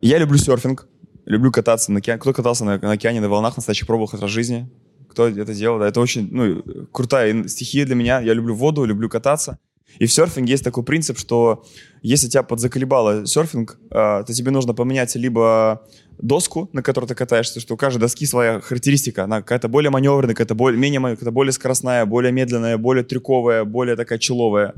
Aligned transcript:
Я 0.00 0.18
люблю 0.18 0.36
серфинг, 0.36 0.88
люблю 1.26 1.52
кататься 1.52 1.92
на 1.92 1.98
океане. 1.98 2.20
Кто 2.20 2.32
катался 2.32 2.64
на, 2.64 2.78
на 2.78 2.92
океане, 2.92 3.20
на 3.20 3.28
волнах, 3.28 3.56
настоящих 3.56 3.86
пробовал 3.86 4.08
хоть 4.08 4.20
раз 4.20 4.30
жизни? 4.30 4.68
Кто 5.08 5.28
это 5.28 5.54
делал? 5.54 5.78
Да, 5.78 5.88
это 5.88 6.00
очень 6.00 6.28
ну, 6.32 6.62
крутая 6.90 7.46
стихия 7.46 7.86
для 7.86 7.94
меня. 7.94 8.20
Я 8.20 8.34
люблю 8.34 8.54
воду, 8.54 8.84
люблю 8.84 9.08
кататься. 9.08 9.58
И 9.98 10.06
в 10.06 10.12
серфинге 10.12 10.52
есть 10.52 10.64
такой 10.64 10.82
принцип, 10.84 11.18
что 11.18 11.64
если 12.02 12.28
тебя 12.28 12.42
подзаколебало 12.42 13.26
серфинг, 13.26 13.78
э, 13.90 13.90
то 13.90 14.26
тебе 14.26 14.50
нужно 14.50 14.74
поменять 14.74 15.14
либо 15.16 15.86
доску, 16.18 16.68
на 16.72 16.82
которой 16.82 17.06
ты 17.06 17.14
катаешься, 17.14 17.60
что 17.60 17.74
у 17.74 17.76
каждой 17.76 18.00
доски 18.00 18.26
своя 18.26 18.60
характеристика. 18.60 19.24
Она 19.24 19.42
какая-то 19.42 19.68
более 19.68 19.90
маневренная, 19.90 20.34
какая-то 20.34 20.54
более, 20.54 20.80
менее, 20.80 21.00
какая-то 21.00 21.30
более 21.30 21.52
скоростная, 21.52 22.06
более 22.06 22.32
медленная, 22.32 22.78
более 22.78 23.04
трюковая, 23.04 23.64
более 23.64 23.96
такая 23.96 24.18
человая. 24.18 24.74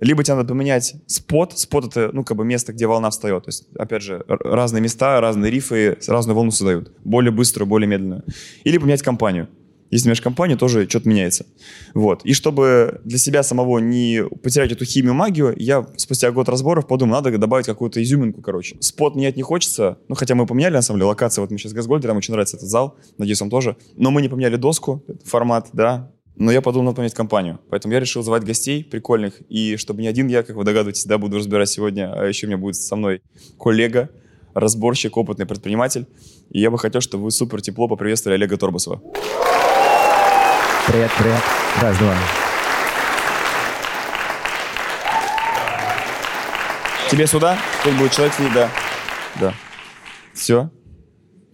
Либо 0.00 0.22
тебе 0.22 0.36
надо 0.36 0.48
поменять 0.48 0.94
спот. 1.06 1.58
Спот— 1.58 1.86
это, 1.86 2.10
ну, 2.12 2.24
как 2.24 2.36
бы 2.36 2.44
место, 2.44 2.72
где 2.72 2.86
волна 2.86 3.10
встает. 3.10 3.44
То 3.44 3.48
есть, 3.48 3.68
опять 3.76 4.02
же, 4.02 4.24
разные 4.28 4.80
места, 4.80 5.20
разные 5.20 5.50
рифы 5.50 5.98
разную 6.06 6.36
волну 6.36 6.50
создают. 6.50 6.92
Более 7.04 7.32
быструю, 7.32 7.66
более 7.66 7.88
медленную. 7.88 8.24
Или 8.64 8.78
поменять 8.78 9.02
компанию. 9.02 9.48
Если 9.90 10.08
меняешь 10.08 10.20
компанию, 10.20 10.58
тоже 10.58 10.88
что-то 10.88 11.08
меняется. 11.08 11.46
Вот. 11.94 12.24
И 12.24 12.32
чтобы 12.32 13.00
для 13.04 13.18
себя 13.18 13.42
самого 13.42 13.78
не 13.78 14.24
потерять 14.42 14.72
эту 14.72 14.84
химию, 14.84 15.14
магию, 15.14 15.54
я 15.56 15.86
спустя 15.96 16.30
год 16.32 16.48
разборов 16.48 16.88
подумал, 16.88 17.14
надо 17.16 17.36
добавить 17.38 17.66
какую-то 17.66 18.02
изюминку, 18.02 18.42
короче. 18.42 18.76
Спот 18.80 19.14
менять 19.14 19.36
не 19.36 19.42
хочется, 19.42 19.98
ну, 20.08 20.16
хотя 20.16 20.34
мы 20.34 20.46
поменяли, 20.46 20.74
на 20.74 20.82
самом 20.82 20.98
деле, 20.98 21.08
локацию. 21.08 21.42
Вот 21.42 21.50
мы 21.50 21.58
сейчас 21.58 21.72
с 21.72 21.74
Газгольдером, 21.74 22.16
очень 22.16 22.32
нравится 22.32 22.56
этот 22.56 22.68
зал, 22.68 22.96
надеюсь, 23.16 23.40
вам 23.40 23.50
тоже. 23.50 23.76
Но 23.94 24.10
мы 24.10 24.22
не 24.22 24.28
поменяли 24.28 24.56
доску, 24.56 25.04
формат, 25.24 25.68
да, 25.72 26.10
но 26.36 26.52
я 26.52 26.60
подумал, 26.60 26.86
надо 26.86 26.96
поменять 26.96 27.14
компанию. 27.14 27.58
Поэтому 27.70 27.94
я 27.94 28.00
решил 28.00 28.22
звать 28.22 28.44
гостей 28.44 28.84
прикольных. 28.84 29.40
И 29.48 29.76
чтобы 29.76 30.02
не 30.02 30.08
один 30.08 30.28
я, 30.28 30.42
как 30.42 30.56
вы 30.56 30.64
догадываетесь, 30.64 31.06
да, 31.06 31.16
буду 31.18 31.38
разбирать 31.38 31.70
сегодня, 31.70 32.12
а 32.12 32.26
еще 32.26 32.46
у 32.46 32.50
меня 32.50 32.58
будет 32.58 32.76
со 32.76 32.94
мной 32.94 33.22
коллега, 33.58 34.10
разборщик, 34.52 35.16
опытный 35.16 35.46
предприниматель. 35.46 36.06
И 36.50 36.60
я 36.60 36.70
бы 36.70 36.78
хотел, 36.78 37.00
чтобы 37.00 37.24
вы 37.24 37.30
супер 37.30 37.62
тепло 37.62 37.88
поприветствовали 37.88 38.36
Олега 38.36 38.58
Торбасова. 38.58 39.00
Привет, 40.86 41.10
привет. 41.18 41.40
Раз, 41.80 41.98
два. 41.98 42.14
Тебе 47.10 47.26
сюда? 47.26 47.58
Тут 47.82 47.94
будет 47.94 48.12
человек 48.12 48.34
сидеть, 48.34 48.52
да. 48.52 48.70
Да. 49.40 49.54
Все. 50.34 50.70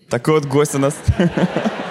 Такой 0.09 0.35
вот 0.35 0.47
гость 0.47 0.75
у 0.75 0.79
нас. 0.79 0.97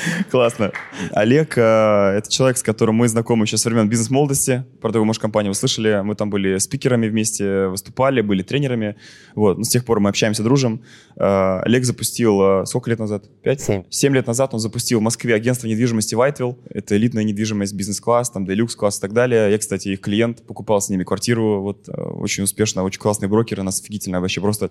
Классно. 0.30 0.72
Олег 1.12 1.56
э,— 1.56 1.60
это 2.18 2.30
человек, 2.30 2.58
с 2.58 2.62
которым 2.62 2.96
мы 2.96 3.08
знакомы 3.08 3.44
еще 3.44 3.56
со 3.56 3.68
времен 3.68 3.88
бизнес-молодости. 3.88 4.64
Про 4.80 4.88
такую, 4.88 5.04
может, 5.04 5.20
компанию 5.20 5.52
вы 5.52 5.54
слышали. 5.54 6.00
Мы 6.02 6.14
там 6.14 6.30
были 6.30 6.58
спикерами 6.58 7.08
вместе, 7.08 7.66
выступали, 7.66 8.20
были 8.20 8.42
тренерами. 8.42 8.96
Вот. 9.34 9.58
Но 9.58 9.64
с 9.64 9.68
тех 9.68 9.84
пор 9.84 10.00
мы 10.00 10.10
общаемся, 10.10 10.42
дружим. 10.42 10.82
Э, 11.16 11.60
Олег 11.64 11.84
запустил... 11.84 12.62
Э, 12.62 12.66
сколько 12.66 12.90
лет 12.90 12.98
назад? 12.98 13.24
Пять? 13.42 13.60
Семь. 13.60 13.84
Семь 13.90 14.14
лет 14.14 14.26
назад 14.26 14.54
он 14.54 14.60
запустил 14.60 15.00
в 15.00 15.02
Москве 15.02 15.34
агентство 15.34 15.66
недвижимости 15.66 16.14
Whiteville. 16.14 16.56
Это 16.70 16.96
элитная 16.96 17.24
недвижимость, 17.24 17.74
бизнес-класс, 17.74 18.30
там, 18.30 18.46
делюкс-класс 18.46 18.98
и 18.98 19.00
так 19.00 19.12
далее. 19.12 19.50
Я, 19.50 19.58
кстати, 19.58 19.88
их 19.88 20.00
клиент, 20.00 20.42
покупал 20.46 20.80
с 20.80 20.88
ними 20.88 21.04
квартиру. 21.04 21.62
Вот 21.62 21.88
очень 21.88 22.44
успешно, 22.44 22.82
очень 22.82 23.00
классные 23.00 23.28
брокеры. 23.28 23.62
Нас 23.62 23.80
офигительно 23.80 24.20
вообще 24.20 24.40
просто 24.40 24.70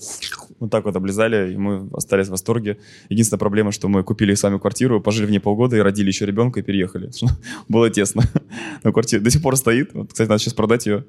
вот 0.59 0.69
так 0.69 0.85
вот 0.85 0.95
облизали, 0.95 1.53
и 1.53 1.57
мы 1.57 1.89
остались 1.93 2.27
в 2.27 2.31
восторге. 2.31 2.77
Единственная 3.09 3.39
проблема, 3.39 3.71
что 3.71 3.87
мы 3.87 4.03
купили 4.03 4.33
с 4.33 4.43
вами 4.43 4.57
квартиру, 4.57 5.01
пожили 5.15 5.27
в 5.27 5.31
ней 5.31 5.39
полгода 5.39 5.77
и 5.77 5.79
родили 5.79 6.07
еще 6.07 6.25
ребенка 6.25 6.59
и 6.59 6.63
переехали. 6.63 7.09
Было 7.69 7.89
тесно. 7.89 8.23
Но 8.83 8.91
квартира 8.91 9.21
до 9.21 9.29
сих 9.29 9.41
пор 9.41 9.55
стоит. 9.55 9.93
Вот, 9.93 10.11
кстати, 10.11 10.27
надо 10.27 10.39
сейчас 10.41 10.53
продать 10.53 10.85
ее. 10.87 11.05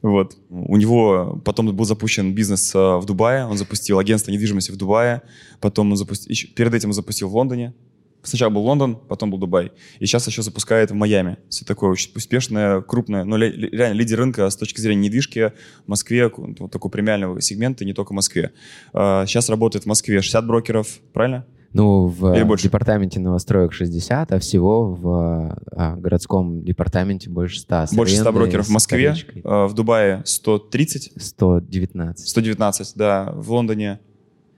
Вот. 0.00 0.36
У 0.48 0.76
него 0.76 1.42
потом 1.44 1.74
был 1.74 1.84
запущен 1.84 2.34
бизнес 2.34 2.72
а, 2.74 2.98
в 2.98 3.04
Дубае. 3.04 3.46
Он 3.46 3.58
запустил 3.58 3.98
агентство 3.98 4.30
недвижимости 4.30 4.70
в 4.70 4.76
Дубае. 4.76 5.22
Потом 5.60 5.90
он 5.90 5.96
запустил... 5.96 6.30
Еще, 6.30 6.46
перед 6.46 6.72
этим 6.72 6.90
он 6.90 6.92
запустил 6.92 7.28
в 7.28 7.34
Лондоне. 7.34 7.74
Сначала 8.22 8.50
был 8.50 8.62
Лондон, 8.62 8.96
потом 8.96 9.30
был 9.30 9.38
Дубай. 9.38 9.72
И 9.98 10.06
сейчас 10.06 10.28
еще 10.28 10.42
запускает 10.42 10.92
в 10.92 10.94
Майами. 10.94 11.38
Все 11.48 11.64
такое 11.64 11.90
очень 11.90 12.12
успешное, 12.14 12.80
крупное, 12.80 13.24
но 13.24 13.36
реально 13.36 13.94
лидер 13.94 14.18
рынка 14.18 14.48
с 14.48 14.56
точки 14.56 14.80
зрения 14.80 15.08
недвижки 15.08 15.52
в 15.84 15.88
Москве, 15.88 16.30
вот 16.36 16.70
такого 16.70 16.92
премиального 16.92 17.40
сегмента, 17.40 17.84
не 17.84 17.92
только 17.92 18.10
в 18.10 18.14
Москве. 18.14 18.52
Сейчас 18.92 19.48
а, 19.48 19.52
работает 19.52 19.84
в 19.84 19.88
Москве 19.88 20.20
60 20.20 20.46
брокеров, 20.46 21.00
правильно? 21.12 21.46
Ну, 21.72 22.06
в 22.06 22.56
департаменте 22.56 23.20
новостроек 23.20 23.72
60, 23.72 24.32
а 24.32 24.38
всего 24.38 24.94
в 24.94 25.58
а, 25.72 25.96
городском 25.96 26.62
департаменте 26.62 27.28
больше 27.28 27.60
100. 27.60 27.86
Больше 27.92 28.16
100 28.16 28.32
брокеров 28.32 28.66
в 28.66 28.70
Москве, 28.70 29.14
а, 29.44 29.66
в 29.66 29.74
Дубае 29.74 30.22
130? 30.24 31.12
119. 31.16 32.28
119, 32.28 32.92
да. 32.96 33.32
В 33.34 33.52
Лондоне? 33.52 34.00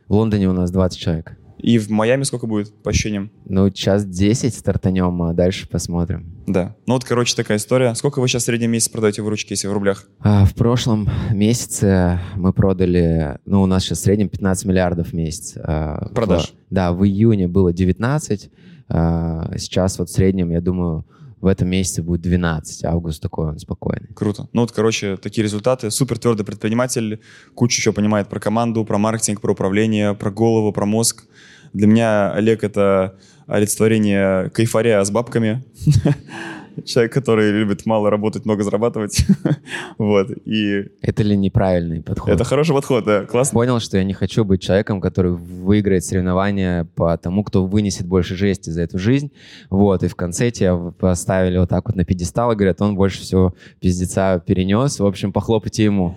В 0.08 0.14
Лондоне 0.14 0.48
у 0.48 0.52
нас 0.52 0.70
20 0.70 0.98
человек. 0.98 1.36
И 1.62 1.78
в 1.78 1.90
Майами 1.90 2.22
сколько 2.24 2.46
будет, 2.46 2.72
по 2.82 2.90
ощущениям? 2.90 3.30
Ну, 3.46 3.70
час 3.70 4.04
10 4.04 4.54
стартанем, 4.54 5.22
а 5.22 5.32
дальше 5.32 5.68
посмотрим. 5.68 6.26
Да. 6.46 6.74
Ну 6.86 6.94
вот, 6.94 7.04
короче, 7.04 7.36
такая 7.36 7.58
история. 7.58 7.94
Сколько 7.94 8.20
вы 8.20 8.28
сейчас 8.28 8.42
в 8.42 8.46
среднем 8.46 8.70
месяц 8.70 8.88
продаете 8.88 9.22
выручки, 9.22 9.52
если 9.52 9.68
в 9.68 9.72
рублях? 9.72 10.06
А, 10.20 10.44
в 10.44 10.54
прошлом 10.54 11.08
месяце 11.30 12.20
мы 12.36 12.52
продали, 12.52 13.38
ну, 13.44 13.62
у 13.62 13.66
нас 13.66 13.84
сейчас 13.84 13.98
в 13.98 14.02
среднем 14.02 14.28
15 14.28 14.64
миллиардов 14.66 15.08
в 15.08 15.12
месяц. 15.12 15.56
А, 15.56 16.08
Продаж? 16.14 16.48
В, 16.48 16.74
да, 16.74 16.92
в 16.92 17.04
июне 17.04 17.46
было 17.46 17.72
19, 17.72 18.50
а, 18.88 19.52
сейчас 19.56 19.98
вот 19.98 20.08
в 20.08 20.12
среднем, 20.12 20.50
я 20.50 20.60
думаю, 20.60 21.04
в 21.40 21.46
этом 21.46 21.68
месяце 21.68 22.02
будет 22.02 22.20
12. 22.20 22.84
Август 22.84 23.22
такой 23.22 23.48
он 23.48 23.58
спокойный. 23.58 24.08
Круто. 24.14 24.48
Ну 24.52 24.62
вот, 24.62 24.72
короче, 24.72 25.16
такие 25.16 25.42
результаты. 25.42 25.90
Супер 25.90 26.18
твердый 26.18 26.44
предприниматель, 26.44 27.20
кучу 27.54 27.78
еще 27.78 27.92
понимает 27.92 28.28
про 28.28 28.40
команду, 28.40 28.84
про 28.84 28.98
маркетинг, 28.98 29.40
про 29.40 29.52
управление, 29.52 30.14
про 30.14 30.30
голову, 30.30 30.72
про 30.72 30.86
мозг. 30.86 31.24
Для 31.72 31.86
меня 31.86 32.32
Олег— 32.32 32.64
это 32.64 33.16
олицетворение 33.46 34.50
кайфария 34.50 35.02
с 35.02 35.10
бабками. 35.10 35.64
человек, 36.84 37.12
который 37.12 37.50
любит 37.50 37.86
мало 37.86 38.10
работать, 38.10 38.44
много 38.44 38.62
зарабатывать. 38.62 39.24
вот, 39.98 40.30
и... 40.44 40.86
Это 41.02 41.22
ли 41.22 41.36
неправильный 41.36 42.02
подход? 42.02 42.34
Это 42.34 42.44
хороший 42.44 42.74
подход, 42.74 43.04
да, 43.04 43.24
классно. 43.24 43.54
Понял, 43.54 43.80
что 43.80 43.96
я 43.96 44.04
не 44.04 44.12
хочу 44.12 44.44
быть 44.44 44.62
человеком, 44.62 45.00
который 45.00 45.32
выиграет 45.32 46.04
соревнования 46.04 46.84
по 46.94 47.16
тому, 47.16 47.44
кто 47.44 47.66
вынесет 47.66 48.06
больше 48.06 48.36
жести 48.36 48.70
за 48.70 48.82
эту 48.82 48.98
жизнь. 48.98 49.32
Вот, 49.68 50.02
и 50.02 50.08
в 50.08 50.16
конце 50.16 50.50
тебя 50.50 50.76
поставили 50.76 51.58
вот 51.58 51.68
так 51.68 51.86
вот 51.86 51.96
на 51.96 52.04
пьедестал 52.04 52.52
и 52.52 52.56
говорят, 52.56 52.80
он 52.80 52.96
больше 52.96 53.20
всего 53.20 53.54
пиздеца 53.80 54.42
перенес, 54.44 54.98
в 54.98 55.06
общем, 55.06 55.32
похлопайте 55.32 55.84
ему. 55.84 56.16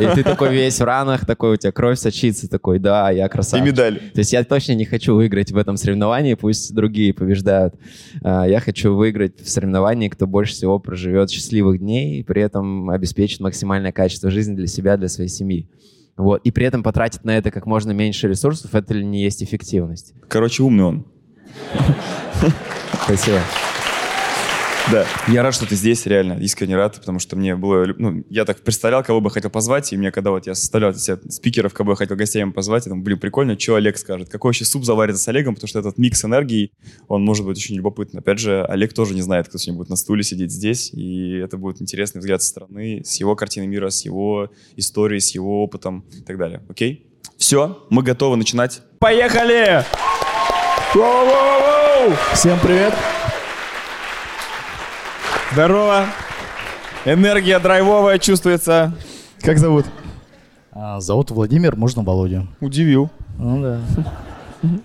И 0.00 0.06
ты 0.14 0.22
такой 0.22 0.52
весь 0.52 0.78
в 0.80 0.84
ранах, 0.84 1.26
такой 1.26 1.54
у 1.54 1.56
тебя 1.56 1.72
кровь 1.72 1.98
сочится, 1.98 2.48
такой, 2.48 2.78
да, 2.78 3.10
я 3.10 3.28
красавчик. 3.28 3.66
И 3.66 3.70
медаль. 3.70 3.98
То 4.14 4.18
есть 4.18 4.32
я 4.32 4.44
точно 4.44 4.74
не 4.74 4.84
хочу 4.84 5.14
выиграть 5.14 5.52
в 5.52 5.56
этом 5.56 5.76
соревновании, 5.76 6.34
пусть 6.34 6.74
другие 6.74 7.12
побеждают. 7.14 7.74
А, 8.22 8.46
я 8.46 8.60
хочу 8.60 8.94
выиграть 8.94 9.40
в 9.40 9.48
соревновании 9.48 9.99
компании, 10.00 10.08
кто 10.08 10.26
больше 10.26 10.54
всего 10.54 10.78
проживет 10.78 11.30
счастливых 11.30 11.78
дней 11.78 12.20
и 12.20 12.22
при 12.22 12.42
этом 12.42 12.90
обеспечит 12.90 13.40
максимальное 13.40 13.92
качество 13.92 14.30
жизни 14.30 14.56
для 14.56 14.66
себя, 14.66 14.96
для 14.96 15.08
своей 15.08 15.28
семьи. 15.28 15.68
Вот. 16.16 16.40
И 16.44 16.50
при 16.50 16.66
этом 16.66 16.82
потратить 16.82 17.24
на 17.24 17.36
это 17.36 17.50
как 17.50 17.66
можно 17.66 17.92
меньше 17.92 18.28
ресурсов, 18.28 18.74
это 18.74 18.94
ли 18.94 19.04
не 19.04 19.22
есть 19.22 19.42
эффективность? 19.42 20.14
Короче, 20.28 20.62
умный 20.62 20.84
он. 20.84 21.04
Спасибо. 23.04 23.40
Да. 24.90 25.06
Я 25.28 25.42
рад, 25.44 25.54
что 25.54 25.68
ты 25.68 25.76
здесь, 25.76 26.04
реально, 26.06 26.32
искренне 26.40 26.74
рад, 26.74 26.96
потому 26.96 27.20
что 27.20 27.36
мне 27.36 27.54
было... 27.54 27.86
Ну, 27.96 28.24
я 28.28 28.44
так 28.44 28.60
представлял, 28.62 29.04
кого 29.04 29.20
бы 29.20 29.30
хотел 29.30 29.48
позвать, 29.48 29.92
и 29.92 29.96
мне, 29.96 30.10
когда 30.10 30.30
вот 30.30 30.48
я 30.48 30.56
составлял 30.56 30.92
себе 30.94 31.18
спикеров, 31.30 31.72
кого 31.72 31.92
я 31.92 31.96
хотел 31.96 32.16
гостями 32.16 32.50
позвать, 32.50 32.86
я 32.86 32.90
думаю, 32.90 33.04
блин, 33.04 33.18
прикольно, 33.20 33.58
что 33.58 33.76
Олег 33.76 33.98
скажет. 33.98 34.28
Какой 34.28 34.48
вообще 34.48 34.64
суп 34.64 34.84
заварится 34.84 35.22
с 35.22 35.28
Олегом, 35.28 35.54
потому 35.54 35.68
что 35.68 35.78
этот 35.78 35.96
микс 35.96 36.24
энергии, 36.24 36.72
он 37.06 37.24
может 37.24 37.46
быть 37.46 37.56
очень 37.56 37.76
любопытный. 37.76 38.20
Опять 38.20 38.40
же, 38.40 38.64
Олег 38.64 38.92
тоже 38.92 39.14
не 39.14 39.22
знает, 39.22 39.48
кто 39.48 39.58
сегодня 39.58 39.78
будет 39.78 39.90
на 39.90 39.96
стуле 39.96 40.24
сидеть 40.24 40.50
здесь, 40.50 40.92
и 40.92 41.36
это 41.36 41.56
будет 41.56 41.80
интересный 41.80 42.18
взгляд 42.18 42.42
со 42.42 42.48
стороны, 42.48 43.02
с 43.04 43.14
его 43.20 43.36
картины 43.36 43.68
мира, 43.68 43.90
с 43.90 44.04
его 44.04 44.50
историей, 44.74 45.20
с 45.20 45.30
его 45.34 45.62
опытом 45.62 46.04
и 46.18 46.22
так 46.22 46.36
далее. 46.36 46.62
Окей? 46.68 47.06
Все, 47.36 47.86
мы 47.90 48.02
готовы 48.02 48.36
начинать. 48.36 48.82
Поехали! 48.98 49.84
Всем 52.34 52.58
привет! 52.60 53.19
Здорово. 55.52 56.06
Энергия 57.04 57.58
драйвовая 57.58 58.18
чувствуется. 58.18 58.94
Как 59.40 59.58
зовут? 59.58 59.86
А, 60.70 61.00
зовут 61.00 61.32
Владимир, 61.32 61.74
можно 61.74 62.04
Володя. 62.04 62.46
Удивил. 62.60 63.10
Ну 63.36 63.60
да. 63.60 63.80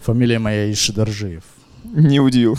Фамилия 0.02 0.40
моя 0.40 0.72
Ишидаржиев. 0.72 1.44
Не 1.84 2.20
удивил. 2.20 2.56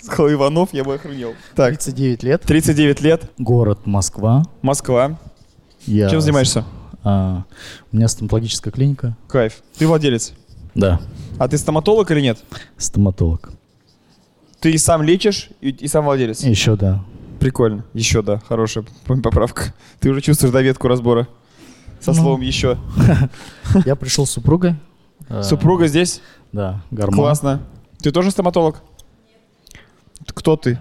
Сказал 0.00 0.32
Иванов, 0.32 0.72
я 0.72 0.82
бы 0.84 0.94
охренел. 0.94 1.34
Так. 1.54 1.78
39 1.78 2.22
лет. 2.22 2.42
39 2.42 3.00
лет. 3.02 3.30
Город 3.36 3.80
Москва. 3.84 4.44
Москва. 4.62 5.18
Я 5.86 6.08
Чем 6.08 6.22
занимаешься? 6.22 6.64
А, 7.02 7.44
у 7.92 7.96
меня 7.96 8.08
стоматологическая 8.08 8.72
клиника. 8.72 9.14
Кайф. 9.28 9.62
Ты 9.76 9.86
владелец? 9.86 10.32
Да. 10.74 11.00
А 11.38 11.48
ты 11.48 11.58
стоматолог 11.58 12.10
или 12.10 12.22
нет? 12.22 12.38
Стоматолог. 12.78 13.52
Ты 14.64 14.70
и 14.70 14.78
сам 14.78 15.02
лечишь, 15.02 15.50
и, 15.60 15.68
и 15.68 15.88
сам 15.88 16.06
владелец? 16.06 16.42
Еще 16.42 16.74
да. 16.74 17.04
Прикольно. 17.38 17.84
Еще, 17.92 18.22
да, 18.22 18.40
хорошая 18.48 18.86
поправка. 19.22 19.74
Ты 20.00 20.08
уже 20.08 20.22
чувствуешь 20.22 20.54
доветку 20.54 20.88
разбора 20.88 21.28
со 22.00 22.12
Ну. 22.12 22.16
словом 22.16 22.40
«еще». 22.40 22.78
Я 23.84 23.94
пришел 23.94 24.24
с 24.24 24.30
супругой. 24.30 24.76
Э, 25.28 25.42
Супруга 25.44 25.86
здесь? 25.86 26.22
Да, 26.50 26.80
гормон. 26.90 27.14
Классно. 27.14 27.60
Ты 28.02 28.10
тоже 28.10 28.30
стоматолог? 28.30 28.80
Кто 30.28 30.56
ты? 30.56 30.78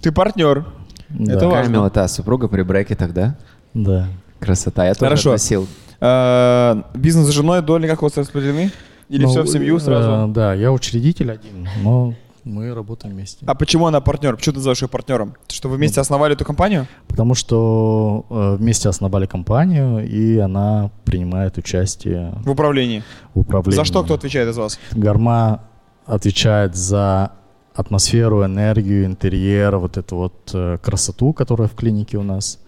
Ты 0.00 0.12
партнер. 0.12 0.64
Да. 1.08 1.24
Это 1.32 1.40
Какая 1.40 1.48
важно. 1.48 1.72
милота, 1.72 2.06
супруга 2.06 2.46
при 2.46 2.62
брекетах, 2.62 3.12
да? 3.12 3.36
Да. 3.74 4.06
Красота, 4.38 4.86
я 4.86 4.94
тоже 4.94 5.06
Хорошо. 5.08 5.30
относил. 5.30 5.66
А, 6.00 6.84
Бизнес 6.94 7.26
с 7.26 7.30
женой, 7.30 7.62
доли 7.62 7.88
как 7.88 8.00
у 8.00 8.06
вас 8.06 8.16
распределены? 8.16 8.70
Или 9.08 9.24
Ну, 9.24 9.28
все 9.30 9.42
в 9.42 9.48
семью 9.48 9.78
э, 9.78 9.80
сразу? 9.80 10.32
Да, 10.32 10.54
я 10.54 10.70
учредитель 10.70 11.32
один, 11.32 11.68
но 11.82 12.14
мы 12.44 12.74
работаем 12.74 13.14
вместе. 13.14 13.44
А 13.46 13.54
почему 13.54 13.86
она 13.86 14.00
партнер? 14.00 14.36
Почему 14.36 14.52
ты 14.54 14.58
называешь 14.58 14.82
ее 14.82 14.88
партнером? 14.88 15.34
Что 15.48 15.68
вы 15.68 15.74
Ну, 15.74 15.78
вместе 15.78 16.00
основали 16.00 16.34
эту 16.34 16.44
компанию? 16.44 16.86
Потому 17.08 17.34
что 17.34 18.24
э, 18.30 18.56
вместе 18.58 18.88
основали 18.88 19.26
компанию, 19.26 20.06
и 20.08 20.38
она 20.38 20.90
принимает 21.04 21.58
участие 21.58 22.34
В 22.44 22.50
управлении. 22.50 23.02
в 23.34 23.40
управлении. 23.40 23.76
За 23.76 23.84
что 23.84 24.02
кто 24.02 24.14
отвечает 24.14 24.48
из 24.48 24.56
вас? 24.56 24.78
Гарма 24.92 25.62
отвечает 26.06 26.74
за 26.76 27.32
атмосферу, 27.74 28.44
энергию, 28.44 29.04
интерьер, 29.06 29.76
вот 29.76 29.96
эту 29.98 30.16
вот 30.16 30.50
э, 30.54 30.78
красоту, 30.82 31.32
которая 31.32 31.68
в 31.68 31.74
клинике 31.74 32.16
у 32.18 32.22
нас, 32.22 32.58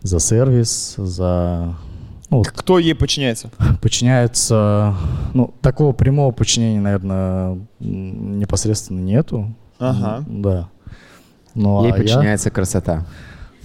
за 0.00 0.18
сервис, 0.20 0.94
за... 0.96 1.74
Ну, 2.34 2.38
вот 2.38 2.48
Кто 2.48 2.80
ей 2.80 2.96
подчиняется? 2.96 3.48
подчиняется... 3.80 4.96
Ну, 5.34 5.54
такого 5.60 5.92
прямого 5.92 6.32
подчинения, 6.32 6.80
наверное, 6.80 7.60
непосредственно 7.78 8.98
нету. 8.98 9.54
Ага. 9.78 10.24
Да. 10.26 10.68
Ну, 11.54 11.84
Ей 11.84 11.92
а 11.92 11.96
я- 11.96 12.02
подчиняется 12.02 12.50
красота 12.50 13.06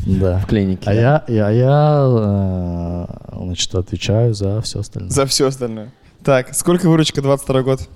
Да. 0.06 0.38
в 0.38 0.46
клинике. 0.46 0.84
А 0.88 0.94
я, 0.94 1.24
я, 1.28 1.48
а 1.48 1.52
я 1.52 3.08
э, 3.34 3.44
значит, 3.44 3.74
отвечаю 3.74 4.36
за 4.36 4.62
все 4.62 4.82
остальное. 4.82 5.10
За 5.10 5.26
все 5.26 5.48
остальное. 5.48 5.92
Так, 6.24 6.54
сколько 6.54 6.88
выручка 6.90 7.24
22 7.24 7.64
год? 7.64 7.90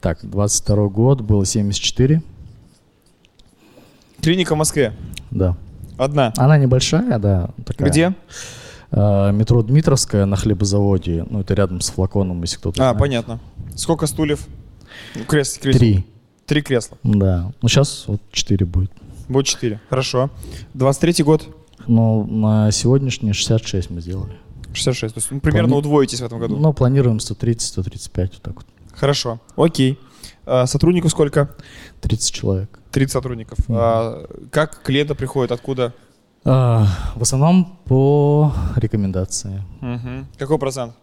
Так, 0.00 0.20
22 0.22 0.88
год 0.90 1.22
было 1.22 1.44
74, 1.44 2.22
Клиника 4.22 4.54
в 4.54 4.58
Москве. 4.58 4.92
да. 5.32 5.56
Одна. 5.98 6.32
Она 6.36 6.56
небольшая, 6.56 7.18
да. 7.18 7.50
Такая. 7.66 7.90
Где? 7.90 8.02
Э, 8.04 8.12
метро 8.92 9.62
Дмитровская 9.62 10.26
на 10.26 10.36
хлебозаводе. 10.36 11.24
Ну, 11.28 11.40
это 11.40 11.54
рядом 11.54 11.80
с 11.80 11.90
флаконом, 11.90 12.40
если 12.42 12.56
кто-то 12.56 12.80
А, 12.82 12.86
знает. 12.86 12.98
понятно. 12.98 13.40
Сколько 13.76 14.06
стульев? 14.06 14.46
Ну, 15.14 15.24
Крест, 15.24 15.60
кресел. 15.60 15.78
Три. 15.78 16.06
Три 16.46 16.62
кресла. 16.62 16.98
Да. 17.04 17.52
Ну, 17.62 17.68
сейчас 17.68 18.04
вот 18.08 18.20
четыре 18.32 18.66
будет. 18.66 18.90
Будет 19.28 19.46
четыре. 19.46 19.80
Хорошо. 19.88 20.30
23 20.74 21.22
год. 21.24 21.46
Но 21.86 22.24
на 22.24 22.70
сегодняшний 22.72 23.32
66 23.32 23.90
мы 23.90 24.00
сделали. 24.00 24.36
66. 24.72 25.14
То 25.14 25.18
есть 25.18 25.30
ну, 25.30 25.40
примерно 25.40 25.74
Плани- 25.74 25.78
удвоитесь 25.78 26.20
в 26.20 26.24
этом 26.24 26.40
году. 26.40 26.56
Ну, 26.56 26.72
планируем 26.72 27.18
130-135, 27.18 28.30
вот 28.34 28.42
так 28.42 28.54
вот. 28.56 28.66
Хорошо. 28.94 29.40
Окей. 29.56 29.98
А, 30.46 30.66
сотрудников 30.66 31.12
сколько? 31.12 31.54
30 32.00 32.34
человек. 32.34 32.78
30 32.90 33.12
сотрудников. 33.12 33.58
Мгм. 33.68 33.78
А, 33.80 34.26
как 34.50 34.82
клиенты 34.82 35.14
приходят? 35.14 35.52
Откуда? 35.52 35.94
А, 36.44 36.86
в 37.16 37.22
основном 37.22 37.78
по 37.84 38.52
рекомендации. 38.76 39.62
Мгм. 39.80 40.26
Какой 40.38 40.58
процент? 40.58 40.94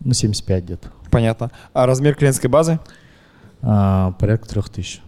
Ну, 0.00 0.12
75 0.12 0.64
где-то. 0.64 0.88
Понятно. 1.10 1.50
А 1.72 1.86
размер 1.86 2.14
клиентской 2.14 2.50
базы? 2.50 2.78
А, 3.62 4.12
порядка 4.12 4.48
3000. 4.48 5.00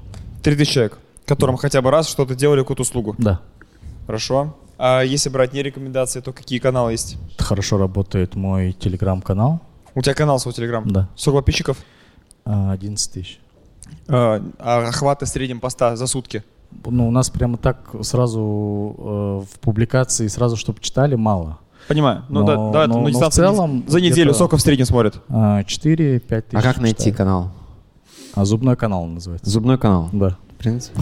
3000 0.43 0.73
человек, 0.73 0.99
которым 1.27 1.57
хотя 1.57 1.83
бы 1.83 1.91
раз 1.91 2.09
что-то 2.09 2.35
делали, 2.35 2.61
какую-то 2.61 2.83
услугу. 2.83 3.15
Да. 3.19 3.41
Хорошо. 4.07 4.57
А 4.79 5.03
если 5.03 5.29
брать 5.29 5.53
не 5.53 5.63
рекомендации, 5.63 6.21
то 6.21 6.33
какие 6.33 6.61
каналы 6.61 6.93
есть? 6.93 7.19
Хорошо 7.37 7.79
работает 7.79 8.37
мой 8.37 8.73
телеграм-канал. 8.73 9.61
У 9.95 10.03
тебя 10.03 10.15
канал 10.15 10.39
свой 10.39 10.55
Телеграм? 10.55 10.89
Да. 10.89 11.09
Сколько 11.17 11.39
подписчиков? 11.39 11.79
А, 12.45 12.73
11 12.73 13.13
тысяч. 13.13 13.41
А, 14.07 14.41
а 14.59 14.89
охваты 14.89 15.27
в 15.27 15.29
среднем 15.29 15.61
поста 15.61 15.97
за 15.97 16.07
сутки? 16.07 16.45
Ну, 16.85 17.09
у 17.09 17.11
нас 17.11 17.31
прямо 17.31 17.57
так 17.57 17.79
сразу 18.03 18.41
э, 18.99 19.55
в 19.55 19.59
публикации, 19.61 20.27
сразу, 20.29 20.57
чтобы 20.57 20.81
читали, 20.81 21.15
мало. 21.17 21.59
Понимаю. 21.89 22.25
Ну 22.29 22.41
Но- 22.41 22.47
да, 22.47 22.55
да, 22.81 22.87
но- 22.87 23.01
ну, 23.01 23.09
но 23.09 23.31
в 23.31 23.33
целом 23.33 23.85
за 23.87 24.01
неделю 24.01 24.35
сколько 24.35 24.57
в 24.57 24.61
среднем 24.61 24.85
смотрят? 24.87 25.21
4-5 25.29 26.43
тысяч. 26.43 26.59
А 26.59 26.63
как 26.63 26.79
найти 26.79 26.99
читают. 26.99 27.17
канал? 27.17 27.51
А 28.35 28.45
зубной 28.45 28.77
канал 28.77 29.07
называется. 29.07 29.49
Зубной 29.51 29.79
канал. 29.79 30.11
Да. 30.13 30.37
В 30.53 30.55
принципе. 30.63 31.01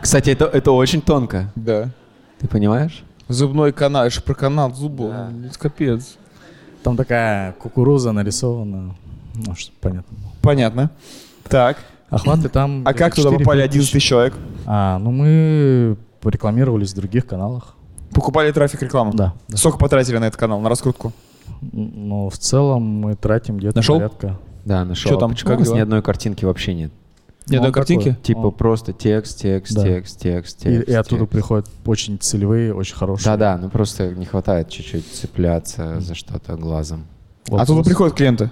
Кстати, 0.00 0.30
это, 0.30 0.44
это 0.44 0.70
очень 0.72 1.00
тонко. 1.00 1.52
Да. 1.56 1.90
Ты 2.38 2.46
понимаешь? 2.48 3.02
Зубной 3.28 3.72
канал, 3.72 4.04
это 4.04 4.14
же 4.14 4.20
про 4.20 4.34
канал 4.34 4.72
зубов. 4.72 5.10
Да. 5.10 5.30
Капец. 5.58 6.16
Там 6.84 6.96
такая 6.96 7.52
кукуруза 7.52 8.12
нарисована. 8.12 8.94
Ну, 9.34 9.54
что 9.56 9.72
понятно. 9.80 10.16
Понятно. 10.40 10.90
Так. 11.48 11.78
Охваты 12.10 12.48
там... 12.48 12.82
А 12.86 12.94
как 12.94 13.14
туда 13.14 13.30
4-5 13.30 13.38
попали 13.38 13.60
11 13.62 13.92
тысяч 13.92 14.04
человек? 14.04 14.34
А, 14.66 14.98
ну 14.98 15.10
мы 15.10 15.96
рекламировались 16.24 16.92
в 16.92 16.96
других 16.96 17.26
каналах. 17.26 17.74
Покупали 18.12 18.50
трафик 18.52 18.82
рекламу? 18.82 19.12
Да. 19.14 19.34
да. 19.48 19.56
Сколько 19.56 19.78
потратили 19.78 20.18
на 20.18 20.26
этот 20.26 20.38
канал, 20.38 20.60
на 20.60 20.68
раскрутку? 20.68 21.12
Н- 21.72 21.92
Но 22.08 22.28
в 22.30 22.38
целом 22.38 22.82
мы 22.82 23.14
тратим 23.14 23.58
где-то 23.58 23.76
Нашел? 23.76 23.96
порядка... 23.96 24.38
Да, 24.64 24.84
нашел. 24.84 25.12
Чё 25.12 25.16
там, 25.18 25.30
Почему 25.30 25.50
как 25.50 25.58
у 25.58 25.60
нас 25.64 25.72
ни 25.72 25.78
одной 25.78 26.02
картинки 26.02 26.44
вообще 26.44 26.74
нет? 26.74 26.90
Ни 27.48 27.54
одной 27.56 27.68
Он 27.70 27.74
картинки? 27.74 28.08
такой. 28.10 28.22
Типа 28.22 28.38
Он- 28.46 28.52
просто 28.52 28.92
текст, 28.92 29.40
текст, 29.40 29.74
Да. 29.76 29.82
текст, 29.84 30.20
текст, 30.20 30.60
И, 30.66 30.70
текст. 30.78 30.88
и 30.88 30.92
оттуда 30.94 31.20
текст. 31.22 31.32
приходят 31.32 31.66
очень 31.84 32.18
целевые, 32.18 32.74
очень 32.74 32.96
хорошие. 32.96 33.24
Да-да, 33.26 33.56
ну 33.58 33.68
просто 33.70 34.12
не 34.14 34.24
хватает 34.24 34.68
чуть-чуть 34.68 35.06
цепляться 35.06 36.00
за 36.00 36.14
что-то 36.16 36.56
глазом. 36.56 37.06
Вот 37.48 37.60
Оттуда 37.60 37.82
с- 37.84 37.86
приходят 37.86 38.16
клиенты? 38.16 38.50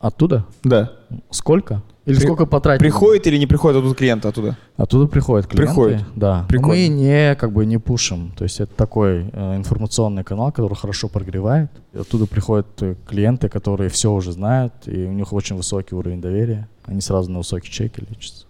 Оттуда? 0.00 0.44
Да. 0.64 0.90
Сколько? 1.30 1.82
Или 2.06 2.16
При- 2.16 2.24
сколько 2.24 2.44
потратили? 2.44 2.86
Приходят 2.86 3.26
или 3.26 3.38
не 3.38 3.46
приходят 3.46 3.78
оттуда 3.78 3.94
клиенты 3.94 4.28
оттуда? 4.28 4.58
Оттуда 4.76 5.06
приходят 5.06 5.46
клиенты. 5.46 5.66
Приходят. 5.66 6.04
Да. 6.14 6.42
Но 6.42 6.48
Прикольно. 6.48 6.74
Мы 6.74 6.88
не 6.88 7.34
как 7.34 7.52
бы 7.52 7.64
не 7.64 7.78
пушим. 7.78 8.32
То 8.36 8.44
есть 8.44 8.60
это 8.60 8.74
такой 8.74 9.30
э, 9.32 9.56
информационный 9.56 10.22
канал, 10.22 10.52
который 10.52 10.74
хорошо 10.74 11.08
прогревает. 11.08 11.70
И 11.94 11.98
оттуда 11.98 12.26
приходят 12.26 12.66
э, 12.82 12.94
клиенты, 13.08 13.48
которые 13.48 13.88
все 13.88 14.12
уже 14.12 14.32
знают, 14.32 14.74
и 14.84 15.06
у 15.06 15.12
них 15.12 15.32
очень 15.32 15.56
высокий 15.56 15.94
уровень 15.94 16.20
доверия. 16.20 16.68
Они 16.84 17.00
сразу 17.00 17.30
на 17.30 17.38
высокий 17.38 17.70
чеки 17.70 18.02
лечатся. 18.06 18.44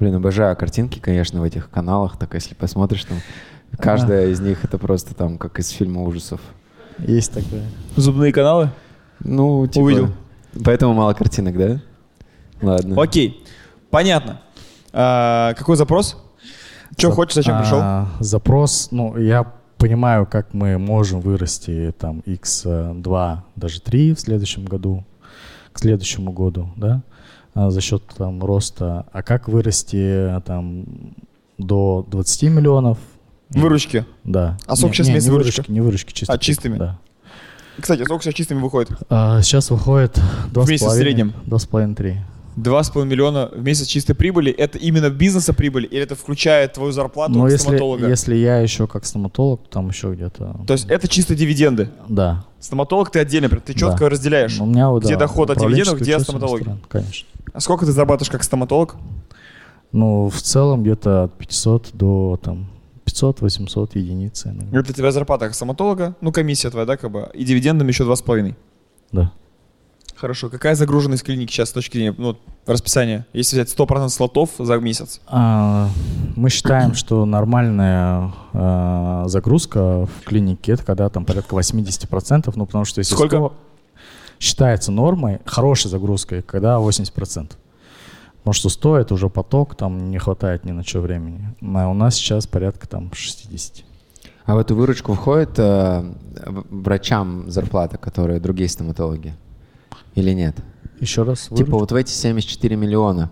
Блин, 0.00 0.16
обожаю 0.16 0.56
картинки, 0.56 0.98
конечно, 0.98 1.40
в 1.40 1.44
этих 1.44 1.70
каналах. 1.70 2.18
Так 2.18 2.34
если 2.34 2.54
посмотришь, 2.54 3.04
там 3.04 3.18
каждая 3.78 4.28
из 4.28 4.40
них 4.40 4.64
это 4.64 4.78
просто 4.78 5.14
там 5.14 5.38
как 5.38 5.60
из 5.60 5.68
фильма 5.68 6.02
ужасов. 6.02 6.40
Есть 6.98 7.32
такое. 7.32 7.62
Зубные 7.94 8.32
каналы? 8.32 8.70
Ну, 9.20 9.66
типа... 9.68 9.84
Увидел. 9.84 10.08
Поэтому 10.64 10.92
мало 10.92 11.12
картинок, 11.14 11.56
да? 11.56 11.80
Ладно. 12.62 13.00
Окей. 13.02 13.44
Понятно. 13.90 14.40
А, 14.92 15.54
какой 15.54 15.76
запрос? 15.76 16.16
Что 16.96 17.08
За- 17.10 17.14
хочешь, 17.14 17.34
зачем 17.34 17.58
пришел? 17.60 17.78
а, 17.82 18.08
Запрос, 18.20 18.88
ну, 18.90 19.16
я 19.18 19.52
понимаю, 19.76 20.26
как 20.26 20.54
мы 20.54 20.78
можем 20.78 21.20
вырасти 21.20 21.92
там 21.98 22.20
x2, 22.26 23.38
даже 23.56 23.80
3 23.80 24.14
в 24.14 24.20
следующем 24.20 24.64
году, 24.64 25.04
к 25.72 25.78
следующему 25.78 26.32
году, 26.32 26.70
да, 26.76 27.02
а, 27.54 27.70
за 27.70 27.80
счет 27.82 28.02
там 28.16 28.42
роста. 28.42 29.04
А 29.12 29.22
как 29.22 29.48
вырасти 29.48 29.96
а, 30.36 30.40
там 30.40 30.86
до 31.58 32.06
20 32.10 32.44
миллионов? 32.44 32.98
Выручки. 33.50 34.04
Да. 34.24 34.56
А 34.66 34.74
сколько 34.76 34.92
Не- 34.92 34.96
сейчас 34.96 35.06
не, 35.08 35.14
месяц 35.14 35.26
не 35.28 35.32
выручки, 35.32 35.70
не 35.70 35.80
выручки, 35.80 36.12
чисто. 36.12 36.32
А, 36.32 36.38
чистыми? 36.38 36.78
Да. 36.78 36.98
Кстати, 37.78 38.04
сколько 38.04 38.24
сейчас 38.24 38.34
чистыми 38.34 38.60
выходит? 38.62 38.90
А, 39.10 39.42
сейчас 39.42 39.70
выходит 39.70 40.18
2,5. 40.52 40.64
В 40.64 40.70
месяц 40.70 40.86
в 40.86 40.90
среднем? 40.92 41.34
2,5-3. 41.44 42.16
2,5 42.56 43.04
миллиона 43.04 43.50
в 43.54 43.62
месяц 43.62 43.86
чистой 43.86 44.14
прибыли. 44.14 44.50
Это 44.50 44.78
именно 44.78 45.10
бизнеса 45.10 45.52
прибыли 45.52 45.86
или 45.86 46.02
это 46.02 46.14
включает 46.14 46.72
твою 46.72 46.90
зарплату 46.92 47.32
Но 47.34 47.42
как 47.42 47.52
если, 47.52 47.62
стоматолога? 47.64 48.08
если 48.08 48.34
я 48.36 48.58
еще 48.60 48.86
как 48.86 49.04
стоматолог, 49.04 49.62
то 49.64 49.68
там 49.70 49.88
еще 49.88 50.12
где-то... 50.14 50.60
То 50.66 50.72
есть 50.72 50.86
это 50.88 51.06
чисто 51.06 51.34
дивиденды. 51.34 51.90
Да. 52.08 52.44
Стоматолог 52.58 53.10
ты 53.10 53.18
отдельно, 53.18 53.48
ты 53.48 53.74
четко 53.74 54.04
Да. 54.04 54.08
разделяешь. 54.08 54.58
У 54.58 54.64
меня, 54.64 54.90
Где 54.98 55.14
да, 55.14 55.20
доход 55.20 55.50
от 55.50 55.58
дивидендов, 55.58 56.00
где 56.00 56.14
от 56.16 56.22
ответственность 56.22 56.24
стоматологии? 56.24 56.62
сторон, 56.62 56.80
Конечно. 56.88 57.28
А 57.52 57.60
сколько 57.60 57.84
ты 57.86 57.92
зарабатываешь 57.92 58.30
как 58.30 58.42
стоматолог? 58.42 58.96
Ну, 59.92 60.28
в 60.30 60.40
целом 60.42 60.82
где-то 60.82 61.24
от 61.24 61.34
500 61.38 61.90
до 61.92 62.40
там 62.42 62.68
500-800 63.04 63.90
единиц. 63.94 64.46
иногда. 64.46 64.78
Это 64.78 64.86
для 64.86 64.94
тебя 64.94 65.10
зарплата 65.12 65.44
как 65.46 65.54
стоматолога, 65.54 66.16
ну 66.20 66.32
комиссия 66.32 66.70
твоя, 66.70 66.86
да, 66.86 66.96
как 66.96 67.10
бы, 67.10 67.28
и 67.34 67.44
дивидендами 67.44 67.88
еще 67.88 68.04
2,5. 68.04 68.54
Да. 69.12 69.32
Хорошо. 70.16 70.48
Какая 70.48 70.74
загруженность 70.74 71.22
клиники 71.22 71.52
сейчас 71.52 71.68
с 71.68 71.72
точки 71.72 71.98
зрения 71.98 72.14
ну, 72.16 72.38
расписания? 72.66 73.26
Если 73.32 73.56
взять 73.56 73.68
100% 73.68 74.08
слотов 74.08 74.50
за 74.58 74.76
месяц. 74.78 75.20
А, 75.26 75.88
мы 76.34 76.48
считаем, 76.48 76.94
что 76.94 77.26
нормальная 77.26 78.32
а, 78.54 79.24
загрузка 79.26 80.06
в 80.06 80.24
клинике 80.24 80.72
это 80.72 80.84
когда 80.84 81.08
там 81.10 81.26
порядка 81.26 81.54
80%, 81.54 82.52
ну 82.56 82.66
потому 82.66 82.84
что 82.84 83.00
если 83.00 83.14
Сколько? 83.14 83.36
100 83.36 83.52
считается 84.40 84.92
нормой, 84.92 85.40
хорошей 85.44 85.90
загрузкой, 85.90 86.42
когда 86.42 86.76
80%. 86.76 87.52
Потому 88.38 88.54
что 88.54 88.68
100 88.68 88.98
это 88.98 89.14
уже 89.14 89.28
поток, 89.28 89.74
там 89.74 90.10
не 90.10 90.18
хватает 90.18 90.64
ни 90.64 90.72
на 90.72 90.82
что 90.84 91.00
времени. 91.00 91.54
А 91.60 91.88
у 91.88 91.94
нас 91.94 92.14
сейчас 92.14 92.46
порядка 92.46 92.88
там 92.88 93.10
60. 93.12 93.84
А 94.44 94.54
в 94.54 94.58
эту 94.58 94.76
выручку 94.76 95.14
входит 95.14 95.58
э, 95.58 96.04
врачам 96.70 97.50
зарплата, 97.50 97.98
которые 97.98 98.38
другие 98.38 98.68
стоматологи? 98.68 99.34
Или 100.16 100.32
нет? 100.32 100.56
Еще 100.98 101.22
раз. 101.22 101.50
Выручку? 101.50 101.64
Типа 101.64 101.78
вот 101.78 101.92
в 101.92 101.94
эти 101.94 102.10
74 102.10 102.74
миллиона, 102.74 103.30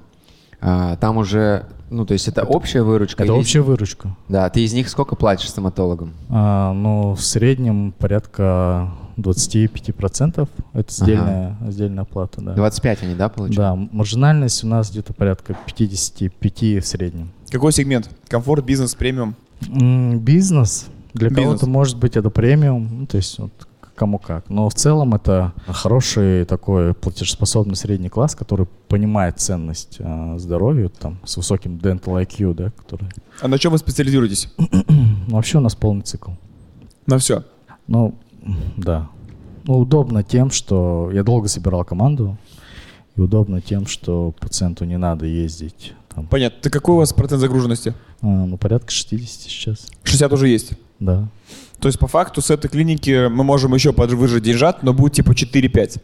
а, 0.61 0.97
там 0.97 1.17
уже, 1.17 1.67
ну 1.91 2.07
то 2.07 2.13
есть 2.13 2.29
это, 2.29 2.43
это 2.43 2.51
общая 2.51 2.83
выручка? 2.83 3.25
Это 3.25 3.33
общая 3.33 3.63
выручка. 3.63 4.17
Да, 4.29 4.49
ты 4.51 4.63
из 4.65 4.73
них 4.75 4.89
сколько 4.89 5.17
платишь 5.17 5.49
стоматологам? 5.49 6.13
А, 6.29 6.73
ну 6.73 7.15
в 7.15 7.23
среднем 7.23 7.93
порядка 7.93 8.91
25% 9.17 10.49
это 10.75 10.93
сдельная, 10.93 11.57
ага. 11.61 11.71
сдельная 11.73 12.05
плата, 12.05 12.41
да. 12.43 12.55
25 12.55 13.03
они, 13.03 13.15
да, 13.15 13.29
получают? 13.31 13.57
Да, 13.57 13.75
маржинальность 13.97 14.63
у 14.63 14.67
нас 14.67 14.91
где-то 14.91 15.15
порядка 15.15 15.57
55 15.67 16.85
в 16.85 16.87
среднем. 16.87 17.31
Какой 17.51 17.73
сегмент? 17.73 18.11
Комфорт, 18.29 18.65
бизнес, 18.65 18.95
премиум? 18.95 19.35
Бизнес. 19.61 20.87
Для 21.15 21.29
бизнес. 21.29 21.45
кого-то 21.45 21.67
может 21.67 21.97
быть 21.99 22.17
это 22.17 22.29
премиум, 22.29 22.89
ну, 23.01 23.07
то 23.07 23.17
есть 23.17 23.39
вот 23.39 23.53
кому 23.95 24.19
как. 24.19 24.49
Но 24.51 24.69
в 24.69 24.75
целом 24.75 25.15
это 25.15 25.53
хороший 25.67 26.45
такой 26.45 26.95
платежеспособный 26.95 27.77
средний 27.77 28.09
класс, 28.09 28.35
который 28.35 28.67
понимает 28.89 29.41
ценность 29.41 29.97
э, 29.99 30.35
здоровья, 30.39 30.89
там, 30.89 31.19
с 31.25 31.37
высоким 31.37 31.77
dental 31.77 32.23
IQ, 32.25 32.55
да, 32.55 32.71
который... 32.71 33.09
А 33.41 33.49
на 33.49 33.59
чем 33.59 33.73
вы 33.73 33.79
специализируетесь? 33.79 34.53
Вообще 35.29 35.59
у 35.59 35.61
нас 35.61 35.75
полный 35.75 36.03
цикл. 36.03 36.33
На 37.07 37.19
все? 37.19 37.45
Ну, 37.87 38.15
да. 38.77 39.09
Ну, 39.65 39.79
удобно 39.79 40.23
тем, 40.23 40.51
что 40.51 41.11
я 41.13 41.23
долго 41.23 41.49
собирал 41.49 41.85
команду, 41.85 42.37
и 43.17 43.21
удобно 43.21 43.61
тем, 43.61 43.87
что 43.87 44.35
пациенту 44.41 44.85
не 44.85 44.99
надо 44.99 45.27
ездить. 45.27 45.95
Понятно. 46.31 46.59
Ты 46.61 46.71
какой 46.71 46.95
у 46.95 46.99
вас 46.99 47.13
процент 47.13 47.41
загруженности? 47.41 47.95
А, 48.23 48.27
ну, 48.27 48.57
порядка 48.57 48.91
60 48.91 49.51
сейчас. 49.51 49.87
60 50.05 50.33
уже 50.33 50.49
есть? 50.49 50.73
Да. 51.01 51.29
То 51.81 51.89
есть, 51.89 51.99
по 51.99 52.07
факту, 52.07 52.41
с 52.41 52.51
этой 52.51 52.69
клиники 52.69 53.29
мы 53.29 53.45
можем 53.45 53.75
еще 53.75 53.93
выжать 53.93 54.43
деньжат, 54.43 54.83
но 54.83 54.93
будет 54.93 55.15
типа 55.15 55.33
4-5? 55.33 56.01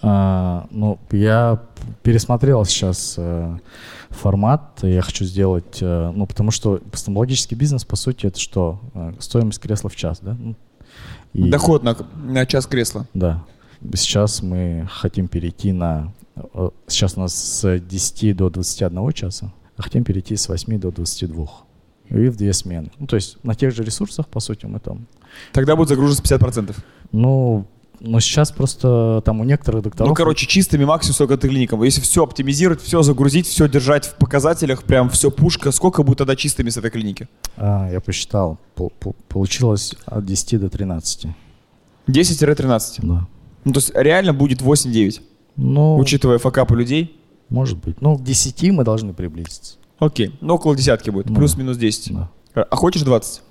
А, 0.00 0.66
ну, 0.70 0.98
я 1.10 1.62
пересмотрел 2.02 2.64
сейчас 2.64 3.14
э, 3.16 3.58
формат. 4.10 4.78
Я 4.82 5.02
хочу 5.02 5.24
сделать, 5.24 5.78
э, 5.80 6.12
ну, 6.14 6.26
потому 6.26 6.50
что 6.50 6.80
стоматологический 6.92 7.56
бизнес, 7.56 7.84
по 7.84 7.96
сути, 7.96 8.26
это 8.26 8.38
что? 8.38 8.80
Э, 8.94 9.12
стоимость 9.18 9.60
кресла 9.60 9.90
в 9.90 9.96
час, 9.96 10.18
да? 10.20 10.36
Ну, 10.38 10.54
и, 11.32 11.48
Доход 11.48 11.82
на, 11.82 11.96
на 12.16 12.46
час 12.46 12.66
кресла. 12.66 13.06
Да. 13.14 13.44
Сейчас 13.94 14.42
мы 14.42 14.88
хотим 14.90 15.28
перейти 15.28 15.72
на... 15.72 16.12
Э, 16.54 16.70
сейчас 16.86 17.16
у 17.16 17.20
нас 17.20 17.34
с 17.34 17.78
10 17.78 18.36
до 18.36 18.50
21 18.50 19.12
часа, 19.12 19.52
а 19.76 19.82
хотим 19.82 20.04
перейти 20.04 20.36
с 20.36 20.48
8 20.48 20.78
до 20.78 20.90
22. 20.90 21.46
И 22.10 22.28
в 22.28 22.36
две 22.36 22.52
смены. 22.54 22.90
Ну, 22.98 23.06
то 23.06 23.16
есть 23.16 23.36
на 23.44 23.54
тех 23.54 23.74
же 23.74 23.84
ресурсах, 23.84 24.28
по 24.28 24.40
сути, 24.40 24.66
мы 24.66 24.80
там... 24.80 25.06
Тогда 25.52 25.76
будет 25.76 25.88
загруженность 25.88 26.24
50%? 26.24 26.74
Ну, 27.12 27.66
но 28.00 28.20
сейчас 28.20 28.52
просто 28.52 29.22
там 29.24 29.40
у 29.40 29.44
некоторых 29.44 29.82
докторов... 29.82 30.08
Ну, 30.08 30.14
короче, 30.14 30.46
чистыми 30.46 30.84
максимум 30.84 31.14
сколько 31.14 31.36
ты 31.36 31.48
клиникам. 31.48 31.82
Если 31.82 32.00
все 32.00 32.22
оптимизировать, 32.22 32.80
все 32.80 33.02
загрузить, 33.02 33.46
все 33.46 33.68
держать 33.68 34.06
в 34.06 34.14
показателях, 34.14 34.84
прям 34.84 35.10
все 35.10 35.30
пушка, 35.30 35.72
сколько 35.72 36.02
будет 36.02 36.18
тогда 36.18 36.36
чистыми 36.36 36.70
с 36.70 36.76
этой 36.76 36.90
клиники? 36.90 37.28
А, 37.56 37.90
я 37.90 38.00
посчитал. 38.00 38.58
Получилось 39.28 39.94
от 40.06 40.24
10 40.24 40.60
до 40.60 40.70
13. 40.70 41.26
10-13? 42.06 43.00
Да. 43.02 43.26
Ну, 43.64 43.72
то 43.72 43.78
есть 43.78 43.90
реально 43.94 44.32
будет 44.32 44.62
8-9? 44.62 45.20
Ну... 45.58 45.96
Учитывая 45.98 46.38
факапы 46.38 46.76
людей? 46.76 47.20
Может 47.50 47.78
быть. 47.78 48.00
Ну, 48.00 48.16
к 48.16 48.22
10 48.22 48.70
мы 48.70 48.84
должны 48.84 49.12
приблизиться. 49.12 49.74
Окей. 49.98 50.34
Ну, 50.40 50.54
около 50.54 50.76
десятки 50.76 51.10
будет. 51.10 51.26
Да. 51.26 51.34
Плюс-минус 51.34 51.76
10. 51.76 52.14
Да. 52.14 52.30
А 52.54 52.76
хочешь 52.76 53.02
20? 53.02 53.42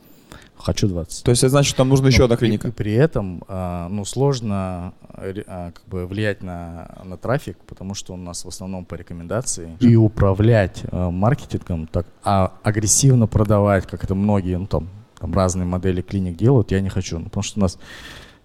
Хочу 0.57 0.87
20. 0.87 1.23
То 1.23 1.31
есть 1.31 1.43
это 1.43 1.51
значит, 1.51 1.75
там 1.75 1.89
нужна 1.89 2.05
ну, 2.05 2.09
еще 2.09 2.23
одна 2.23 2.37
клиника? 2.37 2.69
И, 2.69 2.71
при 2.71 2.93
этом, 2.93 3.43
а, 3.47 3.89
ну, 3.89 4.05
сложно 4.05 4.93
а, 5.09 5.71
как 5.71 5.83
бы 5.87 6.07
влиять 6.07 6.41
на, 6.41 6.97
на 7.03 7.17
трафик, 7.17 7.57
потому 7.67 7.93
что 7.93 8.13
у 8.13 8.17
нас 8.17 8.43
в 8.43 8.47
основном 8.47 8.85
по 8.85 8.95
рекомендации. 8.95 9.77
И 9.79 9.95
управлять 9.95 10.83
а, 10.91 11.11
маркетингом, 11.11 11.87
так, 11.87 12.07
а 12.23 12.53
агрессивно 12.63 13.27
продавать, 13.27 13.85
как 13.85 14.03
это 14.03 14.15
многие, 14.15 14.57
ну, 14.57 14.65
там, 14.65 14.89
там 15.19 15.33
разные 15.33 15.65
модели 15.65 16.01
клиник 16.01 16.37
делают, 16.37 16.71
я 16.71 16.81
не 16.81 16.89
хочу. 16.89 17.19
Ну, 17.19 17.25
потому 17.25 17.43
что 17.43 17.59
у 17.59 17.61
нас, 17.61 17.77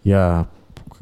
я 0.05 0.49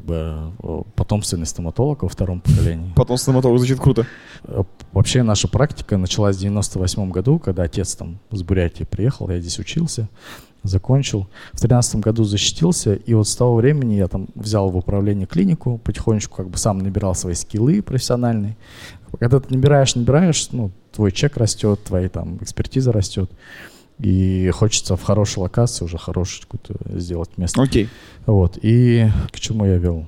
как 0.00 0.07
бы 0.07 0.85
потомственный 0.95 1.47
стоматолог 1.47 2.02
во 2.02 2.09
втором 2.09 2.40
поколении. 2.40 2.92
Потомственный 2.97 3.35
стоматолог 3.35 3.59
звучит 3.59 3.80
круто. 3.80 4.07
Э, 4.45 4.62
вообще 4.92 5.23
наша 5.23 5.49
практика 5.49 5.97
началась 5.97 6.37
в 6.37 6.40
98 6.40 7.11
году, 7.11 7.38
когда 7.38 7.64
отец 7.64 7.95
там 7.95 8.19
с 8.30 8.42
Бурятии 8.42 8.85
приехал, 8.85 9.28
я 9.30 9.40
здесь 9.40 9.59
учился 9.59 10.09
закончил. 10.62 11.26
В 11.54 11.61
тринадцатом 11.61 12.02
году 12.02 12.23
защитился, 12.25 12.92
и 12.92 13.14
вот 13.14 13.26
с 13.26 13.35
того 13.35 13.54
времени 13.54 13.95
я 13.95 14.09
там 14.09 14.28
взял 14.35 14.69
в 14.69 14.76
управление 14.76 15.26
клинику, 15.26 15.80
потихонечку 15.83 16.37
как 16.37 16.50
бы 16.50 16.59
сам 16.59 16.80
набирал 16.80 17.14
свои 17.14 17.33
скиллы 17.33 17.80
профессиональные. 17.80 18.59
Когда 19.19 19.40
ты 19.40 19.54
набираешь, 19.54 19.95
набираешь, 19.95 20.50
ну, 20.52 20.71
твой 20.92 21.12
чек 21.12 21.38
растет, 21.38 21.83
твоя 21.85 22.11
там 22.11 22.37
экспертиза 22.42 22.92
растет, 22.92 23.30
и 24.00 24.50
хочется 24.50 24.97
в 24.97 25.02
хорошей 25.02 25.40
локации 25.40 25.85
уже 25.85 25.99
хорошее 25.99 26.45
какое-то 26.49 26.99
сделать 26.99 27.30
место. 27.37 27.62
Окей. 27.62 27.85
Okay. 27.85 27.88
Вот, 28.26 28.59
и 28.62 29.09
к 29.33 29.40
чему 29.40 29.64
я 29.64 29.76
вел? 29.76 30.07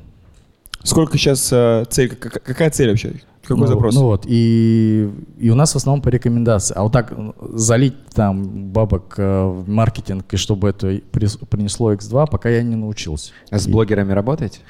Сколько 0.83 1.17
сейчас 1.19 1.49
э, 1.53 1.85
цель, 1.91 2.15
какая 2.17 2.71
цель 2.71 2.91
вообще? 2.91 3.15
Какой 3.43 3.63
ну, 3.63 3.67
запрос? 3.67 3.95
Ну 3.95 4.03
вот, 4.03 4.25
и, 4.27 5.11
и 5.39 5.51
у 5.51 5.55
нас 5.55 5.73
в 5.73 5.77
основном 5.77 6.01
по 6.01 6.09
рекомендации. 6.09 6.75
А 6.77 6.83
вот 6.85 6.93
так 6.93 7.13
залить 7.53 7.95
там 8.11 8.69
бабок 8.71 9.15
э, 9.17 9.45
в 9.45 9.69
маркетинг, 9.69 10.33
и 10.33 10.37
чтобы 10.37 10.71
это 10.71 11.01
принесло 11.11 11.93
X2, 11.93 12.29
пока 12.31 12.49
я 12.49 12.63
не 12.63 12.77
научился. 12.77 13.33
А 13.51 13.59
с 13.59 13.67
блогерами 13.67 14.13
работаете? 14.13 14.61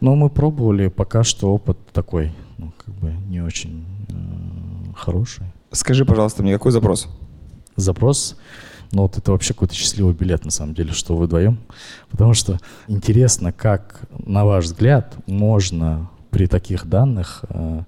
Ну, 0.00 0.14
мы 0.14 0.28
пробовали, 0.28 0.88
пока 0.88 1.24
что 1.24 1.52
опыт 1.54 1.78
такой, 1.92 2.32
ну, 2.58 2.72
как 2.76 2.94
бы 2.94 3.12
не 3.28 3.40
очень 3.40 3.84
э, 4.08 4.94
хороший. 4.94 5.44
Скажи, 5.72 6.04
пожалуйста, 6.04 6.42
мне 6.42 6.52
какой 6.52 6.72
запрос? 6.72 7.08
Запрос, 7.76 8.36
ну 8.92 9.02
вот 9.02 9.18
это 9.18 9.32
вообще 9.32 9.52
какой-то 9.52 9.74
счастливый 9.74 10.14
билет, 10.14 10.44
на 10.44 10.50
самом 10.50 10.74
деле, 10.74 10.92
что 10.92 11.16
вы 11.16 11.26
вдвоем. 11.26 11.58
Потому 12.10 12.34
что 12.34 12.58
интересно, 12.88 13.52
как, 13.52 14.00
на 14.24 14.44
ваш 14.44 14.64
взгляд, 14.64 15.14
можно 15.26 16.08
при 16.30 16.46
таких 16.46 16.86
данных, 16.86 17.44
э, 17.48 17.82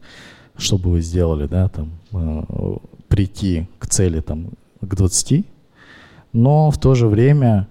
что 0.56 0.78
бы 0.78 0.90
вы 0.90 1.00
сделали, 1.00 1.46
да, 1.46 1.68
там, 1.68 1.92
э, 2.12 2.76
прийти 3.08 3.68
к 3.78 3.86
цели 3.86 4.20
там, 4.20 4.50
к 4.80 4.94
20, 4.94 5.46
но 6.32 6.70
в 6.70 6.78
то 6.78 6.94
же 6.94 7.06
время 7.06 7.68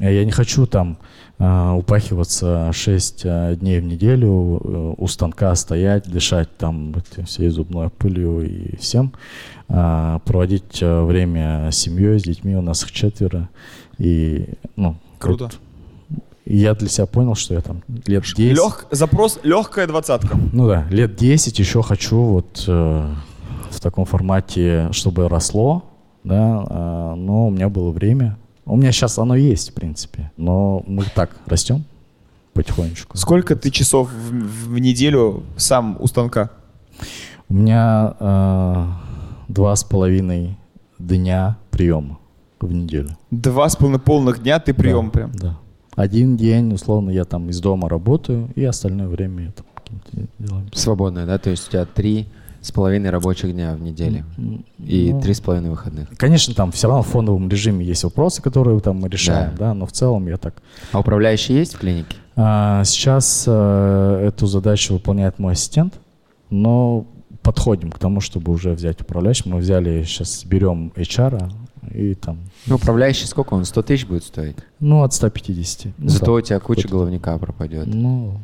я 0.00 0.24
не 0.24 0.30
хочу 0.30 0.66
там 0.66 0.98
э, 1.38 1.70
упахиваться 1.72 2.70
6 2.72 3.22
дней 3.58 3.80
в 3.80 3.84
неделю, 3.84 4.94
у 4.96 5.06
станка 5.06 5.54
стоять, 5.54 6.10
дышать 6.10 6.56
там 6.56 6.94
всей 7.26 7.48
зубной 7.50 7.90
пылью 7.90 8.40
и 8.40 8.76
всем, 8.76 9.12
проводить 9.66 10.80
время 10.80 11.70
с 11.70 11.76
семьей, 11.76 12.18
с 12.18 12.24
детьми, 12.24 12.56
у 12.56 12.62
нас 12.62 12.82
их 12.82 12.92
четверо. 12.92 13.48
И, 13.98 14.48
ну, 14.76 14.96
Круто. 15.18 15.44
Вот, 15.44 15.60
и 16.50 16.56
я 16.56 16.74
для 16.74 16.88
себя 16.88 17.06
понял, 17.06 17.36
что 17.36 17.54
я 17.54 17.60
там 17.60 17.82
лет 18.06 18.24
10... 18.24 18.38
Лег... 18.38 18.86
Запрос 18.90 19.38
легкая 19.44 19.86
двадцатка. 19.86 20.36
Ну 20.52 20.66
да, 20.66 20.84
лет 20.90 21.14
10 21.14 21.56
еще 21.58 21.80
хочу 21.80 22.20
вот 22.20 22.64
э, 22.66 23.14
в 23.70 23.80
таком 23.80 24.04
формате, 24.04 24.88
чтобы 24.90 25.28
росло, 25.28 25.84
да, 26.24 26.66
э, 26.68 27.14
но 27.16 27.46
у 27.46 27.50
меня 27.50 27.68
было 27.68 27.92
время. 27.92 28.36
У 28.64 28.76
меня 28.76 28.92
сейчас 28.92 29.18
оно 29.18 29.34
есть, 29.34 29.70
в 29.70 29.74
принципе, 29.74 30.30
но 30.36 30.82
мы 30.86 31.04
так 31.14 31.30
растем 31.46 31.84
потихонечку. 32.52 33.16
Сколько 33.16 33.56
ты 33.56 33.70
часов 33.70 34.10
в, 34.10 34.72
в 34.74 34.78
неделю 34.78 35.42
сам 35.56 35.96
у 36.00 36.06
станка? 36.06 36.50
У 37.48 37.54
меня 37.54 38.14
э, 38.20 38.86
два 39.48 39.74
с 39.74 39.82
половиной 39.84 40.56
дня 40.98 41.56
приема 41.70 42.18
в 42.60 42.72
неделю. 42.72 43.16
Два 43.30 43.68
с 43.68 43.76
половиной 43.76 44.00
полных 44.00 44.42
дня 44.42 44.60
ты 44.60 44.74
прием 44.74 45.06
да, 45.06 45.10
прям? 45.10 45.32
Да 45.32 45.58
один 45.96 46.36
день, 46.36 46.72
условно, 46.72 47.10
я 47.10 47.24
там 47.24 47.50
из 47.50 47.60
дома 47.60 47.88
работаю, 47.88 48.48
и 48.54 48.64
остальное 48.64 49.08
время 49.08 49.44
я 49.44 49.50
там 49.52 49.66
какими-то 49.74 50.28
делами. 50.38 50.70
Свободное, 50.72 51.26
да? 51.26 51.38
То 51.38 51.50
есть 51.50 51.68
у 51.68 51.70
тебя 51.72 51.84
три 51.84 52.28
с 52.60 52.72
половиной 52.72 53.10
рабочих 53.10 53.52
дня 53.52 53.74
в 53.74 53.80
неделе 53.80 54.24
и 54.78 55.12
ну, 55.12 55.20
три 55.20 55.34
с 55.34 55.40
половиной 55.40 55.70
выходных. 55.70 56.08
Конечно, 56.16 56.54
там 56.54 56.72
все 56.72 56.88
равно 56.88 57.02
в 57.02 57.06
фондовом 57.06 57.48
режиме 57.48 57.84
есть 57.84 58.04
вопросы, 58.04 58.42
которые 58.42 58.78
там 58.80 59.00
мы 59.00 59.08
решаем, 59.08 59.52
да, 59.52 59.68
да 59.68 59.74
но 59.74 59.86
в 59.86 59.92
целом 59.92 60.26
я 60.28 60.36
так. 60.36 60.54
А 60.92 61.00
управляющий 61.00 61.54
есть 61.54 61.74
в 61.74 61.78
клинике? 61.78 62.16
А, 62.36 62.84
сейчас 62.84 63.44
а, 63.48 64.26
эту 64.26 64.46
задачу 64.46 64.94
выполняет 64.94 65.38
мой 65.38 65.54
ассистент, 65.54 65.94
но 66.50 67.06
подходим 67.42 67.90
к 67.90 67.98
тому, 67.98 68.20
чтобы 68.20 68.52
уже 68.52 68.72
взять 68.72 69.00
управляющего. 69.00 69.54
Мы 69.54 69.58
взяли, 69.58 70.02
сейчас 70.04 70.44
берем 70.44 70.92
HR, 70.94 71.50
и 71.92 72.14
там... 72.14 72.38
Ну, 72.66 72.76
управляющий 72.76 73.26
сколько 73.26 73.54
он? 73.54 73.64
100 73.64 73.82
тысяч 73.82 74.06
будет 74.06 74.24
стоить? 74.24 74.56
Ну, 74.80 75.02
от 75.02 75.14
150. 75.14 75.94
Ну, 75.96 76.08
Зато 76.08 76.32
у 76.32 76.40
тебя 76.40 76.60
куча 76.60 76.88
головника 76.88 77.36
пропадет. 77.38 77.86
Ну, 77.86 78.40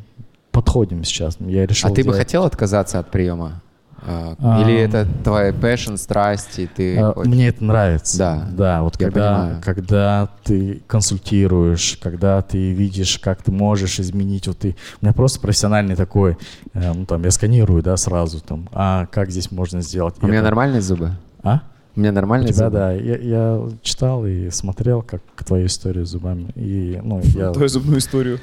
подходим 0.51 1.03
сейчас. 1.03 1.37
Я 1.39 1.65
решил 1.65 1.89
а 1.89 1.93
ты 1.93 2.03
бы 2.03 2.13
хотел 2.13 2.45
отказаться 2.45 2.99
от 2.99 3.11
приема? 3.11 3.61
А, 4.05 4.35
А. 4.39 4.61
Или 4.61 4.75
это 4.75 5.07
твоя 5.23 5.51
passion, 5.51 5.97
страсть, 5.97 6.59
и 6.59 6.67
ты 6.67 6.97
А, 6.99 7.13
хочешь- 7.13 7.31
Мне 7.33 7.47
это 7.49 7.63
нравится. 7.63 8.17
Да. 8.17 8.47
Да, 8.51 8.81
вот 8.83 8.99
Я 8.99 9.07
когда, 9.07 9.33
понимаю. 9.37 9.61
когда 9.63 10.29
ты 10.43 10.81
консультируешь, 10.87 11.97
когда 12.01 12.41
ты 12.41 12.71
видишь, 12.71 13.19
как 13.19 13.41
ты 13.43 13.51
можешь 13.51 13.99
изменить, 13.99 14.47
вот 14.47 14.59
ты, 14.59 14.75
у 15.01 15.05
меня 15.05 15.13
просто 15.13 15.39
профессиональный 15.39 15.95
такой, 15.95 16.37
э, 16.73 16.93
ну 16.93 17.05
там 17.05 17.23
я 17.23 17.31
сканирую, 17.31 17.81
да, 17.83 17.97
сразу 17.97 18.39
там, 18.39 18.69
а 18.71 19.07
как 19.07 19.31
здесь 19.31 19.51
можно 19.51 19.81
сделать? 19.81 20.15
У 20.21 20.27
меня 20.27 20.37
Это- 20.39 20.45
нормальные 20.45 20.81
зубы? 20.81 21.11
А? 21.43 21.61
У 21.95 21.99
меня 21.99 22.11
У 22.11 22.13
нормальные 22.13 22.53
тебя, 22.53 22.65
зубы? 22.65 22.77
да. 22.77 22.91
Я, 22.91 23.17
я 23.17 23.61
читал 23.81 24.25
и 24.25 24.51
смотрел, 24.51 25.01
как 25.01 25.21
твою 25.45 25.65
историю 25.65 26.05
с 26.05 26.09
зубами. 26.09 26.51
И, 26.55 26.99
ну, 27.03 27.19
я 27.23 27.51
Твою 27.51 27.67
зубную 27.69 27.97
историю. 27.99 28.39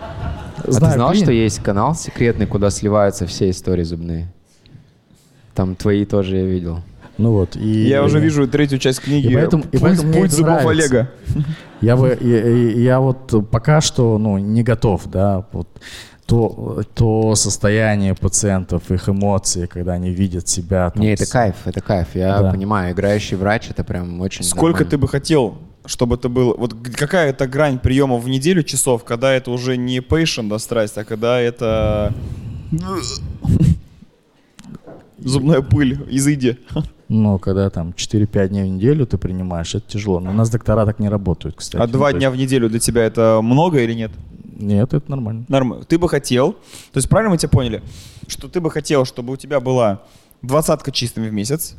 А 0.00 0.62
ты 0.62 0.72
знаю 0.72 0.94
знал, 0.94 1.12
клиник- 1.12 1.24
что 1.24 1.32
есть 1.32 1.62
канал 1.62 1.94
секретный, 1.94 2.46
куда 2.46 2.70
сливаются 2.70 3.26
все 3.26 3.50
истории 3.50 3.82
зубные? 3.82 4.32
Там 5.56 5.74
твои 5.74 6.04
тоже 6.04 6.36
я 6.36 6.44
видел. 6.44 6.82
Ну 7.18 7.32
вот, 7.32 7.56
и... 7.56 7.88
Я 7.88 8.04
уже 8.04 8.20
вижу 8.20 8.46
третью 8.46 8.78
часть 8.78 9.00
книги 9.00 9.28
И 9.28 9.34
поэтому- 9.34 9.62
и 9.64 9.66
«Путь, 9.78 9.80
поэтому 9.80 10.08
мне 10.10 10.20
путь 10.20 10.30
зубов 10.32 10.62
нравится. 10.62 10.70
Олега». 10.70 11.10
Я, 11.80 11.96
бы, 11.96 12.16
я, 12.20 12.46
я- 12.82 13.00
вот 13.00 13.32
пока 13.50 13.80
что 13.80 14.18
ну, 14.18 14.36
не 14.38 14.62
готов, 14.62 15.06
да, 15.06 15.46
вот 15.52 15.66
то, 16.26 16.82
то 16.94 17.34
состояние 17.34 18.14
пациентов, 18.14 18.90
их 18.90 19.08
эмоции, 19.08 19.64
когда 19.66 19.92
они 19.94 20.10
видят 20.10 20.46
себя. 20.48 20.90
там, 20.90 21.02
Не, 21.02 21.14
это 21.14 21.24
кайф, 21.24 21.54
это 21.64 21.80
кайф. 21.80 22.08
Я 22.14 22.38
Да. 22.42 22.50
понимаю, 22.50 22.92
играющий 22.92 23.36
врач 23.38 23.70
это 23.70 23.82
прям 23.82 24.20
очень 24.20 24.44
Сколько 24.44 24.80
нормально. 24.80 24.90
ты 24.90 24.98
бы 24.98 25.08
хотел, 25.08 25.56
чтобы 25.86 26.16
это 26.16 26.28
было? 26.28 26.54
Вот 26.54 26.74
какая 26.96 27.30
это 27.30 27.46
грань 27.46 27.78
приема 27.78 28.18
в 28.18 28.28
неделю 28.28 28.62
часов, 28.62 29.04
когда 29.04 29.32
это 29.32 29.50
уже 29.52 29.76
не 29.78 30.00
patient, 30.00 30.48
да, 30.50 30.58
страсть, 30.58 30.98
а 30.98 31.04
когда 31.04 31.40
это 31.40 32.12
зубная 35.18 35.62
пыль, 35.62 35.98
изыди. 36.10 36.58
Ну, 37.08 37.38
когда 37.38 37.70
там 37.70 37.90
4-5 37.96 38.48
дней 38.48 38.64
в 38.64 38.66
неделю 38.66 39.06
ты 39.06 39.16
принимаешь, 39.16 39.74
это 39.74 39.88
тяжело. 39.88 40.18
Но 40.20 40.30
у 40.30 40.32
нас 40.32 40.50
доктора 40.50 40.84
так 40.84 40.98
не 40.98 41.08
работают, 41.08 41.54
кстати. 41.56 41.80
А 41.80 41.86
два 41.86 42.08
Ну, 42.08 42.12
то 42.14 42.18
дня 42.18 42.30
в 42.30 42.36
неделю 42.36 42.68
для 42.68 42.80
тебя 42.80 43.04
это 43.04 43.40
много 43.42 43.80
или 43.80 43.92
нет? 43.94 44.10
Нет, 44.58 44.92
это 44.92 45.08
нормально. 45.10 45.44
Нормально. 45.48 45.84
Ты 45.84 45.98
бы 45.98 46.08
хотел, 46.08 46.52
то 46.52 46.96
есть 46.96 47.08
правильно 47.08 47.30
мы 47.30 47.38
тебя 47.38 47.50
поняли, 47.50 47.82
что 48.26 48.48
ты 48.48 48.60
бы 48.60 48.70
хотел, 48.70 49.04
чтобы 49.04 49.34
у 49.34 49.36
тебя 49.36 49.60
была 49.60 50.02
двадцатка 50.42 50.90
чистыми 50.90 51.28
в 51.28 51.32
месяц, 51.32 51.76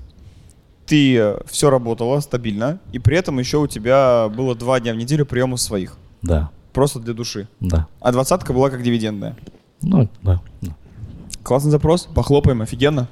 ты 0.85 1.35
все 1.47 1.69
работало 1.69 2.19
стабильно, 2.21 2.79
и 2.93 2.99
при 2.99 3.17
этом 3.17 3.39
еще 3.39 3.57
у 3.57 3.67
тебя 3.67 4.29
было 4.29 4.55
два 4.55 4.79
дня 4.79 4.93
в 4.93 4.97
неделю 4.97 5.25
приема 5.25 5.57
своих, 5.57 5.97
Да, 6.21 6.49
просто 6.71 6.99
для 6.99 7.13
души. 7.13 7.47
да. 7.59 7.87
А 7.99 8.11
двадцатка 8.13 8.53
была 8.53 8.69
как 8.69 8.81
дивидендная. 8.83 9.35
Ну, 9.81 10.07
да. 10.23 10.41
да. 10.61 10.75
Классный 11.47 11.71
запрос, 11.71 12.09
похлопаем, 12.13 12.61
офигенно. 12.61 13.07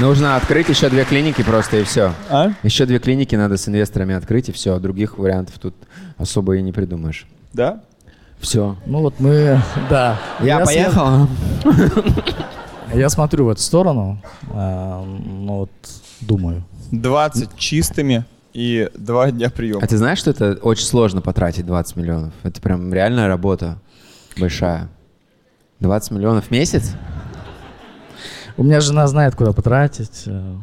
Нужно 0.00 0.34
открыть 0.34 0.68
еще 0.68 0.90
две 0.90 1.04
клиники 1.04 1.42
просто 1.44 1.76
и 1.76 1.84
все. 1.84 2.12
А? 2.28 2.50
Еще 2.64 2.86
две 2.86 2.98
клиники 2.98 3.36
надо 3.36 3.56
с 3.56 3.68
инвесторами 3.68 4.16
открыть 4.16 4.48
и 4.48 4.52
все. 4.52 4.80
Других 4.80 5.16
вариантов 5.16 5.60
тут 5.60 5.76
особо 6.18 6.56
и 6.56 6.62
не 6.62 6.72
придумаешь. 6.72 7.28
Да? 7.52 7.82
Все. 8.40 8.76
Ну 8.84 8.98
вот 8.98 9.20
мы, 9.20 9.62
да. 9.88 10.18
Я, 10.40 10.64
с- 10.64 10.68
поехал. 10.68 11.28
Я 12.94 13.08
смотрю 13.10 13.44
в 13.44 13.50
эту 13.50 13.62
сторону, 13.62 14.20
а, 14.52 15.04
ну 15.04 15.58
вот 15.58 15.70
думаю. 16.20 16.64
20 16.90 17.56
чистыми 17.56 18.24
и 18.52 18.90
два 18.96 19.30
дня 19.30 19.50
приема. 19.50 19.82
А 19.84 19.86
ты 19.86 19.96
знаешь, 19.96 20.18
что 20.18 20.30
это 20.30 20.58
очень 20.62 20.84
сложно 20.86 21.20
потратить 21.20 21.64
20 21.64 21.94
миллионов? 21.94 22.32
Это 22.42 22.60
прям 22.60 22.92
реальная 22.92 23.28
работа 23.28 23.78
большая. 24.36 24.88
20 25.80 26.10
миллионов 26.12 26.46
в 26.46 26.50
месяц? 26.50 26.92
У 28.56 28.62
меня 28.62 28.80
жена 28.80 29.06
знает, 29.06 29.34
куда 29.34 29.52
потратить. 29.52 30.24
э, 30.26 30.54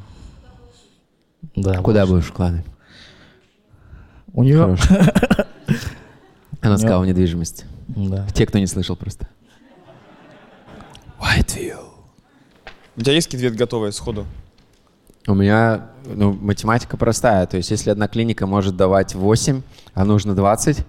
Да. 1.55 1.81
Куда 1.81 2.01
больше. 2.01 2.13
будешь 2.13 2.25
вкладывать? 2.25 2.65
У 4.33 4.43
нее... 4.43 4.59
Хорошо. 4.59 4.95
Она 6.61 6.77
сказала 6.77 7.03
недвижимость. 7.05 7.65
Да. 7.87 8.27
Те, 8.33 8.45
кто 8.45 8.59
не 8.59 8.67
слышал 8.67 8.95
просто. 8.95 9.27
Whiteville. 11.19 11.89
У 12.95 13.01
тебя 13.01 13.13
есть 13.13 13.29
какие-то 13.29 13.55
готовые 13.55 13.91
сходу? 13.91 14.25
У 15.27 15.33
меня 15.33 15.87
ну, 16.05 16.33
математика 16.33 16.97
простая. 16.97 17.45
То 17.47 17.57
есть, 17.57 17.71
если 17.71 17.89
одна 17.89 18.07
клиника 18.07 18.47
может 18.47 18.75
давать 18.75 19.15
8, 19.15 19.61
а 19.93 20.05
нужно 20.05 20.35
20, 20.35 20.85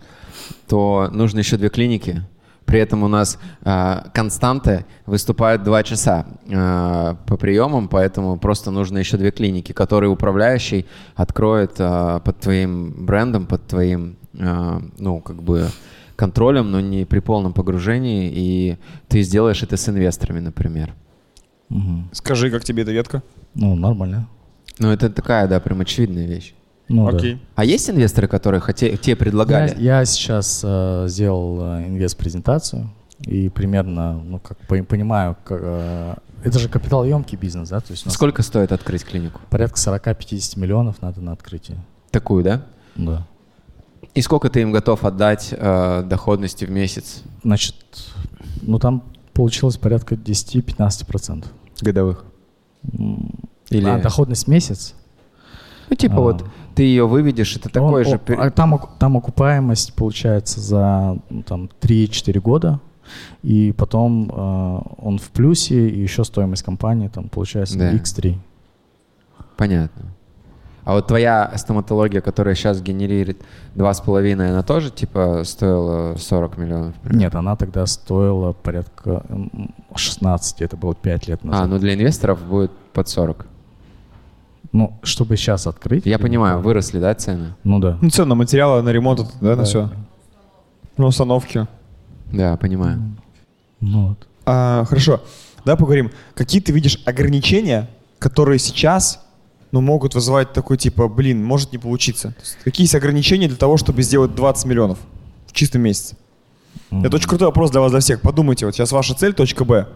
то 0.68 1.08
нужно 1.12 1.38
еще 1.38 1.56
две 1.56 1.70
клиники. 1.70 2.22
При 2.68 2.80
этом 2.80 3.02
у 3.02 3.08
нас 3.08 3.38
э, 3.64 3.96
константы 4.12 4.84
выступают 5.06 5.62
2 5.62 5.82
часа 5.84 6.26
э, 6.46 7.14
по 7.26 7.36
приемам, 7.38 7.88
поэтому 7.88 8.38
просто 8.38 8.70
нужно 8.70 8.98
еще 8.98 9.16
две 9.16 9.30
клиники, 9.30 9.72
которые 9.72 10.10
управляющий 10.10 10.84
откроет 11.16 11.76
э, 11.78 12.20
под 12.22 12.40
твоим 12.40 13.06
брендом, 13.06 13.46
под 13.46 13.66
твоим, 13.66 14.18
э, 14.34 14.80
ну, 14.98 15.20
как 15.20 15.42
бы 15.42 15.68
контролем, 16.14 16.70
но 16.70 16.80
не 16.80 17.06
при 17.06 17.20
полном 17.20 17.54
погружении, 17.54 18.30
и 18.34 18.76
ты 19.08 19.22
сделаешь 19.22 19.62
это 19.62 19.78
с 19.78 19.88
инвесторами, 19.88 20.40
например. 20.40 20.94
Мгм. 21.70 22.10
Скажи, 22.12 22.50
как 22.50 22.64
тебе 22.64 22.82
эта 22.82 22.92
ветка? 22.92 23.22
Ну, 23.54 23.76
нормально. 23.76 24.28
Ну, 24.78 24.90
это 24.90 25.08
такая, 25.08 25.48
да, 25.48 25.58
прям 25.58 25.80
очевидная 25.80 26.26
вещь. 26.26 26.52
Ну, 26.88 27.10
да. 27.10 27.16
Окей. 27.18 27.38
А 27.54 27.64
есть 27.64 27.90
инвесторы, 27.90 28.28
которые 28.28 28.60
хоте- 28.60 28.96
тебе 28.96 29.14
предлагали? 29.16 29.70
Я, 29.78 29.98
я 30.00 30.04
сейчас 30.06 30.62
э, 30.64 31.04
сделал 31.08 31.58
э, 31.60 31.86
инвест-презентацию 31.88 32.88
и 33.20 33.48
примерно, 33.50 34.14
ну, 34.14 34.38
как 34.38 34.56
по- 34.66 34.82
понимаю, 34.82 35.36
как, 35.44 35.58
э, 35.62 36.14
это 36.44 36.58
же 36.58 36.68
капиталоемкий 36.68 37.36
бизнес, 37.36 37.68
да? 37.68 37.80
То 37.80 37.90
есть 37.92 38.10
Сколько 38.10 38.42
стоит 38.42 38.72
открыть 38.72 39.04
клинику? 39.04 39.40
порядка 39.50 39.76
40-50 39.78 40.58
миллионов 40.58 41.02
надо 41.02 41.20
на 41.20 41.32
открытие. 41.32 41.78
Такую, 42.10 42.42
да? 42.44 42.62
Да. 42.96 43.26
И 44.14 44.22
сколько 44.22 44.48
ты 44.48 44.62
им 44.62 44.72
готов 44.72 45.04
отдать 45.04 45.48
э, 45.52 46.02
доходности 46.06 46.64
в 46.64 46.70
месяц 46.70 47.22
Значит, 47.44 47.74
ну 48.62 48.78
там 48.78 49.02
получилось 49.34 49.76
порядка 49.76 50.14
10-15%. 50.14 51.44
годовых? 51.82 52.24
Или, 53.70 53.88
А 53.88 53.98
доходность 53.98 54.44
в 54.46 54.48
месяц? 54.48 54.94
ну, 55.90 55.96
типа 55.96 56.16
а. 56.16 56.20
вот 56.20 56.44
ты 56.78 56.84
ее 56.84 57.08
выведешь, 57.08 57.56
это 57.56 57.68
такой 57.70 58.04
Он- 58.04 58.08
же... 58.08 58.20
а 58.38 58.50
там, 58.50 58.80
там 59.00 59.16
окупаемость 59.16 59.94
получается 59.94 60.60
за 60.60 61.18
ну, 61.28 61.42
там, 61.42 61.68
3-4 61.80 62.38
года, 62.38 62.78
и 63.42 63.72
потом 63.76 64.30
э, 64.30 64.80
он 65.02 65.18
в 65.18 65.28
плюсе, 65.30 65.88
и 65.88 66.00
еще 66.00 66.22
стоимость 66.22 66.62
компании 66.62 67.08
там 67.08 67.30
получается 67.30 67.76
Да. 67.76 67.92
X3. 67.92 68.36
Понятно. 69.56 70.04
А 70.84 70.92
вот 70.94 71.08
твоя 71.08 71.52
стоматология, 71.56 72.20
которая 72.20 72.54
сейчас 72.54 72.80
генерирует 72.80 73.42
2,5, 73.74 74.32
она 74.50 74.62
тоже 74.62 74.90
типа 74.92 75.42
стоила 75.44 76.14
40 76.16 76.58
миллионов? 76.58 76.94
примерно? 77.02 77.18
Нет, 77.18 77.34
она 77.34 77.56
тогда 77.56 77.86
стоила 77.86 78.52
порядка 78.52 79.24
м, 79.28 79.74
16, 79.96 80.62
это 80.62 80.76
было 80.76 80.94
5 80.94 81.26
лет 81.26 81.42
назад. 81.42 81.64
А, 81.64 81.66
ну 81.66 81.78
для 81.80 81.94
инвесторов 81.94 82.40
будет 82.46 82.70
под 82.92 83.08
40. 83.08 83.46
Ну, 84.72 84.98
чтобы 85.02 85.36
сейчас 85.36 85.66
открыть. 85.66 86.04
Я 86.06 86.18
понимаю, 86.18 86.60
выросли, 86.60 86.98
да, 86.98 87.14
цены? 87.14 87.54
Ну 87.64 87.78
да. 87.78 87.98
Ну, 88.00 88.10
цены 88.10 88.26
на 88.28 88.34
материалы, 88.34 88.82
на 88.82 88.90
ремонт, 88.90 89.20
да, 89.40 89.50
на 89.50 89.56
Да. 89.56 89.64
все. 89.64 89.90
На 90.96 91.06
установки. 91.06 91.66
Да, 92.32 92.56
понимаю. 92.56 93.16
Ну 93.80 94.08
вот. 94.08 94.26
А, 94.44 94.84
хорошо, 94.84 95.22
давай 95.64 95.78
поговорим. 95.78 96.10
Какие 96.34 96.60
ты 96.60 96.72
видишь 96.72 97.00
ограничения, 97.06 97.88
которые 98.18 98.58
сейчас 98.58 99.24
ну, 99.70 99.80
могут 99.80 100.14
вызывать 100.14 100.52
такой 100.52 100.76
типа, 100.76 101.08
блин, 101.08 101.44
может 101.44 101.72
не 101.72 101.78
получиться? 101.78 102.34
Есть 102.40 102.58
какие 102.64 102.84
есть 102.84 102.94
ограничения 102.94 103.48
для 103.48 103.56
того, 103.56 103.76
чтобы 103.76 104.02
сделать 104.02 104.34
20 104.34 104.66
миллионов 104.66 104.98
в 105.46 105.52
чистом 105.52 105.82
месяце? 105.82 106.16
Это 106.90 107.16
очень 107.16 107.28
крутой 107.28 107.48
вопрос 107.48 107.70
для 107.70 107.80
вас, 107.80 107.90
для 107.90 108.00
всех. 108.00 108.20
Подумайте, 108.22 108.66
вот 108.66 108.74
сейчас 108.74 108.92
ваша 108.92 109.14
цель 109.14 109.34
точка 109.34 109.64
Б. 109.64 109.88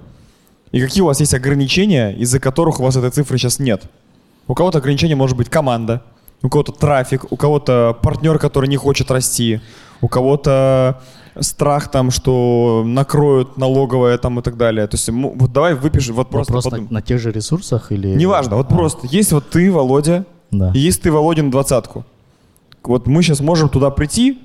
И 0.73 0.81
какие 0.81 1.03
у 1.03 1.07
вас 1.07 1.21
есть 1.21 1.35
ограничения, 1.35 2.11
из-за 2.13 2.39
которых 2.39 2.81
у 2.81 2.83
вас 2.83 2.97
этой 2.97 3.11
цифры 3.11 3.39
сейчас 3.39 3.59
нет? 3.59 3.85
У 4.49 4.55
кого-то 4.55 4.79
ограничение 4.79 5.17
может 5.17 5.37
быть 5.37 5.49
команда, 5.49 6.03
у 6.43 6.49
кого-то 6.49 6.73
трафик, 6.73 7.31
у 7.31 7.37
кого-то 7.37 7.97
партнер, 8.03 8.39
который 8.39 8.69
не 8.69 8.77
хочет 8.77 9.11
расти, 9.11 9.61
у 10.01 10.09
кого-то 10.09 11.01
страх 11.41 11.91
там, 11.91 12.11
что 12.11 12.83
накроют 12.85 13.57
налоговое 13.57 14.19
там 14.19 14.39
и 14.41 14.43
так 14.43 14.57
далее. 14.57 14.87
То 14.87 14.97
есть 14.97 15.09
вот 15.09 15.53
давай 15.53 15.75
выпишем, 15.75 16.17
вот 16.17 16.29
просто 16.29 16.53
Вопрос 16.53 16.65
на, 16.67 16.71
подумай. 16.73 16.91
на 16.93 17.03
тех 17.03 17.21
же 17.21 17.31
ресурсах 17.33 17.93
или... 17.93 18.09
Неважно, 18.09 18.57
вот 18.57 18.67
А, 18.71 18.75
просто 18.75 19.07
есть 19.07 19.33
вот 19.33 19.49
ты, 19.49 19.71
Володя, 19.71 20.27
Да. 20.51 20.73
и 20.75 20.79
есть 20.81 21.01
ты, 21.03 21.11
Володя, 21.13 21.43
на 21.45 21.51
двадцатку. 21.51 22.05
Вот 22.83 23.07
мы 23.07 23.23
сейчас 23.23 23.41
можем 23.41 23.69
туда 23.69 23.91
прийти. 23.91 24.41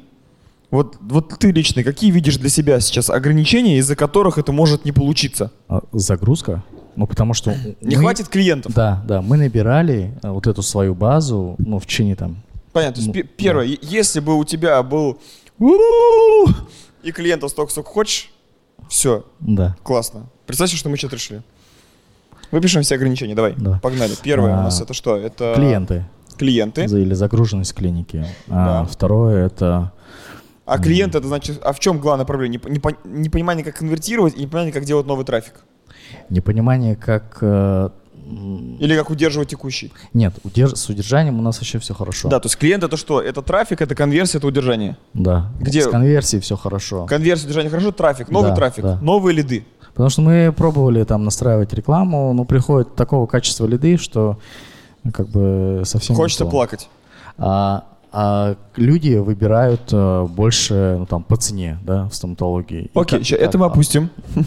Вот, 0.69 0.97
вот 1.01 1.29
ты 1.39 1.51
лично, 1.51 1.83
какие 1.83 2.11
видишь 2.11 2.37
для 2.37 2.49
себя 2.49 2.79
сейчас 2.79 3.09
ограничения, 3.09 3.77
из-за 3.79 3.95
которых 3.95 4.37
это 4.37 4.51
может 4.51 4.85
не 4.85 4.91
получиться? 4.91 5.51
А, 5.67 5.81
Загрузка? 5.91 6.63
Ну, 6.97 7.05
потому 7.07 7.33
что... 7.33 7.55
Не 7.81 7.95
мы- 7.95 8.01
хватит 8.01 8.27
клиентов. 8.27 8.73
Да, 8.73 9.03
да, 9.07 9.21
мы 9.21 9.37
набирали 9.37 10.17
а, 10.23 10.33
вот 10.33 10.47
эту 10.47 10.61
свою 10.63 10.95
базу, 10.95 11.55
ну, 11.59 11.77
в 11.79 11.85
течение 11.85 12.15
там... 12.15 12.37
Понятно. 12.73 12.95
То 12.95 12.99
есть, 13.01 13.07
Ну, 13.07 13.13
пе- 13.13 13.23
первое, 13.23 13.65
е- 13.65 13.77
если 13.81 14.19
бы 14.19 14.35
у 14.37 14.43
тебя 14.43 14.81
был 14.83 15.19
и 17.03 17.11
клиентов 17.11 17.51
столько, 17.51 17.71
сколько 17.71 17.89
хочешь, 17.91 18.31
все, 18.89 19.25
Да. 19.39 19.75
классно. 19.83 20.25
Представьте, 20.45 20.75
что 20.75 20.89
мы 20.89 20.97
что-то 20.97 21.15
решили. 21.15 21.41
Выпишем 22.51 22.81
все 22.81 22.95
ограничения, 22.95 23.35
давай. 23.35 23.53
Да. 23.57 23.79
Погнали. 23.81 24.13
Первое 24.23 24.55
у 24.55 24.59
А, 24.59 24.63
нас 24.63 24.81
это 24.81 24.93
что? 24.93 25.15
Это 25.17 25.53
Клиенты 25.55 26.05
клиенты. 26.37 26.85
или 26.85 27.13
загруженность 27.15 27.73
клиники. 27.73 28.25
А 28.47 28.83
Да. 28.83 28.85
второе 28.85 29.47
это 29.47 29.91
А 30.65 30.77
клиент 30.79 31.15
это 31.15 31.27
значит, 31.27 31.59
а 31.63 31.73
в 31.73 31.79
чем 31.79 31.99
главная 31.99 32.25
проблема? 32.25 32.51
Не, 32.51 32.57
по- 32.59 32.67
не 32.69 32.79
по- 32.79 32.95
непонимание, 33.05 33.63
как 33.65 33.75
конвертировать 33.77 34.35
и 34.35 34.41
непонимание, 34.41 34.71
как 34.73 34.83
делать 34.85 35.05
новый 35.07 35.25
трафик. 35.25 35.53
Непонимание, 36.29 36.95
как... 36.95 37.37
э, 37.41 37.89
Или 38.79 38.95
как 38.97 39.09
удерживать 39.09 39.49
текущий. 39.49 39.91
Нет, 40.13 40.33
удерж- 40.43 40.75
с 40.75 40.89
удержанием 40.89 41.39
у 41.39 41.41
нас 41.41 41.57
вообще 41.59 41.79
все 41.79 41.93
хорошо. 41.93 42.29
Да, 42.29 42.39
то 42.39 42.47
есть 42.47 42.57
клиент 42.57 42.83
это 42.83 42.97
что? 42.97 43.21
Это 43.21 43.41
трафик, 43.41 43.81
это 43.81 43.95
конверсия, 43.95 44.37
это 44.39 44.47
удержание. 44.47 44.97
Да. 45.13 45.51
Где- 45.59 45.81
С 45.81 45.87
конверсией 45.87 46.41
все 46.41 46.55
хорошо. 46.57 47.05
Конверсия, 47.05 47.45
удержание 47.45 47.69
хорошо, 47.69 47.91
трафик, 47.91 48.29
новый 48.29 48.49
Да, 48.51 48.55
трафик, 48.55 48.83
да. 48.83 48.99
новые 49.01 49.35
лиды. 49.35 49.65
Потому 49.93 50.09
что 50.09 50.21
мы 50.21 50.53
пробовали 50.55 51.03
там 51.05 51.23
настраивать 51.23 51.73
рекламу, 51.73 52.31
но 52.33 52.45
приходит 52.45 52.95
такого 52.95 53.25
качества 53.25 53.65
лиды, 53.65 53.97
что 53.97 54.37
ну, 55.03 55.11
как 55.11 55.29
бы 55.29 55.81
совсем 55.85 56.15
не 56.15 56.21
Хочется 56.21 56.43
то. 56.43 56.51
плакать. 56.51 56.89
А, 57.39 57.85
а 58.11 58.55
люди 58.75 59.15
выбирают 59.15 59.81
э, 59.91 60.27
больше 60.29 60.97
ну, 60.99 61.05
там 61.07 61.23
по 61.23 61.35
цене, 61.35 61.79
да, 61.83 62.07
в 62.09 62.13
стоматологии. 62.15 62.91
Окей, 62.93 63.19
как- 63.23 63.31
это 63.39 63.57
мы 63.57 63.65
опустим. 63.65 64.09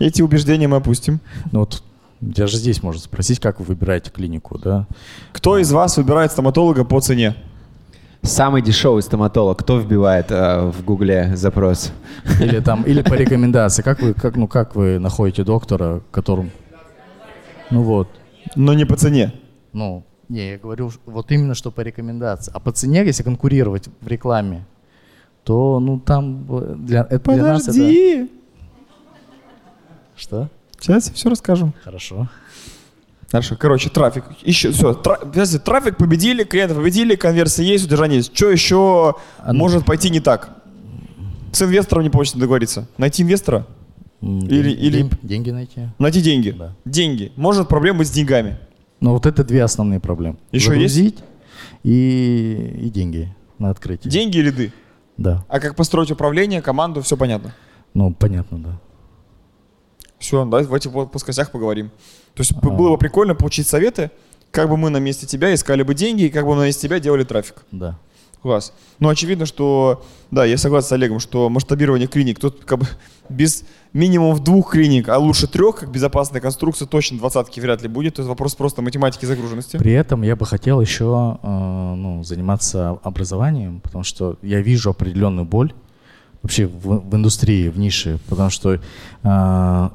Эти 0.00 0.22
убеждения 0.22 0.66
мы 0.66 0.78
опустим. 0.78 1.20
Ну 1.52 1.60
вот 1.60 1.82
даже 2.20 2.56
здесь 2.56 2.82
можно 2.82 3.00
спросить, 3.00 3.38
как 3.38 3.60
вы 3.60 3.66
выбираете 3.66 4.10
клинику, 4.10 4.58
да? 4.58 4.86
Кто 5.32 5.58
из 5.58 5.70
вас 5.70 5.96
выбирает 5.96 6.32
стоматолога 6.32 6.84
по 6.84 7.00
цене? 7.00 7.36
Самый 8.22 8.62
дешевый 8.62 9.02
стоматолог. 9.02 9.58
Кто 9.58 9.78
вбивает 9.78 10.26
э, 10.30 10.70
в 10.70 10.84
Гугле 10.84 11.36
запрос? 11.36 11.92
Или 12.40 12.60
там, 12.60 12.82
или 12.86 13.02
по 13.02 13.14
рекомендации. 13.14 13.82
Как 13.82 14.00
вы, 14.00 14.14
как, 14.14 14.36
ну 14.36 14.48
как 14.48 14.74
вы 14.74 14.98
находите 14.98 15.44
доктора, 15.44 16.02
которым, 16.10 16.50
ну 17.70 17.82
вот, 17.82 18.08
Но 18.56 18.74
не 18.74 18.84
по 18.84 18.96
цене. 18.96 19.32
ну, 19.72 20.04
не, 20.28 20.52
я 20.52 20.58
говорю, 20.58 20.90
вот 21.06 21.32
именно 21.32 21.54
что 21.54 21.70
по 21.70 21.80
рекомендации. 21.80 22.52
А 22.54 22.60
по 22.60 22.72
цене, 22.72 23.04
если 23.04 23.22
конкурировать 23.22 23.88
в 24.00 24.06
рекламе, 24.06 24.64
то, 25.44 25.80
ну, 25.80 25.98
там 25.98 26.46
э, 26.48 26.74
для, 26.78 27.06
это 27.10 27.32
для 27.32 27.42
нас 27.42 27.68
это... 27.68 28.28
Что? 30.20 30.48
Сейчас 30.78 31.10
все 31.10 31.30
расскажем. 31.30 31.72
Хорошо. 31.82 32.28
Хорошо, 33.30 33.56
короче, 33.56 33.88
трафик. 33.90 34.24
Еще, 34.42 34.70
все, 34.72 34.92
трафик 34.94 35.96
победили, 35.96 36.44
клиенты 36.44 36.74
победили, 36.74 37.14
конверсия 37.14 37.64
есть, 37.64 37.84
удержание 37.86 38.18
есть. 38.18 38.36
Что 38.36 38.50
еще 38.50 39.14
А 39.38 39.52
ну- 39.52 39.58
может 39.60 39.84
пойти 39.86 40.10
не 40.10 40.20
так? 40.20 40.50
С 41.52 41.62
инвестором 41.62 42.02
не 42.04 42.10
получится 42.10 42.38
договориться. 42.38 42.86
Найти 42.98 43.22
инвестора? 43.22 43.66
М, 44.20 44.40
Или- 44.40 44.72
или- 44.72 44.98
ден- 45.02 45.10
Деньги 45.22 45.50
найти. 45.50 45.80
Найти 45.98 46.20
деньги. 46.20 46.50
Да. 46.50 46.74
Деньги. 46.84 47.32
Может 47.36 47.68
проблема 47.68 48.00
быть 48.00 48.08
с 48.08 48.10
деньгами. 48.10 48.58
Но 49.00 49.12
вот 49.14 49.24
это 49.26 49.42
две 49.44 49.62
основные 49.64 50.00
проблемы. 50.00 50.36
Еще 50.52 50.78
есть? 50.78 50.94
Загрузить 50.94 51.18
и, 51.84 52.78
и 52.82 52.90
деньги 52.90 53.34
на 53.58 53.70
открытие. 53.70 54.10
Деньги 54.10 54.38
и 54.38 54.42
лиды. 54.42 54.72
Да. 55.16 55.44
А 55.48 55.60
как 55.60 55.76
построить 55.76 56.10
управление, 56.10 56.60
команду, 56.60 57.00
все 57.00 57.16
понятно. 57.16 57.54
Ну, 57.94 58.12
понятно, 58.12 58.58
да. 58.58 58.80
Все, 60.20 60.44
давайте 60.44 60.90
по 60.90 61.06
плоскостях 61.06 61.50
поговорим. 61.50 61.90
То 62.34 62.42
есть 62.42 62.52
А. 62.52 62.68
было 62.68 62.90
бы 62.90 62.98
прикольно 62.98 63.34
получить 63.34 63.66
советы, 63.66 64.10
как 64.50 64.68
бы 64.68 64.76
мы 64.76 64.90
на 64.90 64.98
месте 64.98 65.26
тебя 65.26 65.52
искали 65.54 65.82
бы 65.82 65.94
деньги, 65.94 66.24
и 66.24 66.28
как 66.28 66.44
бы 66.44 66.50
мы 66.50 66.56
на 66.60 66.64
месте 66.66 66.82
тебя 66.86 67.00
делали 67.00 67.24
трафик. 67.24 67.56
Да. 67.72 67.98
Класс. 68.42 68.72
Ну, 69.00 69.08
очевидно, 69.10 69.44
что, 69.44 70.02
да, 70.30 70.44
я 70.46 70.56
согласен 70.56 70.88
с 70.88 70.92
Олегом, 70.92 71.20
что 71.20 71.50
масштабирование 71.50 72.06
клиник, 72.08 72.38
тут 72.38 72.64
как 72.64 72.78
бы 72.78 72.86
без 73.30 73.64
минимум 73.94 74.42
двух 74.42 74.72
клиник, 74.72 75.08
а 75.08 75.18
лучше 75.18 75.46
трех, 75.46 75.76
как 75.76 75.90
безопасная 75.90 76.40
конструкция, 76.40 76.86
точно 76.86 77.18
двадцатки 77.18 77.58
вряд 77.60 77.82
ли 77.82 77.88
будет. 77.88 78.16
То 78.16 78.22
есть 78.22 78.28
вопрос 78.28 78.54
просто 78.54 78.82
математики 78.82 79.24
загруженности. 79.24 79.78
При 79.78 79.92
этом 79.92 80.22
я 80.22 80.36
бы 80.36 80.44
хотел 80.46 80.80
еще 80.82 81.38
э, 81.42 81.94
ну, 81.96 82.22
заниматься 82.24 82.98
образованием, 83.02 83.80
потому 83.80 84.04
что 84.04 84.36
я 84.42 84.60
вижу 84.60 84.90
определенную 84.90 85.46
боль 85.46 85.72
вообще 86.42 86.66
в, 86.66 87.10
в 87.10 87.14
индустрии, 87.16 87.68
в 87.68 87.78
нише, 87.78 88.18
потому 88.28 88.50
что 88.50 88.74
э, 88.74 89.88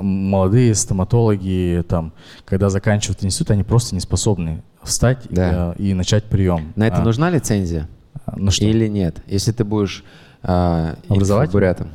молодые 0.00 0.74
стоматологи, 0.74 1.84
там, 1.88 2.12
когда 2.44 2.68
заканчивают 2.70 3.24
институт, 3.24 3.52
они 3.52 3.62
просто 3.62 3.94
не 3.94 4.00
способны 4.00 4.62
встать 4.82 5.18
Да. 5.30 5.74
э, 5.78 5.82
и 5.82 5.94
начать 5.94 6.24
прием. 6.24 6.72
На 6.76 6.86
это 6.88 6.98
А, 7.02 7.04
нужна 7.04 7.30
лицензия? 7.30 7.88
На 8.34 8.50
что? 8.50 8.64
Или 8.64 8.88
нет? 8.88 9.22
Если 9.26 9.52
ты 9.52 9.64
будешь 9.64 10.02
э, 10.42 10.94
Образовательным? 11.08 11.44
инфобурятом. 11.46 11.88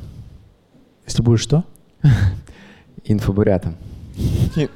Если 1.06 1.22
будешь 1.22 1.40
что? 1.40 1.64
Инфобурятом. 3.04 3.76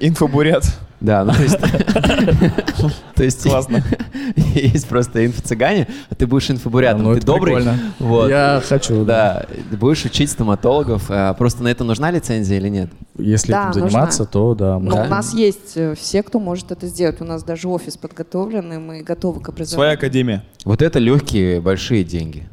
Инфобурят. 0.00 0.64
Да, 1.00 1.24
ну 1.24 1.32
то 1.32 1.42
есть... 1.42 1.58
То 3.14 3.22
есть 3.22 3.42
Классно. 3.42 3.82
есть 4.54 4.88
просто 4.88 5.24
инфо-цыгане, 5.24 5.86
а 6.10 6.14
ты 6.14 6.26
будешь 6.26 6.50
инфобурятом. 6.50 7.04
Ну, 7.04 7.14
Ты 7.14 7.20
добрый. 7.20 7.64
Вот. 7.98 8.28
Я 8.28 8.60
хочу, 8.66 9.04
Да, 9.04 9.44
ты 9.70 9.76
будешь 9.76 10.04
учить 10.04 10.30
стоматологов. 10.30 11.04
а 11.08 11.34
Просто 11.34 11.62
на 11.62 11.68
это 11.68 11.84
нужна 11.84 12.10
лицензия 12.10 12.58
или 12.58 12.68
нет? 12.68 12.90
Если 13.16 13.54
этим 13.54 13.72
заниматься, 13.72 14.24
то 14.24 14.54
да. 14.54 14.78
Да? 14.78 15.04
у 15.04 15.06
нас 15.06 15.32
есть 15.34 15.76
э, 15.76 15.94
все, 15.94 16.22
кто 16.22 16.40
может 16.40 16.72
это 16.72 16.86
сделать. 16.88 17.20
У 17.20 17.24
нас 17.24 17.44
даже 17.44 17.68
офис 17.68 17.96
подготовлен, 17.96 18.72
и 18.72 18.78
мы 18.78 19.02
готовы 19.02 19.40
к 19.40 19.44
Своя 19.44 19.54
образованию. 19.54 19.94
академия. 19.94 20.44
Вот 20.64 20.82
это 20.82 20.98
легкие, 20.98 21.60
большие 21.60 22.02
деньги. 22.02 22.48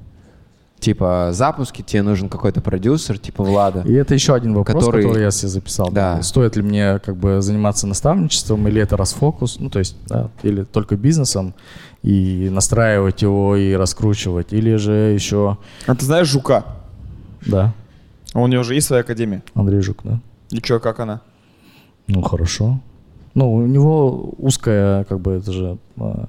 Типа 0.81 1.29
запуски, 1.31 1.83
тебе 1.83 2.01
нужен 2.01 2.27
какой-то 2.27 2.59
продюсер, 2.59 3.19
типа 3.19 3.43
Влада. 3.43 3.81
И 3.85 3.93
это 3.93 4.15
еще 4.15 4.33
один 4.33 4.55
вопрос, 4.55 4.83
Который- 4.83 5.03
который, 5.03 5.21
я 5.23 5.29
себе 5.31 5.47
записал. 5.49 5.89
Да. 5.91 6.21
Стоит 6.23 6.55
ли 6.55 6.63
мне 6.63 6.97
как 6.99 7.15
бы 7.17 7.39
заниматься 7.41 7.85
наставничеством, 7.85 8.67
или 8.67 8.81
это 8.81 8.97
расфокус, 8.97 9.57
ну 9.59 9.69
то 9.69 9.77
есть, 9.77 9.95
да, 10.07 10.29
или 10.41 10.63
только 10.63 10.95
бизнесом, 10.97 11.53
и 12.01 12.49
настраивать 12.51 13.21
его, 13.21 13.55
и 13.55 13.73
раскручивать, 13.75 14.53
или 14.53 14.75
же 14.77 14.91
еще, 15.13 15.57
А 15.85 15.93
ты 15.95 16.03
знаешь 16.03 16.27
Жука? 16.27 16.65
да, 17.45 17.73
У 18.33 18.47
него 18.47 18.63
же 18.63 18.73
есть 18.73 18.87
своя 18.87 19.03
академия. 19.03 19.43
Андрей 19.53 19.81
Жук, 19.81 19.99
да? 20.03 20.19
И 20.49 20.57
что, 20.63 20.79
как 20.79 20.99
она? 20.99 21.21
Ну 22.07 22.23
хорошо. 22.23 22.79
Ну, 23.35 23.53
у 23.53 23.65
него 23.67 24.33
узкая, 24.39 25.03
как 25.03 25.19
бы, 25.19 25.33
это 25.33 25.51
же 25.51 25.77
э, 25.97 26.25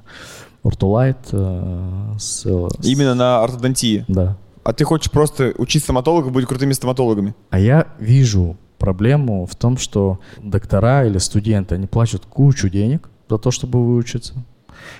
ортолайт 0.62 1.16
э, 1.32 2.12
с, 2.18 2.42
с- 2.44 2.84
Именно 2.86 3.14
на 3.14 3.42
ортодонтии. 3.42 4.04
Да. 4.08 4.36
А 4.64 4.72
ты 4.72 4.84
хочешь 4.84 5.10
просто 5.10 5.52
учить 5.58 5.82
стоматологов, 5.82 6.32
быть 6.32 6.46
крутыми 6.46 6.72
стоматологами? 6.72 7.34
А 7.50 7.58
я 7.58 7.88
вижу 7.98 8.56
проблему 8.78 9.46
в 9.46 9.56
том, 9.56 9.76
что 9.76 10.20
доктора 10.40 11.04
или 11.04 11.18
студенты, 11.18 11.74
они 11.76 11.86
платят 11.86 12.26
кучу 12.26 12.68
денег 12.68 13.08
за 13.28 13.38
то, 13.38 13.50
чтобы 13.50 13.84
выучиться. 13.84 14.34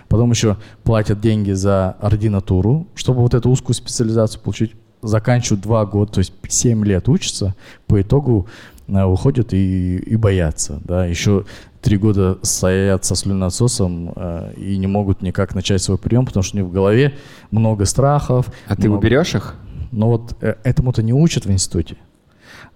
Потом 0.09 0.31
еще 0.31 0.57
платят 0.85 1.21
деньги 1.21 1.53
за 1.53 1.97
ординатуру, 2.01 2.87
чтобы 2.95 3.21
вот 3.21 3.35
эту 3.35 3.51
узкую 3.51 3.75
специализацию 3.75 4.41
получить. 4.43 4.73
Заканчивают 5.03 5.63
два 5.63 5.85
года, 5.85 6.13
то 6.13 6.19
есть 6.21 6.33
7 6.49 6.85
лет 6.85 7.09
учатся, 7.09 7.57
по 7.89 8.01
итогу 8.01 8.47
э, 8.87 9.05
выходят 9.05 9.53
и, 9.53 9.97
и 9.97 10.15
боятся. 10.15 10.81
Да? 10.85 11.07
Еще 11.07 11.45
три 11.83 11.99
года 11.99 12.39
стоят 12.43 13.05
со 13.05 13.15
слюноотсосом 13.15 14.13
э, 14.15 14.55
и 14.57 14.79
не 14.79 14.87
могут 14.87 15.21
никак 15.21 15.55
начать 15.55 15.83
свой 15.83 15.99
прием, 15.99 16.25
потому 16.25 16.43
что 16.43 16.57
у 16.57 16.61
них 16.61 16.69
в 16.69 16.73
голове 16.73 17.15
много 17.51 17.85
страхов. 17.85 18.47
А 18.67 18.77
ты 18.77 18.89
много- 18.89 18.99
уберешь 18.99 19.35
их? 19.35 19.57
но 19.93 20.09
вот 20.09 20.35
э, 20.41 20.55
этому-то 20.65 21.03
не 21.03 21.13
учат 21.13 21.45
в 21.45 21.51
институте. 21.53 21.97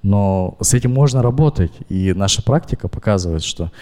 Но 0.02 0.56
с 0.60 0.74
этим 0.74 0.92
можно 0.92 1.22
работать. 1.22 1.72
И 1.88 2.12
наша 2.14 2.42
практика 2.42 2.88
показывает, 2.88 3.42
что 3.42 3.72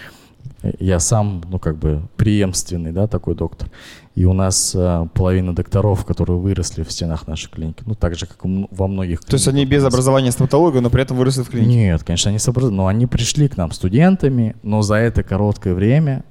э, 0.63 0.71
я 0.79 0.99
сам, 0.99 1.43
ну, 1.49 1.59
как 1.59 1.77
бы, 1.77 2.01
преемственный, 2.15 2.91
да, 2.91 3.07
такой 3.07 3.35
доктор. 3.35 3.69
И 4.15 4.23
у 4.23 4.31
нас 4.31 4.73
э, 4.73 5.07
половина 5.13 5.53
докторов, 5.53 6.05
которые 6.05 6.37
выросли 6.37 6.83
в 6.83 6.91
стенах 6.91 7.27
нашей 7.27 7.49
клиники, 7.49 7.83
ну, 7.85 7.95
так 7.95 8.15
же, 8.15 8.25
как 8.25 8.39
во 8.43 8.87
многих 8.87 9.19
То 9.25 9.33
есть 9.33 9.47
они 9.49 9.65
клиниках 9.65 9.83
без 9.83 9.93
образования 9.93 10.31
стоматолога, 10.31 10.79
но 10.79 10.89
при 10.89 11.01
этом 11.01 11.17
выросли 11.17 11.43
в 11.43 11.49
клинике? 11.49 11.75
Нет, 11.75 12.03
конечно, 12.03 12.29
они 12.29 12.39
сообразованы. 12.39 12.77
Но 12.77 12.87
они 12.87 13.07
пришли 13.07 13.49
к 13.49 13.57
нам 13.57 13.71
студентами, 13.71 14.55
но 14.63 14.81
за 14.81 14.95
это 14.95 15.21
короткое 15.21 15.73
время 15.73 16.23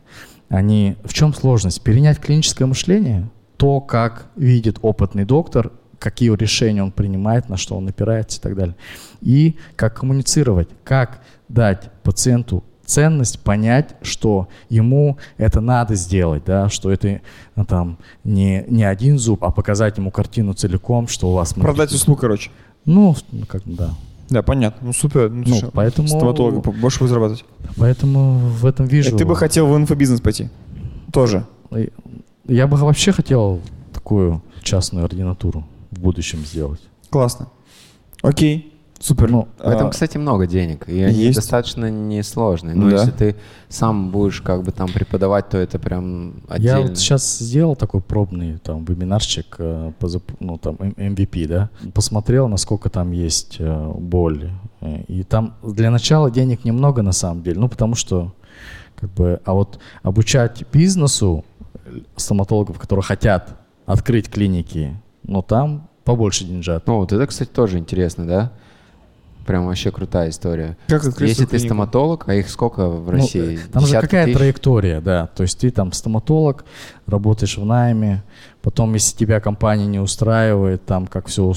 они... 0.49 0.97
В 1.05 1.13
чем 1.13 1.35
сложность? 1.35 1.83
Перенять 1.83 2.19
клиническое 2.19 2.67
мышление, 2.67 3.29
то, 3.59 3.83
как 3.83 4.29
видит 4.35 4.79
опытный 4.81 5.27
доктор, 5.27 5.71
какие 5.99 6.35
решения 6.35 6.83
он 6.83 6.91
принимает, 6.91 7.51
на 7.51 7.59
что 7.59 7.77
он 7.77 7.87
опирается 7.87 8.39
и 8.39 8.43
так 8.43 8.57
далее. 8.57 8.77
И 9.21 9.57
как 9.77 10.01
коммуницировать, 10.01 10.69
как 10.85 11.21
дать 11.49 11.91
пациенту 12.03 12.65
ценность, 12.87 13.41
понять, 13.41 13.95
что 14.03 14.49
ему 14.69 15.19
это 15.37 15.61
надо 15.61 15.95
сделать, 15.95 16.43
да, 16.45 16.69
что 16.69 16.91
это 16.91 17.21
ну, 17.57 17.65
там 17.65 17.99
не, 18.25 18.65
не 18.69 18.85
один 18.85 19.19
зуб, 19.19 19.45
а 19.45 19.51
показать 19.51 19.99
ему 19.99 20.11
картину 20.11 20.53
целиком, 20.55 21.09
что 21.09 21.31
у 21.31 21.35
вас... 21.35 21.55
Продать 21.55 21.93
услугу, 21.93 22.21
короче. 22.21 22.51
Ну, 22.85 23.17
ну, 23.33 23.47
как 23.47 23.63
да. 23.65 23.91
Да, 24.31 24.43
понятно. 24.43 24.89
Ну, 24.89 24.93
супер. 24.93 25.31
Ну, 25.31 25.45
Ну, 25.47 25.71
поэтому- 25.73 26.09
Стоматолога 26.09 26.61
больше 26.73 26.99
будет 27.01 27.11
зарабатывать. 27.11 27.45
Поэтому 27.77 28.39
в 28.39 28.67
этом 28.67 28.87
вижу... 28.87 29.15
И 29.15 29.19
ты 29.19 29.25
бы 29.25 29.37
хотел 29.37 29.67
в 29.67 29.77
инфобизнес 29.77 30.21
пойти? 30.21 30.49
Тоже. 31.13 31.47
И 31.71 31.91
Я 32.47 32.67
бы 32.67 32.77
вообще 32.77 33.13
хотел 33.13 33.61
такую 33.93 34.43
частную 34.63 35.05
ординатуру 35.05 35.65
в 35.91 36.01
будущем 36.01 36.41
сделать. 36.45 36.81
Классно. 37.11 37.49
Окей. 38.23 38.74
Супер. 39.05 39.31
Ну, 39.31 39.49
В 39.59 39.69
этом, 39.69 39.89
А, 39.89 39.91
кстати, 39.91 40.17
много 40.17 40.47
денег, 40.47 40.89
и 40.89 41.03
они 41.03 41.25
есть. 41.25 41.37
достаточно 41.37 41.91
несложные. 41.91 42.75
Но 42.75 42.89
Да. 42.89 42.97
если 42.97 43.11
ты 43.11 43.37
сам 43.69 44.11
будешь 44.11 44.41
как 44.41 44.63
бы 44.63 44.73
там 44.73 44.91
преподавать, 44.91 45.51
то 45.51 45.59
это 45.59 45.79
прям 45.79 46.37
отдельно. 46.49 46.79
Я 46.79 46.81
вот 46.89 46.97
сейчас 46.97 47.39
сделал 47.39 47.77
такой 47.77 48.01
пробный 48.01 48.57
там 48.57 48.83
вебинарчик 48.87 49.57
э, 49.59 49.93
ну, 50.41 50.57
там, 50.57 50.77
MVP, 50.77 51.47
да, 51.47 51.69
посмотрел, 51.93 52.49
насколько 52.49 52.89
там 52.89 53.13
есть 53.13 53.57
э, 53.59 53.93
боли. 53.95 54.51
Э, 54.81 55.03
И 55.07 55.23
там 55.23 55.53
для 55.63 55.91
начала 55.91 56.31
денег 56.31 56.65
немного 56.65 57.03
на 57.03 57.13
самом 57.13 57.43
деле, 57.43 57.61
ну 57.61 57.69
потому 57.69 57.97
что 57.97 58.33
как 58.97 59.11
бы, 59.13 59.39
а 59.45 59.53
вот 59.53 59.79
обучать 60.03 60.65
бизнесу 60.73 61.45
стоматологов, 62.17 62.79
которые 62.79 63.03
хотят 63.03 63.55
открыть 63.85 64.31
клиники, 64.31 64.97
ну 65.25 65.43
там 65.43 65.89
побольше 66.05 66.45
деньжат. 66.45 66.87
Ну, 66.87 67.01
вот 67.01 67.13
это, 67.13 67.27
кстати, 67.27 67.51
тоже 67.51 67.79
интересно, 67.79 68.27
да? 68.27 68.53
Прям 69.47 69.67
вообще 69.67 69.91
крутая 69.91 70.31
история. 70.31 70.77
Как 70.89 71.05
Если 71.05 71.45
ты 71.45 71.51
клинику? 71.51 71.67
стоматолог, 71.67 72.25
а 72.29 72.35
их 72.35 72.49
сколько 72.49 72.89
в 72.89 73.07
Ну, 73.07 73.11
России? 73.13 73.59
там 73.73 73.85
же 73.87 74.01
какая 74.01 74.25
тысяч? 74.27 74.37
траектория, 74.39 75.01
да. 75.01 75.27
То 75.37 75.43
есть 75.43 75.59
ты 75.59 75.71
там 75.71 75.93
стоматолог, 75.93 76.65
работаешь 77.07 77.59
в 77.59 77.65
найме, 77.65 78.23
потом, 78.63 78.95
если 78.95 79.17
тебя 79.17 79.41
компания 79.41 79.87
не 79.87 79.99
устраивает, 79.99 80.85
там 80.87 81.07
как 81.07 81.27
все 81.27 81.53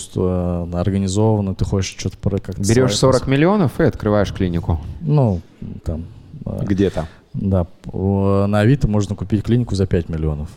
организовано, 0.74 1.56
ты 1.56 1.66
хочешь 1.66 1.96
что-то 1.98 2.18
про 2.18 2.38
как 2.40 2.58
Берешь 2.60 2.96
40 2.98 3.28
миллионов 3.28 3.80
и 3.80 3.84
открываешь 3.84 4.34
клинику. 4.34 4.80
Ну, 5.02 5.42
там, 5.84 6.06
э, 6.46 6.60
Где-то. 6.66 7.08
да, 7.34 7.68
на 7.94 8.60
Авито 8.60 8.88
можно 8.88 9.16
купить 9.16 9.44
клинику 9.44 9.76
за 9.76 9.86
5 9.86 10.10
миллионов. 10.10 10.50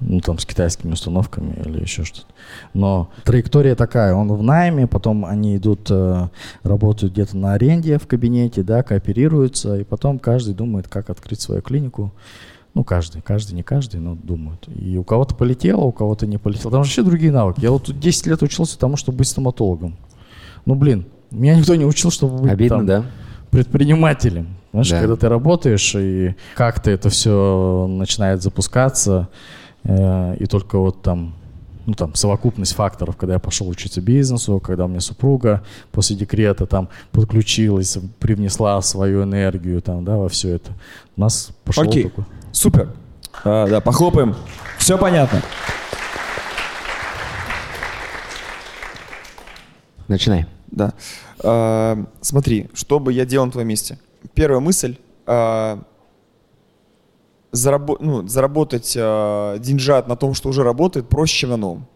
Ну, 0.00 0.20
там, 0.20 0.38
с 0.38 0.44
китайскими 0.44 0.92
установками 0.92 1.54
или 1.64 1.80
еще 1.80 2.04
что-то. 2.04 2.26
Но 2.74 3.08
траектория 3.24 3.74
такая, 3.74 4.14
он 4.14 4.30
в 4.30 4.42
найме, 4.42 4.86
потом 4.86 5.24
они 5.24 5.56
идут, 5.56 5.86
э, 5.90 6.28
работают 6.62 7.14
где-то 7.14 7.36
на 7.36 7.54
аренде 7.54 7.98
в 7.98 8.06
кабинете, 8.06 8.62
да, 8.62 8.82
кооперируются, 8.82 9.76
и 9.78 9.84
потом 9.84 10.18
каждый 10.18 10.54
думает, 10.54 10.86
как 10.88 11.08
открыть 11.08 11.40
свою 11.40 11.62
клинику. 11.62 12.12
Ну, 12.74 12.84
каждый, 12.84 13.22
каждый, 13.22 13.54
не 13.54 13.62
каждый, 13.62 14.00
но 14.00 14.14
думают. 14.14 14.68
И 14.68 14.98
у 14.98 15.02
кого-то 15.04 15.34
полетело, 15.34 15.80
у 15.84 15.92
кого-то 15.92 16.26
не 16.26 16.36
полетело. 16.36 16.70
Там 16.70 16.80
вообще 16.82 17.02
другие 17.02 17.32
навыки. 17.32 17.60
Я 17.60 17.70
вот 17.70 17.84
тут 17.84 17.98
10 17.98 18.26
лет 18.26 18.42
учился 18.42 18.78
тому, 18.78 18.98
чтобы 18.98 19.16
быть 19.18 19.28
стоматологом. 19.28 19.96
Ну, 20.66 20.74
блин, 20.74 21.06
меня 21.30 21.56
никто 21.56 21.74
не 21.74 21.86
учил, 21.86 22.10
чтобы 22.10 22.36
быть 22.42 22.52
Обидно, 22.52 22.76
там 22.76 22.86
да? 22.86 23.04
предпринимателем. 23.50 24.48
Знаешь, 24.72 24.90
Да. 24.90 24.98
когда 25.00 25.16
ты 25.16 25.28
работаешь, 25.30 25.94
и 25.94 26.34
как-то 26.54 26.90
это 26.90 27.08
все 27.08 27.86
начинает 27.88 28.42
запускаться, 28.42 29.28
и 29.88 30.46
только 30.46 30.78
вот 30.78 31.02
там, 31.02 31.34
ну 31.86 31.94
там, 31.94 32.14
совокупность 32.14 32.74
факторов, 32.74 33.16
когда 33.16 33.34
я 33.34 33.38
пошел 33.38 33.68
учиться 33.68 34.00
бизнесу, 34.00 34.58
когда 34.58 34.86
у 34.86 34.88
меня 34.88 35.00
супруга 35.00 35.62
после 35.92 36.16
декрета 36.16 36.66
там 36.66 36.88
подключилась, 37.12 37.96
привнесла 38.18 38.80
свою 38.82 39.22
энергию 39.22 39.80
там, 39.80 40.04
да, 40.04 40.16
во 40.16 40.28
все 40.28 40.54
это. 40.56 40.72
У 41.16 41.20
нас 41.20 41.50
пошел 41.64 41.84
Окей. 41.84 42.04
такой. 42.04 42.24
Супер. 42.52 42.92
А, 43.44 43.68
да, 43.68 43.80
похлопаем. 43.80 44.34
Все 44.78 44.98
понятно. 44.98 45.42
Начинай. 50.08 50.46
Да. 50.70 50.94
А, 51.42 52.04
смотри, 52.20 52.68
что 52.74 52.98
бы 52.98 53.12
я 53.12 53.24
делал 53.24 53.46
на 53.46 53.52
твоем 53.52 53.68
месте? 53.68 53.98
Первая 54.34 54.60
мысль. 54.60 54.96
а, 55.26 55.80
зарабо- 57.56 57.96
ну, 58.00 58.26
заработать 58.26 58.96
а, 58.98 59.58
деньжат 59.58 60.08
на 60.08 60.16
том, 60.16 60.34
что 60.34 60.48
уже 60.48 60.62
работает, 60.62 61.08
проще, 61.08 61.40
чем 61.40 61.50
на 61.50 61.56
новом. 61.56 61.86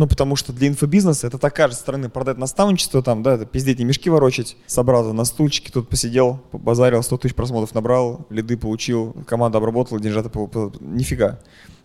Ну, 0.00 0.06
потому 0.06 0.34
что 0.34 0.54
для 0.54 0.68
инфобизнеса 0.68 1.26
это 1.26 1.36
такая 1.36 1.68
же 1.68 1.74
стороны 1.74 2.08
продать 2.08 2.38
наставничество, 2.38 3.02
там, 3.02 3.22
да, 3.22 3.34
это 3.34 3.44
пиздеть 3.44 3.80
не 3.80 3.84
мешки 3.84 4.08
ворочать, 4.08 4.56
собрался 4.66 5.12
на 5.12 5.26
стульчике, 5.26 5.70
тут 5.70 5.90
посидел, 5.90 6.40
базарил, 6.52 7.02
100 7.02 7.18
тысяч 7.18 7.34
просмотров 7.34 7.74
набрал, 7.74 8.26
лиды 8.30 8.56
получил, 8.56 9.14
команда 9.26 9.58
обработала, 9.58 10.00
деньжата, 10.00 10.30
нифига. 10.80 11.38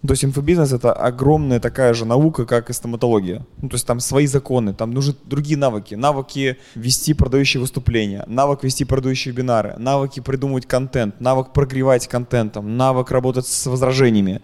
То 0.08 0.14
есть 0.14 0.24
инфобизнес 0.24 0.72
это 0.72 0.94
огромная 0.94 1.60
такая 1.60 1.94
же 1.94 2.06
наука, 2.06 2.46
как 2.46 2.70
и 2.70 2.74
стоматология. 2.74 3.46
Ну, 3.62 3.68
то 3.68 3.76
есть 3.76 3.86
там 3.86 4.00
свои 4.00 4.28
законы, 4.28 4.74
там 4.74 4.92
нужны 4.92 5.14
другие 5.26 5.58
навыки. 5.58 5.96
Навыки 5.96 6.58
вести 6.76 7.14
продающие 7.14 7.60
выступления, 7.60 8.24
навык 8.28 8.64
вести 8.64 8.86
продающие 8.86 9.34
вебинары, 9.34 9.76
навыки 9.78 10.22
придумывать 10.22 10.68
контент, 10.68 11.20
навык 11.20 11.52
прогревать 11.52 12.08
контентом, 12.08 12.78
навык 12.78 13.12
работать 13.12 13.46
с 13.46 13.66
возражениями. 13.66 14.36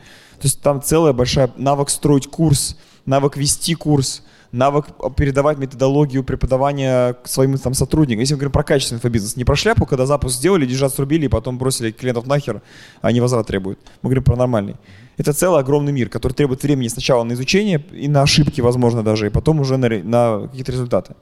То 0.42 0.48
есть 0.48 0.62
там 0.62 0.82
целая 0.82 1.14
большая 1.14 1.50
навык 1.56 1.90
строить 1.90 2.28
курс, 2.28 2.76
навык 3.06 3.38
вести 3.38 3.76
курс, 3.76 4.24
навык 4.52 4.88
передавать 5.16 5.58
методологию 5.58 6.24
преподавания 6.24 7.14
к 7.14 7.28
своим 7.28 7.58
там 7.58 7.74
сотрудникам. 7.74 8.20
Если 8.20 8.34
мы 8.34 8.40
говорим 8.40 8.52
про 8.52 8.64
качественный 8.64 8.98
инфобизнес, 8.98 9.36
не 9.36 9.46
про 9.46 9.56
шляпу, 9.56 9.86
когда 9.86 10.06
запуск 10.06 10.36
сделали, 10.36 10.66
держат 10.66 10.94
срубили 10.94 11.26
и 11.26 11.30
потом 11.30 11.58
бросили 11.58 11.92
клиентов 11.92 12.28
нахер, 12.28 12.62
а 13.02 13.08
они 13.08 13.22
возврат 13.22 13.48
требуют. 13.48 13.80
Мы 14.02 14.10
говорим 14.10 14.24
про 14.24 14.36
нормальный. 14.36 14.76
Это 15.18 15.34
целый 15.34 15.60
огромный 15.60 15.92
мир, 15.92 16.10
который 16.10 16.34
требует 16.34 16.64
времени 16.64 16.88
сначала 16.88 17.24
на 17.24 17.34
изучение 17.34 17.84
и 17.92 18.08
на 18.08 18.24
ошибки, 18.24 18.62
возможно, 18.62 19.04
даже, 19.04 19.28
и 19.28 19.30
потом 19.30 19.60
уже 19.60 19.78
на, 19.78 19.90
на 19.90 20.48
какие-то 20.48 20.72
результаты. 20.72 21.16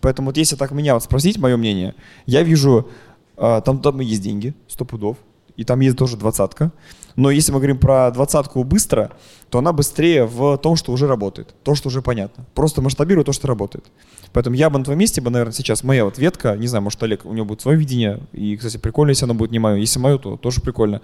Поэтому 0.00 0.26
вот 0.28 0.36
если 0.36 0.56
так 0.56 0.72
меня 0.72 0.94
вот 0.94 1.04
спросить, 1.04 1.38
мое 1.38 1.56
мнение, 1.56 1.94
я 2.26 2.42
вижу, 2.42 2.88
а, 3.36 3.60
там, 3.60 3.80
там 3.80 4.00
есть 4.00 4.22
деньги, 4.22 4.54
сто 4.66 4.84
пудов, 4.84 5.16
и 5.56 5.64
там 5.64 5.80
есть 5.80 5.96
тоже 5.96 6.16
двадцатка. 6.16 6.72
Но 7.16 7.30
если 7.30 7.52
мы 7.52 7.58
говорим 7.58 7.78
про 7.78 8.10
двадцатку 8.10 8.64
быстро, 8.64 9.10
то 9.50 9.58
она 9.58 9.72
быстрее 9.72 10.24
в 10.24 10.56
том, 10.58 10.76
что 10.76 10.92
уже 10.92 11.06
работает, 11.06 11.54
то, 11.62 11.74
что 11.74 11.88
уже 11.88 12.00
понятно. 12.00 12.46
Просто 12.54 12.80
масштабирует 12.80 13.26
то, 13.26 13.32
что 13.32 13.48
работает. 13.48 13.84
Поэтому 14.32 14.56
я 14.56 14.70
бы 14.70 14.78
на 14.78 14.84
твоем 14.84 14.98
месте 14.98 15.20
бы, 15.20 15.30
наверное, 15.30 15.52
сейчас 15.52 15.84
моя 15.84 16.06
вот 16.06 16.16
ветка, 16.16 16.56
не 16.56 16.66
знаю, 16.66 16.82
может 16.82 17.02
Олег, 17.02 17.26
у 17.26 17.34
него 17.34 17.44
будет 17.44 17.60
свое 17.60 17.76
видение, 17.76 18.20
и, 18.32 18.56
кстати, 18.56 18.78
прикольно, 18.78 19.10
если 19.10 19.24
оно 19.24 19.34
будет 19.34 19.50
не 19.50 19.58
мое. 19.58 19.76
Если 19.76 19.98
мое, 19.98 20.16
то 20.16 20.36
тоже 20.36 20.62
прикольно. 20.62 21.02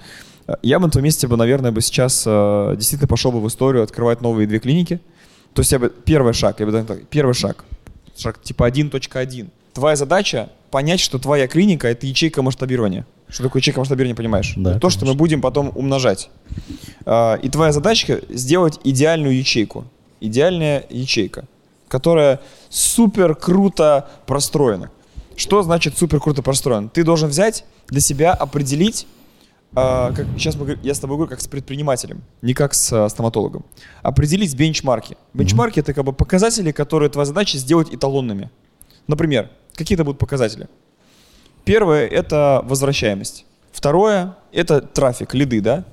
Я 0.62 0.78
бы 0.78 0.86
на 0.86 0.90
твоем 0.90 1.04
месте 1.04 1.26
бы, 1.26 1.36
наверное, 1.36 1.72
бы 1.72 1.82
сейчас 1.82 2.24
э, 2.26 2.74
действительно 2.76 3.06
пошел 3.06 3.30
бы 3.30 3.40
в 3.40 3.48
историю 3.48 3.82
открывать 3.82 4.22
новые 4.22 4.46
две 4.46 4.60
клиники. 4.60 5.00
То 5.52 5.60
есть 5.60 5.72
я 5.72 5.78
бы 5.78 5.90
первый 5.90 6.32
шаг, 6.32 6.60
я 6.60 6.66
бы 6.66 7.06
первый 7.10 7.34
шаг, 7.34 7.64
шаг 8.16 8.40
типа 8.40 8.68
1.1. 8.68 9.48
Твоя 9.74 9.96
задача 9.96 10.48
понять, 10.70 11.00
что 11.00 11.18
твоя 11.18 11.48
клиника 11.48 11.88
это 11.88 12.06
ячейка 12.06 12.40
масштабирования. 12.40 13.06
Что 13.28 13.42
такое 13.44 13.60
ячейка 13.60 13.78
масштабирования, 13.80 14.16
понимаешь? 14.16 14.54
Да, 14.56 14.72
Это 14.72 14.80
то, 14.80 14.90
что 14.90 15.04
мы 15.04 15.14
будем 15.14 15.40
потом 15.40 15.72
умножать. 15.74 16.30
А, 17.04 17.34
И 17.36 17.48
твоя 17.48 17.72
задача 17.72 18.20
сделать 18.28 18.80
идеальную 18.84 19.36
ячейку. 19.36 19.84
Идеальная 20.20 20.84
ячейка, 20.90 21.44
которая 21.88 22.40
супер 22.70 23.34
круто 23.34 24.08
простроена. 24.26 24.90
Что 25.36 25.62
значит 25.62 25.96
супер 25.96 26.20
круто 26.20 26.42
простроен? 26.42 26.88
Ты 26.88 27.04
должен 27.04 27.28
взять 27.28 27.64
для 27.88 28.00
себя 28.00 28.32
определить, 28.32 29.06
а, 29.74 30.12
как, 30.12 30.26
сейчас 30.36 30.56
мы, 30.56 30.78
я 30.82 30.94
с 30.94 30.98
тобой 30.98 31.16
говорю 31.16 31.30
как 31.30 31.40
с 31.40 31.46
предпринимателем, 31.46 32.22
не 32.42 32.54
как 32.54 32.74
с 32.74 33.08
стоматологом. 33.08 33.64
Определить 34.02 34.54
бенчмарки. 34.56 35.16
Бенчмарки 35.34 35.78
это 35.80 35.92
как 35.94 36.04
бы 36.04 36.12
показатели, 36.12 36.72
которые 36.72 37.10
твоя 37.10 37.26
задача 37.26 37.58
сделать 37.58 37.94
эталонными. 37.94 38.50
Например, 39.06 39.50
какие 39.74 39.94
это 39.96 40.04
будут 40.04 40.18
показатели? 40.18 40.68
Первое– 41.68 42.06
это 42.08 42.62
возвращаемость. 42.64 43.44
Второе– 43.72 44.36
это 44.52 44.80
трафик, 44.80 45.34
лиды, 45.34 45.60
да? 45.60 45.84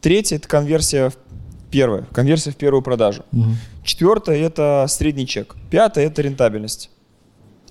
Третье– 0.00 0.36
это 0.38 0.46
конверсия 0.46 1.10
в 1.10 1.16
первое, 1.72 2.04
конверсия 2.12 2.52
в 2.52 2.56
первую 2.56 2.82
продажу. 2.82 3.24
Четвертое– 3.82 4.36
это 4.46 4.86
средний 4.88 5.26
чек. 5.26 5.56
Пятое– 5.70 6.06
это 6.06 6.22
рентабельность. 6.22 6.88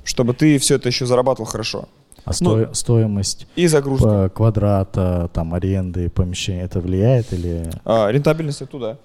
Чтобы 0.03 0.33
ты 0.33 0.57
все 0.57 0.75
это 0.75 0.89
еще 0.89 1.05
зарабатывал 1.05 1.49
хорошо. 1.49 1.87
А 2.25 2.33
сто- 2.33 2.73
стоимость 2.73 3.47
И 3.55 3.67
загрузка. 3.67 4.29
квадрата, 4.35 5.29
там, 5.33 5.53
аренды, 5.53 6.09
помещения, 6.09 6.63
это 6.63 6.81
влияет 6.81 7.31
или... 7.31 7.71
А, 7.85 8.09
рентабельность 8.09 8.61
это 8.61 8.69
туда. 8.71 8.97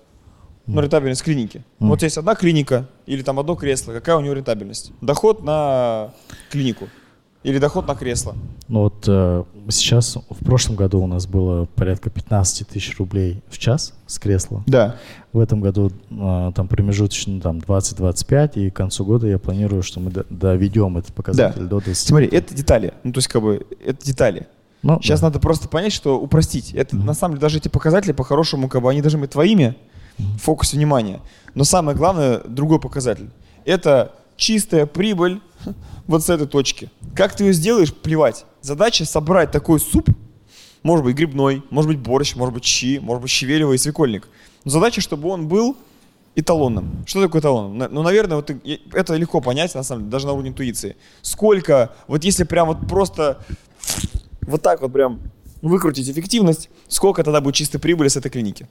Ну, 0.67 0.81
рентабельность 0.81 1.23
клиники. 1.23 1.63
Мгм. 1.79 1.91
Вот 1.91 2.03
есть 2.03 2.19
одна 2.19 2.35
клиника 2.35 2.89
или 3.07 3.23
там 3.23 3.39
одно 3.39 3.55
кресло, 3.55 3.93
какая 3.93 4.17
у 4.17 4.21
него 4.21 4.35
рентабельность? 4.35 4.91
Доход 5.01 5.45
на 5.45 6.11
клинику 6.51 6.89
или 7.43 7.59
доход 7.59 7.87
на 7.89 7.95
кресло? 7.95 8.35
Ну 8.69 8.81
вот 8.81 9.05
э, 9.09 9.45
сейчас, 9.69 10.17
в 10.17 10.45
прошлом 10.45 10.77
году 10.77 11.01
у 11.01 11.07
нас 11.07 11.27
было 11.27 11.67
порядка 11.67 12.09
15 12.11 12.69
тысяч 12.69 12.97
рублей 12.99 13.43
в 13.49 13.59
час 13.59 13.95
с 14.07 14.19
кресла. 14.19 14.63
Да. 14.67 14.97
В 15.33 15.39
этом 15.41 15.61
году 15.61 15.91
э, 16.11 16.53
там 16.55 16.69
промежуточно 16.69 17.41
там 17.41 17.59
20-25, 17.59 18.53
и 18.55 18.71
к 18.71 18.77
концу 18.77 19.05
года 19.05 19.27
я 19.27 19.39
планирую, 19.39 19.83
что 19.83 20.01
мы 20.01 20.11
до- 20.11 20.27
доведем 20.31 20.97
этот 20.99 21.15
показатель 21.15 21.63
до 21.63 21.81
20. 21.81 21.97
Смотри, 21.97 22.27
это 22.29 22.55
детали. 22.55 22.95
Ну, 23.03 23.13
то 23.13 23.19
есть, 23.19 23.29
как 23.29 23.43
бы, 23.43 23.67
это 23.85 24.05
детали. 24.05 24.47
Ну, 24.83 25.01
Сейчас 25.01 25.21
да. 25.21 25.29
надо 25.29 25.39
просто 25.39 25.69
понять, 25.69 25.93
что 25.93 26.19
упростить. 26.21 26.73
Это 26.75 26.97
на 26.97 27.15
самом 27.15 27.35
деле 27.35 27.41
даже 27.43 27.59
эти 27.59 27.69
показатели 27.69 28.13
по-хорошему, 28.13 28.69
как 28.69 28.83
бы 28.83 28.91
они 28.91 29.01
должны 29.01 29.21
быть 29.21 29.31
твоими 29.31 29.77
в 30.19 30.39
фокусе 30.39 30.77
внимания. 30.77 31.21
Но 31.55 31.65
самое 31.65 31.97
главное, 31.97 32.41
другой 32.47 32.81
показатель. 32.81 33.31
Это 33.65 34.13
чистая 34.37 34.87
прибыль 34.87 35.41
вот 36.07 36.25
с 36.25 36.31
этой 36.31 36.47
точки. 36.47 36.91
Как 37.15 37.35
ты 37.37 37.45
ее 37.45 37.53
сделаешь, 37.53 37.93
плевать. 37.95 38.45
Задача 38.61 39.05
собрать 39.05 39.51
такой 39.51 39.81
суп, 39.81 40.09
может 40.83 41.05
быть 41.05 41.17
грибной, 41.17 41.63
может 41.71 41.89
быть 41.91 41.99
борщ, 41.99 42.35
может 42.35 42.55
быть 42.55 42.65
щи, 42.65 42.99
может 42.99 43.23
быть 43.23 43.31
щавелевый 43.31 43.77
и 43.77 43.79
свекольник. 43.79 44.29
Но 44.65 44.71
задача, 44.71 45.01
чтобы 45.01 45.29
он 45.29 45.49
был 45.49 45.77
эталонным. 46.35 47.05
Что 47.07 47.21
такое 47.23 47.41
эталоном? 47.41 47.79
На- 47.79 47.89
Ну, 47.89 48.03
наверное, 48.03 48.37
вот 48.37 48.51
это 48.93 49.15
легко 49.17 49.41
понять, 49.41 49.75
на 49.75 49.83
самом 49.83 50.03
деле, 50.03 50.11
даже 50.13 50.27
на 50.27 50.33
уровне 50.33 50.51
интуиции. 50.51 50.97
Сколько, 51.21 51.95
вот 52.09 52.25
если 52.25 52.45
прям 52.45 52.69
вот 52.69 52.87
просто 52.89 53.45
вот 54.43 54.63
так 54.63 54.81
вот 54.81 54.93
прям 54.93 55.21
выкрутить 55.61 56.09
эффективность, 56.09 56.69
сколько 56.89 57.23
тогда 57.23 57.41
будет 57.41 57.55
чистой 57.55 57.79
прибыли 57.79 58.09
с 58.09 58.17
этой 58.17 58.31
клиники? 58.31 58.67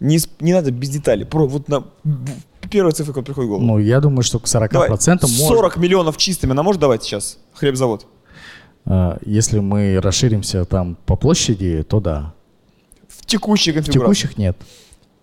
Не, 0.00 0.18
не 0.40 0.52
надо 0.52 0.70
без 0.70 0.90
деталей, 0.90 1.24
про, 1.24 1.46
вот 1.46 1.68
на 1.68 1.84
первая 2.70 2.92
цифра, 2.92 3.12
которая 3.12 3.24
приходит 3.26 3.48
в 3.48 3.50
голову. 3.50 3.66
Ну, 3.66 3.78
я 3.78 4.00
думаю, 4.00 4.22
что 4.22 4.38
к 4.38 4.44
40% 4.44 4.68
Давай, 4.70 4.90
можно, 4.90 5.20
40 5.22 5.76
миллионов 5.78 6.16
чистыми 6.16 6.52
она 6.52 6.62
может 6.62 6.80
давать 6.80 7.02
сейчас 7.02 7.38
хлебзавод? 7.54 8.06
а, 8.86 9.18
если 9.24 9.58
мы 9.58 10.00
расширимся 10.00 10.64
там 10.64 10.96
по 11.06 11.16
площади, 11.16 11.82
то 11.82 12.00
да. 12.00 12.34
В 13.08 13.26
текущей 13.26 13.72
В 13.72 13.74
конфигурации. 13.74 14.22
текущих 14.22 14.38
нет. 14.38 14.56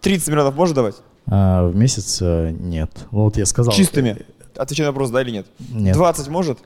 30 0.02 0.28
миллионов 0.30 0.56
может 0.56 0.76
давать? 0.76 0.96
А 1.28 1.68
в 1.68 1.76
месяц 1.76 2.20
э, 2.22 2.52
нет. 2.52 2.91
Ну, 3.12 3.24
вот 3.24 3.38
я 3.38 3.46
сказал. 3.46 3.74
Чистыми. 3.74 4.18
Отвечай 4.56 4.86
на 4.86 4.91
вопрос, 4.91 5.10
да 5.10 5.22
или 5.22 5.32
нет? 5.32 5.48
Нет. 5.72 5.96
20 5.96 6.28
может? 6.28 6.60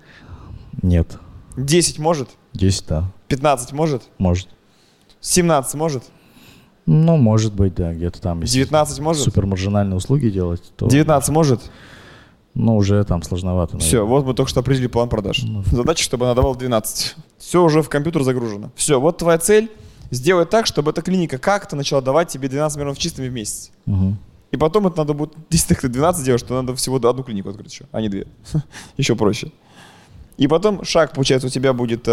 Нет. 0.81 1.17
10 1.55 1.99
может? 1.99 2.29
10, 2.53 2.85
да. 2.87 3.11
15 3.29 3.71
может? 3.71 4.03
Может. 4.17 4.49
17 5.21 5.75
может? 5.75 6.03
Ну, 6.91 7.17
может 7.17 7.53
быть, 7.53 7.75
да, 7.75 7.93
где-то 7.93 8.19
там. 8.19 8.41
если 8.41 8.55
19 8.55 8.99
может? 8.99 9.23
Супермаржинальные 9.23 9.95
услуги 9.95 10.29
делать, 10.29 10.63
то 10.75 10.87
19 10.87 11.29
может? 11.29 11.61
ну, 12.55 12.75
уже 12.75 13.03
там 13.03 13.21
сложновато. 13.21 13.73
наверное. 13.73 13.87
Все, 13.87 14.05
вот 14.07 14.25
мы 14.25 14.33
только 14.33 14.49
что 14.49 14.61
определили 14.61 14.87
план 14.87 15.07
продаж. 15.07 15.45
Задача, 15.71 16.03
чтобы 16.03 16.25
она 16.25 16.33
давала 16.33 16.55
12. 16.55 17.15
Все 17.37 17.63
уже 17.63 17.83
в 17.83 17.89
компьютер 17.89 18.23
загружено. 18.23 18.71
Все, 18.75 18.99
вот 18.99 19.19
твоя 19.19 19.37
цель. 19.37 19.69
Сделать 20.09 20.49
так, 20.49 20.65
чтобы 20.65 20.89
эта 20.89 21.03
клиника 21.03 21.37
как-то 21.37 21.75
начала 21.75 22.01
давать 22.01 22.29
тебе 22.29 22.49
12 22.49 22.77
миллионов 22.79 22.97
чистыми 22.97 23.27
в 23.27 23.33
месяц. 23.33 23.69
Мгм. 23.85 24.17
И 24.49 24.57
потом 24.57 24.87
это 24.87 24.97
надо 24.97 25.13
будет, 25.13 25.33
если 25.51 25.75
ты 25.75 25.89
12 25.89 26.25
делаешь, 26.25 26.41
то 26.41 26.55
надо 26.55 26.75
всего 26.75 26.95
одну 26.95 27.21
клинику 27.23 27.49
открыть 27.49 27.71
еще, 27.71 27.85
а 27.91 28.01
не 28.01 28.09
две. 28.09 28.25
Еще 28.97 29.15
проще. 29.15 29.51
И 30.37 30.47
потом 30.47 30.83
шаг, 30.83 31.13
получается, 31.13 31.47
у 31.47 31.51
тебя 31.51 31.73
будет 31.73 32.07
э, 32.07 32.11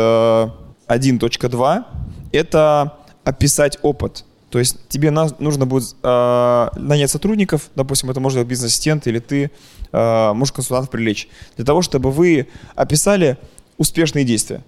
1.2. 0.88 1.84
Это 2.32 2.98
описать 3.24 3.78
опыт. 3.80 4.26
То 4.56 4.60
есть 4.60 4.88
тебе 4.88 5.10
на- 5.10 5.36
нужно 5.38 5.66
будет 5.66 5.94
э, 6.02 6.68
нанять 6.76 7.10
сотрудников, 7.10 7.68
допустим, 7.74 8.10
это 8.10 8.20
может 8.20 8.38
быть 8.38 8.48
бизнес-ассистент 8.48 9.06
или 9.06 9.18
ты 9.18 9.50
э, 9.92 10.32
можешь 10.32 10.54
консультантов 10.54 10.88
привлечь, 10.88 11.28
для 11.56 11.66
того, 11.66 11.82
чтобы 11.82 12.10
вы 12.10 12.48
описали 12.74 13.36
успешные 13.76 14.24
действия. 14.24 14.64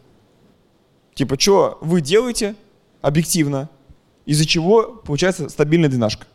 Типа, 1.15 1.41
что 1.41 1.79
вы 1.81 2.03
делаете 2.03 2.55
объективно, 3.01 3.71
из-за 4.27 4.45
чего 4.45 4.83
получается 5.07 5.49
стабильная 5.49 5.89
двенашка. 5.89 6.27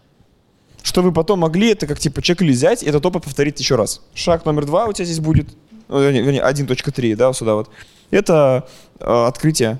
Что 0.81 1.03
вы 1.03 1.11
потом 1.11 1.41
могли 1.41 1.73
это 1.73 1.85
как 1.85 1.99
типа 1.99 2.23
чек-лист 2.23 2.57
взять 2.57 2.81
и 2.81 2.87
этот 2.87 3.05
опыт 3.05 3.23
повторить 3.23 3.59
еще 3.59 3.75
раз. 3.75 4.01
Шаг 4.15 4.45
номер 4.45 4.65
два 4.65 4.87
у 4.87 4.93
тебя 4.93 5.05
здесь 5.05 5.19
будет, 5.19 5.47
ну, 5.89 5.99
вернее, 6.01 6.41
1.3, 6.41 7.15
да, 7.15 7.31
сюда 7.33 7.53
вот. 7.53 7.69
Это 8.09 8.67
э, 8.99 9.25
открытие, 9.27 9.77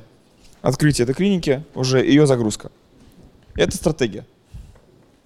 открытие 0.62 1.06
этой 1.06 1.16
клиники, 1.16 1.64
уже 1.74 2.06
ее 2.06 2.28
загрузка. 2.28 2.70
Это 3.56 3.76
стратегия. 3.76 4.26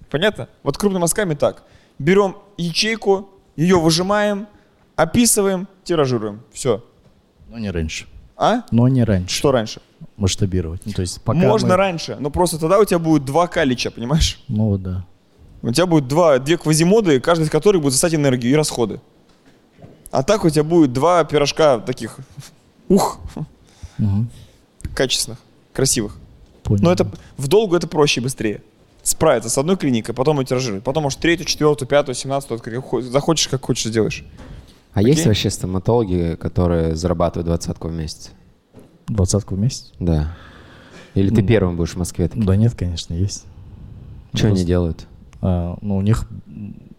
Понятно? 0.10 0.48
Вот 0.64 0.78
крупными 0.78 1.02
мазками 1.02 1.34
так. 1.34 1.64
Берем 2.00 2.36
ячейку, 2.58 3.30
ее 3.56 3.78
выжимаем, 3.80 4.48
описываем, 4.96 5.68
тиражируем. 5.84 6.42
Все. 6.52 6.84
Но 7.50 7.58
не 7.58 7.72
раньше. 7.72 8.08
А? 8.36 8.62
Но 8.72 8.88
не 8.88 9.04
раньше. 9.04 9.36
Что 9.36 9.52
раньше? 9.52 9.82
Масштабировать. 10.16 10.82
Ну, 10.86 10.92
то 10.94 11.02
есть 11.02 11.22
пока 11.22 11.40
Можно 11.40 11.70
мы- 11.70 11.76
раньше, 11.76 12.18
но 12.20 12.30
просто 12.30 12.60
тогда 12.60 12.80
у 12.80 12.86
тебя 12.86 13.00
будет 13.00 13.26
два 13.26 13.48
калича, 13.48 13.90
понимаешь? 13.92 14.42
Ну, 14.48 14.78
да. 14.78 15.06
У 15.64 15.72
тебя 15.72 15.88
будет 15.88 16.08
два, 16.08 16.38
две 16.38 16.58
квазимоды, 16.58 17.20
каждый 17.20 17.46
из 17.46 17.50
которых 17.50 17.82
будет 17.82 17.94
засать 17.94 18.14
энергию 18.14 18.52
и 18.54 18.56
расходы. 18.56 19.02
А 20.12 20.22
так 20.24 20.46
у 20.46 20.50
тебя 20.50 20.64
будет 20.64 20.94
два 20.94 21.24
пирожка 21.24 21.80
таких, 21.80 22.18
ух, 22.90 23.20
Мгм. 23.98 24.30
качественных, 24.94 25.40
красивых. 25.74 26.16
Понял. 26.68 26.84
Но 26.84 26.92
это 26.92 27.10
в 27.38 27.48
долгу 27.48 27.76
это 27.76 27.88
проще 27.88 28.20
и 28.20 28.24
быстрее. 28.24 28.62
Справиться 29.02 29.50
с 29.50 29.58
одной 29.58 29.78
клиникой, 29.78 30.14
потом 30.14 30.40
ее 30.40 30.46
тиражировать. 30.46 30.84
Потом, 30.84 31.04
может, 31.04 31.20
третью, 31.20 31.46
четвертую, 31.46 31.88
пятую, 31.88 32.14
семнадцатую, 32.14 32.60
как 32.60 32.84
хо- 32.84 33.02
захочешь, 33.02 33.48
как 33.48 33.66
хочешь, 33.66 33.86
сделаешь. 33.86 34.26
А 34.94 35.02
есть 35.02 35.20
Окей. 35.20 35.30
вообще 35.30 35.50
стоматологи, 35.50 36.36
которые 36.40 36.96
зарабатывают 36.96 37.46
двадцатку 37.46 37.88
в 37.88 37.94
месяц? 37.94 38.32
Двадцатку 39.08 39.56
в 39.56 39.60
месяц? 39.60 39.94
Да. 40.00 40.36
Или 41.14 41.34
ты 41.34 41.42
первым 41.42 41.78
будешь 41.78 41.92
в 41.92 41.98
Москве? 41.98 42.28
таким? 42.28 42.46
Да 42.46 42.56
нет, 42.58 42.76
конечно, 42.76 43.14
есть. 43.14 43.46
Что 44.34 44.48
они 44.48 44.56
Просто, 44.56 44.68
делают? 44.68 45.08
а, 45.42 45.78
ну, 45.82 45.96
у 45.96 46.02
них 46.02 46.28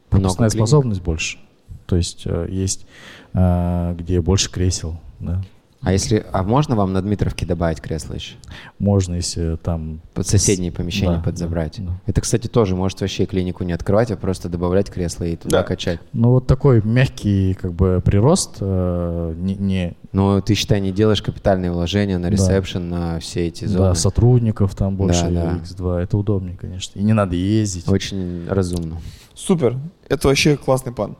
пропускная 0.08 0.48
способность 0.48 1.02
больше. 1.02 1.38
То 1.86 1.96
есть 1.96 2.22
э, 2.24 2.46
есть, 2.50 2.86
а, 3.34 3.94
где 3.94 4.20
больше 4.22 4.50
кресел, 4.50 4.98
да. 5.20 5.42
А 5.80 5.92
если, 5.92 6.26
а 6.32 6.42
можно 6.42 6.74
вам 6.74 6.92
на 6.92 7.00
Дмитровке 7.00 7.46
добавить 7.46 7.80
кресло 7.80 8.14
еще? 8.14 8.34
Можно, 8.80 9.14
если 9.14 9.56
там... 9.56 10.00
Под 10.12 10.26
соседние 10.26 10.72
помещения 10.72 11.16
Да, 11.18 11.22
подзабрать. 11.22 11.76
да, 11.78 11.84
да. 11.92 12.00
Это, 12.06 12.20
кстати, 12.20 12.48
тоже 12.48 12.74
может 12.74 13.00
вообще 13.00 13.26
клинику 13.26 13.62
не 13.62 13.72
открывать, 13.72 14.10
а 14.10 14.16
просто 14.16 14.48
добавлять 14.48 14.90
кресло 14.90 15.22
и 15.24 15.36
туда 15.36 15.58
Да. 15.58 15.62
качать. 15.64 16.00
Ну, 16.12 16.30
вот 16.32 16.48
такой 16.48 16.82
мягкий, 16.82 17.54
как 17.54 17.72
бы, 17.74 18.02
прирост, 18.04 18.56
э, 18.60 19.34
не, 19.38 19.54
не- 19.54 19.94
Но 20.12 20.40
ты, 20.40 20.54
считай, 20.54 20.80
не 20.80 20.90
делаешь 20.90 21.22
капитальные 21.22 21.70
вложения 21.70 22.18
на 22.18 22.24
Да. 22.24 22.30
ресепшн, 22.30 22.88
на 22.88 23.20
все 23.20 23.46
эти 23.46 23.64
да, 23.66 23.70
зоны. 23.70 23.94
сотрудников 23.94 24.74
там 24.74 24.96
больше, 24.96 25.28
да. 25.30 25.60
X2, 25.62 26.00
это 26.02 26.18
удобнее, 26.18 26.56
конечно. 26.56 26.98
И 26.98 27.02
не 27.04 27.12
надо 27.12 27.36
ездить. 27.36 27.88
Очень 27.88 28.48
разумно. 28.48 28.96
Супер. 29.34 29.76
Это 30.08 30.26
вообще 30.26 30.56
классный 30.56 30.92
план. 30.92 31.16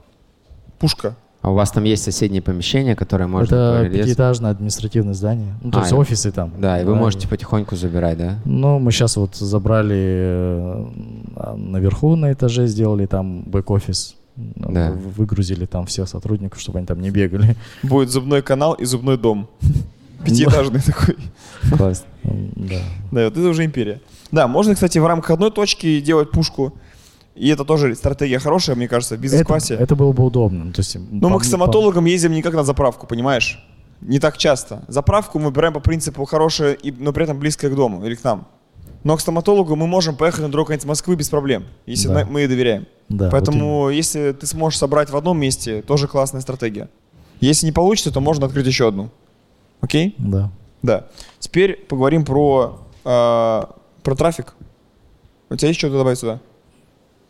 Пушка. 0.80 1.14
А 1.48 1.50
у 1.50 1.54
вас 1.54 1.70
там 1.70 1.84
есть 1.84 2.04
соседние 2.04 2.42
помещения, 2.42 2.94
которые 2.94 3.26
можно 3.26 3.54
это 3.80 3.88
пятиэтажное 3.90 4.50
административное 4.50 5.14
здание. 5.14 5.54
Ну, 5.62 5.70
то 5.70 5.78
А, 5.78 5.80
есть 5.80 5.92
и- 5.92 5.94
офисы 5.94 6.30
там. 6.30 6.52
Да, 6.58 6.78
и 6.78 6.84
вы 6.84 6.94
можете 6.94 7.26
потихоньку 7.26 7.74
забирать, 7.74 8.18
да? 8.18 8.38
Ну, 8.44 8.78
мы 8.78 8.92
сейчас 8.92 9.16
вот 9.16 9.34
забрали 9.34 9.96
э, 9.96 11.54
наверху 11.56 12.16
на 12.16 12.30
этаже, 12.34 12.66
сделали 12.66 13.06
там 13.06 13.44
бэк-офис. 13.46 14.14
Да. 14.36 14.92
Выгрузили 15.16 15.64
там 15.64 15.86
всех 15.86 16.06
сотрудников, 16.06 16.60
чтобы 16.60 16.78
они 16.80 16.86
там 16.86 17.00
не 17.00 17.08
бегали. 17.08 17.56
Будет 17.82 18.10
зубной 18.10 18.42
канал 18.42 18.74
и 18.74 18.84
зубной 18.84 19.16
дом. 19.16 19.48
Пятиэтажный 20.26 20.80
такой. 20.82 21.16
Класс. 21.78 22.04
Да. 22.24 22.76
Да, 23.10 23.24
вот 23.24 23.38
это 23.38 23.48
уже 23.48 23.64
империя. 23.64 24.02
Да, 24.32 24.48
можно, 24.48 24.74
кстати, 24.74 24.98
в 24.98 25.06
рамках 25.06 25.30
одной 25.30 25.50
точки 25.50 26.00
делать 26.00 26.30
пушку. 26.30 26.74
И 27.38 27.48
это 27.48 27.64
тоже 27.64 27.94
стратегия 27.94 28.38
хорошая, 28.38 28.76
мне 28.76 28.88
кажется, 28.88 29.14
в 29.14 29.18
Это, 29.18 29.22
бизнес-классе. 29.22 29.74
это 29.74 29.94
было 29.96 30.12
бы 30.12 30.24
удобно. 30.24 30.64
Ну, 30.64 30.72
То 30.72 30.80
есть, 30.80 30.96
Но 31.10 31.28
мы 31.28 31.38
к 31.38 31.44
стоматологам 31.44 32.04
ездим 32.06 32.32
не 32.32 32.42
как 32.42 32.54
на 32.54 32.64
заправку, 32.64 33.06
понимаешь? 33.06 33.64
Не 34.00 34.18
так 34.18 34.36
часто. 34.38 34.82
Заправку 34.88 35.38
мы 35.38 35.46
выбираем 35.46 35.72
по 35.72 35.80
принципу 35.80 36.24
хорошая, 36.24 36.72
и, 36.72 36.90
но 36.90 37.12
при 37.12 37.24
этом 37.24 37.38
близкая 37.38 37.70
к 37.70 37.74
дому 37.76 38.04
или 38.04 38.14
к 38.16 38.24
нам. 38.24 38.46
Но 39.04 39.16
к 39.16 39.20
стоматологу 39.20 39.76
мы 39.76 39.86
можем 39.86 40.16
поехать 40.16 40.42
на 40.42 40.48
другой 40.50 40.66
конец 40.66 40.84
Москвы 40.84 41.14
без 41.16 41.28
проблем, 41.28 41.64
если 41.86 42.08
Да. 42.08 42.26
мы 42.28 42.40
ей 42.40 42.48
доверяем. 42.48 42.86
Да, 43.08 43.26
вот 43.26 43.32
Поэтому, 43.32 43.90
если 43.90 44.32
ты 44.32 44.46
сможешь 44.46 44.78
собрать 44.78 45.10
в 45.10 45.16
одном 45.16 45.38
месте, 45.38 45.82
тоже 45.82 46.08
классная 46.08 46.40
стратегия. 46.40 46.88
Если 47.40 47.66
не 47.66 47.72
получится, 47.72 48.10
то 48.12 48.20
можно 48.20 48.46
открыть 48.46 48.66
еще 48.66 48.88
одну. 48.88 49.10
Окей? 49.80 50.14
Да. 50.18 50.50
Да. 50.82 51.06
Теперь 51.38 51.76
поговорим 51.88 52.24
про, 52.24 52.80
э, 53.04 53.62
про 54.02 54.14
трафик. 54.16 54.54
У 55.50 55.56
тебя 55.56 55.68
есть 55.68 55.78
что-то 55.78 55.98
добавить 55.98 56.18
сюда? 56.18 56.40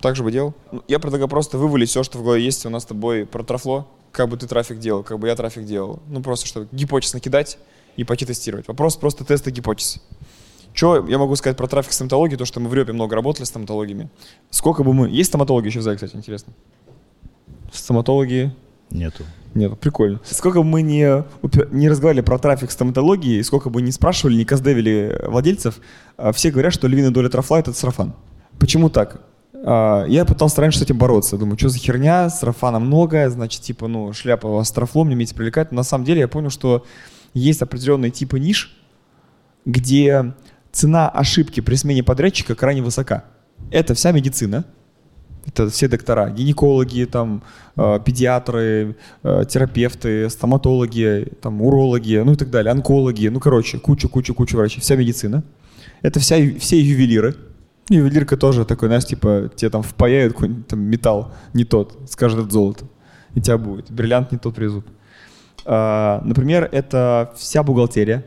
Так 0.00 0.16
же 0.16 0.22
бы 0.22 0.30
делал? 0.30 0.54
Ну, 0.70 0.82
Я 0.88 0.98
предлагаю 0.98 1.28
просто 1.28 1.58
вывалить 1.58 1.88
все, 1.90 2.02
что 2.02 2.18
в 2.18 2.22
голове 2.22 2.44
есть 2.44 2.64
у 2.66 2.70
нас 2.70 2.84
с 2.84 2.87
тобой 2.87 3.26
про 3.26 3.42
трафло. 3.42 3.87
Как 4.12 4.28
бы 4.28 4.37
ты 4.37 4.46
трафик 4.46 4.78
делал, 4.78 5.02
как 5.02 5.18
бы 5.18 5.28
я 5.28 5.37
трафик 5.37 5.64
делал. 5.64 6.00
Ну, 6.08 6.22
просто 6.22 6.46
чтобы 6.46 6.68
гипотез 6.72 7.12
накидать 7.14 7.58
и 7.96 8.04
пойти 8.04 8.24
тестировать. 8.24 8.68
Вопрос 8.68 8.96
просто 8.96 9.24
теста 9.24 9.50
гипотез. 9.50 10.00
Что 10.72 11.04
я 11.08 11.18
могу 11.18 11.34
сказать 11.34 11.56
про 11.56 11.66
трафик 11.66 11.92
стоматологии, 11.92 12.37
то, 12.37 12.44
что 12.44 12.61
мы 12.61 12.68
в 12.68 12.74
Рёпе 12.74 12.92
много 12.92 13.16
работали 13.16 13.44
с 13.44 13.48
стоматологиями. 13.48 14.08
Сколько 14.50 14.84
бы 14.84 14.94
мы... 14.94 15.08
Есть 15.08 15.30
стоматологи 15.30 15.66
еще 15.66 15.80
в 15.80 15.82
зале, 15.82 15.96
кстати, 15.96 16.14
интересно? 16.14 16.52
Стоматологи 17.72 18.54
Нету. 18.90 19.24
нет, 19.54 19.78
прикольно. 19.78 20.20
Сколько 20.24 20.61
бы 20.61 20.64
мы 20.64 20.82
не, 20.82 21.24
не 21.72 21.88
разговаривали 21.88 22.24
про 22.24 22.38
трафик 22.38 22.70
стоматологии, 22.70 23.42
сколько 23.42 23.70
бы 23.70 23.82
не 23.82 23.92
спрашивали, 23.92 24.37
не 24.37 24.44
каздевили 24.44 25.20
владельцев, 25.26 25.80
а, 26.16 26.32
все 26.32 26.50
говорят, 26.50 26.72
что 26.72 26.87
львиная 26.87 27.11
доля 27.11 27.29
трафла– 27.29 27.58
это 27.60 27.73
сарафан. 27.73 28.14
Почему 28.58 28.88
так? 28.88 29.20
А, 29.65 30.04
Я 30.06 30.25
пытался 30.25 30.61
раньше 30.61 30.79
с 30.79 30.83
этим 30.83 30.98
бороться. 30.98 31.37
Думаю, 31.37 31.59
что 31.59 31.69
за 31.69 31.79
херня, 31.79 32.31
сарафана 32.31 32.79
много, 32.79 33.29
значит, 33.31 33.63
типа, 33.63 33.88
ну, 33.88 34.13
шляпа 34.13 34.63
с 34.63 34.71
трафлом, 34.71 35.09
не 35.09 35.15
умеете 35.15 35.35
привлекать. 35.35 35.73
Но 35.73 35.79
на 35.79 35.83
самом 35.83 36.04
деле 36.04 36.21
я 36.21 36.29
понял, 36.29 36.50
что 36.50 36.85
есть 37.35 37.63
определенные 37.63 38.11
типы 38.11 38.38
ниш, 38.38 38.77
где 39.65 40.35
цена 40.73 41.09
ошибки 41.09 41.61
при 41.61 41.75
смене 41.75 42.02
подрядчика 42.02 42.54
крайне 42.54 42.83
высока. 42.83 43.25
Это 43.71 43.94
вся 43.94 44.13
медицина, 44.13 44.65
это 45.46 45.69
все 45.69 45.88
доктора, 45.88 46.31
гинекологи, 46.31 47.04
там, 47.04 47.42
э, 47.77 48.00
педиатры, 48.04 48.96
э, 49.23 49.44
терапевты, 49.48 50.31
стоматологи, 50.31 51.33
там, 51.40 51.63
урологи, 51.63 52.23
ну 52.25 52.33
и 52.33 52.37
так 52.37 52.50
далее, 52.50 52.71
онкологи, 52.71 53.29
ну, 53.29 53.40
короче, 53.40 53.79
куча-куча-куча 53.79 54.56
врачей, 54.56 54.81
вся 54.81 54.96
медицина. 54.96 55.42
Это 56.02 56.21
вся, 56.21 56.37
все 56.59 56.81
ювелиры, 56.81 57.35
Ювелирка 57.88 58.36
тоже 58.36 58.64
такой, 58.64 58.88
знаешь, 58.88 59.06
типа, 59.06 59.50
тебе 59.54 59.70
там 59.70 59.82
впаяют 59.82 60.34
какой-нибудь 60.34 60.66
там 60.66 60.80
металл 60.80 61.32
не 61.54 61.64
тот, 61.64 61.98
скажут, 62.10 62.40
это 62.40 62.50
золото. 62.50 62.86
И 63.34 63.40
тебя 63.40 63.58
будет. 63.58 63.90
Бриллиант 63.90 64.32
не 64.32 64.38
тот 64.38 64.54
привезут. 64.54 64.86
А, 65.64 66.20
например, 66.24 66.68
это 66.72 67.32
вся 67.36 67.62
бухгалтерия. 67.62 68.24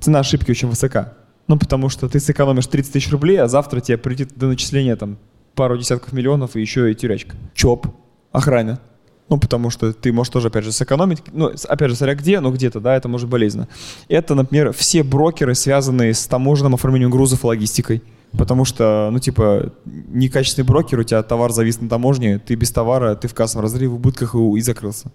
Цена 0.00 0.20
ошибки 0.20 0.50
очень 0.50 0.68
высока. 0.68 1.14
Ну, 1.48 1.58
потому 1.58 1.88
что 1.88 2.08
ты 2.08 2.18
сэкономишь 2.18 2.66
30 2.66 2.92
тысяч 2.92 3.10
рублей, 3.10 3.36
а 3.36 3.48
завтра 3.48 3.80
тебе 3.80 3.98
придет 3.98 4.36
до 4.36 4.46
начисления 4.46 4.96
там 4.96 5.18
пару 5.54 5.78
десятков 5.78 6.12
миллионов 6.12 6.56
и 6.56 6.60
еще 6.60 6.90
и 6.90 6.94
тюрячка. 6.94 7.36
ЧОП, 7.54 7.88
охрана. 8.32 8.80
Ну, 9.28 9.38
потому 9.38 9.70
что 9.70 9.92
ты 9.92 10.12
можешь 10.12 10.32
тоже, 10.32 10.48
опять 10.48 10.64
же, 10.64 10.72
сэкономить. 10.72 11.22
Ну, 11.32 11.52
опять 11.68 11.90
же, 11.90 11.96
смотря 11.96 12.14
где, 12.14 12.40
но 12.40 12.52
где-то, 12.52 12.80
да, 12.80 12.96
это 12.96 13.08
может 13.08 13.28
болезненно. 13.28 13.66
Это, 14.08 14.34
например, 14.34 14.72
все 14.72 15.02
брокеры, 15.02 15.54
связанные 15.54 16.14
с 16.14 16.26
таможенным 16.26 16.74
оформлением 16.74 17.10
грузов 17.10 17.42
и 17.42 17.46
логистикой. 17.46 18.02
Потому 18.32 18.64
что, 18.64 19.08
ну, 19.12 19.18
типа, 19.18 19.72
некачественный 19.84 20.66
брокер, 20.66 20.98
у 20.98 21.02
тебя 21.04 21.22
товар 21.22 21.52
завис 21.52 21.80
на 21.80 21.88
таможне, 21.88 22.38
ты 22.38 22.54
без 22.54 22.70
товара, 22.70 23.14
ты 23.14 23.28
в 23.28 23.34
кассовом 23.34 23.62
разрыве, 23.62 23.88
в 23.88 23.94
убытках 23.94 24.34
и, 24.34 24.38
и 24.38 24.60
закрылся. 24.60 25.10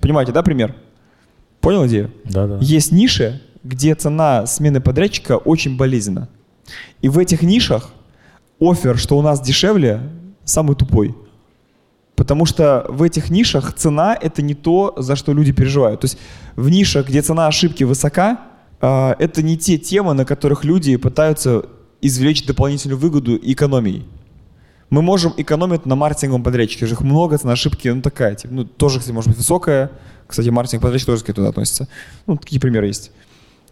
Понимаете, 0.00 0.32
да, 0.32 0.42
пример? 0.42 0.74
Понял 1.60 1.86
идею? 1.86 2.12
Да-да. 2.24 2.58
Есть 2.60 2.92
ниши, 2.92 3.42
где 3.64 3.94
цена 3.94 4.46
смены 4.46 4.80
подрядчика 4.80 5.36
очень 5.36 5.76
болезненна. 5.76 6.28
И 7.02 7.08
в 7.08 7.18
этих 7.18 7.42
нишах 7.42 7.90
офер, 8.60 8.98
что 8.98 9.18
у 9.18 9.22
нас 9.22 9.40
дешевле, 9.40 10.00
самый 10.44 10.76
тупой. 10.76 11.14
Потому 12.14 12.44
что 12.44 12.84
в 12.88 13.02
этих 13.02 13.30
нишах 13.30 13.72
цена– 13.74 14.16
это 14.20 14.42
не 14.42 14.54
то, 14.54 14.94
за 14.98 15.16
что 15.16 15.32
люди 15.32 15.52
переживают. 15.52 16.00
То 16.00 16.04
есть 16.04 16.18
в 16.54 16.68
нишах, 16.68 17.08
где 17.08 17.22
цена 17.22 17.46
ошибки 17.46 17.84
высока, 17.84 18.40
а, 18.80 19.16
это 19.18 19.42
не 19.42 19.56
те 19.56 19.78
темы, 19.78 20.12
на 20.12 20.24
которых 20.24 20.64
люди 20.64 20.96
пытаются 20.96 21.64
извлечь 22.00 22.44
дополнительную 22.46 22.98
выгоду 22.98 23.36
экономией. 23.36 24.06
Мы 24.90 25.02
можем 25.02 25.32
экономить 25.36 25.86
на 25.86 25.94
маркетинговом 25.94 26.42
подрядчике. 26.42 26.86
Же 26.86 26.94
их 26.94 27.00
много, 27.00 27.38
цена 27.38 27.52
ошибки, 27.52 27.88
ну 27.88 28.02
такая, 28.02 28.34
типа, 28.34 28.52
ну 28.52 28.64
тоже, 28.64 28.98
кстати, 28.98 29.14
может 29.14 29.30
быть 29.30 29.38
высокая. 29.38 29.90
Кстати, 30.26 30.48
маркетинг 30.48 30.82
подрядчик 30.82 31.06
тоже 31.06 31.24
к 31.24 31.28
этому 31.28 31.48
относится. 31.48 31.88
Ну, 32.26 32.36
такие 32.36 32.60
примеры 32.60 32.86
есть. 32.86 33.12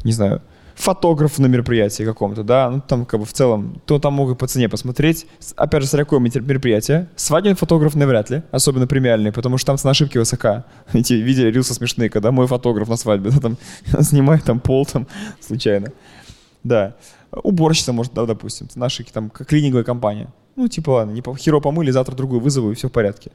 Не 0.05 0.13
знаю, 0.13 0.43
фотограф 0.79 1.39
на 1.39 1.47
мероприятии 1.47 2.05
каком-то, 2.05 2.45
да, 2.45 2.71
ну 2.71 2.81
там 2.81 3.05
как 3.05 3.21
бы 3.21 3.27
в 3.27 3.33
целом, 3.33 3.81
то 3.85 3.99
там 3.99 4.15
могут 4.15 4.39
по 4.39 4.47
цене 4.47 4.69
посмотреть. 4.69 5.27
Опять 5.57 5.83
же, 5.83 5.89
с 5.89 5.97
какое 5.97 6.21
мероприятие. 6.21 7.09
Свадебный 7.17 7.57
фотограф 7.57 7.97
навряд 7.97 8.31
ли, 8.31 8.43
особенно 8.53 8.87
премиальный, 8.87 9.33
потому 9.33 9.59
что 9.59 9.67
там 9.67 9.79
цена 9.79 9.91
ошибки 9.91 10.19
высока. 10.19 10.65
Эти 10.93 11.15
видели 11.15 11.51
рилсы 11.51 11.75
смешные, 11.75 12.09
когда 12.09 12.31
мой 12.31 12.47
фотограф 12.47 12.89
на 12.89 12.97
свадьбе, 12.97 13.31
да, 13.35 13.41
там 13.41 13.57
снимает 14.03 14.45
там 14.45 14.61
пол 14.61 14.87
там 14.87 15.09
случайно. 15.41 15.93
Да. 16.63 16.95
Уборщица, 17.31 17.93
может, 17.93 18.15
да, 18.15 18.27
допустим, 18.27 18.69
наша 18.75 19.05
там 19.05 19.31
клининговая 19.31 19.85
компания. 19.85 20.33
Ну, 20.57 20.67
типа, 20.69 20.91
ладно, 20.91 21.13
не 21.13 21.23
по- 21.23 21.37
херово 21.37 21.61
помыли, 21.61 21.91
завтра 21.91 22.15
другую 22.17 22.41
вызову, 22.41 22.71
и 22.73 22.75
все 22.75 22.89
в 22.89 22.93
порядке. 22.93 23.31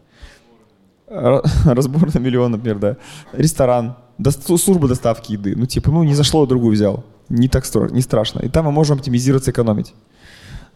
Ра- 1.08 1.42
Разбор 1.66 2.14
на 2.14 2.20
миллион, 2.20 2.52
например, 2.52 2.80
да. 2.80 2.98
Ресторан, 3.34 3.96
дос- 4.20 4.58
служба 4.58 4.88
доставки 4.88 5.34
еды. 5.34 5.56
Ну, 5.56 5.66
типа, 5.66 5.92
ну, 5.92 6.04
не 6.04 6.16
зашло, 6.16 6.46
другую 6.46 6.74
взял. 6.74 7.04
Не 7.30 7.48
так 7.48 7.64
не 7.92 8.02
страшно. 8.02 8.40
И 8.42 8.50
там 8.50 8.66
мы 8.66 8.72
можем 8.72 8.98
оптимизироваться, 8.98 9.52
экономить. 9.52 9.94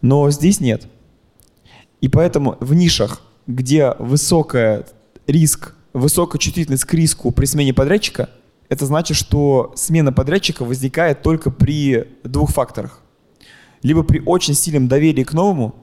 Но 0.00 0.30
здесь 0.30 0.60
нет. 0.60 0.86
И 2.00 2.08
поэтому 2.08 2.56
в 2.60 2.72
нишах, 2.74 3.20
где 3.46 3.94
высокий 3.98 4.84
риск, 5.26 5.74
высокая 5.92 6.38
чувствительность 6.38 6.84
к 6.84 6.94
риску 6.94 7.32
при 7.32 7.46
смене 7.46 7.74
подрядчика, 7.74 8.30
это 8.68 8.86
значит, 8.86 9.16
что 9.16 9.72
смена 9.76 10.12
подрядчика 10.12 10.64
возникает 10.64 11.22
только 11.22 11.50
при 11.50 12.06
двух 12.22 12.50
факторах. 12.50 13.00
Либо 13.82 14.02
при 14.02 14.20
очень 14.24 14.54
сильном 14.54 14.88
доверии 14.88 15.24
к 15.24 15.32
новому, 15.32 15.74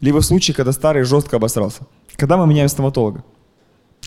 либо 0.00 0.20
в 0.20 0.24
случае, 0.24 0.54
когда 0.54 0.72
старый 0.72 1.04
жестко 1.04 1.36
обосрался. 1.36 1.82
Когда 2.16 2.36
мы 2.36 2.46
меняем 2.46 2.68
стоматолога. 2.68 3.24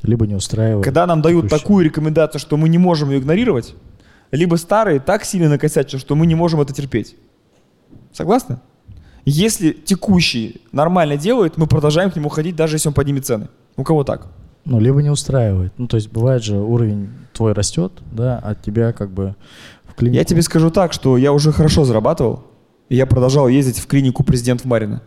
Либо 0.02 0.28
не 0.28 0.36
устраивает. 0.36 0.84
Когда 0.84 1.06
нам 1.06 1.22
дают 1.22 1.46
текущий. 1.46 1.62
такую 1.62 1.86
рекомендацию, 1.86 2.42
что 2.42 2.58
мы 2.58 2.70
не 2.70 2.78
можем 2.78 3.10
ее 3.10 3.20
игнорировать, 3.20 3.76
либо 4.32 4.56
старые 4.56 5.00
так 5.00 5.24
сильно 5.24 5.50
накосячат, 5.50 6.02
что 6.02 6.16
мы 6.16 6.26
не 6.26 6.36
можем 6.36 6.60
это 6.62 6.74
терпеть. 6.74 7.16
Согласны? 8.12 8.60
Если 9.26 9.72
текущий 9.72 10.62
нормально 10.72 11.16
делает, 11.16 11.58
мы 11.58 11.68
продолжаем 11.68 12.12
к 12.12 12.16
нему 12.16 12.30
ходить, 12.30 12.56
даже 12.56 12.76
если 12.76 12.90
он 12.90 12.94
поднимет 12.94 13.26
цены. 13.26 13.48
У 13.78 13.84
кого 13.84 14.04
так? 14.04 14.28
Ну, 14.66 14.80
либо 14.80 15.02
не 15.02 15.10
устраивает. 15.10 15.74
Ну, 15.78 15.88
то 15.88 15.96
есть 15.96 16.12
бывает 16.12 16.44
же 16.44 16.58
уровень 16.58 17.10
твой 17.34 17.54
растет, 17.54 17.94
да, 18.12 18.40
а 18.44 18.56
тебя 18.56 18.92
как 18.92 19.12
бы 19.12 19.36
в 19.86 19.96
клинику... 19.96 20.18
Я 20.18 20.24
тебе 20.26 20.42
скажу 20.42 20.72
так, 20.72 20.94
что 20.94 21.18
я 21.18 21.32
уже 21.32 21.52
хорошо 21.52 21.86
зарабатывал, 21.86 22.44
и 22.94 22.96
я 22.96 23.08
продолжал 23.08 23.48
ездить 23.48 23.80
в 23.80 23.88
клинику 23.88 24.24
президент 24.24 24.66
Марина, 24.66 25.02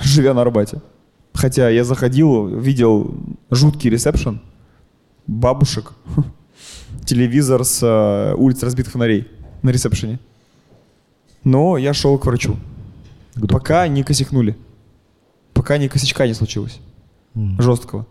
живя 0.00 0.34
на 0.34 0.40
Арбате. 0.40 0.82
Хотя 1.32 1.70
я 1.70 1.84
заходил, 1.84 2.48
видел 2.48 3.14
жуткий 3.50 3.88
ресепшн, 3.88 4.40
бабушек, 5.28 5.92
телевизор 7.06 7.64
с 7.64 7.80
э, 7.84 8.34
улиц 8.34 8.64
разбитых 8.64 8.92
фонарей 8.92 9.28
на 9.62 9.70
ресепшене. 9.70 10.18
Но 11.44 11.78
я 11.78 11.94
шел 11.94 12.18
к 12.18 12.26
врачу. 12.26 12.54
к 13.34 13.38
доктору. 13.38 13.60
Пока 13.60 13.86
не 13.86 14.02
косякнули. 14.02 14.56
Пока 15.52 15.78
ни 15.78 15.86
косячка 15.86 16.26
не 16.26 16.34
случилось. 16.34 16.80
М. 17.36 17.62
Жесткого. 17.62 18.08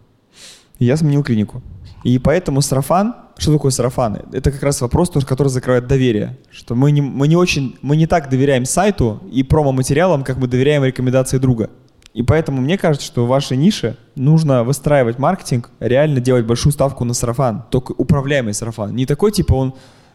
И 0.79 0.85
я 0.85 0.95
сменил 0.95 1.25
клинику. 1.25 1.61
И 2.05 2.17
поэтому 2.19 2.61
сарафан, 2.61 3.15
что 3.39 3.53
такое 3.53 3.71
сарафан? 3.71 4.19
Это 4.33 4.51
как 4.51 4.61
раз 4.61 4.81
вопрос, 4.81 5.09
который 5.25 5.47
закрывает 5.47 5.87
доверие. 5.87 6.37
Что 6.51 6.75
мы 6.75 6.91
не, 6.91 7.01
мы 7.01 7.27
не 7.27 7.35
очень, 7.35 7.77
мы 7.81 7.95
не 7.95 8.05
так 8.05 8.29
доверяем 8.29 8.65
сайту 8.65 9.21
и 9.31 9.43
промо-материалам, 9.43 10.23
как 10.23 10.37
мы 10.37 10.47
доверяем 10.47 10.83
рекомендации 10.83 11.37
друга. 11.37 11.69
И 12.13 12.21
поэтому 12.21 12.61
мне 12.61 12.77
кажется, 12.77 13.07
что 13.07 13.25
в 13.25 13.29
вашей 13.29 13.55
нише 13.55 13.95
нужно 14.15 14.63
выстраивать 14.63 15.19
маркетинг, 15.19 15.69
реально 15.79 16.19
делать 16.19 16.45
большую 16.45 16.73
ставку 16.73 17.05
на 17.05 17.13
сарафан. 17.13 17.63
Только 17.69 17.93
управляемый 17.93 18.53
сарафан. 18.53 18.93
Не 18.95 19.05
такой 19.05 19.31
типа 19.31 19.53
он 19.53 19.73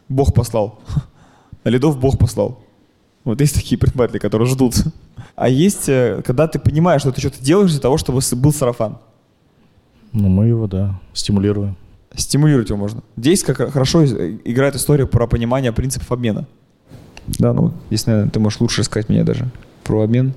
Бог 0.09 0.35
послал. 0.35 0.81
А 1.63 1.71
Ледов 1.71 1.99
Бог 1.99 2.19
послал. 2.19 2.63
Вот 3.25 3.41
есть 3.41 3.55
такие 3.55 3.79
предприниматели, 3.79 4.19
которые 4.19 4.47
ждут. 4.47 4.75
А 5.35 5.49
есть, 5.49 5.89
э, 5.89 6.21
когда 6.23 6.47
ты 6.47 6.59
понимаешь, 6.59 7.01
что 7.01 7.11
ты 7.11 7.23
что-то 7.23 7.43
делаешь 7.43 7.71
для 7.71 7.81
того, 7.81 7.97
чтобы 7.97 8.21
был 8.37 8.53
сарафан. 8.53 8.99
Ну, 10.13 10.29
мы 10.29 10.45
его, 10.45 10.67
да, 10.67 11.01
стимулируем. 11.15 11.75
Стимулировать 12.17 12.69
его 12.69 12.79
можно. 12.79 13.03
Здесь 13.17 13.43
как 13.43 13.57
хорошо 13.73 14.05
играет 14.05 14.77
история 14.77 15.07
про 15.07 15.27
понимание 15.27 15.73
принципов 15.73 16.13
обмена. 16.13 16.47
Да, 17.27 17.53
ну, 17.53 17.73
здесь, 17.89 18.07
наверное, 18.07 18.31
ты 18.31 18.39
можешь 18.39 18.61
лучше 18.61 18.83
рассказать 18.83 19.09
мне 19.09 19.25
даже 19.25 19.51
про 19.83 20.03
обмен. 20.03 20.35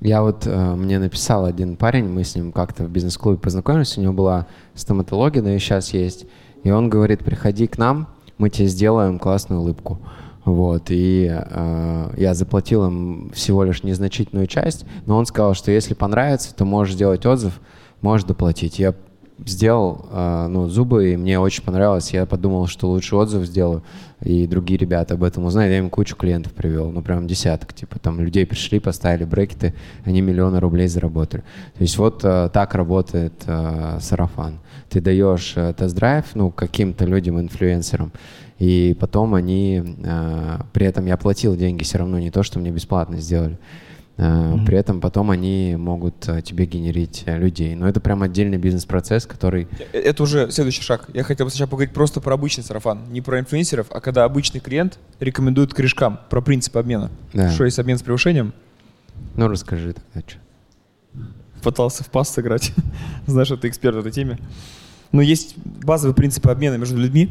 Я 0.00 0.22
вот, 0.22 0.46
э, 0.46 0.74
мне 0.74 0.98
написал 0.98 1.44
один 1.44 1.76
парень, 1.76 2.08
мы 2.08 2.22
с 2.22 2.34
ним 2.34 2.52
как-то 2.52 2.84
в 2.84 2.90
бизнес-клубе 2.90 3.36
познакомились, 3.36 3.98
у 3.98 4.00
него 4.00 4.12
была 4.12 4.46
стоматология, 4.74 5.42
но 5.42 5.50
и 5.50 5.58
сейчас 5.58 5.92
есть. 5.92 6.26
И 6.62 6.70
он 6.70 6.88
говорит, 6.88 7.24
приходи 7.24 7.66
к 7.66 7.78
нам, 7.78 8.08
мы 8.38 8.48
тебе 8.48 8.68
сделаем 8.68 9.18
классную 9.18 9.60
улыбку. 9.60 9.98
Вот, 10.44 10.84
и 10.88 11.28
э, 11.30 12.10
я 12.16 12.34
заплатил 12.34 12.86
им 12.86 13.30
всего 13.34 13.64
лишь 13.64 13.82
незначительную 13.82 14.46
часть, 14.46 14.86
но 15.04 15.18
он 15.18 15.26
сказал, 15.26 15.54
что 15.54 15.70
если 15.72 15.94
понравится, 15.94 16.54
то 16.54 16.64
можешь 16.64 16.94
сделать 16.94 17.26
отзыв, 17.26 17.60
можешь 18.00 18.26
доплатить. 18.26 18.78
Я 18.78 18.94
сделал 19.46 20.06
э, 20.10 20.46
ну, 20.48 20.68
зубы, 20.68 21.12
и 21.12 21.16
мне 21.16 21.38
очень 21.38 21.62
понравилось. 21.62 22.12
Я 22.12 22.26
подумал, 22.26 22.66
что 22.66 22.88
лучше 22.88 23.16
отзыв 23.16 23.44
сделаю, 23.46 23.82
и 24.20 24.46
другие 24.46 24.78
ребята 24.78 25.14
об 25.14 25.22
этом 25.22 25.44
узнают. 25.44 25.72
Я 25.72 25.78
им 25.78 25.90
кучу 25.90 26.16
клиентов 26.16 26.52
привел, 26.52 26.90
ну 26.90 27.02
прям 27.02 27.26
десяток. 27.26 27.72
Типа 27.72 27.98
там 27.98 28.20
людей 28.20 28.46
пришли, 28.46 28.80
поставили 28.80 29.24
брекеты, 29.24 29.74
они 30.04 30.20
миллионы 30.20 30.60
рублей 30.60 30.88
заработали. 30.88 31.42
То 31.74 31.82
есть 31.82 31.96
вот 31.98 32.20
э, 32.24 32.50
так 32.52 32.74
работает 32.74 33.34
э, 33.46 33.98
сарафан. 34.00 34.58
Ты 34.88 35.00
даешь 35.00 35.54
тест-драйв 35.76 36.24
ну, 36.34 36.50
каким-то 36.50 37.04
людям, 37.04 37.38
инфлюенсерам, 37.38 38.10
и 38.58 38.96
потом 38.98 39.34
они, 39.34 39.98
при 40.72 40.86
этом 40.86 41.04
я 41.04 41.16
платил 41.18 41.54
деньги 41.54 41.84
все 41.84 41.98
равно, 41.98 42.18
не 42.18 42.30
то, 42.30 42.42
что 42.42 42.58
мне 42.58 42.70
бесплатно 42.70 43.18
сделали. 43.18 43.58
Э, 44.18 44.56
При 44.66 44.76
этом 44.76 45.00
потом 45.00 45.30
они 45.30 45.76
могут 45.78 46.28
э, 46.28 46.42
тебе 46.42 46.66
генерить 46.66 47.22
э, 47.26 47.38
людей. 47.38 47.76
Но 47.76 47.88
это 47.88 48.00
прям 48.00 48.22
отдельный 48.22 48.58
бизнес-процесс, 48.58 49.26
который... 49.26 49.68
Это 49.92 50.24
уже 50.24 50.50
следующий 50.50 50.82
шаг. 50.82 51.08
Я 51.14 51.22
хотел 51.22 51.46
бы 51.46 51.50
сначала 51.50 51.68
поговорить 51.68 51.94
просто 51.94 52.20
про 52.20 52.34
обычный 52.34 52.64
сарафан. 52.64 53.00
Не 53.10 53.20
про 53.20 53.38
инфлюенсеров, 53.38 53.86
а 53.90 54.00
когда 54.00 54.24
обычный 54.24 54.58
клиент 54.60 54.98
рекомендует 55.20 55.72
корешкам 55.72 56.18
про 56.30 56.40
принцип 56.40 56.76
обмена. 56.76 57.10
Да. 57.32 57.50
Что 57.50 57.64
есть 57.64 57.78
обмен 57.78 57.96
с 57.96 58.02
превышением? 58.02 58.52
Ну, 59.36 59.46
расскажи 59.46 59.94
тогда, 59.94 60.28
что. 60.28 60.38
Пытался 61.62 62.02
в 62.02 62.08
пас 62.08 62.30
сыграть. 62.30 62.72
Знаешь, 63.26 63.46
что 63.46 63.56
ты 63.56 63.68
эксперт 63.68 63.94
в 63.94 64.00
этой 64.00 64.10
теме. 64.10 64.38
Но 65.12 65.22
есть 65.22 65.56
базовые 65.56 66.14
принципы 66.14 66.50
обмена 66.50 66.74
между 66.74 66.96
людьми. 66.96 67.30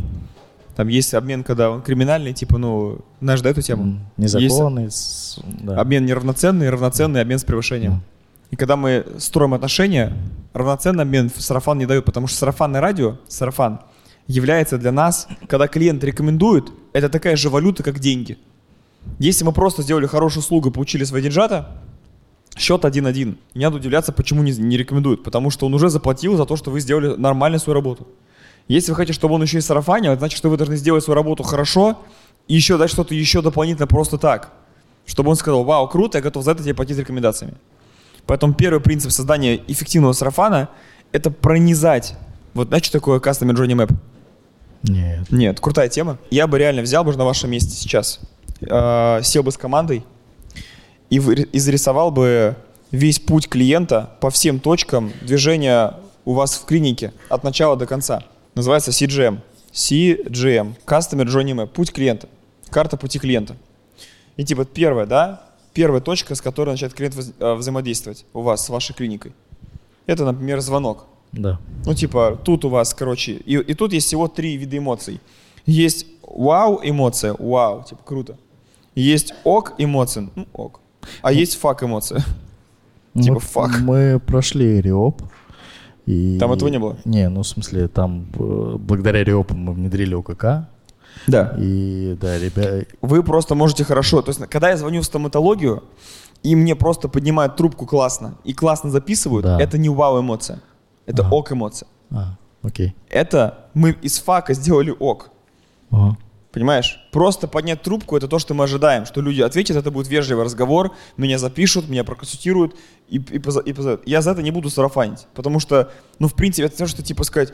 Там 0.78 0.90
есть 0.90 1.16
обмен, 1.16 1.44
когда 1.44 1.72
он 1.72 1.82
криминальный, 1.82 2.34
типа, 2.34 2.60
ну, 2.60 3.00
знаешь, 3.20 3.42
да, 3.42 3.50
эту 3.50 3.64
тему? 3.64 4.00
Незаконный. 4.16 4.92
с- 4.92 5.40
да. 5.64 5.82
Обмен 5.82 6.06
неравноценный, 6.06 6.70
равноценный 6.70 7.20
обмен 7.22 7.40
с 7.40 7.44
превышением. 7.44 8.04
И 8.52 8.56
когда 8.56 8.76
мы 8.76 9.04
строим 9.18 9.56
отношения, 9.56 10.14
равноценный 10.54 11.02
обмен 11.02 11.32
сарафан 11.36 11.80
не 11.80 11.88
дают, 11.88 12.06
потому 12.06 12.28
что 12.28 12.38
сарафанное 12.38 12.80
радио, 12.80 13.18
сарафан, 13.28 13.80
является 14.28 14.78
для 14.78 14.92
нас, 14.92 15.28
когда 15.48 15.68
клиент 15.68 16.04
рекомендует, 16.04 16.72
это 16.94 17.10
такая 17.10 17.36
же 17.38 17.50
валюта, 17.50 17.82
как 17.82 17.98
деньги. 17.98 18.38
Если 19.18 19.44
мы 19.46 19.54
просто 19.54 19.82
сделали 19.82 20.06
хорошую 20.06 20.42
услугу 20.44 20.70
получили 20.70 21.06
свои 21.06 21.24
деньжата, 21.24 21.70
счет 22.56 22.86
1-1. 22.86 23.36
Не 23.56 23.64
надо 23.66 23.78
удивляться, 23.78 24.12
почему 24.12 24.44
не, 24.44 24.52
не 24.52 24.78
рекомендуют. 24.78 25.24
Потому 25.24 25.50
что 25.50 25.66
он 25.66 25.74
уже 25.74 25.90
заплатил 25.90 26.38
за 26.38 26.46
то, 26.46 26.56
что 26.56 26.70
вы 26.70 26.82
сделали 26.82 27.16
нормально 27.16 27.58
свою 27.58 27.74
работу. 27.74 28.08
Если 28.68 28.92
вы 28.92 28.96
хотите, 28.96 29.14
чтобы 29.14 29.36
он 29.36 29.42
еще 29.44 29.60
и 29.60 29.62
сарафанил, 29.62 30.12
это 30.12 30.20
значит, 30.20 30.38
что 30.38 30.50
вы 30.50 30.58
должны 30.58 30.76
сделать 30.76 31.04
свою 31.04 31.16
работу 31.16 31.44
хорошо 31.44 32.00
и 32.48 32.56
еще 32.56 32.78
дать 32.78 32.90
что-то 32.90 33.16
еще 33.16 33.42
дополнительно 33.42 33.88
просто 33.88 34.18
так. 34.18 34.52
Чтобы 35.06 35.30
он 35.30 35.36
сказал, 35.38 35.64
вау, 35.64 35.88
круто, 35.88 36.18
я 36.18 36.22
готов 36.22 36.44
за 36.44 36.52
это 36.52 36.64
тебе 36.64 36.74
платить 36.74 36.98
рекомендациями. 36.98 37.56
Поэтому 38.26 38.54
первый 38.54 38.82
принцип 38.82 39.12
создания 39.12 39.62
эффективного 39.68 40.12
сарафана– 40.12 40.70
это 41.14 41.32
пронизать. 41.32 42.16
Вот 42.54 42.68
знаете, 42.68 42.88
что 42.88 43.00
такое 43.00 43.20
Customer 43.20 43.54
Journey 43.54 43.86
Map? 43.86 43.94
Нет. 44.84 45.32
Нет, 45.32 45.60
крутая 45.62 45.88
тема. 45.88 46.18
Я 46.30 46.46
бы 46.48 46.60
реально 46.60 46.82
взял 46.82 47.06
бы 47.06 47.16
на 47.16 47.24
вашем 47.24 47.52
месте 47.52 47.72
сейчас, 47.72 48.20
э, 48.62 49.22
сел 49.24 49.44
бы 49.44 49.52
с 49.52 49.58
командой 49.58 50.06
и 51.10 51.20
вы- 51.20 51.36
и 51.36 51.60
зарисовал 51.60 52.12
бы 52.12 52.56
весь 52.92 53.20
путь 53.20 53.48
клиента 53.48 54.12
по 54.20 54.30
всем 54.30 54.60
точкам 54.60 55.14
движения 55.22 55.94
у 56.26 56.34
вас 56.34 56.56
в 56.56 56.66
клинике 56.66 57.14
от 57.30 57.44
начала 57.46 57.78
до 57.78 57.86
конца. 57.86 58.24
Называется 58.58 58.90
CGM. 58.90 59.38
CGM. 59.72 60.74
Customer 60.88 61.26
Journey 61.28 61.54
Map. 61.54 61.68
Путь 61.68 61.92
клиента. 61.92 62.28
Карта 62.72 62.98
пути 62.98 63.20
клиента. 63.20 63.56
И 64.36 64.44
типа 64.44 64.66
первая, 64.66 65.06
да, 65.06 65.44
первая 65.74 66.02
точка, 66.02 66.34
с 66.34 66.42
которой 66.42 66.72
начинает 66.72 66.96
клиент 66.96 67.14
воз- 67.14 67.34
э, 67.40 67.54
взаимодействовать 67.54 68.26
у 68.34 68.42
вас 68.42 68.66
с 68.66 68.70
вашей 68.70 68.96
клиникой. 68.96 69.34
Это, 70.08 70.26
например, 70.26 70.60
звонок. 70.62 71.06
Да. 71.32 71.60
Ну, 71.86 71.94
типа, 71.94 72.40
тут 72.44 72.66
у 72.66 72.70
вас, 72.70 72.96
короче, 72.96 73.34
и, 73.34 73.58
и 73.58 73.74
тут 73.76 73.94
есть 73.94 74.08
всего 74.08 74.28
три 74.28 74.58
вида 74.58 74.80
эмоций. 74.80 75.20
Есть 75.68 76.08
вау 76.24 76.80
эмоция, 76.84 77.36
вау, 77.38 77.84
типа, 77.84 78.02
круто. 78.04 78.38
Есть 78.96 79.36
ок 79.44 79.74
эмоция, 79.78 80.30
ну, 80.36 80.48
ок. 80.54 80.80
А 81.22 81.32
есть 81.32 81.58
фак 81.58 81.84
эмоция. 81.84 82.24
Типа, 83.14 83.38
fuck. 83.38 83.78
мы 83.82 84.20
прошли 84.20 84.82
Риоп. 84.82 85.22
И... 86.08 86.38
Там 86.40 86.52
этого 86.54 86.70
не 86.70 86.80
было? 86.80 86.96
Не, 87.06 87.28
ну 87.30 87.42
в 87.42 87.48
смысле, 87.48 87.88
там 87.90 88.28
э, 88.40 88.76
благодаря 88.80 89.24
Риопу 89.24 89.56
мы 89.56 89.74
внедрили 89.74 90.16
ОКК. 90.16 90.68
Да. 91.28 91.54
И 91.60 92.18
да, 92.22 92.40
ребята, 92.40 92.86
Вы 93.02 93.22
просто 93.24 93.56
можете 93.56 93.84
хорошо, 93.84 94.22
то 94.22 94.30
есть, 94.30 94.40
когда 94.50 94.70
я 94.70 94.78
звоню 94.78 95.02
в 95.02 95.06
стоматологию, 95.06 95.84
и 96.44 96.56
мне 96.56 96.76
просто 96.76 97.10
поднимают 97.10 97.58
трубку 97.58 97.86
классно, 97.86 98.36
и 98.46 98.54
классно 98.54 98.90
записывают, 98.90 99.46
Да. 99.46 99.60
это 99.60 99.78
не 99.78 99.90
вау 99.90 100.22
эмоция, 100.22 100.62
это 101.06 101.24
Ага. 101.24 101.36
ок 101.36 101.52
эмоция. 101.52 101.90
А, 102.12 102.38
окей. 102.64 102.96
Это 103.10 103.66
мы 103.74 103.92
из 104.02 104.20
фака 104.20 104.54
сделали 104.54 104.96
ок. 104.98 105.30
Ага. 105.92 106.18
Понимаешь? 106.58 107.00
Просто 107.12 107.48
поднять 107.48 107.84
трубку 107.84 108.18
это 108.18 108.28
то, 108.28 108.40
что 108.40 108.56
мы 108.56 108.64
ожидаем, 108.64 109.06
что 109.06 109.22
люди 109.22 109.42
ответят, 109.42 109.78
это 109.78 109.92
будет 109.92 110.08
вежливый 110.08 110.44
разговор, 110.44 110.92
меня 111.16 111.38
запишут, 111.38 111.88
меня 111.88 112.04
проконсультируют 112.04 112.76
и, 113.08 113.18
и, 113.18 113.38
поза- 113.38 113.62
и 113.62 113.74
позовут. 113.74 114.02
Я 114.08 114.24
за 114.24 114.32
это 114.32 114.42
не 114.42 114.50
буду 114.50 114.72
сарафанить, 114.72 115.28
потому 115.36 115.60
что, 115.60 115.92
ну, 116.18 116.28
в 116.28 116.34
принципе, 116.34 116.66
это 116.66 116.76
то, 116.76 116.88
что 116.88 117.04
типа 117.04 117.24
сказать, 117.26 117.54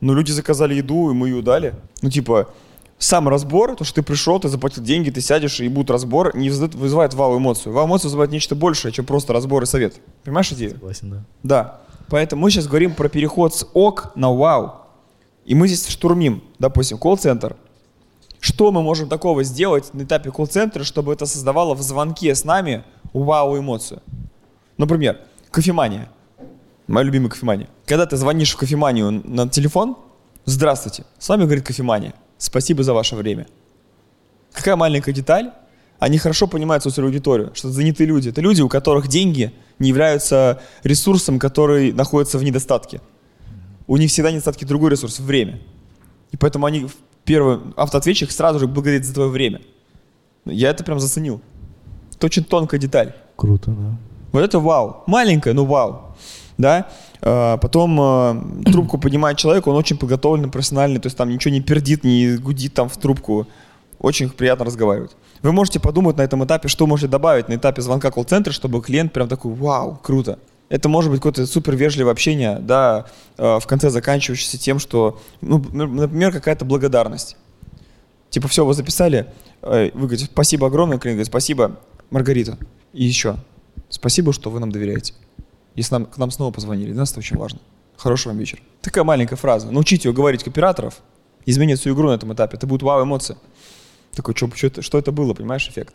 ну, 0.00 0.14
люди 0.14 0.32
заказали 0.32 0.72
еду, 0.72 1.10
и 1.10 1.12
мы 1.12 1.28
ее 1.28 1.42
дали. 1.42 1.74
Ну, 2.00 2.08
типа, 2.08 2.48
сам 2.96 3.28
разбор, 3.28 3.76
то, 3.76 3.84
что 3.84 3.96
ты 3.96 4.02
пришел, 4.02 4.40
ты 4.40 4.48
заплатил 4.48 4.82
деньги, 4.82 5.10
ты 5.10 5.20
сядешь, 5.20 5.60
и 5.60 5.68
будет 5.68 5.90
разбор, 5.90 6.34
не 6.34 6.48
вызывает, 6.48 6.74
вызывает 6.74 7.12
вау-эмоцию. 7.14 7.74
Вау-эмоцию 7.74 8.08
вызывает 8.08 8.30
нечто 8.30 8.54
большее, 8.54 8.92
чем 8.92 9.04
просто 9.04 9.34
разбор 9.34 9.62
и 9.62 9.66
совет. 9.66 9.96
Понимаешь 10.24 10.50
идею? 10.52 10.70
Согласен, 10.70 11.10
да. 11.10 11.24
Да. 11.42 11.80
Поэтому 12.08 12.40
мы 12.40 12.50
сейчас 12.50 12.66
говорим 12.66 12.94
про 12.94 13.10
переход 13.10 13.54
с 13.54 13.68
ок 13.74 14.12
на 14.14 14.32
вау. 14.32 14.86
И 15.44 15.54
мы 15.54 15.68
здесь 15.68 15.86
штурмим, 15.88 16.42
допустим, 16.58 16.96
колл-центр. 16.96 17.56
Что 18.40 18.70
мы 18.70 18.82
можем 18.82 19.08
такого 19.08 19.42
сделать 19.42 19.92
на 19.94 20.02
этапе 20.02 20.30
колл-центра, 20.30 20.84
чтобы 20.84 21.12
это 21.12 21.26
создавало 21.26 21.74
в 21.74 21.82
звонке 21.82 22.34
с 22.34 22.44
нами 22.44 22.84
вау-эмоцию? 23.12 24.02
Например, 24.76 25.20
кофемания. 25.50 26.08
Моя 26.86 27.04
любимая 27.04 27.30
кофемания. 27.30 27.68
Когда 27.86 28.06
ты 28.06 28.16
звонишь 28.16 28.54
в 28.54 28.56
кофеманию 28.56 29.10
на 29.10 29.48
телефон, 29.48 29.96
здравствуйте, 30.44 31.04
с 31.18 31.28
вами 31.28 31.44
говорит 31.44 31.66
кофемания. 31.66 32.14
Спасибо 32.38 32.82
за 32.82 32.94
ваше 32.94 33.16
время. 33.16 33.46
Какая 34.52 34.76
маленькая 34.76 35.12
деталь, 35.12 35.52
они 35.98 36.18
хорошо 36.18 36.46
понимают 36.46 36.82
свою 36.84 37.08
аудиторию, 37.08 37.50
что 37.54 37.68
это 37.68 37.74
занятые 37.74 38.06
люди. 38.06 38.28
Это 38.28 38.40
люди, 38.40 38.62
у 38.62 38.68
которых 38.68 39.08
деньги 39.08 39.52
не 39.78 39.88
являются 39.88 40.62
ресурсом, 40.84 41.38
который 41.38 41.92
находится 41.92 42.38
в 42.38 42.44
недостатке. 42.44 43.00
У 43.88 43.96
них 43.96 44.10
всегда 44.10 44.30
недостатки 44.30 44.64
другой 44.64 44.92
ресурс– 44.92 45.18
время. 45.20 45.60
И 46.30 46.36
поэтому 46.36 46.66
они, 46.66 46.88
первый 47.28 47.58
автоответчик 47.76 48.30
сразу 48.30 48.58
же 48.58 48.66
благодарит 48.66 49.04
за 49.04 49.12
твое 49.12 49.28
время. 49.28 49.60
Я 50.46 50.70
это 50.70 50.82
прям 50.82 50.98
заценил. 50.98 51.42
Это 52.16 52.26
очень 52.26 52.42
тонкая 52.42 52.80
деталь. 52.80 53.14
Круто, 53.36 53.70
да. 53.70 53.98
Вот 54.32 54.40
это 54.40 54.58
вау. 54.58 55.04
Маленькое, 55.06 55.54
но 55.54 55.66
вау. 55.66 56.16
Да? 56.56 56.88
А, 57.20 57.58
Потом 57.58 58.00
э, 58.00 58.70
трубку 58.72 58.96
поднимает 58.98 59.36
человек, 59.36 59.66
он 59.66 59.76
очень 59.76 59.98
подготовленный, 59.98 60.48
профессиональный, 60.48 61.00
то 61.00 61.06
есть 61.06 61.18
там 61.18 61.28
ничего 61.28 61.52
не 61.52 61.60
пердит, 61.60 62.02
не 62.02 62.36
гудит 62.36 62.72
там 62.72 62.88
в 62.88 62.96
трубку. 62.96 63.46
Очень 63.98 64.30
приятно 64.30 64.64
разговаривать. 64.64 65.10
Вы 65.42 65.52
можете 65.52 65.80
подумать 65.80 66.16
на 66.16 66.22
этом 66.22 66.42
этапе, 66.44 66.68
что 66.68 66.86
можете 66.86 67.08
добавить 67.08 67.48
на 67.48 67.56
этапе 67.56 67.82
звонка 67.82 68.10
колл-центра, 68.10 68.52
чтобы 68.52 68.80
клиент 68.80 69.12
прям 69.12 69.28
такой, 69.28 69.52
вау, 69.52 70.00
круто. 70.02 70.38
Это 70.68 70.88
может 70.88 71.10
быть 71.10 71.20
какое-то 71.20 71.46
супер 71.46 71.76
вежливое 71.76 72.12
общение, 72.12 72.58
да, 72.60 73.06
э, 73.38 73.58
в 73.58 73.66
конце 73.66 73.88
заканчивающееся 73.88 74.58
тем, 74.58 74.78
что, 74.78 75.20
ну, 75.40 75.58
например, 75.72 76.32
какая-то 76.32 76.64
благодарность. 76.64 77.36
Типа, 78.28 78.48
все, 78.48 78.66
вы 78.66 78.74
записали, 78.74 79.32
э, 79.62 79.90
вы 79.94 80.00
говорите, 80.00 80.26
спасибо 80.26 80.66
огромное, 80.66 80.98
клиент 80.98 81.16
говорит, 81.16 81.28
спасибо, 81.28 81.80
Маргарита. 82.10 82.58
И 82.92 83.04
еще, 83.04 83.36
спасибо, 83.88 84.32
что 84.34 84.50
вы 84.50 84.60
нам 84.60 84.70
доверяете. 84.70 85.14
Если 85.74 85.94
нам, 85.94 86.06
к 86.06 86.18
нам 86.18 86.30
снова 86.30 86.52
позвонили, 86.52 86.90
для 86.90 87.00
нас 87.00 87.12
это 87.12 87.20
очень 87.20 87.38
важно. 87.38 87.60
Хорошего 87.96 88.32
вам 88.32 88.38
вечера. 88.38 88.60
Такая 88.82 89.04
маленькая 89.04 89.36
фраза. 89.36 89.70
Научите 89.70 90.08
ее 90.08 90.14
говорить 90.14 90.44
кооператоров, 90.44 91.00
изменить 91.46 91.80
всю 91.80 91.94
игру 91.94 92.08
на 92.08 92.14
этом 92.14 92.32
этапе. 92.34 92.56
Это 92.56 92.66
будет 92.66 92.82
вау-эмоция. 92.82 93.38
Такой, 94.12 94.34
что, 94.36 94.50
что, 94.54 94.66
это, 94.66 94.82
что 94.82 94.98
это 94.98 95.12
было, 95.12 95.34
понимаешь, 95.34 95.68
эффект. 95.68 95.94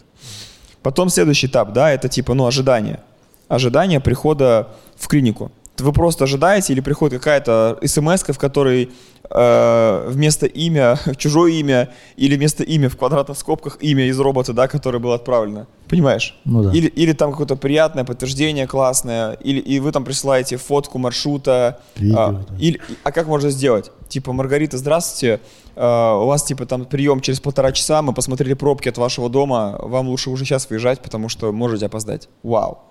Потом 0.82 1.10
следующий 1.10 1.48
этап, 1.48 1.74
да, 1.74 1.92
это 1.92 2.10
типа, 2.10 2.34
ну, 2.34 2.46
ожидание. 2.46 3.02
Ожидание 3.48 4.00
прихода 4.00 4.70
в 4.96 5.08
клинику. 5.08 5.52
Вы 5.80 5.92
просто 5.92 6.26
ожидаете 6.26 6.74
или 6.74 6.82
приходит 6.82 7.20
какая-то 7.20 7.80
смс, 7.84 8.24
в 8.24 8.38
которой 8.38 8.92
э, 9.30 10.08
вместо 10.08 10.46
имя, 10.46 11.00
чужое 11.18 11.54
имя, 11.54 11.90
или 12.16 12.36
вместо 12.36 12.64
имя 12.64 12.90
в 12.90 12.98
квадратных 12.98 13.38
скобках 13.38 13.78
имя 13.82 14.06
из 14.06 14.20
робота, 14.20 14.54
да, 14.54 14.68
которое 14.68 15.00
было 15.00 15.16
отправлено. 15.16 15.66
Понимаешь? 15.90 16.40
Ну 16.46 16.64
да. 16.64 16.72
Или, 16.72 16.88
или 16.88 17.14
там 17.14 17.32
какое-то 17.32 17.56
приятное 17.56 18.04
подтверждение 18.04 18.68
классное, 18.68 19.34
или 19.34 19.60
и 19.60 19.80
вы 19.80 19.92
там 19.92 20.06
присылаете 20.06 20.58
фотку 20.58 21.00
маршрута. 21.00 21.80
Видео, 21.96 22.20
а, 22.20 22.32
да. 22.32 22.56
или, 22.60 22.80
а 23.04 23.12
как 23.12 23.28
можно 23.28 23.50
сделать? 23.50 23.92
Типа, 24.08 24.32
Маргарита, 24.32 24.78
здравствуйте, 24.78 25.40
а, 25.76 26.18
у 26.18 26.28
вас 26.28 26.44
типа 26.44 26.68
там 26.68 26.86
прием 26.86 27.20
через 27.20 27.40
полтора 27.40 27.72
часа, 27.72 28.02
мы 28.04 28.14
посмотрели 28.14 28.54
пробки 28.54 28.90
от 28.90 28.98
вашего 29.00 29.28
дома, 29.28 29.80
вам 29.82 30.08
лучше 30.08 30.30
уже 30.30 30.46
сейчас 30.46 30.70
выезжать, 30.70 31.02
потому 31.02 31.30
что 31.30 31.52
можете 31.52 31.88
опоздать. 31.88 32.30
Вау. 32.44 32.84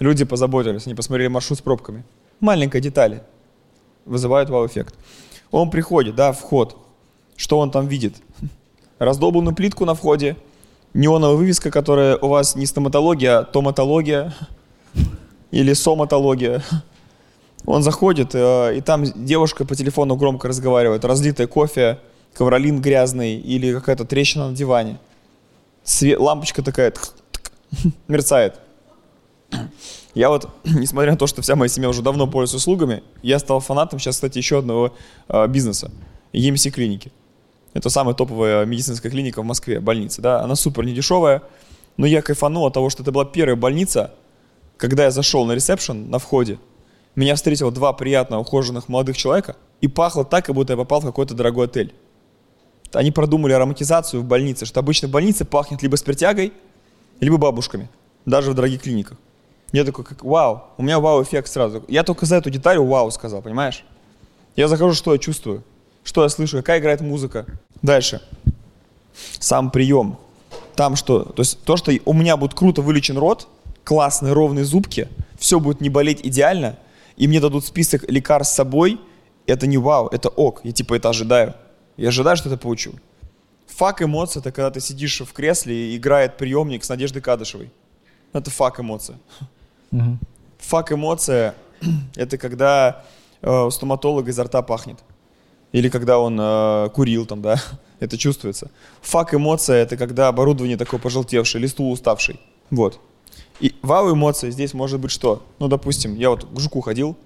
Люди 0.00 0.24
позаботились, 0.24 0.86
они 0.86 0.94
посмотрели 0.94 1.28
маршрут 1.28 1.58
с 1.58 1.62
пробками. 1.62 2.04
Маленькая 2.40 2.80
деталь 2.80 3.20
вызывает 4.06 4.48
вау-эффект. 4.48 4.94
Он 5.50 5.70
приходит, 5.70 6.14
да, 6.14 6.32
вход. 6.32 6.78
Что 7.36 7.58
он 7.58 7.70
там 7.70 7.86
видит? 7.86 8.16
Раздолбанную 8.98 9.54
плитку 9.54 9.84
на 9.84 9.94
входе, 9.94 10.36
неоновая 10.94 11.36
вывеска, 11.36 11.70
которая 11.70 12.16
у 12.16 12.28
вас 12.28 12.56
не 12.56 12.64
стоматология, 12.64 13.40
а 13.40 13.44
томатология 13.44 14.34
или 15.50 15.74
соматология. 15.74 16.62
Он 17.66 17.82
заходит, 17.82 18.34
э, 18.34 18.78
и 18.78 18.80
там 18.80 19.04
девушка 19.04 19.66
по 19.66 19.76
телефону 19.76 20.16
громко 20.16 20.48
разговаривает, 20.48 21.04
разлитое 21.04 21.46
кофе, 21.46 21.98
ковролин 22.32 22.80
грязный 22.80 23.34
или 23.34 23.74
какая-то 23.74 24.06
трещина 24.06 24.48
на 24.48 24.56
диване. 24.56 24.98
Све- 25.84 26.18
лампочка 26.18 26.62
такая 26.62 26.94
мерцает. 28.08 28.60
Я 30.14 30.28
вот, 30.28 30.48
несмотря 30.64 31.12
на 31.12 31.18
то, 31.18 31.26
что 31.26 31.42
вся 31.42 31.56
моя 31.56 31.68
семья 31.68 31.88
уже 31.88 32.02
давно 32.02 32.26
пользуется 32.26 32.56
услугами, 32.56 33.02
я 33.22 33.38
стал 33.38 33.60
фанатом 33.60 33.98
сейчас, 33.98 34.16
кстати, 34.16 34.38
еще 34.38 34.58
одного 34.58 34.94
э, 35.28 35.46
бизнеса. 35.48 35.90
EMC 36.32 36.70
клиники. 36.70 37.12
Это 37.72 37.88
самая 37.90 38.14
топовая 38.14 38.64
медицинская 38.66 39.10
клиника 39.10 39.42
в 39.42 39.44
Москве, 39.44 39.80
больница, 39.80 40.20
да. 40.20 40.42
Она 40.42 40.56
супер 40.56 40.84
недешевая, 40.84 41.42
но 41.96 42.06
я 42.06 42.22
кайфанул 42.22 42.66
от 42.66 42.74
того, 42.74 42.90
что 42.90 43.02
это 43.02 43.12
была 43.12 43.24
первая 43.24 43.56
больница, 43.56 44.14
когда 44.76 45.04
я 45.04 45.10
зашел 45.10 45.44
на 45.44 45.52
ресепшн 45.52 46.10
на 46.10 46.18
входе, 46.18 46.58
меня 47.14 47.34
встретило 47.34 47.70
два 47.70 47.92
приятно 47.92 48.38
ухоженных 48.38 48.88
молодых 48.88 49.16
человека, 49.16 49.56
и 49.80 49.88
пахло 49.88 50.24
так, 50.24 50.46
как 50.46 50.54
будто 50.54 50.72
я 50.72 50.76
попал 50.76 51.00
в 51.00 51.04
какой-то 51.04 51.34
дорогой 51.34 51.66
отель. 51.66 51.94
Они 52.92 53.10
продумали 53.10 53.52
ароматизацию 53.52 54.22
в 54.22 54.24
больнице, 54.24 54.66
что 54.66 54.80
обычно 54.80 55.08
в 55.08 55.10
больнице 55.10 55.44
пахнет 55.44 55.82
либо 55.82 55.96
спиртягой, 55.96 56.52
либо 57.20 57.36
бабушками, 57.36 57.88
даже 58.26 58.50
в 58.50 58.54
дорогих 58.54 58.82
клиниках. 58.82 59.18
Я 59.72 59.84
такой, 59.84 60.04
как, 60.04 60.24
вау, 60.24 60.64
у 60.78 60.82
меня 60.82 60.98
вау-эффект 60.98 61.48
сразу. 61.48 61.84
Я 61.88 62.02
только 62.02 62.26
за 62.26 62.36
эту 62.36 62.50
деталь 62.50 62.78
вау 62.78 63.10
сказал, 63.10 63.40
понимаешь? 63.40 63.84
Я 64.56 64.66
захожу, 64.68 64.94
что 64.94 65.12
я 65.12 65.18
чувствую, 65.18 65.62
что 66.02 66.22
я 66.22 66.28
слышу, 66.28 66.56
какая 66.56 66.80
играет 66.80 67.00
музыка. 67.00 67.46
Дальше. 67.82 68.20
Сам 69.38 69.70
прием. 69.70 70.18
там 70.74 70.96
что? 70.96 71.22
То 71.22 71.42
есть 71.42 71.62
то, 71.62 71.76
что 71.76 71.92
у 72.04 72.12
меня 72.12 72.36
будет 72.36 72.54
круто 72.54 72.82
вылечен 72.82 73.16
рот, 73.16 73.46
классные 73.84 74.32
ровные 74.32 74.64
зубки, 74.64 75.08
все 75.38 75.60
будет 75.60 75.80
не 75.80 75.88
болеть 75.88 76.20
идеально, 76.24 76.76
и 77.16 77.28
мне 77.28 77.40
дадут 77.40 77.64
список 77.64 78.08
лекарств 78.10 78.52
с 78.52 78.56
собой, 78.56 79.00
это 79.46 79.66
не 79.66 79.78
вау, 79.78 80.08
это 80.08 80.28
ок, 80.28 80.60
я 80.64 80.72
типа 80.72 80.94
это 80.94 81.10
ожидаю. 81.10 81.54
Я 81.96 82.08
ожидаю, 82.08 82.36
что 82.36 82.48
это 82.48 82.58
получу. 82.58 82.92
Фак 83.66 84.02
эмоций– 84.02 84.40
это 84.40 84.52
когда 84.52 84.70
ты 84.70 84.80
сидишь 84.80 85.20
в 85.20 85.32
кресле 85.32 85.92
и 85.92 85.96
играет 85.96 86.36
приемник 86.36 86.84
с 86.84 86.88
Надеждой 86.88 87.22
Кадышевой. 87.22 87.70
Это 88.32 88.50
фак 88.50 88.80
эмоция. 88.80 89.18
Мгм. 89.90 90.18
Фак 90.58 90.92
эмоция– 90.92 91.54
это 92.16 92.38
когда 92.38 93.04
э, 93.42 93.64
у 93.64 93.70
стоматолога 93.70 94.30
изо 94.30 94.44
рта 94.44 94.62
пахнет. 94.62 94.98
Или 95.72 95.88
когда 95.88 96.18
он 96.18 96.38
э, 96.40 96.88
курил 96.94 97.26
там, 97.26 97.42
да, 97.42 97.60
это 98.00 98.18
чувствуется. 98.18 98.70
Фак 99.02 99.34
эмоция– 99.34 99.76
это 99.82 99.96
когда 99.96 100.28
оборудование 100.28 100.76
такое 100.76 101.00
пожелтевшее, 101.00 101.60
или 101.60 101.68
стул 101.68 101.92
уставший. 101.92 102.40
Вот. 102.70 103.00
И 103.60 103.74
вау 103.82 104.12
эмоция 104.12 104.50
здесь 104.50 104.74
может 104.74 105.00
быть 105.00 105.10
что? 105.10 105.42
Ну, 105.58 105.68
допустим, 105.68 106.14
я 106.14 106.30
вот 106.30 106.44
к 106.44 106.60
жуку 106.60 106.80
ходил. 106.80 107.16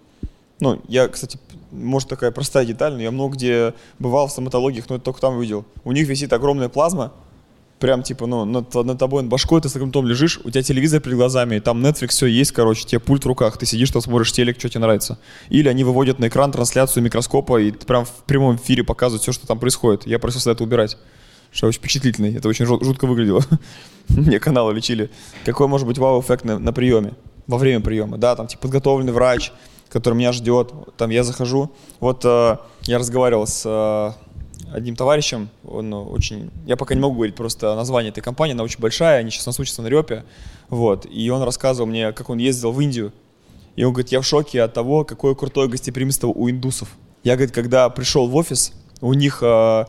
Ну, 0.60 0.80
я, 0.88 1.08
кстати, 1.08 1.38
может 1.70 2.08
такая 2.08 2.30
простая 2.30 2.64
деталь, 2.64 2.94
но 2.94 3.02
я 3.02 3.10
много 3.10 3.34
где 3.34 3.74
бывал 3.98 4.28
в 4.28 4.32
стоматологиях, 4.32 4.88
но 4.88 4.96
это 4.96 5.04
только 5.04 5.20
там 5.20 5.36
увидел. 5.36 5.64
У 5.84 5.92
них 5.92 6.08
висит 6.08 6.32
огромная 6.32 6.68
плазма, 6.68 7.12
прям 7.84 8.02
типа, 8.02 8.24
ну, 8.24 8.46
над, 8.46 8.72
над 8.72 8.98
тобой, 8.98 9.22
над 9.22 9.30
башкой 9.30 9.60
ты 9.60 9.68
с 9.68 9.74
гнутом 9.74 10.06
лежишь, 10.06 10.40
у 10.42 10.50
тебя 10.50 10.62
телевизор 10.62 11.02
перед 11.02 11.18
глазами, 11.18 11.58
там 11.58 11.84
Netflix 11.84 12.08
все 12.08 12.24
есть, 12.24 12.50
короче, 12.50 12.86
тебе 12.86 12.98
пульт 12.98 13.24
в 13.24 13.28
руках, 13.28 13.58
ты 13.58 13.66
сидишь, 13.66 13.90
там 13.90 14.00
смотришь 14.00 14.32
телек, 14.32 14.58
что 14.58 14.70
тебе 14.70 14.80
нравится. 14.80 15.18
Или 15.50 15.68
они 15.68 15.84
выводят 15.84 16.18
на 16.18 16.28
экран 16.28 16.50
трансляцию 16.50 17.02
микроскопа, 17.02 17.60
и 17.60 17.72
прям 17.72 18.06
в 18.06 18.24
прямом 18.24 18.56
эфире 18.56 18.84
показывают 18.84 19.20
все, 19.20 19.32
что 19.32 19.46
там 19.46 19.58
происходит. 19.58 20.06
Я 20.06 20.18
просил 20.18 20.50
это 20.50 20.64
убирать. 20.64 20.96
Что 21.52 21.66
очень 21.66 21.78
впечатлительный, 21.78 22.34
это 22.34 22.48
очень 22.48 22.64
жут- 22.64 22.82
жутко 22.82 23.06
выглядело. 23.06 23.44
Мне 24.08 24.40
каналы 24.40 24.72
лечили. 24.72 25.10
Какой 25.44 25.68
может 25.68 25.86
быть 25.86 25.98
вау-эффект 25.98 26.46
на, 26.46 26.58
на 26.58 26.72
приеме, 26.72 27.12
во 27.46 27.58
время 27.58 27.82
приема? 27.82 28.16
Да, 28.16 28.34
там 28.34 28.46
типа 28.46 28.62
подготовленный 28.62 29.12
врач, 29.12 29.52
который 29.90 30.14
меня 30.14 30.32
ждет, 30.32 30.72
там 30.96 31.10
я 31.10 31.22
захожу. 31.22 31.70
Вот 32.00 32.24
э, 32.24 32.56
я 32.84 32.98
разговаривал 32.98 33.46
с 33.46 33.62
э, 33.66 34.12
одним 34.74 34.96
товарищем, 34.96 35.48
он 35.64 35.92
э, 35.94 35.96
очень, 35.96 36.50
я 36.66 36.76
пока 36.76 36.94
не 36.94 37.00
могу 37.00 37.14
говорить 37.14 37.36
просто 37.36 37.74
название 37.76 38.10
этой 38.10 38.20
компании, 38.20 38.54
она 38.54 38.64
очень 38.64 38.80
большая, 38.80 39.20
они 39.20 39.30
сейчас 39.30 39.58
учатся 39.60 39.82
на 39.82 39.86
Репе, 39.86 40.24
вот, 40.68 41.06
и 41.10 41.30
он 41.30 41.42
рассказывал 41.42 41.88
мне, 41.88 42.12
как 42.12 42.28
он 42.28 42.38
ездил 42.38 42.72
в 42.72 42.80
Индию, 42.80 43.12
и 43.76 43.84
он 43.84 43.92
говорит, 43.92 44.10
я 44.12 44.20
в 44.20 44.26
шоке 44.26 44.62
от 44.62 44.74
того, 44.74 45.04
какое 45.04 45.34
крутое 45.34 45.68
гостеприимство 45.68 46.28
у 46.28 46.50
индусов. 46.50 46.88
Я, 47.22 47.36
говорит, 47.36 47.54
когда 47.54 47.88
пришел 47.88 48.28
в 48.28 48.36
офис, 48.36 48.72
у 49.00 49.14
них 49.14 49.38
э, 49.42 49.84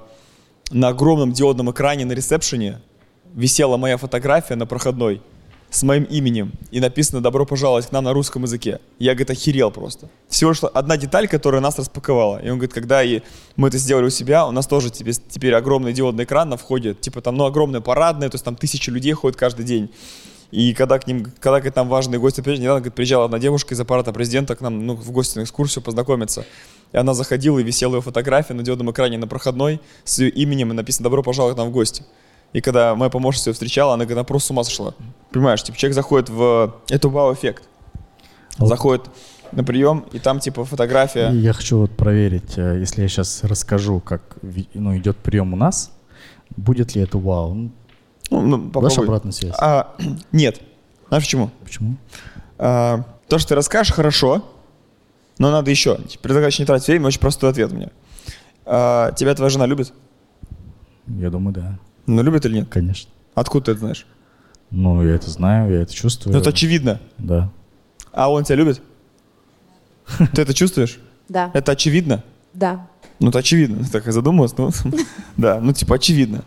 на 0.71 0.87
огромном 0.87 1.33
диодном 1.33 1.71
экране 1.71 2.05
на 2.05 2.13
ресепшене 2.13 2.79
висела 3.33 3.77
моя 3.77 3.97
фотография 3.97 4.55
на 4.55 4.65
проходной 4.65 5.21
с 5.75 5.83
моим 5.83 6.05
именем 6.05 6.53
и 6.71 6.79
написано 6.79 7.21
«Добро 7.21 7.45
пожаловать 7.45 7.87
к 7.87 7.91
нам» 7.91 8.05
на 8.05 8.13
русском 8.13 8.43
языке. 8.43 8.79
Я, 8.97 9.11
говорит, 9.11 9.29
охерел 9.31 9.71
просто. 9.71 10.07
Всего 10.29 10.51
лишь 10.51 10.63
одна 10.63 10.95
деталь, 10.95 11.27
которая 11.27 11.59
нас 11.59 11.77
распаковала. 11.77 12.37
И 12.37 12.49
он 12.49 12.57
говорит, 12.59 12.73
когда 12.73 13.03
и 13.03 13.21
мы 13.57 13.67
это 13.67 13.77
сделали 13.77 14.05
у 14.05 14.09
себя, 14.09 14.47
у 14.47 14.51
нас 14.51 14.67
тоже 14.67 14.89
теперь, 14.89 15.15
теперь 15.27 15.53
огромный 15.53 15.91
диодный 15.91 16.23
экран 16.23 16.47
на 16.47 16.55
входе, 16.55 16.93
типа 16.93 17.21
там, 17.21 17.35
ну, 17.35 17.43
огромное 17.43 17.81
парадное, 17.81 18.29
то 18.29 18.35
есть 18.35 18.45
там 18.45 18.55
тысячи 18.55 18.89
людей 18.89 19.11
ходят 19.11 19.37
каждый 19.37 19.65
день. 19.65 19.89
И 20.49 20.73
когда 20.73 20.97
к 20.97 21.07
ним, 21.07 21.29
когда 21.41 21.59
к 21.59 21.75
нам 21.75 21.89
важные 21.89 22.21
гости 22.21 22.39
приезжали, 22.39 22.63
недавно 22.63 22.79
говорит, 22.79 22.95
приезжала 22.95 23.25
одна 23.25 23.37
девушка 23.37 23.73
из 23.73 23.79
аппарата 23.81 24.13
президента 24.13 24.55
к 24.55 24.61
нам 24.61 24.85
ну, 24.85 24.95
в 24.95 25.11
гости 25.11 25.39
на 25.39 25.43
экскурсию 25.43 25.83
познакомиться. 25.83 26.45
И 26.93 26.97
она 26.97 27.13
заходила, 27.13 27.59
и 27.59 27.63
висела 27.63 27.95
ее 27.95 28.01
фотография 28.01 28.53
на 28.53 28.63
диодном 28.63 28.91
экране 28.91 29.17
на 29.17 29.27
проходной 29.27 29.81
с 30.05 30.19
ее 30.19 30.29
именем, 30.29 30.71
и 30.71 30.73
написано 30.73 31.03
«Добро 31.03 31.21
пожаловать 31.21 31.55
к 31.55 31.57
нам 31.57 31.67
в 31.67 31.71
гости». 31.71 32.05
И 32.55 32.61
когда 32.61 32.95
моя 32.95 33.09
помощница 33.09 33.49
ее 33.49 33.53
встречала, 33.53 33.95
она, 33.95 34.05
она 34.05 34.23
просто 34.23 34.47
с 34.47 34.51
ума 34.51 34.63
сошла. 34.63 34.93
Понимаешь, 35.29 35.61
типа 35.61 35.77
человек 35.77 35.93
заходит 35.93 36.29
в... 36.29 36.73
Это 36.87 37.09
вау-эффект. 37.09 37.67
Вот. 38.57 38.69
Заходит 38.69 39.09
на 39.51 39.65
прием, 39.65 40.05
и 40.13 40.19
там 40.19 40.39
типа 40.39 40.63
фотография. 40.63 41.31
Я 41.31 41.51
хочу 41.51 41.79
вот 41.79 41.91
проверить, 41.91 42.57
э, 42.57 42.77
если 42.79 43.01
я 43.01 43.09
сейчас 43.09 43.43
расскажу, 43.43 43.99
как 43.99 44.37
ну, 44.73 44.95
идет 44.95 45.17
прием 45.17 45.51
у 45.51 45.57
нас, 45.57 45.91
будет 46.55 46.95
ли 46.95 47.01
это 47.01 47.17
вау? 47.17 47.53
Ну, 47.53 47.71
Ну, 48.29 48.41
ну, 48.41 48.57
Дашь 48.57 48.71
попробуй. 48.71 49.03
обратную 49.03 49.33
связь? 49.33 49.55
А, 49.59 49.93
нет. 50.31 50.61
Знаешь 51.09 51.25
почему? 51.25 51.51
Почему? 51.61 51.97
А, 52.57 53.03
то, 53.27 53.37
что 53.37 53.49
ты 53.49 53.55
расскажешь, 53.55 53.93
хорошо, 53.93 54.45
но 55.39 55.51
надо 55.51 55.71
еще. 55.71 55.99
Предлагаешь 56.21 56.57
не 56.57 56.63
тратить 56.63 56.87
время, 56.87 57.07
очень 57.07 57.19
простой 57.19 57.49
ответ 57.49 57.73
у 57.73 57.75
меня. 57.75 57.89
А, 58.65 59.11
тебя 59.11 59.35
твоя 59.35 59.49
жена 59.49 59.65
любит? 59.65 59.91
Я 61.07 61.29
думаю, 61.29 61.53
да, 61.53 61.79
Ну, 62.05 62.21
любит 62.23 62.45
или 62.45 62.55
нет? 62.59 62.67
конечно. 62.69 63.09
Откуда 63.33 63.65
ты 63.65 63.71
это 63.71 63.79
знаешь? 63.81 64.05
Ну, 64.71 65.03
я 65.03 65.15
это 65.15 65.29
знаю, 65.29 65.71
я 65.73 65.81
это 65.81 65.93
чувствую. 65.93 66.33
Ну, 66.33 66.39
это 66.39 66.49
очевидно. 66.49 66.99
Да. 67.17 67.51
А 68.11 68.31
он 68.31 68.43
тебя 68.43 68.55
любит? 68.55 68.81
Ты 70.33 70.41
это 70.41 70.53
чувствуешь? 70.53 70.99
Да, 71.29 71.51
Это 71.53 71.71
очевидно? 71.73 72.23
да. 72.53 72.87
Ну, 73.19 73.29
это 73.29 73.39
очевидно. 73.39 73.85
Так 73.91 74.07
и 74.07 74.11
задумалась. 74.11 74.57
Ну, 74.57 74.71
да, 75.37 75.59
ну, 75.61 75.71
типа, 75.73 75.95
очевидно. 75.95 76.43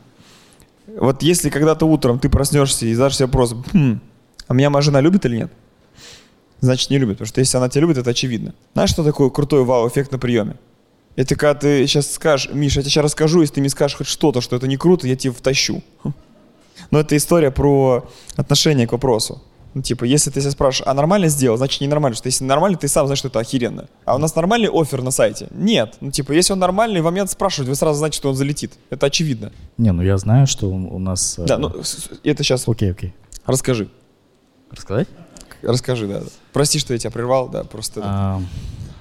Вот 0.87 1.23
если 1.23 1.49
когда-то 1.51 1.87
утром 1.87 2.19
ты 2.19 2.29
проснешься 2.29 2.85
и 2.87 2.95
задашь 2.95 3.17
себе 3.17 3.27
вопрос, 3.27 3.55
«Хм, 3.73 4.01
а 4.47 4.55
меня 4.55 4.69
моя 4.69 4.83
жена 4.83 5.01
любит 5.01 5.25
или 5.25 5.37
нет? 5.37 5.53
Значит, 6.61 6.91
не 6.91 6.99
любит. 6.99 7.17
Потому 7.17 7.29
что 7.29 7.41
если 7.41 7.57
она 7.57 7.69
тебя 7.69 7.83
любит, 7.83 7.99
это 7.99 8.11
очевидно. 8.11 8.55
Знаешь, 8.75 8.91
что 8.91 9.03
такое 9.05 9.31
крутой 9.31 9.65
вау-эффект 9.65 10.13
на 10.13 10.19
приеме? 10.19 10.57
Это 11.19 11.35
когда 11.35 11.59
ты 11.59 11.85
сейчас 11.89 12.13
скажешь, 12.13 12.49
Миша, 12.53 12.79
я 12.79 12.83
тебе 12.85 12.93
сейчас 12.93 13.05
расскажу, 13.07 13.41
если 13.41 13.55
ты 13.55 13.61
мне 13.61 13.71
скажешь 13.71 13.97
хоть 13.97 14.07
что-то, 14.07 14.41
что 14.41 14.55
это 14.55 14.69
не 14.69 14.77
круто, 14.77 15.09
я 15.09 15.17
тебя 15.17 15.33
втащу. 15.33 15.83
Но 16.93 17.01
это 17.01 17.17
история 17.17 17.51
про 17.51 18.09
отношение 18.37 18.87
к 18.87 18.93
вопросу. 18.93 19.43
Ну, 19.75 19.83
типа, 19.83 20.05
если 20.05 20.31
ты 20.31 20.41
себя 20.41 20.53
спрашиваешь, 20.53 20.87
а 20.89 20.95
нормально 20.95 21.27
сделал, 21.27 21.57
значит 21.57 21.81
ненормально. 21.81 22.15
Что 22.15 22.29
если 22.29 22.45
нормально, 22.45 22.79
ты 22.79 22.87
сам 22.87 23.07
знаешь, 23.09 23.19
что 23.19 23.27
это 23.27 23.41
охеренно. 23.41 23.89
А 24.05 24.15
у 24.15 24.19
нас 24.19 24.37
нормальный 24.37 24.69
офер 24.73 25.03
на 25.03 25.11
сайте? 25.11 25.49
Нет. 25.51 25.97
Ну, 26.01 26.13
типа, 26.13 26.31
если 26.31 26.53
он 26.53 26.61
нормальный, 26.61 27.01
вам 27.01 27.15
нет 27.17 27.29
спрашивать, 27.29 27.69
вы 27.69 27.75
сразу 27.75 27.99
знаете, 27.99 28.17
что 28.17 28.29
он 28.29 28.37
залетит. 28.37 28.75
Это 28.89 29.07
очевидно. 29.07 29.51
Не, 29.77 29.91
ну 29.91 30.03
я 30.03 30.19
знаю, 30.19 30.47
что 30.47 30.69
у 30.69 30.99
нас... 31.01 31.37
э, 31.37 31.47
Да, 31.47 31.59
ну, 31.59 31.71
это 32.23 32.45
сейчас 32.45 32.69
Окей, 32.69 32.93
окей. 32.93 33.13
расскажи. 33.45 33.89
Рассказать? 34.71 35.09
Расскажи, 35.63 36.07
да. 36.07 36.23
Прости, 36.53 36.79
что 36.79 36.93
я 36.93 37.01
тебя 37.01 37.11
прервал, 37.11 37.49
да, 37.49 37.65
просто... 37.65 38.03
А, 38.05 38.41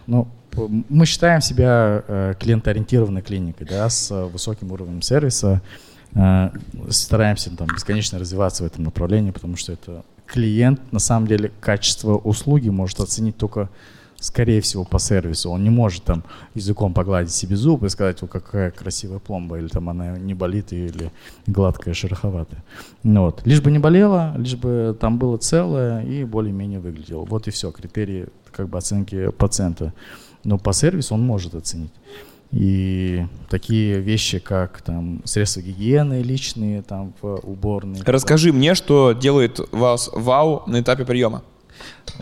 ну, 0.08 0.28
мы 0.58 1.06
считаем 1.06 1.42
себя 1.42 2.04
э, 2.08 2.34
клиентоориентированной 2.40 3.22
клиникой, 3.22 3.68
да, 3.68 3.90
с 3.90 4.12
э, 4.12 4.26
высоким 4.26 4.72
уровнем 4.72 5.02
сервиса. 5.02 5.62
Э, 6.16 6.50
стараемся 6.90 7.56
там 7.56 7.68
бесконечно 7.68 8.20
развиваться 8.20 8.64
в 8.64 8.68
этом 8.68 8.84
направлении, 8.84 9.32
потому 9.32 9.56
что 9.56 9.74
это 9.74 10.04
клиент, 10.26 10.92
на 10.92 11.00
самом 11.00 11.28
деле, 11.28 11.52
качество 11.60 12.16
услуги 12.16 12.70
может 12.70 13.00
оценить 13.00 13.38
только, 13.38 13.70
скорее 14.20 14.62
всего, 14.62 14.84
по 14.84 15.00
сервису. 15.00 15.50
Он 15.50 15.64
не 15.64 15.70
может 15.70 16.04
там 16.04 16.24
языком 16.54 16.94
погладить 16.94 17.32
себе 17.32 17.56
зуб 17.56 17.84
и 17.84 17.90
сказать, 17.90 18.22
о, 18.22 18.28
какая 18.28 18.72
красивая 18.72 19.20
пломба, 19.20 19.58
или 19.58 19.68
там 19.68 19.90
она 19.90 20.18
не 20.18 20.34
болит, 20.34 20.74
или 20.74 21.12
гладкая, 21.48 21.94
шероховатая. 21.94 22.64
Ну, 23.04 23.26
вот. 23.26 23.42
Лишь 23.46 23.62
бы 23.62 23.72
не 23.72 23.80
болела, 23.80 24.36
лишь 24.38 24.56
бы 24.56 24.96
там 25.00 25.18
было 25.18 25.38
целое 25.38 26.04
и 26.04 26.24
более-менее 26.24 26.80
выглядело. 26.80 27.26
Вот 27.26 27.48
и 27.48 27.52
все, 27.52 27.72
критерии 27.72 28.28
как 28.52 28.70
бы 28.70 28.78
оценки 28.78 29.30
пациента. 29.32 29.94
Но 30.48 30.58
по 30.58 30.72
сервису 30.72 31.14
он 31.14 31.22
может 31.24 31.56
оценить. 31.56 31.92
И 32.52 33.26
такие 33.50 34.00
вещи, 34.00 34.40
как 34.40 34.82
там 34.82 35.22
средства 35.26 35.60
гигиены 35.60 36.22
личные, 36.22 36.82
там 36.84 37.14
в 37.22 37.42
уборной. 37.44 38.00
Расскажи 38.06 38.54
мне, 38.54 38.74
что 38.74 39.12
делает 39.12 39.60
вас 39.74 40.10
вау 40.14 40.64
на 40.66 40.80
этапе 40.80 41.04
приема. 41.04 41.44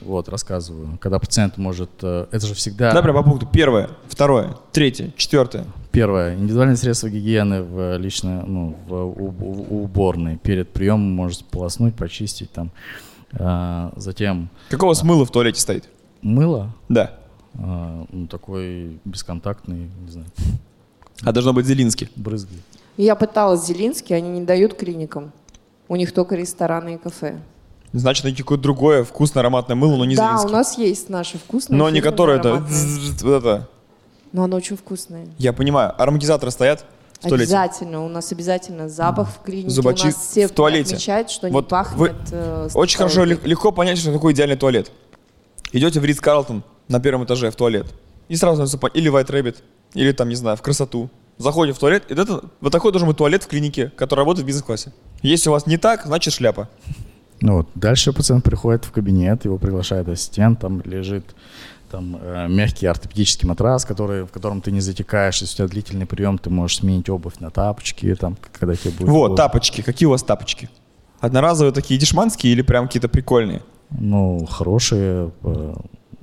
Вот, 0.01 0.27
рассказываю. 0.27 0.97
Когда 0.99 1.19
пациент 1.19 1.57
может... 1.57 1.91
э, 2.01 2.25
Это 2.31 2.47
же 2.47 2.55
всегда... 2.55 2.91
Да, 2.91 3.03
прям 3.03 3.15
по 3.15 3.21
пункту. 3.21 3.47
Первое, 3.53 3.91
второе, 4.07 4.55
третье, 4.71 5.13
четвертое. 5.15 5.65
Первое. 5.91 6.33
Индивидуальные 6.35 6.77
средства 6.77 7.07
гигиены 7.09 7.61
в 7.61 7.95
лично, 7.97 8.43
ну, 8.47 8.75
в 8.87 8.93
у- 9.05 9.83
уборной. 9.83 10.37
Перед 10.37 10.73
приемом 10.73 11.11
может 11.15 11.45
полоснуть, 11.45 11.93
почистить 11.95 12.51
там. 12.51 12.71
А, 13.33 13.93
затем 13.95 14.49
Какого 14.69 14.93
смыла 14.95 15.23
в 15.25 15.29
туалете 15.31 15.61
стоит? 15.61 15.87
мыло, 16.23 16.73
Да. 16.89 17.13
А, 17.59 18.05
ну, 18.11 18.27
такой 18.27 18.99
бесконтактный, 19.05 19.89
не 20.05 20.11
знаю, 20.11 20.27
А 21.23 21.31
должно 21.31 21.53
быть 21.53 21.65
Зелинский. 21.65 22.09
брызги. 22.15 22.57
Я 22.97 23.15
пыталась 23.15 23.65
Зелинский, 23.65 24.15
они 24.15 24.29
не 24.29 24.41
дают 24.41 24.75
клиникам. 24.75 25.31
У 25.87 25.95
них 25.95 26.13
только 26.13 26.35
рестораны 26.35 26.95
и 26.95 26.97
кафе. 26.97 27.39
Значит, 27.93 28.23
найти 28.25 28.41
какое-то 28.41 28.63
другое 28.63 29.03
вкусное 29.03 29.41
ароматное 29.41 29.75
мыло, 29.75 29.95
но 29.97 30.05
не 30.05 30.15
да, 30.15 30.27
Зелинский. 30.29 30.49
у 30.49 30.51
нас 30.53 30.77
есть 30.77 31.09
наши 31.09 31.37
вкусные. 31.37 31.77
Но 31.77 31.89
не 31.89 32.01
которое 32.01 32.39
это... 32.39 32.65
Вот 33.21 33.31
это. 33.43 33.69
Но 34.33 34.43
оно 34.43 34.57
очень 34.57 34.75
вкусное. 34.75 35.27
Я 35.37 35.53
понимаю. 35.53 35.93
Ароматизаторы 36.01 36.51
стоят 36.51 36.83
в 37.21 37.27
туалете. 37.29 37.55
Обязательно. 37.55 38.03
У 38.03 38.09
нас 38.09 38.31
обязательно 38.33 38.89
запах 38.89 39.29
в 39.29 39.41
клинике. 39.43 39.69
Зубочи- 39.69 40.03
у 40.03 40.05
нас 40.07 40.15
все 40.15 40.47
в 40.47 40.51
туалете. 40.51 40.95
отмечают, 40.95 41.29
что 41.29 41.47
Вот 41.47 41.65
не 41.65 41.69
пахнет. 41.69 41.97
вы- 41.97 42.13
э, 42.31 42.69
Очень 42.73 42.97
хорошо, 42.97 43.23
легко 43.23 43.71
понять, 43.71 43.97
что 43.97 44.11
такое 44.11 44.33
идеальный 44.33 44.57
туалет. 44.57 44.91
Идете 45.71 46.01
в 46.01 46.05
Ридс 46.05 46.19
Карлтон 46.19 46.63
на 46.87 46.99
первом 46.99 47.25
этаже 47.25 47.51
в 47.51 47.55
туалет. 47.55 47.87
И 48.27 48.35
сразу 48.35 48.63
пон- 48.77 48.91
или 48.93 49.11
White 49.11 49.29
Rabbit, 49.29 49.57
или 49.93 50.11
там, 50.11 50.29
не 50.29 50.35
знаю, 50.35 50.57
в 50.57 50.61
красоту. 50.61 51.09
Заходим 51.37 51.73
в 51.73 51.79
туалет, 51.79 52.03
и 52.09 52.13
это 52.13 52.41
вот 52.61 52.71
такой 52.71 52.91
должен 52.91 53.07
быть 53.09 53.17
туалет 53.17 53.43
в 53.43 53.47
клинике, 53.47 53.91
который 53.97 54.21
работает 54.21 54.45
в 54.45 54.47
бизнес-классе. 54.47 54.93
Если 55.21 55.49
у 55.49 55.51
вас 55.51 55.67
не 55.67 55.77
так, 55.77 56.05
значит 56.05 56.33
шляпа. 56.33 56.69
Ну 57.41 57.57
вот, 57.57 57.69
дальше 57.75 58.13
пациент 58.13 58.43
приходит 58.43 58.85
в 58.85 58.91
кабинет, 58.91 59.43
его 59.43 59.57
приглашает 59.57 60.07
ассистент, 60.07 60.59
там 60.59 60.81
лежит 60.85 61.35
там 61.91 62.17
э, 62.21 62.47
мягкий 62.47 62.87
ортопедический 62.87 63.47
матрас, 63.47 63.85
который, 63.85 64.23
в 64.23 64.31
котором 64.31 64.61
ты 64.61 64.71
не 64.71 64.81
затекаешь, 64.81 65.41
если 65.41 65.55
у 65.55 65.57
тебя 65.57 65.73
длительный 65.73 66.05
прием, 66.05 66.37
ты 66.37 66.49
можешь 66.49 66.77
сменить 66.77 67.09
обувь 67.09 67.39
на 67.39 67.51
тапочки, 67.51 68.15
там, 68.15 68.37
когда 68.57 68.75
тебе 68.75 68.91
будет... 68.91 69.09
Вот, 69.09 69.35
тапочки. 69.35 69.81
Какие 69.81 70.07
у 70.07 70.11
вас 70.11 70.23
тапочки? 70.23 70.69
Одноразовые 71.19 71.73
такие 71.73 71.99
дешманские 71.99 72.53
или 72.53 72.61
прям 72.61 72.87
какие-то 72.87 73.09
прикольные? 73.09 73.61
Ну, 73.91 74.45
хорошие, 74.45 75.31
э, 75.43 75.73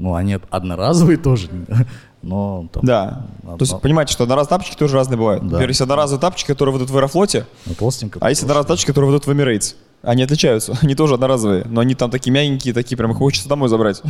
ну, 0.02 0.14
они 0.16 0.36
одноразовые 0.50 1.16
тоже, 1.16 1.48
но 2.22 2.66
там... 2.72 2.84
Да. 2.84 3.26
одно- 3.42 3.56
То 3.56 3.62
есть 3.62 3.80
понимаете, 3.80 4.12
что 4.12 4.24
одноразовые 4.24 4.58
тапочки 4.58 4.76
тоже 4.76 4.96
разные 4.96 5.16
бывают. 5.16 5.42
Да. 5.44 5.50
Например, 5.50 5.68
есть 5.68 5.80
одноразовые 5.80 6.20
тапочки, 6.20 6.48
которые 6.48 6.72
выйдут 6.72 6.90
в 6.90 6.96
Аэрофлоте, 6.96 7.46
ну, 7.66 7.74
толстенько. 7.74 8.18
а 8.20 8.28
есть 8.30 8.42
одноразовые 8.42 8.66
тапочки, 8.66 8.88
которые 8.88 9.12
выйдут 9.12 9.28
в 9.28 9.30
Emirates. 9.30 9.76
Они 10.02 10.24
отличаются. 10.24 10.76
Они 10.82 10.96
тоже 10.96 11.14
одноразовые, 11.14 11.64
но 11.66 11.80
они 11.80 11.94
там 11.94 12.10
такие 12.10 12.32
мягенькие, 12.32 12.74
такие 12.74 12.98
прям 12.98 13.12
их 13.12 13.16
хочется 13.18 13.48
домой 13.48 13.68
забрать. 13.68 14.02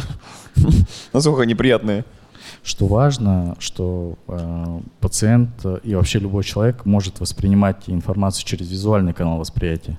Насколько 1.13 1.43
они 1.43 1.55
приятные. 1.55 2.07
Что 2.65 2.87
важно, 2.87 3.55
что 3.59 4.15
э, 4.29 4.81
пациент 5.01 5.51
э, 5.65 5.81
и 5.83 5.95
вообще 5.95 6.21
любой 6.21 6.45
человек 6.45 6.87
может 6.87 7.21
воспринимать 7.21 7.83
информацию 7.89 8.47
через 8.47 8.71
визуальный 8.71 9.13
канал 9.13 9.37
восприятия. 9.39 9.99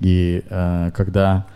И 0.00 0.44
э, 0.48 0.90
когда 0.94 1.46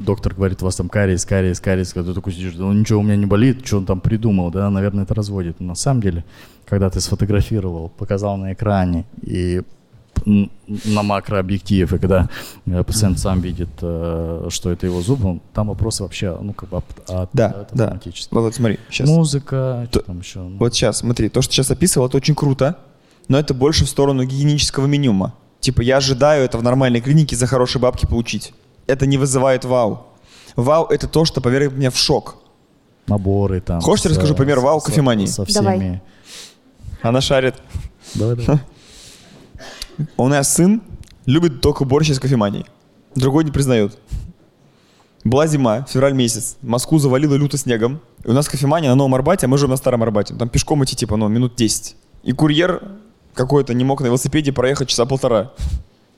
доктор 0.00 0.34
говорит, 0.34 0.62
у 0.62 0.64
вас 0.64 0.76
там 0.76 0.88
кариес, 0.88 1.24
кариес, 1.26 1.60
кариес, 1.60 1.92
когда 1.92 2.10
ты 2.10 2.14
такой 2.14 2.32
сидишь, 2.32 2.54
ну 2.56 2.72
ничего 2.72 3.00
у 3.00 3.02
меня 3.02 3.16
не 3.16 3.26
болит, 3.26 3.66
что 3.66 3.76
он 3.78 3.84
там 3.86 4.00
придумал, 4.00 4.50
да, 4.50 4.70
наверное, 4.70 5.04
это 5.04 5.14
разводит. 5.14 5.60
Но 5.60 5.68
на 5.68 5.74
самом 5.74 6.00
деле, 6.00 6.24
когда 6.64 6.88
ты 6.88 7.00
сфотографировал, 7.00 7.90
показал 7.90 8.36
на 8.38 8.52
экране 8.52 9.04
и 9.22 9.62
на 10.26 11.02
макрообъектив, 11.02 11.92
и 11.92 11.98
когда 11.98 12.28
э, 12.66 12.82
пациент 12.82 13.18
сам 13.18 13.40
видит, 13.40 13.68
э, 13.82 14.46
что 14.50 14.70
это 14.70 14.86
его 14.86 15.00
зуб, 15.00 15.24
он- 15.24 15.40
там 15.54 15.68
вопросы 15.68 16.02
вообще, 16.02 16.36
ну, 16.40 16.52
как 16.52 16.68
бы 16.70 16.78
от, 16.78 16.84
Да, 17.32 17.46
от 17.46 17.68
да. 17.72 17.84
автоматически. 17.84 18.34
Вот, 18.34 18.40
вот 18.42 18.54
смотри, 18.54 18.78
сейчас. 18.90 19.08
Музыка, 19.08 19.86
что 19.90 20.00
То- 20.00 20.06
там 20.06 20.18
еще? 20.20 20.40
Вот 20.40 20.74
сейчас, 20.74 20.98
смотри, 20.98 21.28
то, 21.28 21.40
что 21.40 21.52
сейчас 21.54 21.70
описывал, 21.70 22.08
это 22.08 22.16
очень 22.16 22.34
круто, 22.34 22.78
но 23.28 23.38
это 23.38 23.54
больше 23.54 23.84
в 23.84 23.88
сторону 23.88 24.24
гигиенического 24.24 24.86
минимума. 24.86 25.34
Типа, 25.60 25.82
я 25.82 25.98
ожидаю 25.98 26.44
это 26.44 26.58
в 26.58 26.62
нормальной 26.62 27.00
клинике 27.00 27.36
за 27.36 27.46
хорошие 27.46 27.80
бабки 27.80 28.06
получить. 28.06 28.52
Это 28.88 29.06
не 29.06 29.18
вызывает 29.18 29.64
вау. 29.64 30.06
Вау— 30.56 30.86
это 30.90 31.06
то, 31.06 31.24
что 31.24 31.40
поверг 31.40 31.72
меня 31.74 31.90
в 31.90 31.96
шок. 31.96 32.36
наборы 33.06 33.60
там. 33.60 33.80
Хочешь, 33.80 34.06
я 34.06 34.10
расскажу 34.10 34.34
пример 34.34 34.58
вау 34.60 34.80
кофемании? 34.80 35.26
Со 35.26 35.44
Давай. 35.44 35.78
всеми. 35.78 36.02
Она 37.02 37.20
шарит. 37.20 37.54
Давай, 38.14 38.36
давай. 38.36 38.60
У 40.16 40.26
нас 40.26 40.52
сын 40.52 40.82
любит 41.26 41.60
только 41.60 41.84
борщ 41.84 42.10
из 42.10 42.18
кофемании. 42.18 42.64
Другой 43.14 43.44
не 43.44 43.50
признает. 43.50 43.98
Была 45.22 45.46
зима, 45.46 45.84
февраль 45.88 46.14
месяц. 46.14 46.56
Москву 46.62 46.98
завалило 46.98 47.34
люто 47.34 47.58
снегом. 47.58 48.00
И 48.24 48.28
у 48.28 48.32
нас 48.32 48.48
кофемания 48.48 48.88
на 48.88 48.96
Новом 48.96 49.14
Арбате, 49.14 49.46
а 49.46 49.48
мы 49.48 49.58
живем 49.58 49.70
на 49.70 49.76
Старом 49.76 50.02
Арбате. 50.02 50.34
Там 50.34 50.48
пешком 50.48 50.82
идти, 50.84 50.96
типа, 50.96 51.16
ну, 51.16 51.28
минут 51.28 51.54
10. 51.56 51.94
И 52.22 52.32
курьер 52.32 52.82
какой-то 53.34 53.74
не 53.74 53.84
мог 53.84 54.00
на 54.00 54.06
велосипеде 54.06 54.52
проехать 54.52 54.88
часа 54.88 55.04
полтора. 55.04 55.52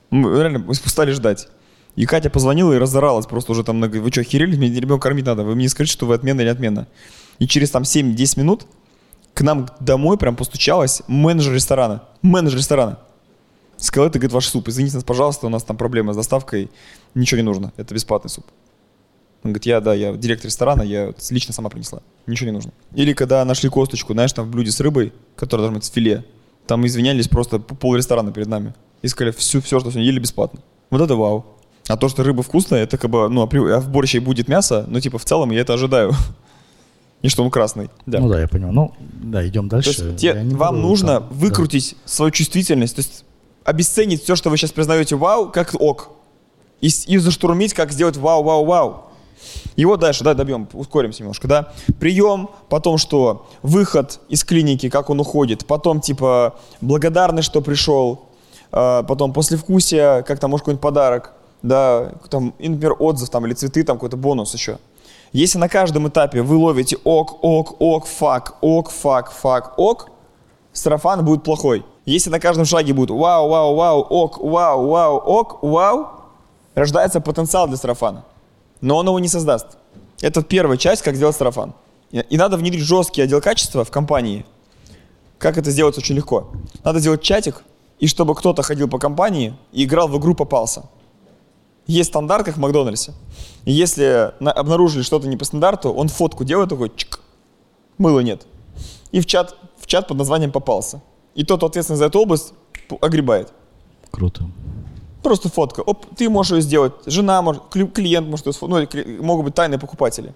Мы 0.09 0.39
реально 0.39 0.65
устали 0.67 1.11
ждать. 1.11 1.49
И 1.95 2.05
Катя 2.05 2.29
позвонила 2.29 2.73
и 2.73 2.77
разоралась 2.77 3.25
просто 3.25 3.51
уже 3.51 3.63
там, 3.63 3.81
вы 3.81 4.11
что, 4.11 4.21
охерели? 4.21 4.55
Мне 4.55 4.69
ребенка 4.79 5.03
кормить 5.03 5.25
надо. 5.25 5.43
Вы 5.43 5.55
мне 5.55 5.69
скажите, 5.69 5.93
что 5.93 6.05
вы 6.05 6.15
отмена 6.15 6.41
или 6.41 6.49
отмена. 6.49 6.87
И 7.39 7.47
через 7.47 7.71
там 7.71 7.83
7-10 7.83 8.39
минут 8.39 8.65
к 9.33 9.41
нам 9.41 9.67
домой 9.79 10.17
прям 10.17 10.35
постучалась 10.35 11.01
менеджер 11.07 11.53
ресторана. 11.53 12.03
Менеджер 12.21 12.59
ресторана. 12.59 12.99
Сказал, 13.77 14.07
это, 14.07 14.19
говорит, 14.19 14.33
ваш 14.33 14.47
суп. 14.47 14.67
Извините 14.67 14.95
нас, 14.95 15.03
пожалуйста, 15.03 15.47
у 15.47 15.49
нас 15.49 15.63
там 15.63 15.75
проблема 15.75 16.13
с 16.13 16.15
доставкой. 16.15 16.69
Ничего 17.15 17.37
не 17.37 17.45
нужно. 17.45 17.73
Это 17.77 17.93
бесплатный 17.93 18.29
суп. 18.29 18.45
Он 19.43 19.51
говорит, 19.51 19.65
я, 19.65 19.81
да, 19.81 19.93
я 19.95 20.13
директор 20.13 20.47
ресторана, 20.47 20.83
я 20.83 21.13
лично 21.31 21.51
сама 21.53 21.69
принесла. 21.69 22.01
Ничего 22.27 22.51
не 22.51 22.53
нужно. 22.53 22.71
Или 22.93 23.13
когда 23.13 23.43
нашли 23.43 23.69
косточку, 23.69 24.13
знаешь, 24.13 24.31
там 24.33 24.45
в 24.45 24.51
блюде 24.51 24.71
с 24.71 24.79
рыбой, 24.79 25.13
которая 25.35 25.63
должна 25.63 25.77
быть 25.79 25.85
с 25.85 25.89
филе, 25.89 26.23
там 26.67 26.85
извинялись 26.85 27.27
просто 27.27 27.57
пол 27.57 27.95
ресторана 27.95 28.31
перед 28.31 28.47
нами. 28.47 28.75
И 29.01 29.07
сказали, 29.07 29.33
все, 29.33 29.59
все, 29.61 29.79
что 29.79 29.89
сегодня 29.89 30.05
ели, 30.05 30.19
бесплатно. 30.19 30.59
Вот 30.91 31.01
это 31.01 31.15
вау. 31.15 31.57
А 31.87 31.97
то, 31.97 32.09
что 32.09 32.23
рыба 32.23 32.43
вкусная, 32.43 32.83
это 32.83 32.97
как 32.97 33.09
бы, 33.09 33.27
ну, 33.29 33.41
а 33.43 33.79
в 33.79 33.89
борще 33.89 34.19
будет 34.19 34.47
мясо, 34.47 34.85
но 34.87 34.99
типа 34.99 35.17
в 35.17 35.25
целом 35.25 35.51
я 35.51 35.61
это 35.61 35.73
ожидаю. 35.73 36.13
И 37.21 37.29
что 37.29 37.43
он 37.43 37.51
красный. 37.51 37.89
Да. 38.05 38.19
Ну 38.19 38.29
да, 38.29 38.41
я 38.41 38.47
понимаю. 38.47 38.73
Ну, 38.73 38.93
да, 38.99 39.47
идем 39.47 39.69
То 39.69 39.75
дальше. 39.77 39.89
есть 39.89 40.17
те- 40.17 40.33
вам 40.33 40.75
будет 40.75 40.87
нужно 40.87 41.19
там- 41.19 41.29
выкрутить 41.31 41.95
свою 42.05 42.31
чувствительность, 42.31 42.95
то 42.95 42.99
есть 43.01 43.25
обесценить 43.63 44.23
все, 44.23 44.35
что 44.35 44.49
вы 44.49 44.57
сейчас 44.57 44.71
признаете 44.71 45.15
вау, 45.15 45.49
как 45.51 45.75
ок. 45.79 46.09
И, 46.81 46.87
и 47.07 47.17
заштурмить, 47.17 47.73
как 47.75 47.91
сделать 47.91 48.17
вау, 48.17 48.43
вау, 48.43 48.65
вау. 48.65 49.03
И 49.75 49.85
вот 49.85 49.99
дальше, 49.99 50.23
да, 50.23 50.33
добьем, 50.33 50.67
ускоримся 50.73 51.21
немножко, 51.21 51.47
да. 51.47 51.73
Прием, 51.99 52.49
потом 52.69 52.97
что? 52.97 53.47
Выход 53.61 54.19
из 54.29 54.43
клиники, 54.43 54.89
как 54.89 55.09
он 55.09 55.19
уходит. 55.19 55.65
Потом, 55.65 56.01
типа, 56.01 56.55
благодарность, 56.81 57.47
что 57.47 57.61
пришел. 57.61 58.29
А, 58.71 59.03
потом 59.03 59.33
послевкусие, 59.33 60.23
как 60.23 60.39
там, 60.39 60.51
может, 60.51 60.63
какой-нибудь 60.63 60.81
подарок. 60.81 61.33
Да, 61.61 62.13
там, 62.29 62.53
например, 62.59 62.95
отзыв 62.99 63.29
там 63.29 63.45
или 63.45 63.53
цветы, 63.53 63.83
там 63.83 63.97
какой-то 63.97 64.17
бонус 64.17 64.53
еще. 64.53 64.79
Если 65.31 65.57
на 65.57 65.69
каждом 65.69 66.07
этапе 66.07 66.41
вы 66.41 66.57
ловите 66.57 66.97
ок, 67.03 67.43
ок, 67.43 67.79
ок, 67.79 68.05
fuck, 68.05 68.57
ок, 68.61 68.89
fuck, 68.89 69.31
fuck, 69.31 69.73
ок, 69.77 70.09
сарафан 70.73 71.23
будет 71.23 71.43
плохой. 71.43 71.85
Если 72.05 72.29
на 72.29 72.39
каждом 72.39 72.65
шаге 72.65 72.93
будет 72.93 73.11
вау, 73.11 73.47
вау, 73.47 73.75
вау, 73.75 74.01
ок, 74.01 74.39
вау, 74.39 74.87
вау, 74.87 75.17
ок, 75.17 75.59
вау, 75.61 76.07
рождается 76.75 77.21
потенциал 77.21 77.67
для 77.67 77.77
сарафана. 77.77 78.25
Но 78.81 78.97
он 78.97 79.07
его 79.07 79.19
не 79.19 79.27
создаст. 79.27 79.77
Это 80.21 80.43
первая 80.43 80.77
часть, 80.77 81.01
как 81.01 81.15
сделать 81.15 81.35
сарафан. 81.35 81.73
И 82.11 82.37
надо 82.37 82.57
внедрить 82.57 82.83
жесткий 82.83 83.21
отдел 83.21 83.39
качества 83.39 83.85
в 83.85 83.91
компании. 83.91 84.45
Как 85.37 85.57
это 85.57 85.71
сделать 85.71 85.97
очень 85.97 86.15
легко. 86.15 86.51
Надо 86.83 86.99
сделать 86.99 87.21
чатик, 87.21 87.63
и 87.99 88.07
чтобы 88.07 88.35
кто-то 88.35 88.63
ходил 88.63 88.89
по 88.89 88.99
компании 88.99 89.55
и 89.71 89.85
играл 89.85 90.07
в 90.07 90.17
игру 90.17 90.35
«Попался». 90.35 90.83
Есть 91.91 92.09
стандарт, 92.11 92.45
как 92.45 92.55
в 92.55 92.59
Макдональдсе. 92.59 93.11
И 93.65 93.71
если 93.71 94.31
на- 94.39 94.53
обнаружили 94.53 95.03
что-то 95.03 95.27
не 95.27 95.35
по 95.35 95.43
стандарту, 95.45 95.91
он 95.91 96.07
фотку 96.07 96.45
делает 96.45 96.69
такой, 96.69 96.89
чик, 96.95 97.19
мыла 97.97 98.21
нет. 98.21 98.47
И 99.11 99.19
в 99.19 99.25
чат, 99.25 99.55
в 99.77 99.87
чат 99.87 100.07
под 100.07 100.17
названием 100.17 100.51
«Попался». 100.51 101.01
И 101.35 101.43
тот, 101.43 101.63
ответственный 101.63 101.97
за 101.97 102.05
эту 102.05 102.19
область, 102.19 102.53
огребает. 103.01 103.51
Круто. 104.09 104.45
Просто 105.21 105.49
фотка. 105.49 105.81
Оп, 105.81 106.05
ты 106.15 106.29
можешь 106.29 106.53
ее 106.53 106.61
сделать, 106.61 106.93
жена 107.05 107.41
может, 107.41 107.63
кли- 107.69 107.91
клиент 107.91 108.27
может 108.27 108.45
ее 108.47 108.53
сфо- 108.53 108.67
ну, 108.67 109.23
могут 109.23 109.45
быть 109.45 109.53
тайные 109.55 109.77
покупатели. 109.77 110.33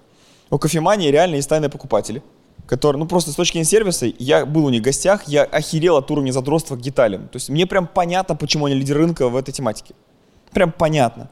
У 0.49 0.58
кофемании 0.58 1.10
реально 1.10 1.36
есть 1.36 1.47
тайные 1.49 1.70
покупатели, 1.70 2.22
которые, 2.68 2.99
ну 3.01 3.08
просто 3.08 3.32
с 3.32 3.36
точки 3.36 3.53
зрения 3.53 3.66
сервиса, 3.66 4.08
я 4.20 4.45
был 4.45 4.66
у 4.66 4.70
них 4.70 4.82
в 4.82 4.84
гостях, 4.84 5.24
я 5.28 5.43
охерел 5.43 5.95
от 5.95 6.12
уровня 6.12 6.32
задротства 6.34 6.76
к 6.76 6.82
деталям. 6.82 7.30
То 7.30 7.38
есть 7.38 7.49
мне 7.49 7.66
прям 7.66 7.88
понятно, 7.88 8.36
почему 8.36 8.66
они 8.66 8.76
лидеры 8.76 8.99
рынка 8.99 9.30
в 9.30 9.36
этой 9.38 9.53
тематике. 9.53 9.95
Прям 10.51 10.72
понятно. 10.72 11.30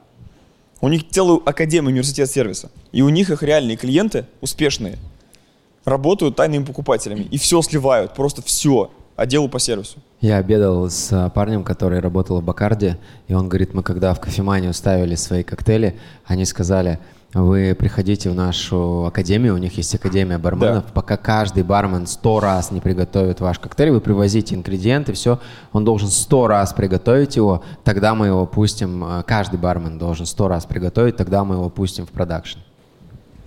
У 0.84 0.90
них 0.90 1.10
целую 1.10 1.42
академию 1.48 1.92
университет 1.92 2.30
сервиса. 2.30 2.70
И 2.92 3.02
у 3.02 3.08
них 3.08 3.30
их 3.30 3.42
реальные 3.42 3.78
клиенты, 3.78 4.26
успешные, 4.42 4.98
работают 5.86 6.36
тайными 6.36 6.66
покупателями. 6.66 7.22
И 7.32 7.38
все 7.38 7.62
сливают, 7.62 8.14
просто 8.16 8.42
все. 8.42 8.92
Отделу 9.16 9.48
по 9.48 9.60
сервису. 9.60 10.00
Я 10.20 10.40
обедал 10.40 10.90
с 10.90 11.08
а, 11.14 11.30
парнем, 11.30 11.64
который 11.64 12.02
работал 12.02 12.42
в 12.42 12.44
Бакарде, 12.44 12.98
и 13.30 13.34
он 13.34 13.48
говорит, 13.48 13.74
мы 13.74 13.82
когда 13.82 14.14
в 14.14 14.20
кофеманию 14.20 14.74
ставили 14.74 15.16
свои 15.16 15.44
коктейли, 15.44 15.98
они 16.26 16.44
сказали, 16.44 17.00
вы 17.34 17.76
приходите 17.76 18.30
в 18.30 18.36
нашу 18.36 19.06
академию, 19.06 19.56
у 19.56 19.58
них 19.58 19.76
есть 19.78 19.94
академия 19.96 20.38
барменов, 20.38 20.86
Да. 20.86 20.92
пока 20.94 21.18
каждый 21.18 21.64
бармен 21.64 22.06
сто 22.06 22.40
раз 22.40 22.72
не 22.72 22.80
приготовит 22.80 23.40
ваш 23.42 23.60
коктейль, 23.60 23.90
вы 23.92 24.02
привозите 24.02 24.56
ингредиенты, 24.56 25.14
все, 25.14 25.40
он 25.72 25.84
должен 25.84 26.10
сто 26.10 26.48
раз 26.48 26.74
приготовить 26.74 27.36
его, 27.36 27.64
тогда 27.84 28.14
мы 28.14 28.28
его 28.28 28.46
пустим, 28.46 29.04
а, 29.04 29.24
каждый 29.24 29.60
бармен 29.60 29.98
должен 29.98 30.26
сто 30.26 30.48
раз 30.48 30.66
приготовить, 30.66 31.16
тогда 31.16 31.44
мы 31.44 31.56
его 31.56 31.70
пустим 31.70 32.06
в 32.06 32.10
продакшн. 32.12 32.60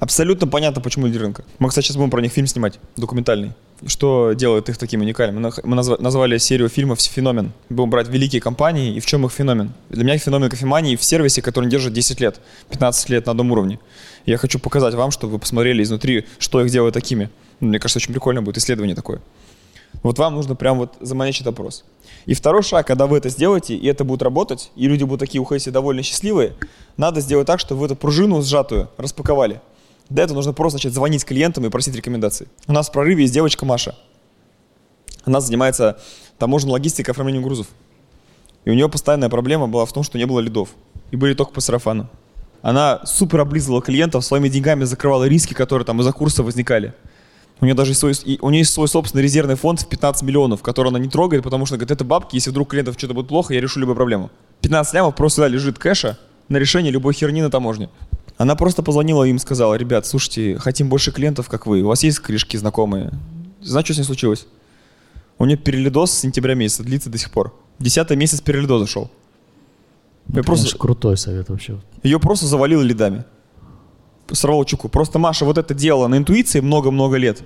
Абсолютно 0.00 0.46
понятно, 0.46 0.82
почему 0.82 1.06
люди 1.06 1.18
рынка. 1.18 1.44
Мы, 1.58 1.68
кстати, 1.68 1.86
сейчас 1.86 1.96
будем 1.96 2.10
про 2.10 2.20
них 2.20 2.32
фильм 2.32 2.46
снимать, 2.46 2.78
документальный. 2.96 3.54
Что 3.84 4.32
делает 4.32 4.68
их 4.70 4.78
такими 4.78 5.02
уникальными? 5.02 5.52
Мы 5.64 5.74
назвали 5.76 6.38
серию 6.38 6.68
фильмов 6.68 6.98
«Феномен». 7.00 7.52
Будем 7.68 7.90
брать 7.90 8.08
великие 8.08 8.40
компании 8.40 8.94
и 8.94 9.00
в 9.00 9.06
чем 9.06 9.26
их 9.26 9.32
феномен. 9.32 9.72
Для 9.90 10.02
меня 10.02 10.16
феномен 10.16 10.48
кофемании 10.48 10.96
в 10.96 11.04
сервисе, 11.04 11.42
который 11.42 11.68
держит 11.68 11.92
10 11.92 12.20
лет, 12.20 12.40
15 12.70 13.10
лет 13.10 13.26
на 13.26 13.32
одном 13.32 13.52
уровне. 13.52 13.78
Я 14.24 14.38
хочу 14.38 14.58
показать 14.58 14.94
вам, 14.94 15.10
чтобы 15.10 15.34
вы 15.34 15.38
посмотрели 15.38 15.82
изнутри, 15.82 16.24
что 16.38 16.62
их 16.62 16.70
делает 16.70 16.94
такими. 16.94 17.28
Ну, 17.60 17.68
Мне 17.68 17.78
кажется, 17.78 17.98
очень 17.98 18.12
прикольно 18.12 18.40
будет 18.42 18.56
исследование 18.56 18.96
такое. 18.96 19.20
Вот 20.02 20.18
вам 20.18 20.34
нужно 20.34 20.54
прям 20.54 20.78
вот 20.78 20.94
заманить 21.00 21.36
этот 21.36 21.48
опрос. 21.48 21.84
И 22.24 22.34
второй 22.34 22.62
шаг, 22.62 22.86
когда 22.86 23.06
вы 23.06 23.18
это 23.18 23.28
сделаете, 23.28 23.76
и 23.76 23.86
это 23.86 24.04
будет 24.04 24.22
работать, 24.22 24.70
и 24.74 24.88
люди 24.88 25.04
будут 25.04 25.20
такие 25.20 25.40
уходить 25.40 25.70
довольно 25.70 26.02
счастливые, 26.02 26.54
надо 26.96 27.20
сделать 27.20 27.46
так, 27.46 27.60
чтобы 27.60 27.80
вы 27.80 27.86
эту 27.86 27.96
пружину 27.96 28.40
сжатую 28.42 28.88
распаковали. 28.96 29.60
Для 30.08 30.24
этого 30.24 30.36
нужно 30.36 30.52
просто 30.52 30.76
начать 30.76 30.92
звонить 30.92 31.24
клиентам 31.24 31.64
и 31.66 31.70
просить 31.70 31.94
рекомендаций. 31.94 32.48
У 32.66 32.72
нас 32.72 32.88
в 32.88 32.92
прорыве 32.92 33.22
есть 33.22 33.34
девочка 33.34 33.64
Маша. 33.64 33.96
Она 35.24 35.40
занимается 35.40 35.98
таможенной 36.38 36.72
логистикой, 36.72 37.12
оформлением 37.12 37.42
грузов. 37.42 37.66
И 38.64 38.70
у 38.70 38.74
нее 38.74 38.88
постоянная 38.88 39.28
проблема 39.28 39.66
была 39.66 39.84
в 39.84 39.92
том, 39.92 40.02
что 40.02 40.18
не 40.18 40.26
было 40.26 40.40
лидов. 40.40 40.70
И 41.10 41.16
были 41.16 41.34
только 41.34 41.52
по 41.52 41.60
сарафану. 41.60 42.08
Она 42.62 43.00
супер 43.04 43.40
облизывала 43.40 43.82
клиентов, 43.82 44.24
своими 44.24 44.48
деньгами 44.48 44.84
закрывала 44.84 45.24
риски, 45.24 45.54
которые 45.54 45.86
там 45.86 46.00
из-за 46.00 46.12
курса 46.12 46.42
возникали. 46.42 46.94
У 47.60 47.64
нее 47.64 47.74
даже 47.74 47.94
свой, 47.94 48.12
у 48.40 48.50
нее 48.50 48.60
есть 48.60 48.72
свой 48.72 48.86
собственный 48.86 49.22
резервный 49.22 49.54
фонд 49.54 49.80
в 49.80 49.88
15 49.88 50.22
миллионов, 50.22 50.62
который 50.62 50.88
она 50.88 50.98
не 50.98 51.08
трогает, 51.08 51.42
потому 51.42 51.64
что 51.64 51.76
говорит, 51.76 51.90
это 51.90 52.04
бабки, 52.04 52.34
если 52.36 52.50
вдруг 52.50 52.70
клиентов 52.70 52.96
что-то 52.98 53.14
будет 53.14 53.28
плохо, 53.28 53.54
я 53.54 53.60
решу 53.60 53.80
любую 53.80 53.96
проблему. 53.96 54.30
15 54.60 54.94
лямов 54.94 55.14
просто 55.14 55.42
да, 55.42 55.48
лежит 55.48 55.78
кэша 55.78 56.18
на 56.48 56.58
решение 56.58 56.92
любой 56.92 57.14
херни 57.14 57.40
на 57.40 57.50
таможне. 57.50 57.88
Она 58.36 58.54
просто 58.54 58.82
позвонила 58.82 59.24
им 59.24 59.36
и 59.36 59.38
сказала, 59.38 59.74
ребят, 59.74 60.06
слушайте, 60.06 60.58
хотим 60.58 60.88
больше 60.88 61.10
клиентов, 61.10 61.48
как 61.48 61.66
вы, 61.66 61.82
у 61.82 61.86
вас 61.88 62.02
есть 62.02 62.18
корешки 62.18 62.56
знакомые? 62.58 63.12
Знаете, 63.62 63.86
что 63.92 63.94
с 63.94 63.98
ней 63.98 64.04
случилось? 64.04 64.46
У 65.38 65.44
нее 65.46 65.56
перелидоз 65.56 66.10
с 66.12 66.18
сентября 66.20 66.54
месяца, 66.54 66.82
длится 66.82 67.08
до 67.10 67.18
сих 67.18 67.30
пор. 67.30 67.54
Десятый 67.78 68.16
месяц 68.16 68.40
перелидоза 68.40 68.86
шел. 68.86 69.10
Это, 70.28 70.42
просто- 70.42 70.64
конечно, 70.64 70.78
крутой 70.78 71.16
совет 71.16 71.48
вообще. 71.48 71.80
Ее 72.02 72.18
просто 72.20 72.46
завалило 72.46 72.82
лидами. 72.82 73.24
Сорвало 74.32 74.64
чуку. 74.66 74.88
Просто 74.88 75.18
Маша 75.18 75.44
вот 75.44 75.56
это 75.56 75.72
делала 75.72 76.08
на 76.08 76.16
интуиции 76.16 76.60
много-много 76.60 77.16
лет. 77.16 77.42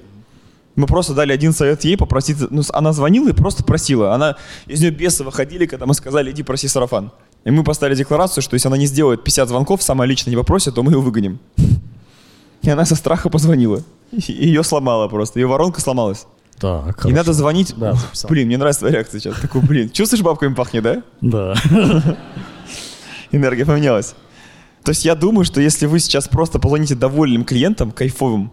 Мы 0.76 0.86
просто 0.86 1.14
дали 1.14 1.32
один 1.32 1.53
совет 1.53 1.84
ей 1.84 1.97
попросить. 1.97 2.38
Ну, 2.51 2.62
она 2.72 2.93
звонила 2.93 3.28
и 3.28 3.32
просто 3.32 3.64
просила. 3.64 4.14
Она 4.14 4.36
из 4.66 4.80
нее 4.80 4.91
бесы 4.91 5.24
выходили, 5.24 5.66
когда 5.66 5.84
мы 5.86 5.95
сказали, 5.95 6.30
иди 6.30 6.43
проси 6.43 6.68
сарафан. 6.68 7.11
И 7.45 7.51
мы 7.51 7.64
поставили 7.64 7.97
декларацию, 7.97 8.43
что 8.43 8.55
если 8.55 8.68
она 8.68 8.76
не 8.76 8.86
сделает 8.86 9.24
50 9.24 9.49
звонков, 9.49 9.82
сама 9.82 10.05
лично 10.07 10.30
не 10.30 10.36
попросит, 10.36 10.74
то 10.74 10.82
мы 10.82 10.93
ее 10.93 11.01
выгоним. 11.01 11.38
И 12.62 12.68
она 12.68 12.84
со 12.84 12.95
страха 12.95 13.30
позвонила. 13.30 13.82
И 14.12 14.32
ее 14.47 14.62
сломала 14.62 15.09
просто. 15.09 15.41
Ее 15.41 15.47
воронка 15.47 15.80
сломалась. 15.80 16.26
Так, 16.59 16.91
И 16.91 17.01
хорошо. 17.01 17.16
надо 17.16 17.32
звонить. 17.32 17.74
Да, 17.76 17.95
записал. 17.95 18.28
Блин, 18.28 18.49
мне 18.49 18.59
нравится 18.59 18.80
твоя 18.80 18.97
реакция 18.97 19.18
сейчас. 19.20 19.41
Такой, 19.41 19.62
блин, 19.62 19.88
чувствуешь, 19.91 20.22
бабками 20.22 20.53
пахнет, 20.53 20.82
да? 20.82 21.03
Да. 21.22 21.55
энергия 23.32 23.64
поменялась. 23.64 24.14
То 24.84 24.91
есть 24.91 25.05
я 25.05 25.14
думаю, 25.14 25.45
что 25.45 25.61
если 25.61 25.86
вы 25.86 26.01
сейчас 26.01 26.28
просто 26.28 26.59
позвоните 26.59 26.95
довольным 26.95 27.45
клиентам, 27.45 27.91
кайфовым, 27.93 28.53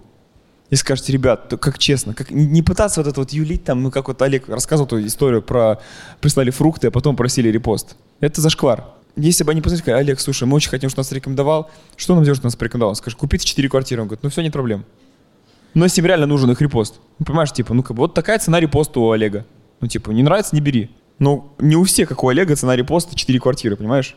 и 0.69 0.75
скажете, 0.75 1.13
ребят, 1.13 1.53
как 1.59 1.79
честно, 1.79 2.13
как 2.13 2.29
не 2.31 2.61
пытаться 2.61 3.01
вот 3.01 3.07
это 3.07 3.19
вот 3.21 3.31
юлить 3.31 3.63
там, 3.63 3.83
ну 3.83 3.91
как 3.91 4.09
вот 4.09 4.21
Олег 4.21 4.49
рассказывал 4.49 4.87
эту 4.87 5.05
историю 5.05 5.41
про 5.41 5.79
прислали 6.19 6.51
фрукты, 6.51 6.87
а 6.87 6.91
потом 6.91 7.15
просили 7.15 7.49
репост. 7.49 7.95
Это 8.19 8.41
зашквар. 8.41 8.85
Если 9.15 9.43
бы 9.43 9.51
они 9.51 9.61
сказали, 9.61 10.01
Олег, 10.01 10.19
слушай, 10.19 10.43
мы 10.43 10.55
очень 10.55 10.69
хотим, 10.69 10.89
чтобы 10.89 10.99
нас 10.99 11.11
рекомендовал. 11.11 11.71
Что 11.95 12.13
нам 12.13 12.23
делать, 12.23 12.37
что 12.37 12.45
нас 12.45 12.55
порекомендовал? 12.55 12.95
Скажешь, 12.95 13.17
купите 13.17 13.45
4 13.47 13.67
квартиры. 13.69 14.01
Он 14.01 14.07
говорит, 14.07 14.23
ну 14.23 14.29
все, 14.29 14.41
нет 14.41 14.53
проблем. 14.53 14.85
Но 15.73 15.85
если 15.85 16.01
им 16.01 16.05
реально 16.05 16.27
нужен 16.27 16.51
их 16.51 16.61
репост. 16.61 16.99
Ну, 17.17 17.25
понимаешь, 17.25 17.51
типа, 17.51 17.73
ну 17.73 17.81
как 17.81 17.95
бы 17.95 18.01
вот 18.01 18.13
такая 18.13 18.37
цена 18.37 18.59
репоста 18.59 18.99
у 18.99 19.09
Олега. 19.11 19.45
Ну 19.79 19.87
типа, 19.87 20.11
не 20.11 20.21
нравится, 20.21 20.53
не 20.55 20.61
бери. 20.61 20.91
Но 21.17 21.53
не 21.59 21.75
у 21.75 21.83
всех, 21.83 22.09
как 22.09 22.23
у 22.23 22.27
Олега, 22.27 22.55
цена 22.55 22.75
репоста 22.75 23.15
4 23.15 23.39
квартиры, 23.39 23.75
понимаешь? 23.75 24.15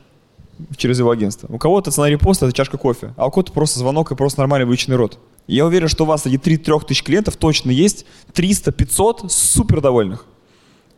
через 0.77 0.99
его 0.99 1.11
агентство. 1.11 1.49
У 1.51 1.59
кого-то 1.59 1.91
цена 1.91 2.09
репоста– 2.09 2.47
это 2.47 2.55
чашка 2.55 2.79
кофе, 2.79 3.15
а 3.17 3.27
у 3.27 3.31
кого-то 3.31 3.53
просто 3.53 3.79
звонок 3.79 4.13
и 4.13 4.15
просто 4.15 4.41
нормальный 4.41 4.67
выученный 4.67 4.97
рот. 4.97 5.19
Я 5.47 5.67
уверен, 5.67 5.89
что 5.89 6.05
у 6.05 6.07
вас 6.07 6.23
среди 6.23 6.37
3-3 6.37 6.87
тысяч 6.87 7.03
клиентов 7.03 7.37
точно 7.37 7.71
есть 7.71 8.07
300-500 8.35 9.29
супер 9.29 9.81
довольных. 9.81 10.27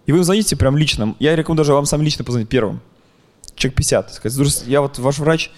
И 0.07 0.13
вы 0.13 0.19
им 0.19 0.25
звоните 0.25 0.57
прям 0.57 0.77
лично. 0.77 1.15
Я 1.19 1.37
рекомендую 1.37 1.65
даже 1.65 1.75
вам 1.75 1.87
сам 1.87 2.03
лично 2.03 2.25
позвонить 2.25 2.49
первым. 2.49 2.81
Человек 3.55 3.77
50. 3.77 4.15
Сказать, 4.15 4.35
«Слушай, 4.35 4.71
я 4.71 4.81
вот 4.81 4.99
ваш 4.99 5.19
врач, 5.19 5.51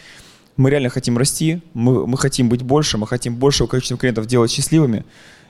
мы 0.57 0.71
реально 0.71 0.89
хотим 0.89 1.19
расти, 1.19 1.63
мы, 1.73 2.07
мы 2.07 2.17
хотим 2.17 2.49
быть 2.49 2.63
больше, 2.63 2.99
мы 2.99 3.07
хотим 3.07 3.37
большего 3.37 3.67
количества 3.67 3.97
клиентов 3.97 4.27
делать 4.27 4.51
счастливыми. 4.51 5.05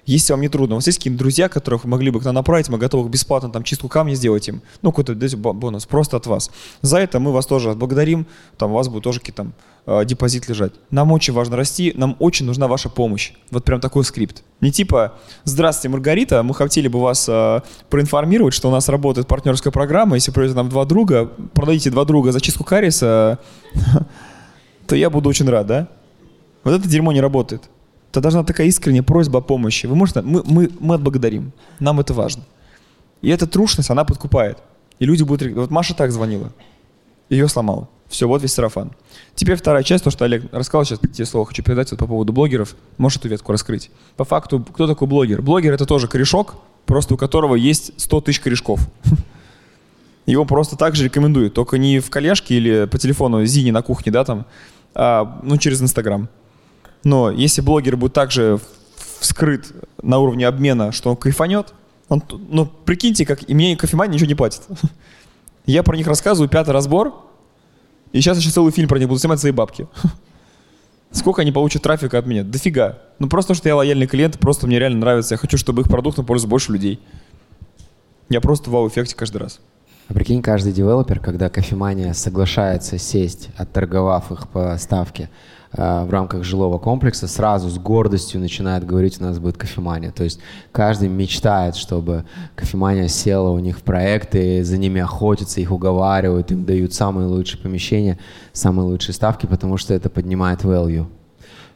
Если 0.06 0.32
вам 0.32 0.42
не 0.42 0.48
трудно, 0.48 0.74
у 0.74 0.78
вас 0.78 0.86
есть 0.86 0.98
какие-то 0.98 1.18
друзья, 1.18 1.48
которых 1.48 1.84
вы 1.84 1.90
могли 1.90 2.10
бы 2.10 2.20
к 2.20 2.24
нам 2.24 2.34
направить, 2.34 2.68
мы 2.68 2.76
готовы 2.76 3.08
бесплатно 3.08 3.50
там 3.50 3.62
чистку 3.64 3.88
камня 3.88 4.14
сделать 4.14 4.46
им, 4.48 4.60
ну 4.82 4.92
какой-то 4.92 5.14
бонус 5.38 5.86
просто 5.86 6.18
от 6.18 6.26
вас. 6.26 6.50
За 6.82 6.98
это 6.98 7.20
мы 7.20 7.32
вас 7.32 7.46
тоже 7.46 7.70
отблагодарим, 7.70 8.26
там 8.58 8.72
у 8.72 8.74
вас 8.74 8.88
будет 8.88 9.02
тоже 9.04 9.20
какие-то 9.20 9.44
там 9.44 9.54
э, 9.86 10.04
депозит 10.04 10.48
лежать. 10.48 10.72
Нам 10.90 11.12
очень 11.12 11.32
важно 11.32 11.56
расти, 11.56 11.92
нам 11.96 12.16
очень 12.18 12.46
нужна 12.46 12.68
ваша 12.68 12.88
помощь. 12.88 13.32
Вот 13.50 13.64
прям 13.64 13.80
такой 13.80 14.04
скрипт. 14.04 14.42
Не 14.60 14.70
типа 14.70 15.14
«Здравствуйте, 15.44 15.90
Маргарита, 15.90 16.42
мы 16.42 16.54
хотели 16.54 16.88
бы 16.88 17.00
вас 17.00 17.28
э, 17.28 17.60
проинформировать, 17.90 18.54
что 18.54 18.68
у 18.68 18.72
нас 18.72 18.88
работает 18.88 19.26
партнерская 19.26 19.72
программа, 19.72 20.16
если 20.16 20.32
придете 20.32 20.56
нам 20.56 20.68
два 20.68 20.84
друга, 20.84 21.30
продадите 21.54 21.90
два 21.90 22.04
друга 22.04 22.32
за 22.32 22.40
чистку 22.40 22.64
кариеса, 22.64 23.38
то 24.86 24.96
я 24.96 25.10
буду 25.10 25.28
очень 25.28 25.48
рад, 25.48 25.66
да?» 25.66 25.88
Вот 26.64 26.72
это 26.72 26.88
дерьмо 26.88 27.12
не 27.12 27.20
работает. 27.20 27.68
Это 28.10 28.20
должна 28.20 28.42
такая 28.42 28.66
искренняя 28.68 29.02
просьба 29.02 29.38
о 29.38 29.42
помощи. 29.42 29.86
Вы 29.86 29.96
можете, 29.96 30.22
мы, 30.22 30.42
мы, 30.44 30.70
мы 30.80 30.94
отблагодарим. 30.94 31.52
Нам 31.78 32.00
это 32.00 32.14
важно. 32.14 32.44
И 33.22 33.28
эта 33.28 33.46
трушность, 33.46 33.90
она 33.90 34.04
подкупает. 34.04 34.58
И 34.98 35.04
люди 35.04 35.22
будут... 35.22 35.52
Вот 35.52 35.70
Маша 35.70 35.94
так 35.94 36.12
звонила. 36.12 36.52
Ее 37.28 37.48
сломала. 37.48 37.88
Все, 38.14 38.28
вот 38.28 38.42
весь 38.42 38.52
сарафан. 38.52 38.92
Теперь 39.34 39.56
вторая 39.56 39.82
часть, 39.82 40.04
то, 40.04 40.10
что 40.10 40.24
Олег 40.24 40.44
рассказал, 40.52 40.84
сейчас 40.84 41.00
тебе 41.00 41.26
слово 41.26 41.46
хочу 41.46 41.64
передать 41.64 41.90
вот 41.90 41.98
по 41.98 42.06
поводу 42.06 42.32
блогеров. 42.32 42.76
Можешь 42.96 43.18
эту 43.18 43.26
ветку 43.26 43.50
раскрыть. 43.50 43.90
По 44.16 44.24
факту, 44.24 44.60
кто 44.60 44.86
такой 44.86 45.08
блогер? 45.08 45.42
Блогер 45.42 45.72
это 45.72 45.84
тоже 45.84 46.06
корешок, 46.06 46.54
просто 46.86 47.14
у 47.14 47.16
которого 47.16 47.56
есть 47.56 47.90
100 48.00 48.20
тысяч 48.20 48.38
корешков. 48.38 48.78
Его 50.26 50.44
просто 50.44 50.76
так 50.76 50.94
же 50.94 51.02
рекомендуют, 51.02 51.54
только 51.54 51.76
не 51.76 51.98
в 51.98 52.08
коллежке 52.08 52.54
или 52.54 52.84
по 52.84 52.98
телефону 52.98 53.44
Зине 53.46 53.72
на 53.72 53.82
кухне, 53.82 54.12
да, 54.12 54.24
там, 54.24 54.46
а, 54.94 55.40
ну, 55.42 55.56
через 55.56 55.82
Инстаграм. 55.82 56.28
Но 57.02 57.32
если 57.32 57.62
блогер 57.62 57.96
будет 57.96 58.12
также 58.12 58.60
вскрыт 59.18 59.72
на 60.02 60.20
уровне 60.20 60.46
обмена, 60.46 60.92
что 60.92 61.10
он 61.10 61.16
кайфанет, 61.16 61.74
он, 62.08 62.22
ну, 62.48 62.66
прикиньте, 62.66 63.26
как 63.26 63.50
и 63.50 63.54
мне 63.54 63.76
кофемания 63.76 64.14
ничего 64.14 64.28
не 64.28 64.36
платит. 64.36 64.62
Я 65.66 65.82
про 65.82 65.96
них 65.96 66.06
рассказываю, 66.06 66.48
пятый 66.48 66.70
разбор, 66.70 67.23
и 68.14 68.20
сейчас 68.20 68.38
еще 68.38 68.50
целый 68.50 68.70
фильм 68.70 68.88
про 68.88 68.96
них 69.00 69.08
буду 69.08 69.18
снимать 69.18 69.40
свои 69.40 69.50
бабки. 69.50 69.88
Сколько 71.10 71.42
они 71.42 71.50
получат 71.50 71.82
трафика 71.82 72.16
от 72.16 72.26
меня? 72.26 72.44
Дофига. 72.44 73.00
Ну 73.18 73.28
просто, 73.28 73.54
что 73.54 73.68
я 73.68 73.74
лояльный 73.74 74.06
клиент, 74.06 74.38
просто 74.38 74.68
мне 74.68 74.78
реально 74.78 75.00
нравится. 75.00 75.34
Я 75.34 75.38
хочу, 75.38 75.58
чтобы 75.58 75.82
их 75.82 75.88
продукт 75.88 76.16
на 76.16 76.22
пользу 76.22 76.46
больше 76.46 76.70
людей. 76.70 77.00
Я 78.28 78.40
просто 78.40 78.70
в 78.70 78.72
вау-эффекте 78.72 79.16
каждый 79.16 79.38
раз. 79.38 79.58
А 80.06 80.14
прикинь, 80.14 80.42
каждый 80.42 80.72
девелопер, 80.72 81.18
когда 81.18 81.50
кофемания 81.50 82.12
соглашается 82.12 82.98
сесть, 82.98 83.48
отторговав 83.56 84.30
их 84.30 84.46
по 84.46 84.76
ставке 84.78 85.28
в 85.76 86.08
рамках 86.10 86.44
жилого 86.44 86.78
комплекса, 86.78 87.26
сразу 87.26 87.68
с 87.68 87.78
гордостью 87.78 88.40
начинает 88.40 88.86
говорить, 88.86 89.20
у 89.20 89.24
нас 89.24 89.38
будет 89.40 89.56
кофемания. 89.56 90.12
То 90.12 90.22
есть 90.22 90.38
каждый 90.70 91.08
мечтает, 91.08 91.74
чтобы 91.74 92.24
кофемания 92.54 93.08
села 93.08 93.50
у 93.50 93.58
них 93.58 93.78
в 93.78 93.82
проекты, 93.82 94.62
за 94.62 94.78
ними 94.78 95.00
охотятся, 95.00 95.60
их 95.60 95.72
уговаривают, 95.72 96.52
им 96.52 96.64
дают 96.64 96.94
самые 96.94 97.26
лучшие 97.26 97.60
помещения, 97.60 98.18
самые 98.52 98.86
лучшие 98.86 99.14
ставки, 99.14 99.46
потому 99.46 99.76
что 99.76 99.94
это 99.94 100.08
поднимает 100.08 100.62
value. 100.62 101.06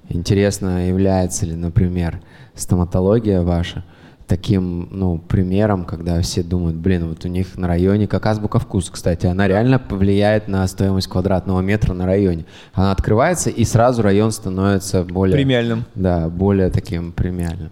Интересно, 0.09 0.87
является 0.87 1.45
ли, 1.45 1.55
например, 1.55 2.21
стоматология 2.55 3.43
ваша 3.43 3.85
таким, 4.29 4.89
ну, 4.91 5.19
примером, 5.19 5.85
когда 5.85 6.21
все 6.21 6.43
думают, 6.43 6.77
блин, 6.77 7.09
вот 7.09 7.25
у 7.25 7.29
них 7.29 7.57
на 7.57 7.67
районе, 7.67 8.07
как 8.07 8.27
азбука 8.27 8.59
вкус, 8.59 8.91
кстати, 8.91 9.27
она 9.27 9.49
реально 9.49 9.79
повлияет 9.79 10.49
на 10.49 10.67
стоимость 10.69 11.09
квадратного 11.09 11.61
метра 11.63 11.95
на 11.95 12.07
районе. 12.07 12.45
Она 12.75 12.93
открывается, 12.93 13.51
и 13.51 13.65
сразу 13.65 14.03
район 14.03 14.31
становится 14.31 15.03
более... 15.03 15.35
Премиальным. 15.35 15.85
Да, 15.95 16.29
более 16.29 16.71
таким 16.71 17.13
премиальным. 17.13 17.71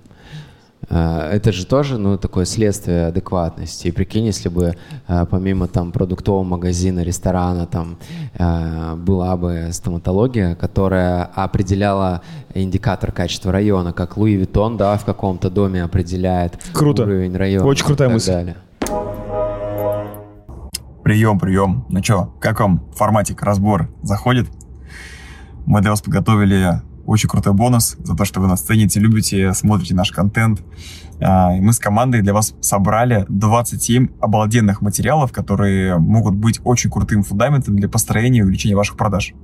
А, 0.89 1.31
Это 1.33 1.53
же 1.53 1.67
тоже, 1.67 1.99
ну, 1.99 2.17
такое 2.17 2.45
следствие 2.45 3.07
адекватности. 3.07 3.89
И 3.89 3.91
прикинь, 3.91 4.27
если 4.27 4.49
бы 4.49 4.77
а, 5.09 5.27
помимо 5.27 5.67
там 5.67 5.93
продуктового 5.93 6.45
магазина, 6.45 7.01
ресторана, 7.01 7.67
там 7.67 7.99
а, 8.39 8.95
была 8.97 9.37
бы 9.37 9.69
стоматология, 9.73 10.55
которая 10.55 11.25
определяла 11.25 12.23
индикатор 12.55 13.13
качества 13.13 13.53
района, 13.53 13.93
как 13.93 14.17
Louis 14.17 14.35
Vuitton, 14.35 14.77
да, 14.77 14.97
в 14.97 15.05
каком-то 15.05 15.51
доме 15.51 15.83
определяет 15.83 16.59
Круто. 16.73 17.03
уровень 17.03 17.37
района. 17.37 17.67
Очень 17.67 17.87
крутая 17.87 18.09
мысль. 18.09 18.31
далее. 18.33 18.57
Прием, 21.03 21.39
прием. 21.39 21.85
Ну 21.89 22.03
что, 22.03 22.35
как 22.41 22.59
вам 22.61 22.85
форматик, 22.97 23.43
разбор 23.43 23.89
заходит? 24.03 24.49
Мы 25.65 25.81
для 25.81 25.91
вас 25.91 26.01
подготовили 26.03 26.81
очень 27.07 27.29
крутой 27.29 27.55
бонус 27.55 27.97
за 28.03 28.17
то, 28.17 28.25
что 28.25 28.41
вы 28.41 28.49
нас 28.49 28.61
цените, 28.61 29.01
любите, 29.01 29.55
смотрите 29.55 29.95
наш 29.95 30.11
контент. 30.11 30.63
А, 31.21 31.53
Мы 31.53 31.73
с 31.73 31.79
командой 31.79 32.23
для 32.23 32.35
вас 32.35 32.55
собрали 32.61 33.25
27 33.29 34.09
обалденных 34.21 34.83
материалов, 34.83 35.33
которые 35.33 35.99
могут 35.99 36.35
быть 36.35 36.61
очень 36.65 36.91
крутым 36.91 37.23
фундаментом 37.23 37.77
для 37.77 37.89
построения 37.89 38.41
и 38.41 38.43
увеличения 38.43 38.77
ваших 38.77 38.97
продаж. 38.97 39.35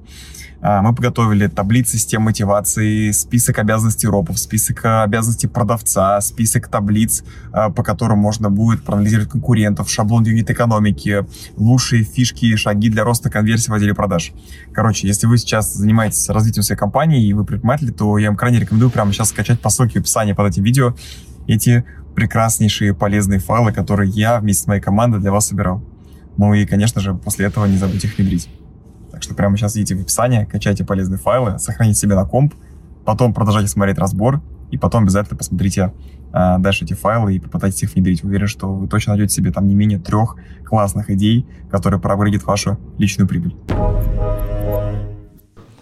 А, 0.62 0.80
Мы 0.80 0.94
подготовили 0.94 1.48
таблицы 1.48 1.98
систем 1.98 2.22
мотивации, 2.22 3.10
список 3.10 3.58
обязанностей 3.58 4.06
ропов, 4.06 4.38
список 4.38 4.84
а, 4.84 5.02
обязанностей 5.02 5.48
продавца, 5.48 6.20
список 6.20 6.68
таблиц, 6.68 7.24
а, 7.52 7.70
по 7.70 7.82
которым 7.82 8.18
можно 8.18 8.48
будет 8.48 8.84
проанализировать 8.84 9.28
конкурентов, 9.28 9.90
шаблон 9.90 10.24
юнит-экономики, 10.24 11.26
лучшие 11.56 12.04
фишки 12.04 12.54
шаги 12.54 12.90
для 12.90 13.02
роста 13.02 13.28
конверсии 13.28 13.70
в 13.70 13.74
отделе 13.74 13.92
продаж. 13.92 14.32
Короче, 14.72 15.08
если 15.08 15.26
вы 15.26 15.36
сейчас 15.38 15.74
занимаетесь 15.74 16.28
развитием 16.28 16.62
своей 16.62 16.78
компании 16.78 17.26
и 17.26 17.32
вы 17.32 17.44
предприниматель, 17.44 17.90
то 17.90 18.16
я 18.18 18.28
вам 18.28 18.36
крайне 18.36 18.60
рекомендую 18.60 18.90
прямо 18.90 19.12
сейчас 19.12 19.30
скачать 19.30 19.60
по 19.60 19.68
ссылке 19.68 19.98
в 19.98 20.02
описании 20.02 20.32
под 20.32 20.52
этим 20.52 20.62
видео 20.62 20.94
эти 21.48 21.84
прекраснейшие 22.14 22.94
полезные 22.94 23.40
файлы, 23.40 23.72
которые 23.72 24.10
я 24.10 24.38
вместе 24.38 24.62
с 24.62 24.66
моей 24.68 24.80
командой 24.80 25.20
для 25.20 25.32
вас 25.32 25.48
собирал. 25.48 25.82
Ну 26.36 26.54
и, 26.54 26.64
конечно 26.66 27.00
же, 27.00 27.14
после 27.14 27.46
этого 27.46 27.66
не 27.66 27.78
забудьте 27.78 28.06
их 28.06 28.16
внедрить. 28.16 28.48
Так 29.12 29.22
что 29.22 29.34
прямо 29.34 29.56
сейчас 29.56 29.76
идите 29.76 29.94
в 29.94 30.00
описание, 30.00 30.46
качайте 30.46 30.84
полезные 30.84 31.18
файлы, 31.18 31.58
сохраните 31.58 32.00
себе 32.00 32.16
на 32.16 32.24
комп, 32.24 32.54
потом 33.04 33.34
продолжайте 33.34 33.68
смотреть 33.68 33.98
разбор, 33.98 34.40
и 34.70 34.78
потом 34.78 35.02
обязательно 35.02 35.36
посмотрите 35.36 35.92
э, 36.32 36.58
дальше 36.58 36.86
эти 36.86 36.94
файлы 36.94 37.34
и 37.36 37.38
попытайтесь 37.38 37.82
их 37.82 37.94
внедрить. 37.94 38.24
Уверен, 38.24 38.46
что 38.46 38.72
вы 38.72 38.88
точно 38.88 39.12
найдете 39.12 39.34
себе 39.34 39.52
там 39.52 39.68
не 39.68 39.74
менее 39.74 39.98
трех 39.98 40.36
классных 40.64 41.10
идей, 41.10 41.46
которые 41.70 42.00
проапгрейдят 42.00 42.44
вашу 42.44 42.78
личную 42.96 43.28
прибыль. 43.28 43.54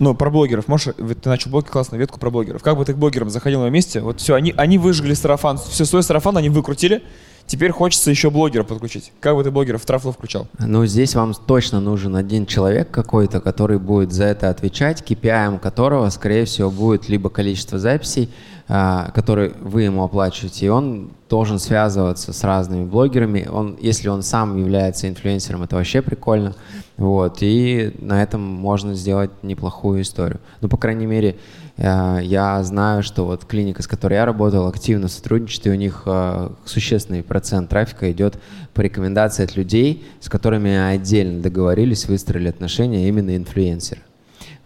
Ну, 0.01 0.15
про 0.15 0.31
блогеров. 0.31 0.67
Можешь, 0.67 0.95
ты 0.95 1.29
начал 1.29 1.51
блоги, 1.51 1.67
классную 1.67 2.01
ветку 2.01 2.19
про 2.19 2.31
блогеров. 2.31 2.63
Как 2.63 2.77
бы 2.77 2.85
ты 2.85 2.95
к 2.95 2.97
блогерам 2.97 3.31
заходил 3.31 3.61
на 3.61 3.69
месте, 3.69 4.01
вот 4.01 4.19
все, 4.19 4.35
они, 4.35 4.53
они 4.57 4.79
выжгли 4.79 5.15
сарафан, 5.15 5.59
все 5.59 5.85
свой 5.85 6.03
сарафан 6.03 6.37
они 6.37 6.49
выкрутили, 6.49 7.05
теперь 7.51 7.73
хочется 7.73 8.11
еще 8.11 8.31
блогера 8.31 8.63
подключить. 8.63 9.13
Как 9.19 9.35
бы 9.35 9.43
ты 9.43 9.51
блогеров 9.51 9.83
в 9.83 9.87
трафло 9.87 10.13
включал? 10.13 10.47
Ну, 10.59 10.87
здесь 10.87 11.17
вам 11.17 11.35
точно 11.35 11.81
нужен 11.81 12.15
один 12.15 12.47
человек 12.47 12.91
какой-то, 12.91 13.41
который 13.41 13.79
будет 13.79 14.13
за 14.13 14.25
это 14.25 14.51
отвечать, 14.51 15.03
KPI 15.03 15.59
которого, 15.59 16.09
скорее 16.11 16.45
всего, 16.45 16.71
будет 16.71 17.09
либо 17.09 17.29
количество 17.29 17.79
записей, 17.79 18.31
а, 18.69 19.11
который 19.15 19.53
вы 19.61 19.83
ему 19.83 20.05
оплачиваете, 20.05 20.67
и 20.67 20.69
он 20.69 21.11
должен 21.29 21.59
связываться 21.59 22.33
с 22.33 22.45
разными 22.45 22.85
блогерами. 22.85 23.49
Он, 23.51 23.77
если 23.81 24.09
он 24.09 24.23
сам 24.23 24.57
является 24.57 25.09
инфлюенсером, 25.09 25.65
это 25.65 25.75
вообще 25.75 26.03
прикольно. 26.03 26.55
Вот, 26.97 27.39
и 27.41 27.93
на 27.99 28.23
этом 28.23 28.43
можно 28.43 28.95
сделать 28.95 29.31
неплохую 29.43 30.03
историю. 30.03 30.39
Ну, 30.61 30.69
по 30.69 30.77
крайней 30.77 31.07
мере, 31.07 31.37
я 31.83 32.63
знаю, 32.63 33.03
что 33.03 33.25
вот 33.25 33.47
клиника, 33.47 33.83
с 33.83 33.87
которой 33.87 34.15
я 34.15 34.27
работал, 34.27 34.67
активно 34.67 35.09
сотрудничает, 35.09 35.67
и 35.67 35.71
у 35.71 35.75
них 35.75 36.03
э, 36.05 36.51
существенный 36.67 37.23
процент 37.23 37.71
трафика 37.71 38.13
идет 38.13 38.39
по 38.75 38.83
рекомендации 38.83 39.45
от 39.45 39.57
людей, 39.57 40.05
с 40.21 40.29
которыми 40.29 40.77
отдельно 40.77 41.41
договорились, 41.41 42.07
выстроили 42.07 42.49
отношения 42.49 43.09
именно 43.09 43.35
инфлюенсеры. 43.35 44.03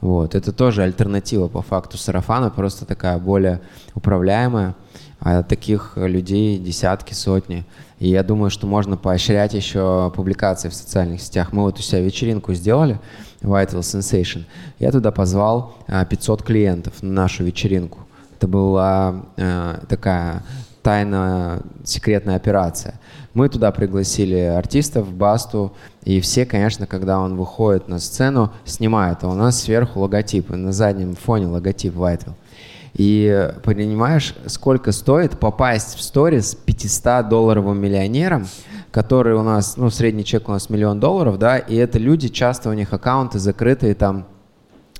Вот. 0.01 0.35
Это 0.35 0.53
тоже 0.53 0.83
альтернатива 0.83 1.49
по 1.49 1.63
факту 1.63 1.99
сарафана, 1.99 2.51
просто 2.51 2.85
такая 2.85 3.19
более 3.19 3.61
управляемая. 3.95 4.75
А 5.21 5.43
таких 5.43 5.93
людей 5.97 6.59
десятки, 6.59 7.15
сотни. 7.15 7.65
И 7.99 8.09
я 8.09 8.23
думаю, 8.23 8.51
что 8.51 8.67
можно 8.67 8.99
поощрять 8.99 9.55
еще 9.55 10.13
публикации 10.15 10.69
в 10.69 10.75
социальных 10.75 11.23
сетях. 11.23 11.53
Мы 11.53 11.63
вот 11.63 11.79
у 11.79 11.83
себя 11.83 12.01
вечеринку 12.03 12.53
сделали, 12.53 13.01
Vital 13.45 13.81
Sensation. 13.81 14.45
Я 14.79 14.91
туда 14.91 15.13
позвал 15.13 15.77
500 15.87 16.41
а, 16.41 16.45
клиентов 16.45 17.03
на 17.03 17.13
нашу 17.13 17.45
вечеринку. 17.45 18.01
Это 18.37 18.49
была 18.49 19.23
э, 19.37 19.79
такая 19.89 20.43
тайная 20.83 21.63
секретная 21.85 22.37
операция. 22.37 23.01
Мы 23.33 23.49
туда 23.49 23.73
пригласили 23.73 24.37
артистов, 24.37 25.13
Басту, 25.13 25.73
и 26.05 26.21
все, 26.21 26.45
конечно, 26.45 26.87
когда 26.87 27.19
он 27.19 27.37
выходит 27.37 27.89
на 27.89 27.99
сцену, 27.99 28.53
снимают, 28.65 29.25
а 29.25 29.29
у 29.29 29.35
нас 29.35 29.63
сверху 29.63 30.01
логотип, 30.01 30.51
на 30.51 30.73
заднем 30.73 31.15
фоне 31.15 31.47
логотип 31.47 31.95
Vital. 31.95 32.35
И 32.95 33.51
понимаешь, 33.65 34.35
сколько 34.47 34.93
стоит 34.93 35.39
попасть 35.39 35.97
в 35.97 36.03
сторис 36.03 36.57
500-долларовым 36.67 37.75
миллионером, 37.75 38.47
который 38.95 39.35
у 39.35 39.43
нас, 39.43 39.77
ну, 39.77 39.91
средний 39.91 40.25
чек 40.25 40.49
у 40.49 40.53
нас 40.53 40.71
миллион 40.71 41.01
долларов, 41.01 41.37
да, 41.37 41.59
и 41.59 41.75
это 41.75 41.99
люди, 41.99 42.29
часто 42.29 42.71
у 42.71 42.73
них 42.75 42.93
аккаунты 42.93 43.41
закрытые 43.41 43.95
там 43.97 44.27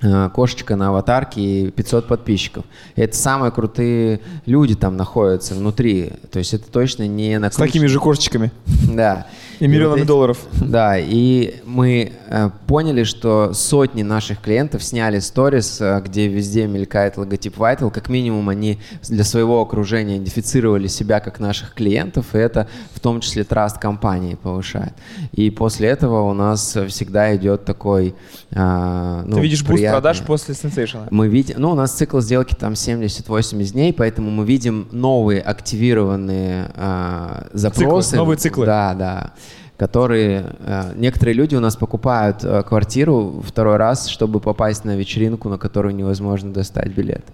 Э, 0.01 0.29
кошечка 0.29 0.75
на 0.75 0.89
аватарке 0.89 1.41
и 1.41 1.71
500 1.71 2.07
подписчиков. 2.07 2.65
Это 2.97 3.15
самые 3.15 3.51
крутые 3.51 4.19
люди 4.45 4.75
там 4.75 4.97
находятся 4.97 5.55
внутри. 5.55 6.11
То 6.31 6.39
есть 6.39 6.53
это 6.53 6.69
точно 6.69 7.07
не 7.07 7.39
на 7.39 7.49
С 7.49 7.55
такими 7.55 7.85
же 7.85 7.99
кошечками. 7.99 8.51
Да. 8.93 9.27
И 9.59 9.67
миллионами 9.67 9.99
вот 9.99 10.07
долларов. 10.07 10.39
Да, 10.61 10.97
и 10.97 11.55
мы 11.65 12.11
э, 12.27 12.49
поняли, 12.67 13.03
что 13.03 13.53
сотни 13.53 14.03
наших 14.03 14.41
клиентов 14.41 14.83
сняли 14.83 15.19
сторис, 15.19 15.79
э, 15.79 16.01
где 16.03 16.27
везде 16.27 16.67
мелькает 16.67 17.17
логотип 17.17 17.57
Vital. 17.57 17.91
Как 17.91 18.09
минимум 18.09 18.49
они 18.49 18.79
для 19.07 19.23
своего 19.23 19.61
окружения 19.61 20.17
идентифицировали 20.17 20.87
себя 20.87 21.19
как 21.19 21.39
наших 21.39 21.73
клиентов, 21.73 22.35
и 22.35 22.37
это 22.37 22.67
в 22.93 22.99
том 22.99 23.21
числе 23.21 23.43
траст 23.43 23.77
компании 23.77 24.35
повышает. 24.35 24.93
И 25.31 25.49
после 25.49 25.89
этого 25.89 26.21
у 26.29 26.33
нас 26.33 26.77
всегда 26.87 27.35
идет 27.35 27.65
такой... 27.65 28.15
Э, 28.51 29.23
ну, 29.25 29.35
Ты 29.35 29.41
видишь 29.41 29.63
буст 29.63 29.83
продаж 29.83 30.21
после 30.21 30.55
Sensation 30.55 30.97
а? 30.97 31.07
Мы 31.11 31.27
видим, 31.27 31.55
ну, 31.59 31.71
у 31.71 31.75
нас 31.75 31.93
цикл 31.93 32.19
сделки 32.19 32.55
там 32.55 32.73
70-80 32.73 33.71
дней, 33.71 33.93
поэтому 33.93 34.31
мы 34.31 34.45
видим 34.45 34.87
новые 34.91 35.41
активированные 35.41 36.71
э, 36.75 37.47
запросы. 37.53 38.09
Циклы, 38.09 38.17
новые 38.17 38.37
циклы. 38.37 38.65
Да, 38.65 38.93
да 38.93 39.33
которые 39.77 40.55
э, 40.59 40.93
некоторые 40.95 41.35
люди 41.35 41.55
у 41.55 41.59
нас 41.59 41.75
покупают 41.75 42.43
э, 42.43 42.63
квартиру 42.63 43.43
второй 43.45 43.77
раз, 43.77 44.07
чтобы 44.07 44.39
попасть 44.39 44.85
на 44.85 44.95
вечеринку, 44.95 45.49
на 45.49 45.57
которую 45.57 45.95
невозможно 45.95 46.53
достать 46.53 46.87
билет. 46.89 47.25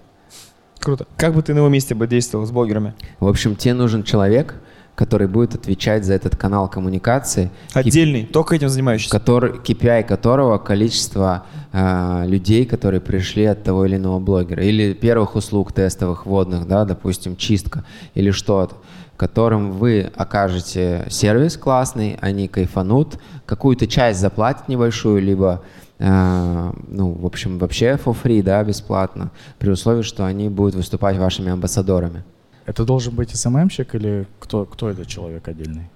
Круто. 0.80 1.06
Как 1.16 1.34
бы 1.34 1.42
ты 1.42 1.54
на 1.54 1.58
его 1.58 1.68
месте 1.68 1.94
бы 1.94 2.08
действовал 2.08 2.44
с 2.44 2.50
блогерами? 2.50 2.94
В 3.20 3.28
общем, 3.28 3.54
тебе 3.54 3.74
нужен 3.74 4.02
человек, 4.02 4.56
который 4.96 5.28
будет 5.28 5.54
отвечать 5.54 6.04
за 6.04 6.14
этот 6.14 6.36
канал 6.36 6.68
коммуникации. 6.68 7.50
Отдельный, 7.72 8.22
Кип... 8.22 8.32
только 8.32 8.56
этим 8.56 8.68
занимающийся. 8.68 9.10
Который, 9.10 9.52
KPI 9.52 10.02
которого 10.02 10.58
количество 10.58 11.46
э, 11.72 12.24
людей, 12.26 12.66
которые 12.66 13.00
пришли 13.00 13.44
от 13.44 13.62
того 13.62 13.86
или 13.86 13.96
иного 13.96 14.18
блогера. 14.18 14.64
Или 14.64 14.92
первых 14.92 15.36
услуг 15.36 15.72
тестовых 15.72 16.26
вводных, 16.26 16.66
да, 16.66 16.84
допустим, 16.84 17.36
чистка 17.36 17.84
или 18.14 18.32
что-то 18.32 18.74
которым 19.16 19.72
вы 19.72 20.10
окажете 20.16 21.06
сервис 21.10 21.56
классный, 21.56 22.18
они 22.20 22.48
кайфанут, 22.48 23.18
какую-то 23.46 23.86
часть 23.86 24.20
заплатят 24.20 24.68
небольшую, 24.68 25.22
либо 25.22 25.62
э, 25.98 26.72
ну, 26.88 27.12
в 27.12 27.26
общем, 27.26 27.58
вообще 27.58 27.98
for 28.02 28.16
free, 28.20 28.42
да, 28.42 28.62
бесплатно, 28.64 29.30
при 29.58 29.70
условии, 29.70 30.02
что 30.02 30.24
они 30.24 30.48
будут 30.48 30.74
выступать 30.74 31.16
вашими 31.16 31.50
амбассадорами. 31.50 32.24
Это 32.66 32.84
должен 32.84 33.14
быть 33.14 33.34
СММщик 33.34 33.94
или 33.94 34.26
кто, 34.38 34.64
кто 34.64 34.90
это 34.90 35.04
человек 35.04 35.48
отдельный? 35.48 35.90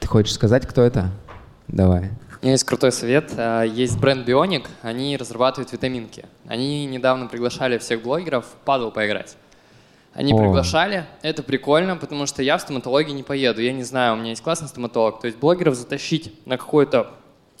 Ты 0.00 0.06
хочешь 0.06 0.34
сказать, 0.34 0.66
кто 0.66 0.82
это? 0.82 1.10
Давай. 1.68 2.10
У 2.42 2.44
меня 2.44 2.52
есть 2.52 2.64
крутой 2.64 2.92
совет. 2.92 3.32
А, 3.38 3.62
есть 3.62 3.98
бренд 3.98 4.28
Bionic, 4.28 4.66
они 4.82 5.16
разрабатывают 5.16 5.72
витаминки. 5.72 6.26
Они 6.46 6.84
недавно 6.84 7.26
приглашали 7.26 7.78
всех 7.78 8.02
блогеров 8.02 8.44
в 8.44 8.64
падл 8.66 8.90
поиграть. 8.90 9.36
Они 10.14 10.32
О. 10.32 10.38
приглашали, 10.38 11.06
это 11.22 11.42
прикольно, 11.42 11.96
потому 11.96 12.26
что 12.26 12.42
я 12.42 12.56
в 12.56 12.60
стоматологию 12.60 13.14
не 13.14 13.24
поеду. 13.24 13.60
Я 13.60 13.72
не 13.72 13.82
знаю, 13.82 14.14
у 14.14 14.16
меня 14.16 14.30
есть 14.30 14.42
классный 14.42 14.68
стоматолог. 14.68 15.20
То 15.20 15.26
есть 15.26 15.38
блогеров 15.38 15.74
затащить 15.74 16.32
на 16.46 16.56
какую-то 16.56 17.10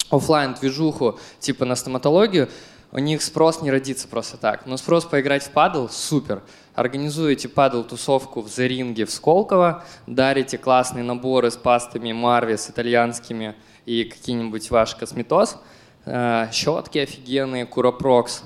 офлайн 0.08 0.54
движуху 0.54 1.18
типа 1.40 1.64
на 1.64 1.74
стоматологию, 1.74 2.48
у 2.92 2.98
них 3.00 3.22
спрос 3.22 3.60
не 3.60 3.72
родится 3.72 4.06
просто 4.06 4.36
так. 4.36 4.66
Но 4.66 4.76
спрос 4.76 5.04
поиграть 5.04 5.42
в 5.42 5.50
падл– 5.50 5.88
супер. 5.90 6.42
Организуете 6.74 7.48
падл-тусовку 7.48 8.40
в 8.40 8.48
Заринге 8.48 9.04
в 9.04 9.10
Сколково, 9.10 9.84
дарите 10.06 10.58
классные 10.58 11.02
наборы 11.02 11.50
с 11.50 11.56
пастами 11.56 12.12
Марвис 12.12 12.70
итальянскими 12.70 13.56
и 13.84 14.04
какие-нибудь 14.04 14.70
ваш 14.70 14.94
косметоз, 14.94 15.58
э, 16.04 16.48
щетки 16.52 16.98
офигенные, 16.98 17.66
Куропрокс, 17.66 18.44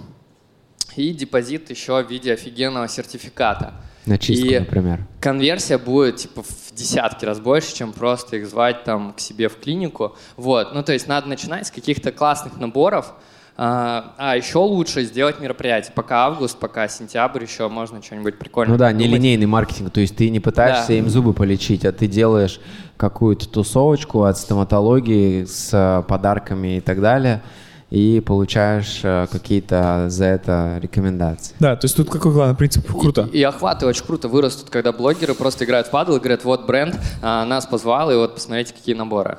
и 0.96 1.12
депозит 1.12 1.68
еще 1.68 2.02
в 2.02 2.10
виде 2.10 2.32
офигенного 2.32 2.88
сертификата. 2.88 3.74
На 4.06 4.18
чистку, 4.18 4.46
и 4.46 4.58
например. 4.58 5.00
конверсия 5.20 5.78
будет 5.78 6.16
типа 6.16 6.42
в 6.42 6.74
десятки 6.74 7.24
раз 7.24 7.40
больше, 7.40 7.74
чем 7.74 7.92
просто 7.92 8.36
их 8.36 8.48
звать 8.48 8.84
там 8.84 9.12
к 9.12 9.20
себе 9.20 9.48
в 9.48 9.56
клинику. 9.56 10.16
Вот, 10.36 10.74
ну 10.74 10.82
то 10.82 10.92
есть 10.92 11.08
надо 11.08 11.28
начинать 11.28 11.66
с 11.66 11.70
каких-то 11.70 12.10
классных 12.12 12.58
наборов, 12.58 13.12
а, 13.60 14.14
а 14.18 14.36
еще 14.36 14.58
лучше 14.58 15.02
сделать 15.02 15.40
мероприятие. 15.40 15.92
Пока 15.92 16.26
август, 16.26 16.56
пока 16.58 16.86
сентябрь, 16.86 17.42
еще 17.42 17.68
можно 17.68 18.00
что-нибудь 18.00 18.38
прикольное. 18.38 18.72
Ну 18.72 18.78
да, 18.78 18.92
нелинейный 18.92 19.46
маркетинг. 19.46 19.90
То 19.90 20.00
есть 20.00 20.14
ты 20.14 20.30
не 20.30 20.38
пытаешься 20.38 20.88
да. 20.88 20.94
им 20.94 21.08
зубы 21.08 21.32
полечить, 21.32 21.84
а 21.84 21.90
ты 21.90 22.06
делаешь 22.06 22.60
какую-то 22.96 23.48
тусовочку 23.48 24.22
от 24.22 24.38
стоматологии 24.38 25.44
с 25.44 25.70
э, 25.72 26.04
подарками 26.06 26.76
и 26.76 26.80
так 26.80 27.00
далее 27.00 27.42
и 27.90 28.20
получаешь 28.20 29.00
э, 29.02 29.26
какие-то 29.30 30.06
за 30.08 30.26
это 30.26 30.78
рекомендации. 30.82 31.54
Да, 31.58 31.74
то 31.74 31.86
есть 31.86 31.96
тут 31.96 32.10
какой 32.10 32.32
главный 32.32 32.54
принцип? 32.54 32.86
Круто. 32.86 33.28
И, 33.32 33.38
и 33.38 33.42
охваты 33.42 33.86
очень 33.86 34.04
круто 34.04 34.28
вырастут, 34.28 34.68
когда 34.70 34.92
блогеры 34.92 35.34
просто 35.34 35.64
играют 35.64 35.86
в 35.86 35.90
падл 35.90 36.16
и 36.16 36.18
говорят, 36.18 36.44
вот 36.44 36.66
бренд 36.66 36.96
а, 37.22 37.44
нас 37.44 37.66
позвал, 37.66 38.10
и 38.10 38.16
вот 38.16 38.34
посмотрите, 38.34 38.74
какие 38.74 38.94
наборы. 38.94 39.38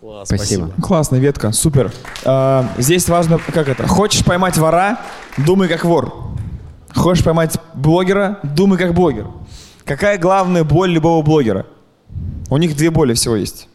Класс, 0.00 0.28
спасибо. 0.28 0.66
спасибо. 0.66 0.86
Классная 0.86 1.20
ветка, 1.20 1.52
супер. 1.52 1.92
А, 2.24 2.68
здесь 2.78 3.08
важно, 3.08 3.38
как 3.38 3.68
это, 3.68 3.86
хочешь 3.86 4.24
поймать 4.24 4.58
вора, 4.58 4.98
думай 5.36 5.68
как 5.68 5.84
вор. 5.84 6.12
Хочешь 6.94 7.22
поймать 7.22 7.58
блогера, 7.74 8.40
думай 8.42 8.78
как 8.78 8.92
блогер. 8.92 9.28
Какая 9.84 10.18
главная 10.18 10.64
боль 10.64 10.90
любого 10.90 11.22
блогера? 11.22 11.66
У 12.50 12.56
них 12.56 12.76
две 12.76 12.90
боли 12.90 13.14
всего 13.14 13.36
есть. 13.36 13.68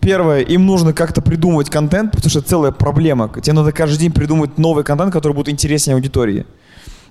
Первое, 0.00 0.40
им 0.40 0.66
нужно 0.66 0.92
как-то 0.92 1.22
придумывать 1.22 1.70
контент, 1.70 2.12
потому 2.12 2.30
что 2.30 2.40
это 2.40 2.48
целая 2.48 2.72
проблема. 2.72 3.28
Тебе 3.40 3.52
надо 3.54 3.72
каждый 3.72 3.98
день 3.98 4.12
придумывать 4.12 4.58
новый 4.58 4.84
контент, 4.84 5.12
который 5.12 5.32
будет 5.32 5.48
интереснее 5.48 5.94
аудитории. 5.94 6.46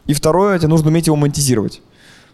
И 0.06 0.14
второе, 0.14 0.58
тебе 0.58 0.68
нужно 0.68 0.90
уметь 0.90 1.08
его 1.08 1.16
монетизировать. 1.16 1.82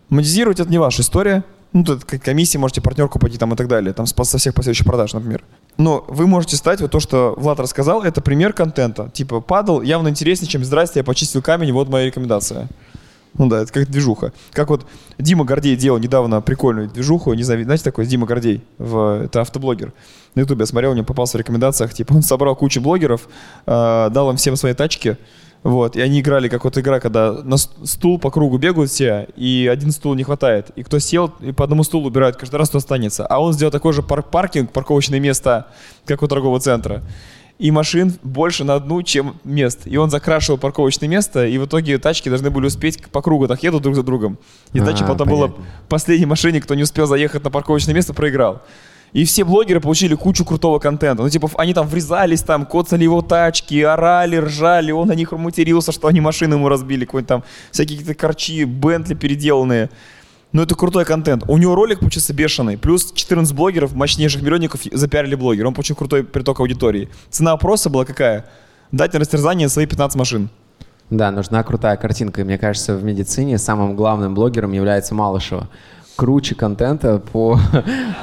Монетизировать 0.09 0.59
это 0.59 0.69
не 0.69 0.77
ваша 0.77 1.01
история, 1.01 1.43
ну, 1.73 1.85
тут 1.85 2.03
комиссии 2.03 2.57
можете 2.57 2.81
партнерку 2.81 3.17
пойти 3.17 3.37
там 3.37 3.53
и 3.53 3.55
так 3.55 3.67
далее, 3.69 3.93
там 3.93 4.05
со 4.05 4.37
всех 4.37 4.53
последующих 4.53 4.85
продаж, 4.85 5.13
например. 5.13 5.41
Но 5.77 6.03
вы 6.09 6.27
можете 6.27 6.57
стать, 6.57 6.81
вот 6.81 6.91
то, 6.91 6.99
что 6.99 7.33
Влад 7.37 7.59
рассказал, 7.61 8.03
это 8.03 8.19
пример 8.21 8.51
контента. 8.51 9.09
Типа, 9.13 9.39
падал 9.39 9.81
явно 9.81 10.09
интереснее, 10.09 10.49
чем 10.49 10.65
«Здрасте, 10.65 10.99
я 10.99 11.03
почистил 11.05 11.41
камень, 11.41 11.71
вот 11.71 11.87
моя 11.87 12.05
рекомендация». 12.05 12.67
Ну 13.37 13.47
да, 13.47 13.61
это 13.61 13.71
как 13.71 13.89
движуха. 13.89 14.33
Как 14.51 14.69
вот 14.69 14.85
Дима 15.17 15.45
Гордей 15.45 15.75
делал 15.75 15.99
недавно 15.99 16.41
прикольную 16.41 16.89
движуху, 16.89 17.33
не 17.33 17.43
знаю, 17.43 17.63
знаете 17.63 17.83
такой 17.83 18.05
Дима 18.05 18.27
Гордей, 18.27 18.61
в, 18.77 19.23
это 19.23 19.41
автоблогер. 19.41 19.93
На 20.35 20.41
ютубе 20.41 20.63
я 20.63 20.65
смотрел, 20.65 20.91
у 20.91 20.93
него 20.93 21.05
попался 21.05 21.37
в 21.37 21.39
рекомендациях, 21.39 21.93
типа 21.93 22.13
он 22.13 22.23
собрал 22.23 22.55
кучу 22.55 22.81
блогеров, 22.81 23.27
э, 23.65 24.09
дал 24.11 24.29
им 24.31 24.37
всем 24.37 24.55
свои 24.57 24.73
тачки, 24.73 25.17
вот, 25.63 25.95
и 25.95 26.01
они 26.01 26.21
играли 26.21 26.49
как 26.49 26.63
вот 26.63 26.77
игра, 26.77 26.99
когда 26.99 27.33
на 27.33 27.57
стул 27.57 28.17
по 28.17 28.31
кругу 28.31 28.57
бегают 28.57 28.89
все, 28.89 29.27
и 29.35 29.69
один 29.71 29.91
стул 29.91 30.15
не 30.15 30.23
хватает. 30.23 30.71
И 30.75 30.83
кто 30.83 30.97
сел, 30.97 31.31
и 31.39 31.51
по 31.51 31.63
одному 31.63 31.83
стулу 31.83 32.07
убирают 32.07 32.35
каждый 32.35 32.55
раз, 32.55 32.69
кто 32.69 32.79
останется. 32.79 33.27
А 33.27 33.39
он 33.39 33.53
сделал 33.53 33.71
такой 33.71 33.93
же 33.93 34.01
пар 34.01 34.23
паркинг, 34.23 34.71
парковочное 34.71 35.19
место, 35.19 35.67
как 36.05 36.23
у 36.23 36.27
торгового 36.27 36.59
центра 36.59 37.03
и 37.61 37.69
машин 37.69 38.15
больше 38.23 38.63
на 38.63 38.73
одну, 38.73 39.03
чем 39.03 39.35
мест. 39.43 39.81
И 39.85 39.95
он 39.95 40.09
закрашивал 40.09 40.57
парковочное 40.57 41.07
место, 41.07 41.45
и 41.45 41.59
в 41.59 41.65
итоге 41.67 41.99
тачки 41.99 42.27
должны 42.27 42.49
были 42.49 42.65
успеть 42.65 42.99
по 43.11 43.21
кругу, 43.21 43.47
так 43.47 43.61
едут 43.61 43.83
друг 43.83 43.93
за 43.93 44.01
другом. 44.01 44.39
И 44.73 44.79
а, 44.79 44.85
потом 44.85 45.05
понятно. 45.05 45.25
было 45.25 45.53
последней 45.87 46.25
машине, 46.25 46.59
кто 46.59 46.73
не 46.73 46.81
успел 46.81 47.05
заехать 47.05 47.43
на 47.43 47.51
парковочное 47.51 47.93
место, 47.93 48.15
проиграл. 48.15 48.63
И 49.13 49.25
все 49.25 49.43
блогеры 49.43 49.79
получили 49.79 50.15
кучу 50.15 50.43
крутого 50.43 50.79
контента. 50.79 51.21
Ну, 51.21 51.29
типа, 51.29 51.51
они 51.55 51.75
там 51.75 51.85
врезались, 51.87 52.41
там, 52.41 52.65
коцали 52.65 53.03
его 53.03 53.21
тачки, 53.21 53.79
орали, 53.79 54.37
ржали, 54.37 54.91
он 54.91 55.09
на 55.09 55.13
них 55.13 55.31
матерился, 55.31 55.91
что 55.91 56.07
они 56.07 56.19
машины 56.19 56.55
ему 56.55 56.67
разбили, 56.67 57.05
какой-нибудь 57.05 57.29
там, 57.29 57.43
всякие 57.69 57.99
какие-то 57.99 58.19
корчи, 58.19 58.63
Бентли 58.63 59.13
переделанные. 59.13 59.91
Ну, 60.51 60.61
это 60.61 60.75
крутой 60.75 61.05
контент. 61.05 61.43
У 61.47 61.57
него 61.57 61.75
ролик 61.75 61.99
получился 61.99 62.33
бешеный. 62.33 62.77
Плюс 62.77 63.11
14 63.13 63.55
блогеров, 63.55 63.93
мощнейших 63.93 64.41
миллионников 64.41 64.81
запиарили 64.91 65.35
блогер. 65.35 65.65
Он 65.65 65.73
получил 65.73 65.95
крутой 65.95 66.23
приток 66.23 66.59
аудитории. 66.59 67.09
Цена 67.29 67.53
опроса 67.53 67.89
была 67.89 68.03
какая? 68.03 68.45
Дать 68.91 69.13
на 69.13 69.19
растерзание 69.19 69.69
свои 69.69 69.85
15 69.85 70.17
машин. 70.17 70.49
Да, 71.09 71.31
нужна 71.31 71.63
крутая 71.63 71.95
картинка. 71.95 72.41
И 72.41 72.43
мне 72.43 72.57
кажется, 72.57 72.95
в 72.95 73.03
медицине 73.03 73.57
самым 73.57 73.95
главным 73.95 74.33
блогером 74.33 74.73
является 74.73 75.15
Малышева 75.15 75.69
круче 76.21 76.53
контента 76.53 77.17
по 77.17 77.57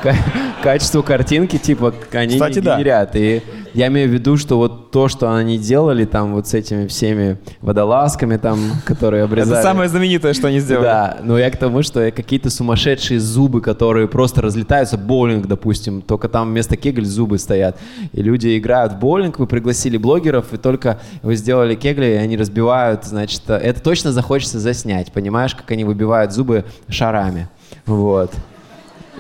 качеству 0.63 1.03
картинки, 1.03 1.59
типа, 1.59 1.93
они 2.13 2.35
Кстати, 2.35 2.61
не 2.61 2.61
генерят. 2.61 3.11
Да. 3.13 3.19
И 3.19 3.43
я 3.75 3.89
имею 3.89 4.09
в 4.09 4.13
виду, 4.13 4.37
что 4.37 4.57
вот 4.57 4.93
то, 4.93 5.09
что 5.09 5.35
они 5.35 5.59
делали 5.59 6.05
там 6.05 6.33
вот 6.33 6.47
с 6.47 6.55
этими 6.55 6.87
всеми 6.87 7.39
водолазками 7.61 8.37
там, 8.37 8.61
которые 8.85 9.25
обрезали. 9.25 9.55
Это 9.55 9.63
самое 9.65 9.89
знаменитое, 9.89 10.33
что 10.33 10.47
они 10.47 10.61
сделали. 10.61 10.85
Да, 10.85 11.17
но 11.25 11.41
я 11.41 11.51
к 11.51 11.57
тому, 11.57 11.83
что 11.83 12.09
какие-то 12.13 12.51
сумасшедшие 12.51 13.19
зубы, 13.19 13.61
которые 13.61 14.07
просто 14.07 14.43
разлетаются, 14.43 14.97
боулинг, 14.97 15.49
допустим, 15.49 16.01
только 16.01 16.29
там 16.29 16.51
вместо 16.51 16.77
кегель 16.77 17.05
зубы 17.05 17.37
стоят. 17.37 17.81
И 18.13 18.23
люди 18.23 18.57
играют 18.57 18.93
в 18.93 19.01
боулинг, 19.01 19.41
вы 19.41 19.49
пригласили 19.49 19.97
блогеров, 19.97 20.53
и 20.53 20.57
только 20.57 21.01
вы 21.23 21.35
сделали 21.35 21.75
кегли, 21.75 22.13
и 22.13 22.17
они 22.17 22.37
разбивают, 22.37 23.05
значит, 23.05 23.43
это 23.51 23.83
точно 23.83 24.13
захочется 24.13 24.61
заснять, 24.61 25.11
понимаешь, 25.11 25.57
как 25.57 25.69
они 25.73 25.83
выбивают 25.83 26.33
зубы 26.33 26.65
шарами. 26.89 27.49
Вот. 27.87 28.33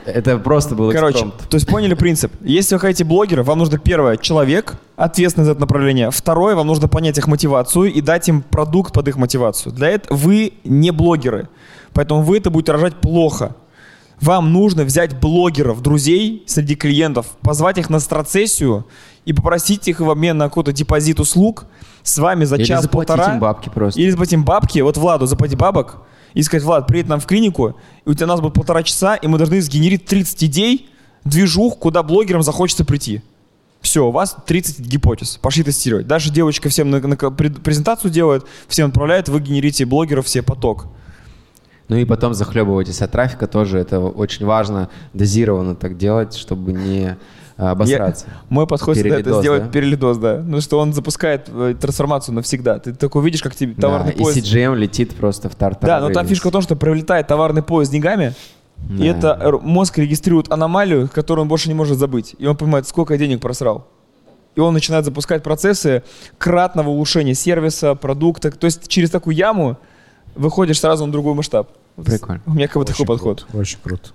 Это 0.05 0.38
просто 0.38 0.74
был 0.74 0.90
Короче, 0.90 1.18
экспромт. 1.18 1.49
то 1.49 1.57
есть 1.57 1.66
поняли 1.66 1.94
принцип. 1.94 2.32
Если 2.40 2.74
вы 2.74 2.80
хотите 2.80 3.05
блогера, 3.05 3.42
вам 3.42 3.59
нужно 3.59 3.78
первое, 3.78 4.16
человек, 4.16 4.74
ответственный 4.96 5.44
за 5.44 5.53
это 5.53 5.61
направление. 5.61 6.11
Второе, 6.11 6.55
вам 6.55 6.66
нужно 6.66 6.88
понять 6.88 7.18
их 7.18 7.26
мотивацию 7.26 7.92
и 7.92 8.01
дать 8.01 8.28
им 8.28 8.40
продукт 8.42 8.94
под 8.94 9.09
их 9.09 9.16
мотивацию. 9.16 9.72
Для 9.72 9.88
этого 9.88 10.16
вы 10.16 10.55
не 10.64 10.92
блогеры. 10.92 11.49
Поэтому 11.92 12.22
вы 12.22 12.38
это 12.38 12.49
будете 12.49 12.72
рожать 12.72 12.96
плохо. 12.96 13.55
Вам 14.20 14.53
нужно 14.53 14.84
взять 14.84 15.18
блогеров, 15.20 15.80
друзей 15.82 16.42
среди 16.46 16.74
клиентов, 16.74 17.26
позвать 17.42 17.78
их 17.78 17.88
на 17.90 18.01
страцессию 18.01 18.86
и 19.24 19.32
попросить 19.32 19.88
их 19.88 20.01
в 20.01 20.11
обмен 20.11 20.38
на 20.38 20.46
какой-то 20.46 20.72
депозит 20.72 21.20
услуг 21.20 21.66
с 22.09 22.18
вами 22.18 22.44
за 22.44 22.62
час-полтора. 22.62 23.32
Или 23.32 23.38
бабки 23.38 23.68
просто. 23.68 24.00
Или 24.00 24.11
заплатить 24.11 24.34
им 24.34 24.44
бабки. 24.44 24.80
Вот 24.80 24.96
Владу 24.96 25.26
заплати 25.26 25.56
бабок, 25.56 25.98
и 26.34 26.42
сказать, 26.42 26.64
Влад, 26.64 26.86
приедь 26.86 27.09
нам 27.09 27.20
в 27.20 27.26
клинику, 27.26 27.76
и 28.04 28.11
у 28.11 28.14
тебя 28.14 28.26
нас 28.26 28.40
будет 28.40 28.54
полтора 28.54 28.82
часа, 28.82 29.16
и 29.16 29.26
мы 29.26 29.38
должны 29.38 29.61
сгенерить 29.61 30.06
30 30.06 30.44
идей, 30.44 30.90
движух, 31.24 31.78
куда 31.78 32.02
блогерам 32.02 32.42
захочется 32.42 32.84
прийти. 32.84 33.22
Все, 33.80 34.06
у 34.06 34.11
вас 34.11 34.36
30 34.46 34.80
гипотез. 34.80 35.38
Пошли 35.40 35.62
тестировать. 35.62 36.06
Дальше 36.06 36.30
девочка 36.30 36.68
всем 36.68 36.90
на, 36.90 37.00
на, 37.00 37.16
презентацию 37.16 38.11
делает, 38.11 38.44
всем 38.66 38.88
отправляет, 38.88 39.28
вы 39.28 39.40
генерите 39.40 39.84
блогеров 39.84 40.26
все 40.26 40.42
поток. 40.42 40.86
Ну 41.88 41.96
и 41.96 42.04
потом 42.04 42.34
захлебывайтесь 42.34 43.00
от 43.00 43.12
трафика 43.12 43.46
тоже. 43.46 43.78
Это 43.78 44.00
очень 44.00 44.44
важно 44.44 44.90
дозированно 45.14 45.74
так 45.74 45.96
делать, 45.96 46.34
чтобы 46.34 46.72
не 46.72 47.16
обосраться. 47.59 48.26
Я, 48.28 48.34
мой 48.48 48.66
подход 48.66 48.94
перелидос, 48.94 49.20
это 49.20 49.40
сделать 49.40 49.64
да? 49.64 49.68
перелидос, 49.68 50.18
да. 50.18 50.42
Ну 50.44 50.61
что 50.61 50.78
он 50.78 50.92
запускает 50.92 51.48
э, 51.48 51.74
трансформацию 51.78 52.34
навсегда. 52.34 52.78
Ты 52.78 52.94
такой 52.94 53.24
видишь, 53.24 53.42
как 53.42 53.54
тебе 53.54 53.74
товарный 53.74 54.12
да, 54.12 54.22
поезд... 54.22 54.38
И 54.38 54.40
CGM 54.40 54.76
летит 54.76 55.16
просто 55.16 55.48
в 55.48 55.56
тартар. 55.56 55.88
Да, 55.88 56.00
но 56.00 56.11
там 56.11 56.26
фишка 56.26 56.48
в 56.48 56.52
том, 56.52 56.62
что 56.62 56.76
пролетает 56.76 57.26
товарный 57.26 57.62
поезд 57.62 57.90
деньгами, 57.90 58.34
да. 58.76 59.04
и 59.04 59.09
это 59.09 59.59
мозг 59.61 59.98
регистрирует 59.98 60.52
аномалию, 60.52 61.11
которую 61.12 61.42
он 61.42 61.48
больше 61.48 61.68
не 61.68 61.74
может 61.74 61.98
забыть. 61.98 62.36
И 62.38 62.46
он 62.46 62.56
понимает, 62.56 62.86
сколько 62.86 63.14
я 63.14 63.18
денег 63.18 63.40
просрал. 63.40 63.88
И 64.54 64.61
он 64.61 64.72
начинает 64.72 65.04
запускать 65.04 65.42
процессы 65.42 66.04
кратного 66.38 66.90
улучшения 66.90 67.34
сервиса, 67.34 67.94
продукта. 67.96 68.50
То 68.52 68.66
есть 68.66 68.88
через 68.88 69.11
такую 69.11 69.36
яму 69.36 69.78
выходишь 70.36 70.80
сразу 70.80 71.06
на 71.06 71.12
другой 71.12 71.34
масштаб. 71.34 71.70
Прикольно. 71.96 72.42
У 72.46 72.54
меня 72.54 72.68
как 72.68 72.76
бы 72.76 72.84
такой 72.84 73.04
круто, 73.04 73.12
подход. 73.12 73.46
Очень 73.52 73.78
круто. 73.82 74.11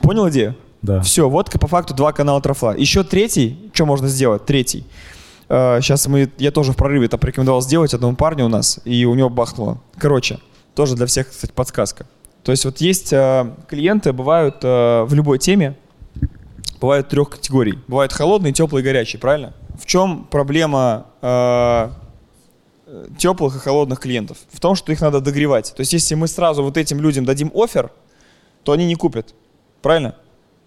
Понял 0.00 0.28
идею? 0.30 0.54
Да. 0.82 1.00
Все, 1.00 1.28
вот 1.28 1.50
по 1.50 1.66
факту 1.66 1.94
два 1.94 2.12
канала 2.12 2.40
трофла. 2.40 2.74
Еще 2.76 3.02
третий, 3.02 3.70
что 3.72 3.86
можно 3.86 4.08
сделать? 4.08 4.44
Третий. 4.46 4.86
сейчас 5.48 6.06
э, 6.06 6.10
мы, 6.10 6.30
я 6.38 6.50
тоже 6.50 6.72
в 6.72 6.76
прорыве 6.76 7.06
это 7.06 7.18
порекомендовал 7.18 7.62
сделать 7.62 7.94
одному 7.94 8.16
парню 8.16 8.46
у 8.46 8.48
нас, 8.48 8.80
и 8.84 9.04
у 9.04 9.14
него 9.14 9.28
бахнуло. 9.28 9.80
Короче, 9.96 10.38
тоже 10.74 10.94
для 10.94 11.06
всех, 11.06 11.30
кстати, 11.30 11.52
подсказка. 11.52 12.06
То 12.44 12.52
есть 12.52 12.64
вот 12.64 12.80
есть 12.80 13.12
э, 13.12 13.52
клиенты, 13.68 14.12
бывают 14.12 14.58
э, 14.62 15.04
в 15.04 15.14
любой 15.14 15.38
теме, 15.38 15.76
бывают 16.80 17.08
трех 17.08 17.30
категорий. 17.30 17.78
Бывают 17.88 18.12
холодные, 18.12 18.52
теплые, 18.52 18.84
горячие, 18.84 19.18
правильно? 19.20 19.54
В 19.80 19.86
чем 19.86 20.26
проблема 20.30 21.06
теплых 23.18 23.54
и 23.54 23.58
холодных 23.58 24.00
клиентов? 24.00 24.38
В 24.50 24.58
том, 24.60 24.74
что 24.74 24.90
их 24.92 25.00
надо 25.00 25.20
догревать. 25.20 25.72
То 25.76 25.82
есть 25.82 25.92
если 25.92 26.14
мы 26.14 26.26
сразу 26.26 26.62
вот 26.62 26.76
этим 26.76 27.00
людям 27.00 27.24
дадим 27.24 27.52
офер, 27.54 27.92
то 28.64 28.72
они 28.72 28.86
не 28.86 28.96
купят. 28.96 29.34
Правильно? 29.82 30.16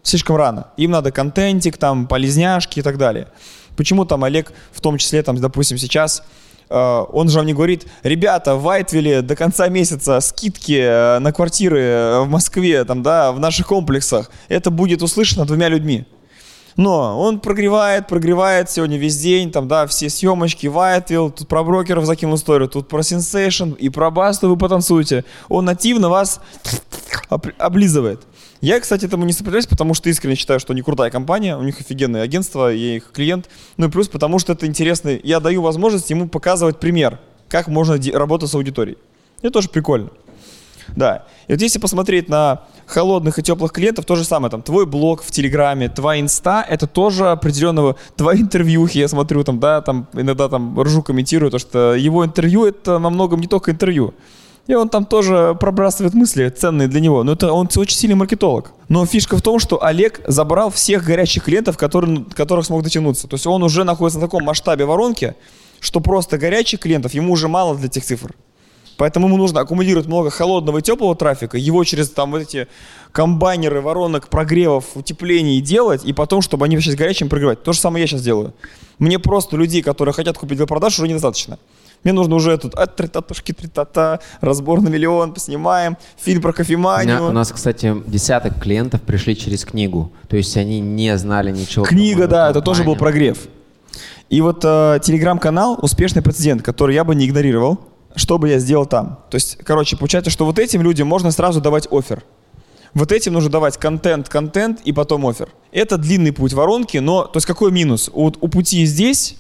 Слишком 0.04 0.36
рано. 0.36 0.68
Им 0.78 0.92
надо 0.92 1.12
контентик, 1.12 1.78
там, 1.78 2.08
полезняшки 2.08 2.80
и 2.80 2.82
так 2.82 2.98
далее. 2.98 3.28
Почему 3.76 4.06
там 4.06 4.24
Олег, 4.24 4.54
в 4.72 4.82
том 4.82 4.98
числе, 4.98 5.24
там, 5.24 5.38
допустим, 5.38 5.78
сейчас, 5.78 6.24
э, 6.70 7.06
он 7.12 7.30
же 7.30 7.42
мне 7.42 7.54
говорит, 7.54 7.88
ребята, 8.04 8.56
в 8.56 8.64
Вайтвилле 8.64 9.22
до 9.22 9.36
конца 9.36 9.70
месяца 9.70 10.20
скидки 10.20 10.80
э, 10.82 11.20
на 11.20 11.32
квартиры 11.32 11.80
э, 11.80 12.20
в 12.22 12.30
Москве, 12.30 12.84
там, 12.84 13.02
да, 13.02 13.32
в 13.32 13.40
наших 13.40 13.68
комплексах. 13.68 14.30
Это 14.50 14.72
будет 14.72 15.02
услышано 15.02 15.46
двумя 15.46 15.70
людьми. 15.70 16.06
Но 16.78 17.20
он 17.20 17.40
прогревает, 17.40 18.08
прогревает 18.08 18.70
сегодня 18.70 18.98
весь 18.98 19.18
день, 19.18 19.52
там, 19.52 19.68
да, 19.68 19.88
все 19.88 20.10
съемочки, 20.10 20.68
Вайтвилл, 20.68 21.30
тут 21.30 21.48
про 21.48 21.64
брокеров 21.64 22.06
закинул 22.06 22.36
историю, 22.36 22.70
тут 22.70 22.88
про 22.88 23.02
Sensation 23.02 23.76
и 23.76 23.90
про 23.90 24.10
Басту 24.10 24.50
вы 24.50 24.58
потанцуете. 24.58 25.26
Он 25.50 25.66
нативно 25.66 26.10
вас 26.10 26.40
облизывает. 27.58 28.22
Я, 28.62 28.80
кстати, 28.80 29.06
этому 29.06 29.26
не 29.26 29.34
сопротивляюсь, 29.34 29.66
потому 29.66 29.96
что 29.96 30.10
искренне 30.10 30.36
считаю, 30.36 30.60
что 30.60 30.74
они 30.74 30.84
крутая 30.84 31.10
компания, 31.10 31.58
у 31.58 31.64
них 31.64 31.82
офигенное 31.82 32.22
агентство, 32.22 32.68
я 32.68 32.98
их 32.98 33.12
клиент. 33.12 33.50
Ну 33.78 33.88
и 33.88 33.90
плюс 33.90 34.08
потому 34.08 34.38
что 34.38 34.54
это 34.54 34.68
интересно. 34.68 35.20
Я 35.24 35.40
даю 35.40 35.64
возможность 35.64 36.12
ему 36.12 36.30
показывать 36.30 36.80
пример, 36.80 37.20
как 37.50 37.68
можно 37.68 37.98
работать 38.14 38.52
с 38.52 38.56
аудиторией. 38.56 39.00
Это 39.42 39.52
тоже 39.52 39.70
прикольно. 39.70 40.12
Да. 40.96 41.26
И 41.48 41.54
вот 41.54 41.62
если 41.62 41.80
посмотреть 41.80 42.30
на 42.30 42.62
холодных 42.86 43.40
и 43.40 43.44
теплых 43.44 43.72
клиентов, 43.72 44.06
то 44.06 44.16
же 44.16 44.24
самое, 44.24 44.52
там, 44.52 44.62
твой 44.62 44.86
блог 44.86 45.24
в 45.24 45.32
Телеграме, 45.32 45.90
твоя 45.90 46.22
инста, 46.22 46.64
это 46.68 46.86
тоже 46.86 47.30
определенного, 47.30 47.96
твои 48.16 48.42
интервьюхи, 48.42 49.00
я 49.00 49.08
смотрю, 49.08 49.44
там, 49.44 49.60
да, 49.60 49.82
там, 49.82 50.08
иногда 50.14 50.50
там 50.50 50.80
ржу 50.80 51.02
комментирую, 51.02 51.50
то, 51.50 51.60
что 51.60 51.96
его 51.96 52.26
интервью, 52.26 52.66
это 52.66 53.00
во 53.00 53.10
многом 53.10 53.40
не 53.40 53.48
только 53.48 53.72
интервью. 53.72 54.14
И 54.72 54.74
он 54.74 54.88
там 54.88 55.04
тоже 55.04 55.58
пробрасывает 55.60 56.14
мысли 56.14 56.48
ценные 56.48 56.88
для 56.88 57.02
него. 57.02 57.26
Но 57.26 57.34
это 57.34 57.52
он 57.52 57.68
очень 57.76 57.98
сильный 57.98 58.16
маркетолог. 58.16 58.72
Но 58.88 59.06
фишка 59.06 59.36
в 59.36 59.42
том, 59.42 59.60
что 59.60 59.84
Олег 59.84 60.22
забрал 60.26 60.72
всех 60.72 61.04
горячих 61.04 61.44
клиентов, 61.44 61.78
которые, 61.78 62.24
которых 62.34 62.66
смог 62.66 62.82
дотянуться. 62.82 63.28
То 63.28 63.34
есть 63.34 63.46
он 63.46 63.64
уже 63.64 63.84
находится 63.84 64.20
на 64.20 64.28
таком 64.28 64.46
масштабе 64.46 64.86
воронки, 64.86 65.36
что 65.82 66.00
просто 66.00 66.38
горячих 66.38 66.80
клиентов 66.80 67.14
ему 67.14 67.34
уже 67.34 67.50
мало 67.50 67.76
для 67.76 67.90
тех 67.90 68.06
цифр. 68.06 68.34
Поэтому 68.96 69.28
ему 69.28 69.36
нужно 69.36 69.60
аккумулировать 69.60 70.08
много 70.08 70.30
холодного 70.30 70.78
и 70.78 70.82
теплого 70.82 71.18
трафика, 71.18 71.58
его 71.58 71.84
через 71.84 72.10
там 72.10 72.32
вот 72.32 72.44
эти 72.44 72.70
комбайнеры, 73.12 73.82
воронок, 73.82 74.30
прогревов, 74.30 74.86
утеплений 74.96 75.60
делать, 75.60 76.06
и 76.06 76.14
потом, 76.14 76.42
чтобы 76.42 76.64
они 76.66 76.78
вообще 76.78 76.94
горячим 76.94 77.28
прогревать. 77.28 77.62
То 77.62 77.74
же 77.74 77.80
самое 77.82 78.04
я 78.04 78.08
сейчас 78.08 78.22
делаю. 78.22 78.54
Мне 79.00 79.20
просто 79.20 79.58
людей, 79.58 79.82
которые 79.82 80.14
хотят 80.14 80.38
купить 80.38 80.56
для 80.56 80.66
продаж, 80.66 80.98
уже 80.98 81.10
недостаточно. 81.10 81.60
Мне 82.04 82.14
нужно 82.14 82.36
уже 82.36 82.58
тут 82.58 82.74
от 82.74 82.96
тритатушки, 82.96 83.52
тритата, 83.52 84.20
разбор 84.42 84.82
на 84.82 84.90
миллион, 84.90 85.34
поснимаем, 85.34 85.98
фильм 86.18 86.42
про 86.42 86.52
кофеманию. 86.52 87.18
У, 87.18 87.20
меня, 87.20 87.30
у 87.30 87.32
нас, 87.32 87.52
кстати, 87.52 87.96
десяток 88.08 88.60
клиентов 88.60 89.02
пришли 89.02 89.36
через 89.36 89.66
книгу. 89.66 90.12
То 90.28 90.36
есть 90.36 90.58
они 90.58 90.80
не 90.80 91.16
знали 91.18 91.52
ничего. 91.52 91.86
Книга, 91.86 92.28
да, 92.28 92.50
это 92.50 92.62
тоже 92.62 92.84
был 92.84 92.96
прогрев. 92.96 93.38
И 94.30 94.42
вот 94.42 94.64
э, 94.64 95.00
телеграм-канал 95.04 95.78
«Успешный 95.82 96.22
прецедент», 96.22 96.64
который 96.64 96.96
я 96.96 97.04
бы 97.04 97.14
не 97.14 97.26
игнорировал, 97.26 97.80
что 98.16 98.38
бы 98.38 98.50
я 98.50 98.60
сделал 98.60 98.86
там. 98.86 99.20
То 99.30 99.36
есть, 99.36 99.58
короче, 99.58 99.98
получается, 99.98 100.32
что 100.32 100.46
вот 100.46 100.58
этим 100.58 100.82
людям 100.82 101.08
можно 101.08 101.32
сразу 101.32 101.60
давать 101.62 101.88
офер. 101.92 102.24
Вот 102.94 103.12
этим 103.12 103.34
нужно 103.34 103.50
давать 103.50 103.78
контент, 103.78 104.28
контент 104.30 104.82
и 104.84 104.92
потом 104.92 105.26
офер. 105.28 105.50
Это 105.72 105.98
длинный 105.98 106.32
путь 106.32 106.54
воронки, 106.54 106.98
но, 106.98 107.24
то 107.24 107.38
есть 107.38 107.46
какой 107.46 107.72
минус? 107.72 108.10
У, 108.14 108.28
у 108.28 108.48
пути 108.48 108.86
здесь, 108.86 109.38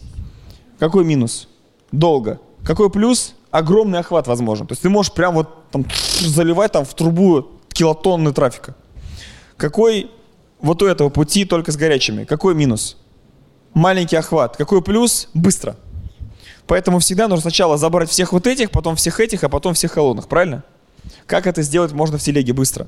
какой 0.77 1.03
минус? 1.05 1.47
Долго. 1.91 2.39
Какой 2.65 2.89
плюс? 2.89 3.35
Огромный 3.51 3.99
охват 3.99 4.27
возможен. 4.27 4.67
То 4.67 4.73
есть 4.73 4.81
ты 4.81 4.89
можешь 4.89 5.11
прям 5.11 5.33
вот 5.35 5.69
там 5.71 5.85
заливать 6.19 6.71
там 6.71 6.85
в 6.85 6.93
трубу 6.93 7.59
килотонны 7.69 8.31
трафика. 8.33 8.75
Какой 9.57 10.09
вот 10.59 10.81
у 10.81 10.85
этого 10.85 11.09
пути 11.09 11.45
только 11.45 11.71
с 11.71 11.77
горячими? 11.77 12.23
Какой 12.23 12.55
минус? 12.55 12.97
Маленький 13.73 14.15
охват. 14.15 14.57
Какой 14.57 14.81
плюс? 14.81 15.29
Быстро. 15.33 15.75
Поэтому 16.67 16.99
всегда 16.99 17.27
нужно 17.27 17.41
сначала 17.41 17.77
забрать 17.77 18.09
всех 18.09 18.31
вот 18.31 18.47
этих, 18.47 18.71
потом 18.71 18.95
всех 18.95 19.19
этих, 19.19 19.43
а 19.43 19.49
потом 19.49 19.73
всех 19.73 19.91
холодных, 19.91 20.27
правильно? 20.27 20.63
Как 21.25 21.47
это 21.47 21.61
сделать 21.63 21.91
можно 21.91 22.17
в 22.17 22.21
телеге 22.21 22.53
быстро? 22.53 22.87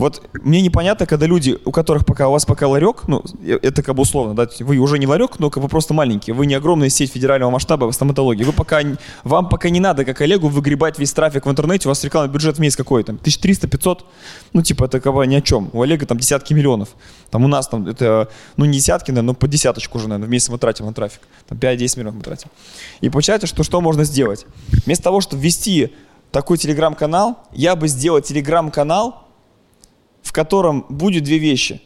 Вот 0.00 0.22
мне 0.32 0.62
непонятно, 0.62 1.04
когда 1.04 1.26
люди, 1.26 1.58
у 1.62 1.72
которых 1.72 2.06
пока 2.06 2.28
у 2.28 2.32
вас 2.32 2.46
пока 2.46 2.66
ларек, 2.66 3.06
ну, 3.06 3.22
э, 3.44 3.58
это 3.60 3.82
как 3.82 3.94
бы 3.96 4.00
условно, 4.00 4.34
да, 4.34 4.48
вы 4.60 4.78
уже 4.78 4.98
не 4.98 5.06
ларек, 5.06 5.38
но 5.38 5.50
как 5.50 5.62
бы 5.62 5.68
просто 5.68 5.92
маленький, 5.92 6.32
вы 6.32 6.46
не 6.46 6.54
огромная 6.54 6.88
сеть 6.88 7.12
федерального 7.12 7.50
масштаба 7.50 7.84
в 7.84 7.92
стоматологии, 7.92 8.42
вы 8.42 8.52
пока, 8.52 8.80
вам 9.24 9.50
пока 9.50 9.68
не 9.68 9.78
надо, 9.78 10.06
как 10.06 10.22
Олегу, 10.22 10.48
выгребать 10.48 10.98
весь 10.98 11.12
трафик 11.12 11.44
в 11.44 11.50
интернете, 11.50 11.86
у 11.86 11.90
вас 11.90 12.02
рекламный 12.02 12.32
бюджет 12.32 12.56
в 12.56 12.60
месяц 12.60 12.76
какой 12.76 13.04
там, 13.04 13.16
1300-500, 13.16 13.98
ну, 14.54 14.62
типа, 14.62 14.84
это 14.84 15.00
как 15.00 15.12
бы 15.12 15.26
ни 15.26 15.34
о 15.34 15.42
чем, 15.42 15.68
у 15.74 15.82
Олега 15.82 16.06
там 16.06 16.16
десятки 16.16 16.54
миллионов, 16.54 16.88
там 17.30 17.44
у 17.44 17.48
нас 17.48 17.68
там 17.68 17.86
это, 17.86 18.30
ну, 18.56 18.64
не 18.64 18.78
десятки, 18.78 19.10
наверное, 19.10 19.26
но 19.26 19.34
по 19.34 19.48
десяточку 19.48 19.98
уже, 19.98 20.08
наверное, 20.08 20.28
в 20.28 20.30
месяц 20.30 20.48
мы 20.48 20.56
тратим 20.56 20.86
на 20.86 20.94
трафик, 20.94 21.20
там 21.46 21.58
5-10 21.58 21.98
миллионов 21.98 22.14
мы 22.14 22.22
тратим. 22.22 22.48
И 23.02 23.10
получается, 23.10 23.46
что 23.46 23.64
что 23.64 23.82
можно 23.82 24.04
сделать? 24.04 24.46
Вместо 24.86 25.04
того, 25.04 25.20
чтобы 25.20 25.42
ввести 25.42 25.92
такой 26.32 26.56
телеграм-канал, 26.56 27.38
я 27.52 27.76
бы 27.76 27.86
сделал 27.86 28.22
телеграм-канал, 28.22 29.26
в 30.22 30.32
котором 30.32 30.86
будет 30.88 31.24
две 31.24 31.38
вещи, 31.38 31.80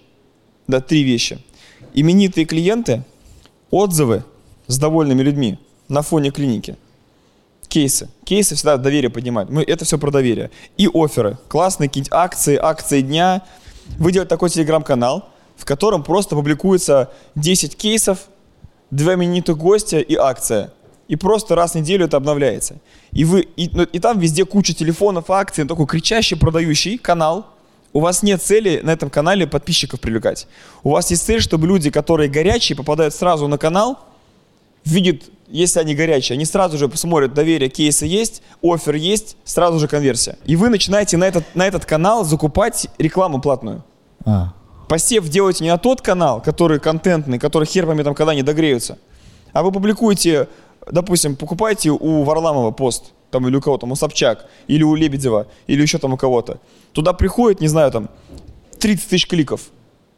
да, 0.66 0.80
три 0.80 1.02
вещи. 1.02 1.38
Именитые 1.94 2.44
клиенты, 2.44 3.04
отзывы 3.70 4.24
с 4.66 4.78
довольными 4.78 5.22
людьми 5.22 5.58
на 5.88 6.02
фоне 6.02 6.30
клиники, 6.30 6.76
кейсы. 7.68 8.08
Кейсы 8.24 8.54
всегда 8.54 8.76
доверие 8.76 9.10
поднимают. 9.10 9.50
Мы, 9.50 9.62
это 9.62 9.84
все 9.84 9.98
про 9.98 10.10
доверие. 10.10 10.50
И 10.76 10.88
оферы. 10.92 11.38
Классные 11.48 11.88
какие-нибудь 11.88 12.12
акции, 12.12 12.56
акции 12.60 13.00
дня. 13.00 13.42
Вы 13.98 14.12
делаете 14.12 14.28
такой 14.28 14.50
телеграм-канал, 14.50 15.28
в 15.56 15.64
котором 15.64 16.02
просто 16.02 16.34
публикуется 16.34 17.12
10 17.34 17.76
кейсов, 17.76 18.28
два 18.90 19.14
именитых 19.14 19.56
гостя 19.56 19.98
и 19.98 20.14
акция. 20.14 20.72
И 21.06 21.16
просто 21.16 21.54
раз 21.54 21.72
в 21.72 21.74
неделю 21.76 22.06
это 22.06 22.16
обновляется. 22.16 22.76
И, 23.12 23.24
вы, 23.24 23.42
и, 23.42 23.68
ну, 23.72 23.82
и 23.82 23.98
там 23.98 24.18
везде 24.18 24.44
куча 24.44 24.72
телефонов, 24.72 25.30
акций, 25.30 25.66
такой 25.66 25.86
кричащий, 25.86 26.36
продающий 26.36 26.98
канал– 26.98 27.46
у 27.94 28.00
вас 28.00 28.22
нет 28.22 28.42
цели 28.42 28.80
на 28.82 28.90
этом 28.90 29.08
канале 29.08 29.46
подписчиков 29.46 30.00
привлекать. 30.00 30.48
У 30.82 30.90
вас 30.90 31.10
есть 31.10 31.24
цель, 31.24 31.40
чтобы 31.40 31.68
люди, 31.68 31.90
которые 31.90 32.28
горячие, 32.28 32.76
попадают 32.76 33.14
сразу 33.14 33.46
на 33.46 33.56
канал, 33.56 34.00
видят, 34.84 35.22
если 35.48 35.78
они 35.78 35.94
горячие, 35.94 36.34
они 36.34 36.44
сразу 36.44 36.76
же 36.76 36.88
посмотрят, 36.88 37.34
доверие, 37.34 37.70
кейсы 37.70 38.04
есть, 38.04 38.42
офер 38.62 38.96
есть, 38.96 39.36
сразу 39.44 39.78
же 39.78 39.86
конверсия. 39.86 40.36
И 40.44 40.56
вы 40.56 40.70
начинаете 40.70 41.16
на 41.16 41.24
этот, 41.24 41.44
на 41.54 41.66
этот 41.66 41.84
канал 41.84 42.24
закупать 42.24 42.88
рекламу 42.98 43.40
платную. 43.40 43.84
А. 44.24 44.52
Посев 44.88 45.28
делаете 45.28 45.62
не 45.62 45.70
на 45.70 45.78
тот 45.78 46.02
канал, 46.02 46.42
который 46.42 46.80
контентный, 46.80 47.38
который 47.38 47.64
херпами 47.64 48.02
там 48.02 48.14
когда 48.14 48.34
не 48.34 48.42
догреются, 48.42 48.98
а 49.52 49.62
вы 49.62 49.70
публикуете, 49.70 50.48
допустим, 50.90 51.36
покупаете 51.36 51.90
у 51.90 52.24
Варламова 52.24 52.72
пост, 52.72 53.12
там 53.34 53.48
или 53.48 53.56
у 53.56 53.60
кого-то, 53.60 53.86
у 53.86 53.96
Собчак, 53.96 54.46
или 54.68 54.84
у 54.84 54.94
Лебедева, 54.94 55.48
или 55.66 55.82
еще 55.82 55.98
там 55.98 56.12
у 56.12 56.16
кого-то. 56.16 56.60
Туда 56.92 57.12
приходит, 57.12 57.60
не 57.60 57.68
знаю, 57.68 57.90
там 57.90 58.08
30 58.78 59.08
тысяч 59.08 59.26
кликов. 59.26 59.60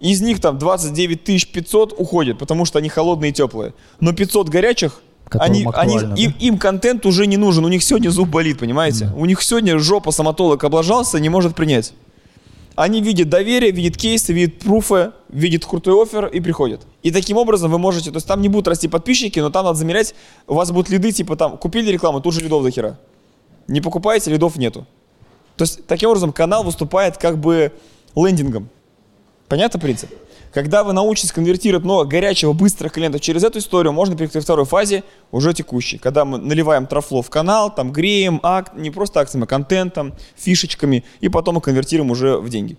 Из 0.01 0.21
них 0.21 0.39
там 0.41 0.59
29 0.59 1.25
тысяч 1.25 1.51
500 1.51 1.95
уходит, 1.99 2.39
потому 2.39 2.67
что 2.67 2.79
они 2.79 2.91
холодные 2.91 3.31
и 3.31 3.33
теплые. 3.33 3.73
Но 4.01 4.13
500 4.13 4.51
горячих, 4.51 5.01
они, 5.31 5.67
они, 5.73 5.99
да? 5.99 6.15
им, 6.15 6.35
им 6.39 6.59
контент 6.59 7.07
уже 7.07 7.27
не 7.27 7.39
нужен. 7.39 7.65
У 7.65 7.69
них 7.69 7.83
сегодня 7.83 8.11
зуб 8.11 8.29
болит, 8.29 8.59
понимаете? 8.59 9.07
Да. 9.07 9.15
У 9.17 9.25
них 9.25 9.43
сегодня 9.43 9.79
жопа 9.79 10.11
стоматолог 10.11 10.63
облажался, 10.63 11.19
не 11.19 11.31
может 11.31 11.55
принять. 11.55 11.95
Они 12.77 13.01
видят 13.01 13.31
доверие, 13.31 13.71
видят 13.73 13.97
кейсы, 13.97 14.35
видят 14.35 14.59
пруфы, 14.59 15.13
видят 15.31 15.65
крутой 15.65 16.03
офер 16.03 16.27
и 16.27 16.41
приходят. 16.41 16.87
И 17.03 17.11
таким 17.11 17.39
образом 17.39 17.71
вы 17.71 17.79
можете, 17.79 18.11
то 18.11 18.19
есть 18.19 18.27
там 18.27 18.43
не 18.43 18.51
будут 18.51 18.69
расти 18.69 18.87
подписчики, 18.87 19.41
но 19.41 19.49
там 19.49 19.65
надо 19.65 19.79
замерять, 19.79 20.15
у 20.47 20.55
вас 20.55 20.71
будут 20.71 20.91
лиды, 20.91 21.11
типа 21.11 21.37
там, 21.37 21.57
купили 21.57 21.91
рекламу, 21.91 22.21
тут 22.21 22.35
же 22.35 22.41
лидов 22.41 22.63
до 22.63 22.71
хера. 22.71 22.99
Не 23.67 23.81
покупаете, 23.81 24.31
лидов 24.31 24.57
нету. 24.57 24.87
То 25.57 25.63
есть 25.63 25.87
таким 25.87 26.11
образом 26.11 26.35
канал 26.35 26.65
выступает 26.65 27.17
как 27.17 27.39
бы 27.39 27.73
лендингом. 28.15 28.69
Понятно 29.49 29.81
принцип? 29.81 30.11
Когда 30.53 30.85
вы 30.85 30.93
научитесь 30.93 31.33
конвертировать 31.33 31.85
много 31.85 32.09
горячего, 32.09 32.53
быстрых 32.53 32.93
клиентов 32.93 33.21
через 33.21 33.45
эту 33.45 33.59
историю, 33.59 33.93
можно 33.93 34.17
перейти 34.17 34.35
ко 34.35 34.41
второй 34.41 34.65
фазе, 34.65 35.05
уже 35.31 35.53
текущей. 35.53 35.99
Когда 35.99 36.25
мы 36.25 36.39
наливаем 36.39 36.87
трафло 36.87 37.23
в 37.23 37.31
канал, 37.31 37.75
там 37.75 37.93
греем, 37.93 38.41
ак, 38.43 38.75
не 38.77 38.91
просто 38.91 39.21
акциями, 39.21 39.45
а 39.45 39.47
контентом, 39.47 40.15
фишечками, 40.37 41.05
и 41.21 41.29
потом 41.29 41.57
мы 41.57 41.61
конвертируем 41.61 42.11
уже 42.11 42.39
в 42.39 42.49
деньги. 42.49 42.77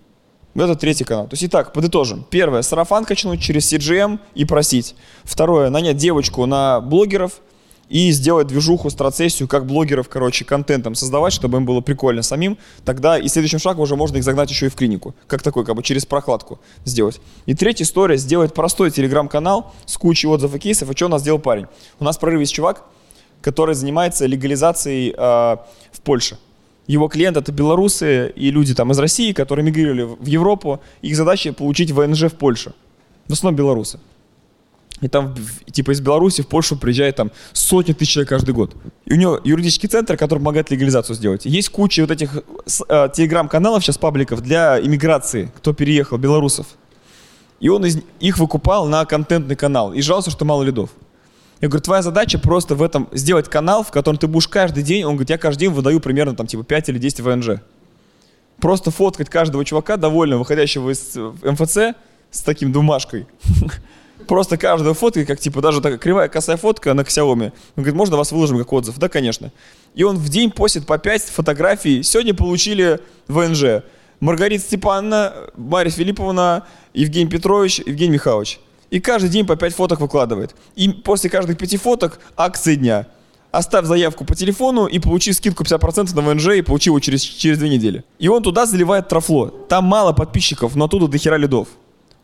Это 0.56 0.76
третий 0.76 1.04
канал. 1.04 1.26
То 1.26 1.34
есть, 1.34 1.44
итак, 1.44 1.72
подытожим. 1.72 2.26
Первое, 2.30 2.64
сарафан 2.64 3.06
качнуть 3.06 3.42
через 3.42 3.72
CGM 3.72 4.20
и 4.34 4.44
просить. 4.44 4.96
Второе, 5.24 5.70
нанять 5.70 5.98
девочку 5.98 6.46
на 6.46 6.82
блогеров– 6.82 7.34
и 7.90 8.12
сделать 8.12 8.48
движуху, 8.48 8.90
страцессию, 8.90 9.48
как 9.48 9.66
блогеров, 9.66 10.10
короче, 10.10 10.46
контентом 10.46 10.96
создавать, 10.96 11.34
чтобы 11.34 11.58
им 11.58 11.66
было 11.66 11.82
прикольно 11.82 12.22
самим, 12.22 12.58
тогда 12.84 13.18
и 13.18 13.28
следующим 13.28 13.60
шагом 13.60 13.82
уже 13.82 13.96
можно 13.96 14.18
их 14.18 14.24
загнать 14.24 14.50
еще 14.50 14.68
и 14.68 14.70
в 14.70 14.76
клинику, 14.76 15.16
как 15.28 15.42
такой, 15.42 15.66
как 15.66 15.76
бы 15.76 15.84
через 15.84 16.06
прокладку 16.06 16.60
сделать. 16.86 17.22
И 17.46 17.54
третья 17.54 17.84
история, 17.84 18.18
сделать 18.18 18.54
простой 18.54 18.92
телеграм-канал 18.92 19.74
с 19.86 19.98
кучей 19.98 20.28
отзывов 20.28 20.56
и 20.56 20.60
кейсов, 20.60 20.90
и 20.90 20.96
что 20.96 21.06
у 21.06 21.10
нас 21.10 21.22
сделал 21.22 21.40
парень? 21.40 21.68
У 22.00 22.04
нас 22.04 22.18
в 22.18 22.40
есть 22.40 22.54
чувак, 22.54 22.84
который 23.42 23.76
занимается 23.76 24.26
легализацией 24.26 25.14
э, 25.16 25.58
в 25.92 26.02
Польше. 26.04 26.38
Его 26.88 27.10
клиент 27.10 27.36
это 27.36 27.52
белорусы 27.52 28.32
и 28.36 28.50
люди 28.50 28.74
там 28.74 28.92
из 28.92 29.00
России, 29.00 29.34
которые 29.34 29.66
мигрировали 29.66 30.04
в 30.04 30.26
Европу. 30.26 30.80
Их 31.02 31.16
задача 31.16 31.52
получить 31.54 31.92
ВНЖ 31.92 32.24
в 32.24 32.36
Польше. 32.36 32.74
В 33.28 33.34
основном 33.34 33.58
белорусы. 33.58 34.00
И 35.02 35.08
там, 35.08 35.36
типа, 35.72 35.92
из 35.92 36.02
Беларуси 36.02 36.42
в 36.42 36.48
Польшу 36.48 36.76
приезжает 36.76 37.16
там 37.16 37.32
сотни 37.54 37.94
тысяч 37.94 38.14
человек 38.14 38.30
каждый 38.30 38.54
год. 38.54 38.76
И 39.06 39.14
у 39.14 39.16
него 39.16 39.40
юридический 39.44 39.88
центр, 39.88 40.18
который 40.18 40.40
помогает 40.40 40.72
легализацию 40.72 41.16
сделать. 41.16 41.46
Есть 41.46 41.70
куча 41.70 42.02
вот 42.02 42.10
этих 42.10 42.36
э, 42.36 43.10
телеграм-каналов 43.14 43.84
сейчас, 43.84 43.98
пабликов 43.98 44.42
для 44.42 44.80
иммиграции, 44.80 45.52
кто 45.58 45.74
переехал, 45.74 46.18
белорусов. 46.18 46.66
И 47.60 47.70
он 47.70 47.86
из, 47.86 48.00
их 48.20 48.40
выкупал 48.40 48.88
на 48.88 49.06
контентный 49.06 49.56
канал. 49.56 49.94
И 49.94 50.02
жаловался, 50.02 50.32
что 50.32 50.46
мало 50.46 50.64
лидов. 50.64 50.90
Я 51.62 51.70
говорю, 51.70 51.84
твоя 51.84 52.02
задача 52.02 52.40
просто 52.40 52.76
в 52.76 52.82
этом 52.82 53.08
сделать 53.12 53.50
канал, 53.50 53.84
в 53.84 53.92
котором 53.92 54.18
ты 54.18 54.28
будешь 54.28 54.48
каждый 54.48 54.84
день, 54.84 55.04
он 55.04 55.14
говорит, 55.14 55.32
я 55.32 55.38
каждый 55.38 55.62
день 55.62 55.72
выдаю 55.72 56.00
примерно 56.00 56.36
там 56.36 56.46
типа 56.46 56.64
5 56.64 56.90
или 56.90 57.00
10 57.00 57.22
ВНЖ. 57.22 57.50
Просто 58.60 58.90
фоткать 58.90 59.30
каждого 59.30 59.64
чувака, 59.66 59.98
довольно 59.98 60.38
выходящего 60.38 60.92
из 60.92 61.16
э, 61.16 61.34
МФЦ, 61.44 61.96
с 62.32 62.42
таким 62.42 62.72
бумажкой. 62.72 63.28
Просто 64.26 64.58
каждая 64.58 64.94
фотка, 64.94 65.26
как 65.26 65.40
типа 65.40 65.62
даже 65.62 65.80
такая 65.80 65.98
кривая 65.98 66.28
косая 66.28 66.58
фотка 66.58 66.94
на 66.94 67.02
Xiaomi. 67.02 67.46
Он 67.46 67.52
говорит, 67.76 67.96
можно 67.96 68.18
вас 68.18 68.32
выложим 68.32 68.58
как 68.58 68.74
отзыв? 68.74 68.98
Да, 68.98 69.10
конечно. 69.10 69.52
И 69.94 70.04
он 70.04 70.18
в 70.18 70.30
день 70.30 70.52
постит 70.52 70.86
по 70.86 70.98
5 70.98 71.24
фотографий. 71.24 72.04
Сегодня 72.04 72.34
получили 72.34 73.00
ВНЖ. 73.28 73.84
Маргарита 74.20 74.64
Степановна, 74.64 75.34
Мария 75.56 75.92
Филипповна, 75.92 76.66
Евгений 76.94 77.30
Петрович, 77.30 77.80
Евгений 77.80 78.14
Михайлович. 78.14 78.60
И 78.90 79.00
каждый 79.00 79.30
день 79.30 79.46
по 79.46 79.56
5 79.56 79.76
фоток 79.76 80.02
выкладывает. 80.02 80.56
И 80.76 80.90
после 80.90 81.30
каждых 81.30 81.58
5 81.58 81.82
фоток 81.82 82.20
акции 82.36 82.76
дня. 82.76 83.08
Оставь 83.52 83.86
заявку 83.86 84.26
по 84.26 84.36
телефону 84.36 84.88
и 84.88 85.00
получи 85.00 85.32
скидку 85.34 85.64
50% 85.64 86.14
на 86.16 86.22
ВНЖ 86.22 86.48
и 86.58 86.62
получи 86.62 86.90
его 86.90 87.00
через, 87.00 87.22
через 87.22 87.60
2 87.60 87.68
недели. 87.68 88.04
И 88.20 88.28
он 88.28 88.44
туда 88.44 88.66
заливает 88.66 89.08
трафло. 89.08 89.50
Там 89.70 89.86
мало 89.86 90.14
подписчиков, 90.14 90.76
но 90.76 90.86
оттуда 90.86 91.08
до 91.08 91.18
хера 91.18 91.38
лидов. 91.38 91.70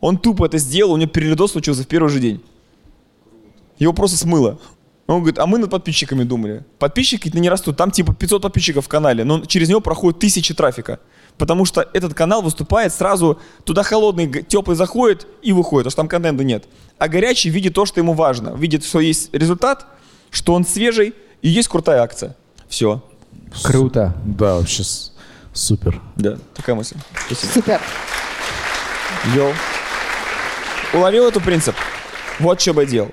Он 0.04 0.18
тупо 0.18 0.44
это 0.44 0.58
сделал, 0.58 0.92
у 0.92 0.96
него 0.98 1.08
перелидос 1.08 1.52
случился 1.52 1.82
в 1.82 1.86
первый 1.86 2.10
же 2.10 2.20
день. 2.20 2.42
Его 3.78 3.94
просто 3.94 4.18
смыло. 4.18 4.58
Он 5.06 5.20
говорит, 5.20 5.38
а 5.38 5.46
мы 5.46 5.56
над 5.56 5.70
подписчиками 5.70 6.24
думали. 6.24 6.62
Подписчики 6.78 7.34
не 7.34 7.48
растут, 7.48 7.78
там 7.78 7.90
типа 7.90 8.12
500 8.12 8.42
подписчиков 8.42 8.84
в 8.84 8.88
канале, 8.88 9.24
но 9.24 9.46
через 9.46 9.70
него 9.70 9.80
проходит 9.80 10.20
тысячи 10.20 10.52
трафика. 10.52 11.00
Потому 11.38 11.64
что 11.64 11.88
этот 11.94 12.12
канал 12.12 12.42
выступает 12.42 12.92
сразу, 12.92 13.40
туда 13.64 13.82
холодный, 13.82 14.42
теплый 14.42 14.76
заходит 14.76 15.26
и 15.40 15.54
выходит, 15.54 15.84
потому 15.84 15.90
что 15.92 15.96
там 16.02 16.08
контента 16.08 16.44
нет. 16.44 16.64
А 16.98 17.08
горячий 17.08 17.48
видит 17.48 17.72
то, 17.72 17.86
что 17.86 17.98
ему 17.98 18.12
важно. 18.12 18.50
Видит, 18.50 18.84
что 18.84 19.00
есть 19.00 19.32
результат, 19.32 19.86
что 20.30 20.52
он 20.52 20.66
свежий 20.66 21.14
и 21.40 21.48
есть 21.48 21.68
крутая 21.68 22.02
акция. 22.02 22.36
Все. 22.68 23.02
Круто. 23.62 24.14
Да, 24.26 24.56
вообще 24.56 24.82
супер. 25.54 26.02
Да, 26.16 26.36
такая 26.54 26.76
мысль. 26.76 26.96
Спасибо. 27.26 27.52
Супер. 27.52 27.80
Йоу. 29.34 29.54
Уловил 30.94 31.26
этот 31.26 31.42
принцип? 31.42 31.74
Вот 32.38 32.60
что 32.60 32.72
бы 32.72 32.86
делал. 32.86 33.10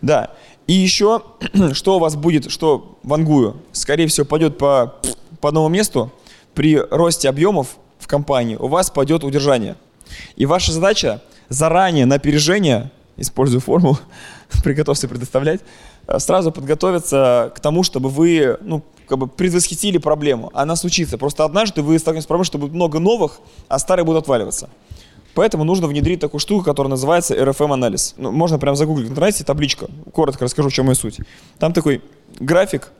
Да. 0.00 0.30
И 0.66 0.72
еще, 0.72 1.22
что 1.72 1.96
у 1.96 1.98
вас 2.00 2.16
будет, 2.16 2.50
что 2.50 2.98
вангую, 3.04 3.62
скорее 3.70 4.08
всего, 4.08 4.26
пойдет 4.26 4.58
по, 4.58 4.96
по 5.40 5.50
одному 5.50 5.68
месту, 5.68 6.12
при 6.54 6.76
росте 6.76 7.28
объемов 7.28 7.76
в 8.00 8.08
компании 8.08 8.56
у 8.56 8.66
вас 8.66 8.90
пойдет 8.90 9.22
удержание. 9.22 9.76
И 10.34 10.46
ваша 10.46 10.72
задача 10.72 11.22
заранее 11.48 12.06
на 12.06 12.16
опережение, 12.16 12.90
используя 13.16 13.60
формулу, 13.60 13.98
приготовься 14.64 15.06
предоставлять, 15.06 15.60
э, 16.08 16.18
сразу 16.18 16.50
подготовиться 16.50 17.52
к 17.54 17.60
тому, 17.60 17.84
чтобы 17.84 18.08
вы 18.08 18.58
ну, 18.62 18.82
как 19.06 19.18
бы 19.18 19.28
предвосхитили 19.28 19.98
проблему. 19.98 20.50
Она 20.54 20.74
случится. 20.74 21.18
Просто 21.18 21.44
однажды 21.44 21.82
вы 21.82 22.00
столкнетесь 22.00 22.24
с 22.24 22.26
проблемой, 22.26 22.46
что 22.46 22.58
будет 22.58 22.72
много 22.72 22.98
новых, 22.98 23.38
а 23.68 23.78
старые 23.78 24.04
будут 24.04 24.24
отваливаться. 24.24 24.68
Поэтому 25.34 25.64
нужно 25.64 25.86
внедрить 25.86 26.20
такую 26.20 26.40
штуку, 26.40 26.64
которая 26.64 26.90
называется 26.90 27.34
RFM-анализ. 27.34 28.14
Ну, 28.18 28.32
можно 28.32 28.58
прямо 28.58 28.76
загуглить 28.76 29.08
в 29.08 29.10
интернете, 29.10 29.44
табличка. 29.44 29.86
Коротко 30.12 30.44
расскажу, 30.44 30.68
в 30.68 30.72
чем 30.72 30.88
ее 30.88 30.94
суть. 30.94 31.20
Там 31.58 31.72
такой 31.72 32.02
график, 32.38 32.92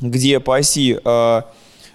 где 0.00 0.40
по 0.40 0.56
оси 0.56 0.98
э, 1.04 1.42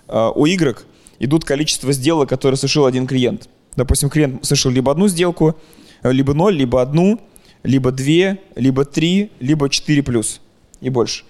э, 0.07 0.31
у 0.35 0.45
Y 0.45 0.77
идут 1.19 1.43
количество 1.43 1.91
сделок, 1.91 2.29
которые 2.29 2.57
совершил 2.57 2.85
один 2.85 3.07
клиент. 3.07 3.49
Допустим, 3.75 4.09
клиент 4.09 4.45
совершил 4.45 4.71
либо 4.71 4.91
одну 4.91 5.07
сделку, 5.07 5.55
либо 6.03 6.33
ноль, 6.33 6.55
либо 6.55 6.81
одну, 6.81 7.19
либо 7.63 7.91
две, 7.91 8.39
либо 8.55 8.85
три, 8.85 9.31
либо 9.39 9.69
четыре 9.69 10.03
плюс 10.03 10.39
и 10.81 10.89
больше. 10.89 11.23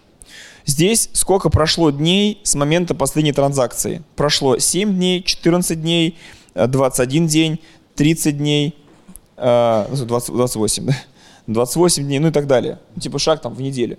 Здесь 0.66 1.10
сколько 1.14 1.50
прошло 1.50 1.90
дней 1.90 2.40
с 2.44 2.54
момента 2.56 2.94
последней 2.94 3.34
транзакции? 3.34 4.04
Прошло 4.16 4.60
7 4.60 4.94
дней, 4.94 5.24
14 5.24 5.82
дней, 5.82 6.18
21 6.68 7.28
день, 7.28 7.60
30 7.96 8.38
дней, 8.38 8.76
20, 9.36 10.08
28, 10.08 10.86
да? 10.86 10.94
28 11.48 12.04
дней, 12.04 12.20
ну 12.20 12.28
и 12.28 12.32
так 12.32 12.48
далее. 12.48 12.80
Типа 13.00 13.20
шаг 13.20 13.42
там 13.42 13.54
в 13.54 13.62
неделю. 13.62 13.98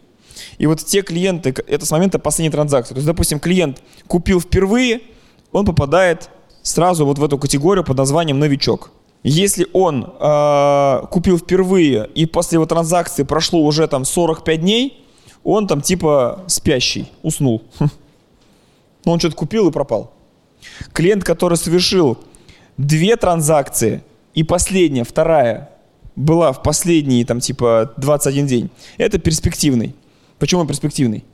И 0.58 0.66
вот 0.66 0.78
те 0.78 1.02
клиенты, 1.02 1.54
это 1.66 1.84
с 1.84 1.90
момента 1.90 2.18
последней 2.18 2.50
транзакции. 2.50 2.94
То 2.94 2.98
есть, 2.98 3.06
допустим, 3.06 3.40
клиент 3.40 3.82
купил 4.06 4.40
впервые, 4.40 5.00
он 5.52 5.64
попадает 5.64 6.30
сразу 6.62 7.04
вот 7.04 7.18
в 7.18 7.24
эту 7.24 7.38
категорию 7.38 7.84
под 7.84 7.96
названием 7.96 8.38
новичок. 8.38 8.90
Если 9.22 9.66
он 9.72 10.14
э, 10.18 11.06
купил 11.10 11.38
впервые 11.38 12.08
и 12.14 12.24
после 12.24 12.56
его 12.56 12.66
транзакции 12.66 13.22
прошло 13.22 13.60
уже 13.60 13.86
там 13.86 14.04
45 14.04 14.60
дней, 14.60 15.04
он 15.44 15.66
там 15.66 15.82
типа 15.82 16.44
спящий, 16.46 17.10
уснул. 17.22 17.62
Он 19.06 19.18
что-то 19.18 19.34
купил 19.34 19.66
и 19.66 19.72
пропал. 19.72 20.12
Клиент, 20.92 21.24
который 21.24 21.56
совершил 21.56 22.18
две 22.86 23.16
транзакции, 23.16 24.02
и 24.34 24.42
последняя, 24.42 25.04
вторая, 25.04 25.70
была 26.16 26.52
в 26.52 26.62
последние, 26.62 27.24
там, 27.24 27.40
типа, 27.40 27.92
21 27.96 28.46
день, 28.46 28.70
это 28.96 29.18
перспективный. 29.18 29.94
Почему 30.38 30.62
он 30.62 30.66
перспективный? 30.66 31.24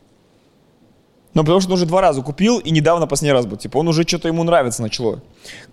Ну, 1.34 1.42
потому 1.42 1.60
что 1.60 1.70
он 1.70 1.74
уже 1.74 1.86
два 1.86 2.00
раза 2.00 2.22
купил, 2.22 2.58
и 2.58 2.70
недавно 2.70 3.06
последний 3.06 3.32
раз 3.32 3.46
был. 3.46 3.58
Типа, 3.58 3.76
он 3.78 3.88
уже 3.88 4.04
что-то 4.04 4.28
ему 4.28 4.42
нравится 4.42 4.82
начало. 4.82 5.22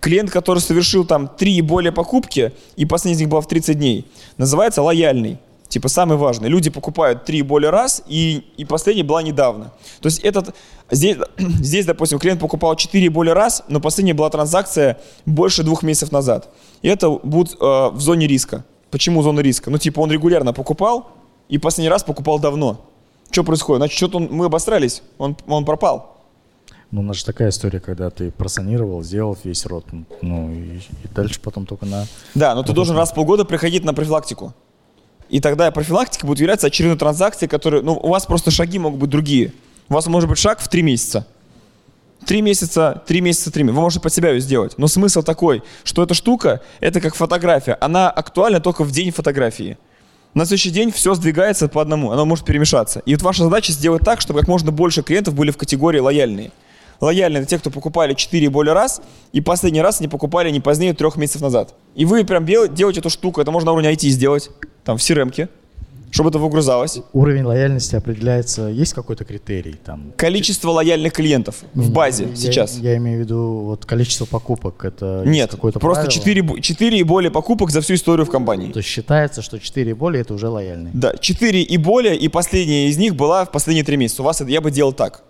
Клиент, 0.00 0.30
который 0.30 0.58
совершил 0.58 1.06
там 1.06 1.26
три 1.26 1.56
и 1.56 1.62
более 1.62 1.90
покупки, 1.90 2.52
и 2.76 2.84
последний 2.84 3.16
из 3.16 3.20
них 3.20 3.30
был 3.30 3.40
в 3.40 3.48
30 3.48 3.76
дней, 3.76 4.06
называется 4.36 4.82
лояльный. 4.82 5.38
Типа 5.74 5.88
самый 5.88 6.16
важный. 6.16 6.48
Люди 6.48 6.70
покупают 6.70 7.24
три 7.24 7.40
и 7.40 7.42
более 7.42 7.70
раз, 7.70 8.00
и, 8.06 8.44
и 8.56 8.64
последняя 8.64 9.02
была 9.02 9.24
недавно. 9.24 9.72
То 10.00 10.06
есть 10.06 10.20
этот, 10.20 10.54
здесь, 10.88 11.16
здесь, 11.36 11.84
допустим, 11.84 12.20
клиент 12.20 12.38
покупал 12.38 12.76
4 12.76 13.04
и 13.04 13.08
более 13.08 13.34
раз, 13.34 13.64
но 13.66 13.80
последняя 13.80 14.14
была 14.14 14.30
транзакция 14.30 15.00
больше 15.26 15.64
двух 15.64 15.82
месяцев 15.82 16.12
назад. 16.12 16.48
И 16.82 16.86
это 16.86 17.10
будет 17.10 17.54
э, 17.54 17.56
в 17.58 17.98
зоне 17.98 18.28
риска. 18.28 18.64
Почему 18.92 19.20
зона 19.22 19.40
риска? 19.40 19.68
Ну, 19.68 19.78
типа 19.78 19.98
он 19.98 20.12
регулярно 20.12 20.52
покупал, 20.52 21.08
и 21.48 21.58
последний 21.58 21.90
раз 21.90 22.04
покупал 22.04 22.38
давно. 22.38 22.80
Что 23.32 23.42
происходит? 23.42 23.80
Значит, 23.80 23.96
что-то 23.96 24.18
он, 24.18 24.28
мы 24.30 24.44
обосрались, 24.44 25.02
он, 25.18 25.36
он 25.48 25.64
пропал. 25.64 26.14
Ну, 26.92 27.00
у 27.00 27.02
нас 27.02 27.16
же 27.16 27.24
такая 27.24 27.48
история, 27.48 27.80
когда 27.80 28.10
ты 28.10 28.30
просанировал, 28.30 29.02
сделал 29.02 29.36
весь 29.42 29.66
рот, 29.66 29.86
ну, 30.22 30.52
и, 30.52 30.76
и 30.76 31.08
дальше 31.12 31.40
потом 31.40 31.66
только 31.66 31.84
на... 31.84 32.06
Да, 32.36 32.54
но 32.54 32.62
ты 32.62 32.72
должен 32.72 32.96
раз 32.96 33.10
в 33.10 33.14
полгода 33.16 33.44
приходить 33.44 33.82
на 33.82 33.92
профилактику. 33.92 34.54
И 35.28 35.40
тогда 35.40 35.70
профилактика 35.70 36.26
будет 36.26 36.40
являться 36.40 36.66
очередной 36.66 36.98
транзакцией, 36.98 37.48
которая, 37.48 37.82
ну, 37.82 37.94
у 37.94 38.08
вас 38.08 38.26
просто 38.26 38.50
шаги 38.50 38.78
могут 38.78 39.00
быть 39.00 39.10
другие. 39.10 39.52
У 39.88 39.94
вас 39.94 40.06
может 40.06 40.28
быть 40.28 40.38
шаг 40.38 40.60
в 40.60 40.68
три 40.68 40.82
месяца. 40.82 41.26
Три 42.26 42.40
месяца, 42.40 43.02
три 43.06 43.20
месяца, 43.20 43.50
три 43.50 43.64
месяца. 43.64 43.76
Вы 43.76 43.82
можете 43.82 44.00
под 44.00 44.12
себя 44.12 44.30
ее 44.30 44.40
сделать. 44.40 44.78
Но 44.78 44.86
смысл 44.86 45.22
такой, 45.22 45.62
что 45.82 46.02
эта 46.02 46.14
штука, 46.14 46.60
это 46.80 47.00
как 47.00 47.14
фотография. 47.14 47.76
Она 47.80 48.10
актуальна 48.10 48.60
только 48.60 48.84
в 48.84 48.90
день 48.92 49.10
фотографии. 49.10 49.76
На 50.32 50.46
следующий 50.46 50.70
день 50.70 50.90
все 50.90 51.14
сдвигается 51.14 51.68
по 51.68 51.80
одному, 51.80 52.10
оно 52.10 52.24
может 52.24 52.44
перемешаться. 52.44 53.02
И 53.06 53.14
вот 53.14 53.22
ваша 53.22 53.44
задача 53.44 53.72
сделать 53.72 54.02
так, 54.02 54.20
чтобы 54.20 54.40
как 54.40 54.48
можно 54.48 54.72
больше 54.72 55.02
клиентов 55.02 55.34
были 55.34 55.52
в 55.52 55.56
категории 55.56 56.00
лояльные. 56.00 56.50
Лояльные 57.00 57.42
это 57.42 57.50
те, 57.50 57.58
кто 57.58 57.70
покупали 57.70 58.14
4 58.14 58.44
и 58.44 58.48
более 58.48 58.74
раз, 58.74 59.02
и 59.32 59.40
последний 59.40 59.82
раз 59.82 60.00
они 60.00 60.08
покупали 60.08 60.50
не 60.50 60.60
позднее 60.60 60.94
трех 60.94 61.16
месяцев 61.16 61.42
назад. 61.42 61.74
И 61.94 62.04
вы 62.04 62.24
прям 62.24 62.44
делаете 62.46 63.00
эту 63.00 63.10
штуку, 63.10 63.40
это 63.40 63.50
можно 63.50 63.66
на 63.66 63.72
уровне 63.72 63.92
IT 63.92 64.08
сделать 64.08 64.50
там 64.84 64.98
в 64.98 65.00
crm 65.00 65.48
чтобы 66.14 66.30
это 66.30 66.38
выгрузалось. 66.38 67.00
Уровень 67.12 67.42
лояльности 67.42 67.96
определяется, 67.96 68.68
есть 68.68 68.94
какой-то 68.94 69.24
критерий 69.24 69.74
там? 69.84 70.12
Количество 70.16 70.70
лояльных 70.70 71.12
клиентов 71.12 71.64
в 71.74 71.90
базе 71.90 72.28
я, 72.30 72.36
сейчас. 72.36 72.78
Я, 72.78 72.92
я 72.92 72.96
имею 72.98 73.18
в 73.18 73.20
виду 73.22 73.62
вот 73.64 73.84
количество 73.84 74.24
покупок, 74.24 74.84
это 74.84 75.24
Нет, 75.26 75.50
какое-то 75.50 75.80
просто 75.80 76.06
4, 76.06 76.60
4 76.60 76.98
и 76.98 77.02
более 77.02 77.32
покупок 77.32 77.70
за 77.70 77.80
всю 77.80 77.94
историю 77.94 78.26
в 78.26 78.30
компании. 78.30 78.70
То 78.70 78.78
есть 78.78 78.88
считается, 78.88 79.42
что 79.42 79.58
4 79.58 79.90
и 79.90 79.92
более 79.92 80.20
это 80.20 80.34
уже 80.34 80.48
лояльные? 80.48 80.92
Да, 80.94 81.16
4 81.16 81.62
и 81.62 81.76
более, 81.78 82.16
и 82.16 82.28
последняя 82.28 82.86
из 82.86 82.96
них 82.96 83.16
была 83.16 83.44
в 83.44 83.50
последние 83.50 83.84
3 83.84 83.96
месяца. 83.96 84.22
У 84.22 84.24
вас 84.24 84.40
это 84.40 84.52
я 84.52 84.60
бы 84.60 84.70
делал 84.70 84.92
так. 84.92 85.24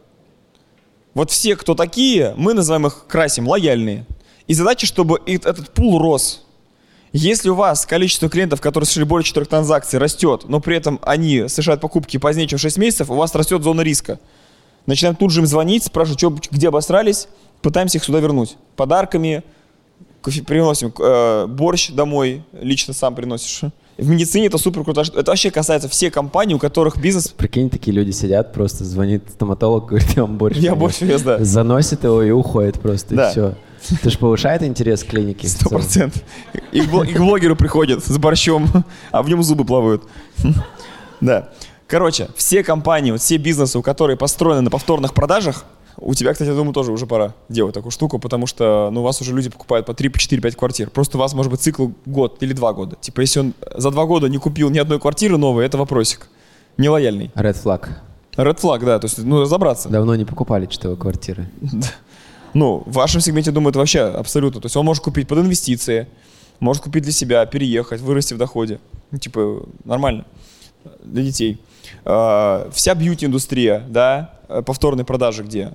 Вот 1.15 1.31
все, 1.31 1.57
кто 1.57 1.75
такие, 1.75 2.35
мы 2.37 2.55
называем 2.55 2.87
их 2.87 3.07
красим, 3.07 3.49
лояльные. 3.49 4.05
И 4.47 4.55
задача, 4.55 4.87
чтобы 4.87 5.21
этот 5.27 5.71
пул 5.71 5.99
рос. 5.99 6.45
Если 7.13 7.49
у 7.49 7.55
вас 7.55 7.87
количество 7.87 8.29
клиентов, 8.29 8.61
которые 8.61 8.87
совершили 8.87 9.05
более 9.05 9.25
4 9.25 9.47
транзакций, 9.47 10.01
растет, 10.01 10.43
но 10.49 10.59
при 10.59 10.77
этом 10.77 10.99
они 11.03 11.49
совершают 11.49 11.81
покупки 11.81 12.17
позднее, 12.17 12.49
чем 12.49 12.59
6 12.59 12.77
месяцев, 12.77 13.11
у 13.11 13.15
вас 13.15 13.33
растет 13.37 13.63
зона 13.63 13.83
риска. 13.83 14.19
Начинаем 14.87 15.15
тут 15.15 15.31
же 15.31 15.41
им 15.41 15.47
звонить, 15.47 15.85
спрашивать, 15.85 16.19
что, 16.19 16.37
где 16.51 16.69
обосрались, 16.69 17.29
пытаемся 17.63 17.99
их 17.99 18.05
сюда 18.05 18.19
вернуть. 18.19 18.57
Подарками, 18.75 19.45
кофе, 20.21 20.43
приносим 20.43 20.93
э, 20.99 21.47
борщ 21.47 21.91
домой, 21.91 22.43
лично 22.53 22.93
сам 22.93 23.15
приносишь. 23.15 23.61
В 23.97 24.09
медицине 24.09 24.47
это 24.47 24.59
супер 24.59 24.83
круто. 24.83 25.03
Это 25.03 25.31
вообще 25.31 25.51
касается 25.51 25.89
всех 25.89 26.13
компаний, 26.13 26.55
у 26.55 26.59
которых 26.59 26.97
бизнес... 26.97 27.29
Прикинь, 27.29 27.71
такие 27.71 27.95
люди 27.95 28.11
сидят, 28.11 28.53
просто 28.53 28.85
звонит 28.85 29.23
стоматолог, 29.31 29.87
говорит, 29.87 30.11
я 30.17 30.23
вам 30.23 30.37
борщ. 30.37 30.57
Я 30.57 30.75
борщ 30.75 31.01
вез, 31.01 31.23
да. 31.23 31.43
Заносит 31.45 32.05
его 32.05 32.23
и 32.23 32.31
уходит 32.31 32.81
просто, 32.81 33.15
да. 33.15 33.29
и 33.29 33.31
все. 33.31 33.55
Это 33.91 34.11
же 34.11 34.19
повышает 34.19 34.63
интерес 34.63 35.05
к 35.05 35.09
клинике. 35.09 35.47
Сто 35.47 35.69
процентов. 35.69 36.23
И 36.73 36.81
к 36.81 37.19
блогеру 37.19 37.55
приходят 37.55 38.05
с 38.05 38.19
борщом, 38.19 38.69
а 39.13 39.23
в 39.23 39.29
нем 39.29 39.43
зубы 39.43 39.65
плавают. 39.65 40.03
Да. 41.21 41.51
Короче, 41.87 42.29
все 42.35 42.65
компании, 42.65 43.13
вот 43.13 43.21
все 43.21 43.37
бизнесы, 43.37 43.79
у 43.79 43.83
которых 43.83 44.19
построены 44.19 44.63
на 44.63 44.71
повторных 44.71 45.15
продажах, 45.15 45.65
у 45.97 46.15
тебя, 46.15 46.33
кстати, 46.33 46.49
я 46.49 46.55
думаю, 46.55 46.73
тоже 46.73 46.93
уже 46.93 47.07
пора 47.07 47.35
делать 47.49 47.75
такую 47.75 47.93
штуку, 47.93 48.19
потому 48.19 48.47
что 48.47 48.91
ну, 48.93 49.01
у 49.01 49.05
вас 49.05 49.21
уже 49.21 49.35
люди 49.35 49.51
покупают 49.51 49.87
по 49.87 49.95
3, 49.95 50.09
по 50.09 50.19
4, 50.19 50.43
5 50.43 50.57
квартир. 50.57 50.91
Просто 50.91 51.17
у 51.19 51.21
вас 51.21 51.35
может 51.35 51.51
быть 51.51 51.61
цикл 51.61 51.89
год 52.07 52.43
или 52.43 52.53
два 52.53 52.73
года. 52.73 52.97
Типа, 53.01 53.21
если 53.21 53.41
он 53.41 53.55
за 53.75 53.91
два 53.91 54.07
года 54.07 54.29
не 54.29 54.39
купил 54.39 54.71
ни 54.71 54.79
одной 54.79 54.99
квартиры 54.99 55.37
новой, 55.37 55.67
это 55.67 55.79
вопросик. 55.79 56.29
Нелояльный. 56.77 57.31
Red 57.35 57.63
flag. 57.63 57.89
Red 58.37 58.61
flag, 58.61 58.85
да, 58.85 58.99
то 58.99 59.07
есть, 59.07 59.19
ну, 59.19 59.41
разобраться. 59.41 59.89
Давно 59.89 60.15
не 60.17 60.25
покупали 60.25 60.69
что 60.71 60.97
квартиры. 60.97 61.49
Ну, 62.55 62.85
в 62.87 62.93
вашем 62.93 63.21
сегменте, 63.21 63.51
думаю, 63.51 63.71
это 63.71 63.81
вообще 63.81 64.03
абсолютно. 64.03 64.61
То 64.61 64.67
есть 64.67 64.77
он 64.77 64.85
может 64.85 65.03
купить 65.03 65.27
под 65.27 65.39
инвестиции, 65.39 66.07
может 66.61 66.85
купить 66.85 67.03
для 67.03 67.11
себя, 67.11 67.45
переехать, 67.47 68.01
вырасти 68.01 68.33
в 68.33 68.39
доходе. 68.39 68.79
Ну, 69.11 69.19
типа, 69.19 69.65
нормально 69.85 70.25
для 71.03 71.25
детей. 71.25 71.61
А, 72.05 72.71
вся 72.73 72.95
бьюти-индустрия, 72.95 73.85
да, 73.89 74.39
повторные 74.65 75.05
продажи 75.05 75.43
где? 75.43 75.73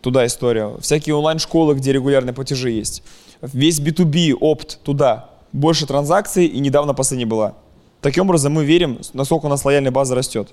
Туда 0.00 0.24
история. 0.26 0.76
Всякие 0.80 1.14
онлайн-школы, 1.14 1.74
где 1.74 1.92
регулярные 1.92 2.32
платежи 2.32 2.70
есть. 2.70 3.02
Весь 3.42 3.80
B2B, 3.80 4.34
опт, 4.34 4.80
туда. 4.82 5.30
Больше 5.52 5.86
транзакций, 5.86 6.46
и 6.46 6.58
недавно 6.60 6.94
последняя 6.94 7.26
была. 7.26 7.54
Таким 8.00 8.24
образом, 8.24 8.52
мы 8.54 8.64
верим, 8.64 8.98
насколько 9.12 9.46
у 9.46 9.48
нас 9.48 9.64
лояльная 9.64 9.90
база 9.90 10.14
растет. 10.14 10.48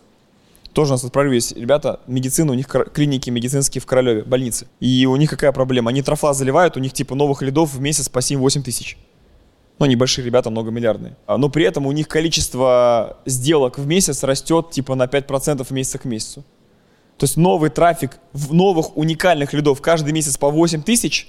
Тоже 0.74 0.92
у 0.92 0.94
нас 0.96 1.04
отправились 1.04 1.54
ребята, 1.54 2.02
медицина, 2.08 2.52
у 2.52 2.56
них 2.56 2.68
клиники 2.68 3.30
медицинские 3.30 3.82
в 3.82 3.86
Королеве, 3.86 4.24
больницы. 4.24 4.68
И 4.80 5.06
у 5.06 5.16
них 5.16 5.30
какая 5.30 5.52
проблема? 5.52 5.90
Они 5.90 6.02
трофла 6.02 6.34
заливают, 6.34 6.78
у 6.78 6.80
них 6.80 6.94
типа 6.94 7.16
новых 7.16 7.42
лидов 7.42 7.74
в 7.74 7.80
месяц 7.80 8.10
по 8.10 8.20
7-8 8.20 8.64
тысяч. 8.64 8.98
Ну, 9.80 9.86
небольшие 9.86 10.26
ребята, 10.26 10.50
многомиллиардные. 10.50 11.16
А, 11.26 11.38
Но 11.38 11.50
при 11.50 11.64
этом 11.64 11.86
у 11.86 11.92
них 11.92 12.08
количество 12.08 13.18
сделок 13.26 13.78
в 13.78 13.88
месяц 13.88 14.24
растет 14.24 14.72
типа 14.72 14.96
на 14.96 15.06
5% 15.06 15.64
в 15.64 15.72
месяц 15.72 16.00
к 16.00 16.06
месяцу. 16.06 16.44
То 17.18 17.24
есть 17.24 17.38
новый 17.38 17.70
трафик 17.70 18.18
в 18.34 18.54
новых 18.54 18.96
уникальных 18.96 19.54
лидов 19.54 19.82
каждый 19.82 20.14
месяц 20.14 20.38
по 20.38 20.50
8 20.50 20.84
тысяч, 20.84 21.28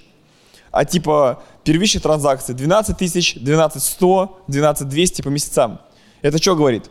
а 0.70 0.84
типа 0.84 1.42
первичные 1.64 2.02
транзакции 2.02 2.52
12 2.52 2.96
тысяч, 2.96 3.34
12 3.34 3.82
100, 3.82 4.42
12 4.48 4.88
200 4.88 5.22
по 5.22 5.28
месяцам. 5.28 5.80
Это 6.20 6.38
что 6.38 6.56
говорит? 6.56 6.90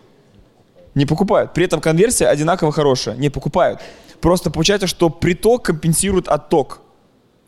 Не 0.95 1.05
покупают. 1.05 1.53
При 1.53 1.65
этом 1.65 1.79
конверсия 1.79 2.27
одинаково 2.27 2.71
хорошая. 2.71 3.15
Не 3.17 3.29
покупают. 3.29 3.81
Просто 4.19 4.49
получается, 4.49 4.87
что 4.87 5.09
приток 5.09 5.63
компенсирует 5.65 6.27
отток. 6.27 6.81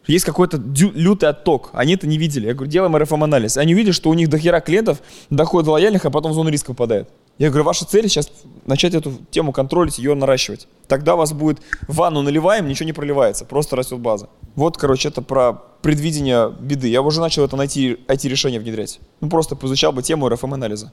Есть 0.06 0.26
какой-то 0.26 0.58
лютый 0.58 1.30
отток. 1.30 1.70
Они 1.74 1.96
это 1.96 2.06
не 2.06 2.18
видели. 2.18 2.48
Я 2.48 2.54
говорю, 2.54 2.70
делаем 2.72 2.96
РФМ-анализ. 2.96 3.58
Они 3.58 3.74
увидели, 3.74 3.92
что 3.92 4.10
у 4.10 4.14
них 4.14 4.30
до 4.30 4.38
хера 4.38 4.60
клиентов 4.60 5.02
доходит 5.30 5.66
до 5.66 5.72
лояльных, 5.72 6.06
а 6.06 6.12
потом 6.12 6.32
в 6.32 6.36
зону 6.36 6.50
риска 6.50 6.74
попадает. 6.74 7.10
Я 7.40 7.50
говорю, 7.50 7.64
ваша 7.64 7.86
цель 7.86 8.08
сейчас 8.10 8.30
начать 8.66 8.94
эту 8.94 9.14
тему 9.32 9.54
контролить, 9.54 9.98
ее 9.98 10.14
наращивать. 10.14 10.68
Тогда 10.88 11.16
у 11.16 11.18
вас 11.18 11.32
будет 11.32 11.60
ванну 11.88 12.22
наливаем, 12.22 12.68
ничего 12.68 12.86
не 12.86 12.94
проливается, 12.94 13.46
просто 13.46 13.78
растет 13.78 14.00
база. 14.00 14.30
Вот, 14.56 14.78
короче, 14.78 15.08
это 15.08 15.22
про 15.22 15.54
предвидение 15.82 16.54
беды. 16.60 16.90
Я 16.90 17.02
уже 17.02 17.22
начал 17.22 17.46
это 17.46 17.56
найти, 17.56 17.98
IT-решение 18.10 18.60
внедрять. 18.60 19.00
Ну, 19.22 19.30
просто 19.30 19.56
поизучал 19.56 19.94
бы 19.94 20.04
тему 20.04 20.28
РФМ-анализа. 20.28 20.92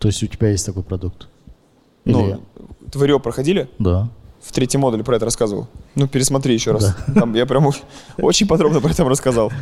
То 0.00 0.08
есть 0.08 0.22
у 0.24 0.26
тебя 0.26 0.50
есть 0.50 0.66
такой 0.66 0.82
продукт? 0.82 1.28
Ну, 2.04 2.26
Или- 2.26 2.40
ТВРИО 2.90 3.20
проходили? 3.20 3.70
Да. 3.78 4.10
В 4.42 4.52
третьем 4.52 4.80
модуле 4.80 5.04
про 5.04 5.16
это 5.16 5.24
рассказывал. 5.24 5.68
Ну, 5.94 6.08
пересмотри 6.08 6.52
еще 6.52 6.72
раз. 6.72 6.96
Там 7.14 7.32
я 7.34 7.46
прям 7.46 7.70
очень 8.18 8.48
подробно 8.48 8.80
про 8.80 8.90
это 8.90 9.04
рассказал. 9.04 9.52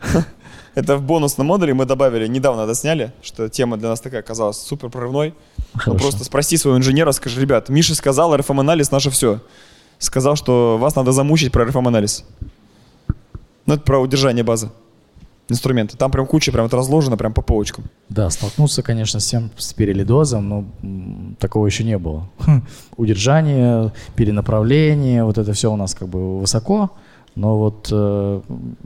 Это 0.74 0.96
в 0.96 1.02
бонусном 1.02 1.46
модуле 1.48 1.74
мы 1.74 1.84
добавили, 1.84 2.26
недавно 2.26 2.66
досняли, 2.66 3.12
что 3.22 3.48
тема 3.48 3.76
для 3.76 3.90
нас 3.90 4.00
такая 4.00 4.20
оказалась 4.20 4.56
супер 4.56 4.88
прорывной. 4.88 5.34
Ну, 5.86 5.94
просто 5.96 6.24
спроси 6.24 6.56
своего 6.56 6.78
инженера, 6.78 7.12
скажи, 7.12 7.40
ребят, 7.40 7.68
Миша 7.68 7.94
сказал, 7.94 8.34
РФМ-анализ 8.36 8.90
наше 8.90 9.10
все. 9.10 9.40
Сказал, 9.98 10.34
что 10.36 10.78
вас 10.78 10.96
надо 10.96 11.12
замучить 11.12 11.52
про 11.52 11.64
РФМ-анализ. 11.66 12.24
Ну, 13.66 13.74
это 13.74 13.82
про 13.82 13.98
удержание 14.00 14.42
базы. 14.42 14.70
Инструменты. 15.48 15.96
Там 15.98 16.10
прям 16.10 16.26
куча 16.26 16.50
прям 16.52 16.66
это 16.66 16.76
разложено 16.76 17.16
прям 17.16 17.34
по 17.34 17.42
полочкам. 17.42 17.84
Да, 18.08 18.30
столкнуться, 18.30 18.82
конечно, 18.82 19.20
с 19.20 19.26
тем, 19.26 19.50
с 19.58 19.74
перелидозом, 19.74 20.48
но 20.48 20.64
м, 20.82 21.36
такого 21.38 21.66
еще 21.66 21.84
не 21.84 21.98
было. 21.98 22.28
Удержание, 22.96 23.92
перенаправление, 24.16 25.24
вот 25.24 25.36
это 25.38 25.52
все 25.52 25.70
у 25.70 25.76
нас 25.76 25.94
как 25.94 26.08
бы 26.08 26.38
высоко, 26.40 26.90
но 27.34 27.56
вот 27.56 27.88
э, 27.90 28.40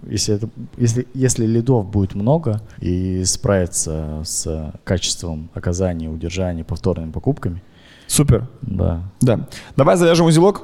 если, 0.09 0.37
это, 0.37 0.49
если, 0.77 1.07
если 1.15 1.47
лидов 1.47 1.87
будет 1.87 2.15
много 2.15 2.63
и 2.81 3.25
справиться 3.25 4.23
с 4.25 4.73
качеством 4.85 5.51
оказания, 5.55 6.09
удержания, 6.09 6.65
повторными 6.65 7.11
покупками, 7.11 7.63
Супер. 8.07 8.47
да. 8.63 9.03
Да. 9.21 9.49
Давай 9.77 9.97
завяжем 9.97 10.27
узелок. 10.27 10.63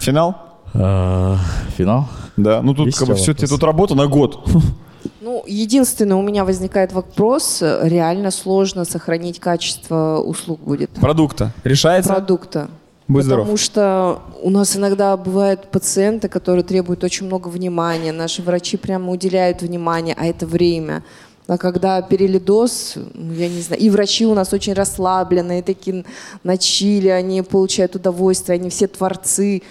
Финал. 0.00 0.36
Э, 0.74 1.36
Финал? 1.76 2.08
Да. 2.36 2.60
Ну 2.62 2.74
тут 2.74 2.86
Есть 2.86 2.98
как 2.98 3.08
бы 3.08 3.14
все, 3.14 3.34
тебе 3.34 3.46
тут 3.46 3.62
работа 3.62 3.94
на 3.94 4.06
год. 4.06 4.40
Ну, 5.20 5.44
единственное, 5.46 6.16
у 6.16 6.22
меня 6.22 6.44
возникает 6.44 6.92
вопрос, 6.92 7.60
реально 7.60 8.30
сложно 8.30 8.84
сохранить 8.84 9.40
качество 9.40 10.20
услуг 10.24 10.60
будет. 10.60 10.90
Продукта. 10.90 11.52
Решается? 11.64 12.12
Продукта. 12.12 12.68
Будь 13.08 13.24
Потому 13.24 13.44
здоров. 13.44 13.60
что 13.60 14.22
у 14.42 14.50
нас 14.50 14.76
иногда 14.76 15.16
бывают 15.16 15.70
пациенты, 15.70 16.28
которые 16.28 16.62
требуют 16.64 17.02
очень 17.04 17.26
много 17.26 17.48
внимания. 17.48 18.12
Наши 18.12 18.42
врачи 18.42 18.76
прямо 18.76 19.10
уделяют 19.10 19.60
внимание, 19.62 20.14
а 20.18 20.26
это 20.26 20.46
время. 20.46 21.02
А 21.48 21.58
когда 21.58 22.00
перелидоз, 22.00 22.94
ну, 23.14 23.32
я 23.32 23.48
не 23.48 23.60
знаю, 23.60 23.82
и 23.82 23.90
врачи 23.90 24.24
у 24.24 24.34
нас 24.34 24.52
очень 24.52 24.72
расслабленные, 24.74 25.62
такие 25.62 26.04
на 26.44 26.56
чили, 26.56 27.08
они 27.08 27.42
получают 27.42 27.96
удовольствие, 27.96 28.54
они 28.56 28.70
все 28.70 28.86
творцы. 28.86 29.62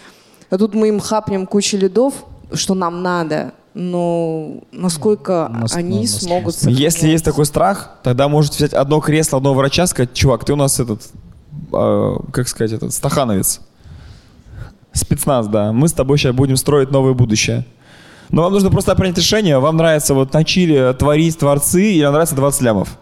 А 0.50 0.58
тут 0.58 0.76
мы 0.76 0.90
им 0.90 1.00
хапнем 1.00 1.48
кучу 1.48 1.78
лидов, 1.78 2.14
что 2.54 2.74
нам 2.74 3.02
надо, 3.02 3.54
но 3.74 4.58
насколько 4.74 5.50
Нас- 5.50 5.74
они 5.74 6.02
нас- 6.02 6.20
смогут 6.20 6.56
Если 6.64 7.08
есть 7.08 7.24
такой 7.24 7.46
страх, 7.46 7.96
тогда 8.04 8.28
может 8.28 8.54
взять 8.54 8.74
одно 8.74 9.00
кресло 9.00 9.38
одного 9.38 9.56
врача, 9.56 9.88
сказать, 9.88 10.14
чувак, 10.14 10.44
ты 10.44 10.52
у 10.52 10.58
нас 10.58 10.78
этот, 10.82 11.02
э, 11.74 12.16
как 12.32 12.48
сказать, 12.48 12.72
этот, 12.74 12.94
стахановец. 12.94 13.62
Спецназ, 14.94 15.48
да. 15.48 15.72
Мы 15.72 15.88
с 15.88 15.94
тобой 15.94 16.18
сейчас 16.18 16.36
будем 16.36 16.58
строить 16.58 16.92
новое 16.92 17.14
будущее. 17.14 17.66
Но 18.30 18.44
вам 18.44 18.54
нужно 18.54 18.70
просто 18.70 18.96
принять 18.96 19.18
решение. 19.18 19.60
Вам 19.60 19.78
нравится 19.78 20.14
вот 20.14 20.34
на 20.34 20.44
чили 20.44 20.94
творить 20.98 21.38
творцы 21.38 21.94
или 21.94 22.04
вам 22.04 22.14
нравится 22.14 22.36
20 22.36 22.62
лямов. 22.62 22.98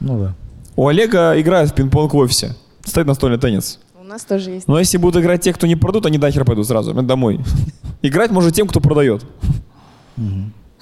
Ну 0.00 0.18
да. 0.18 0.34
У 0.76 0.86
Олега 0.86 1.38
играют 1.40 1.70
в 1.70 1.74
пинг-понг 1.74 2.14
в 2.14 2.16
офисе. 2.16 2.56
Стоит 2.84 3.06
настольный 3.06 3.38
теннис. 3.38 3.78
У 4.00 4.04
нас 4.04 4.24
тоже 4.24 4.50
есть. 4.50 4.68
Но 4.68 4.78
если 4.78 4.98
будут 4.98 5.22
играть 5.22 5.42
те, 5.42 5.52
кто 5.52 5.66
не 5.66 5.76
продают, 5.76 6.06
они 6.06 6.18
нахер 6.18 6.44
пойдут 6.44 6.66
сразу, 6.66 6.92
домой. 6.94 7.40
Играть 8.02 8.30
может 8.30 8.54
тем, 8.54 8.66
кто 8.66 8.80
продает. 8.80 9.24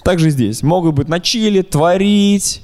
Так 0.03 0.19
же 0.19 0.29
и 0.29 0.31
здесь. 0.31 0.63
Могут 0.63 0.95
быть 0.95 1.09
на 1.09 1.21
чили, 1.21 1.63
творить, 1.63 2.63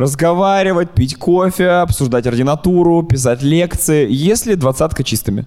разговаривать, 0.00 0.90
пить 0.90 1.16
кофе, 1.16 1.68
обсуждать 1.68 2.26
ординатуру, 2.26 3.02
писать 3.02 3.42
лекции, 3.42 4.06
если 4.10 4.54
двадцатка 4.54 5.04
чистыми. 5.04 5.46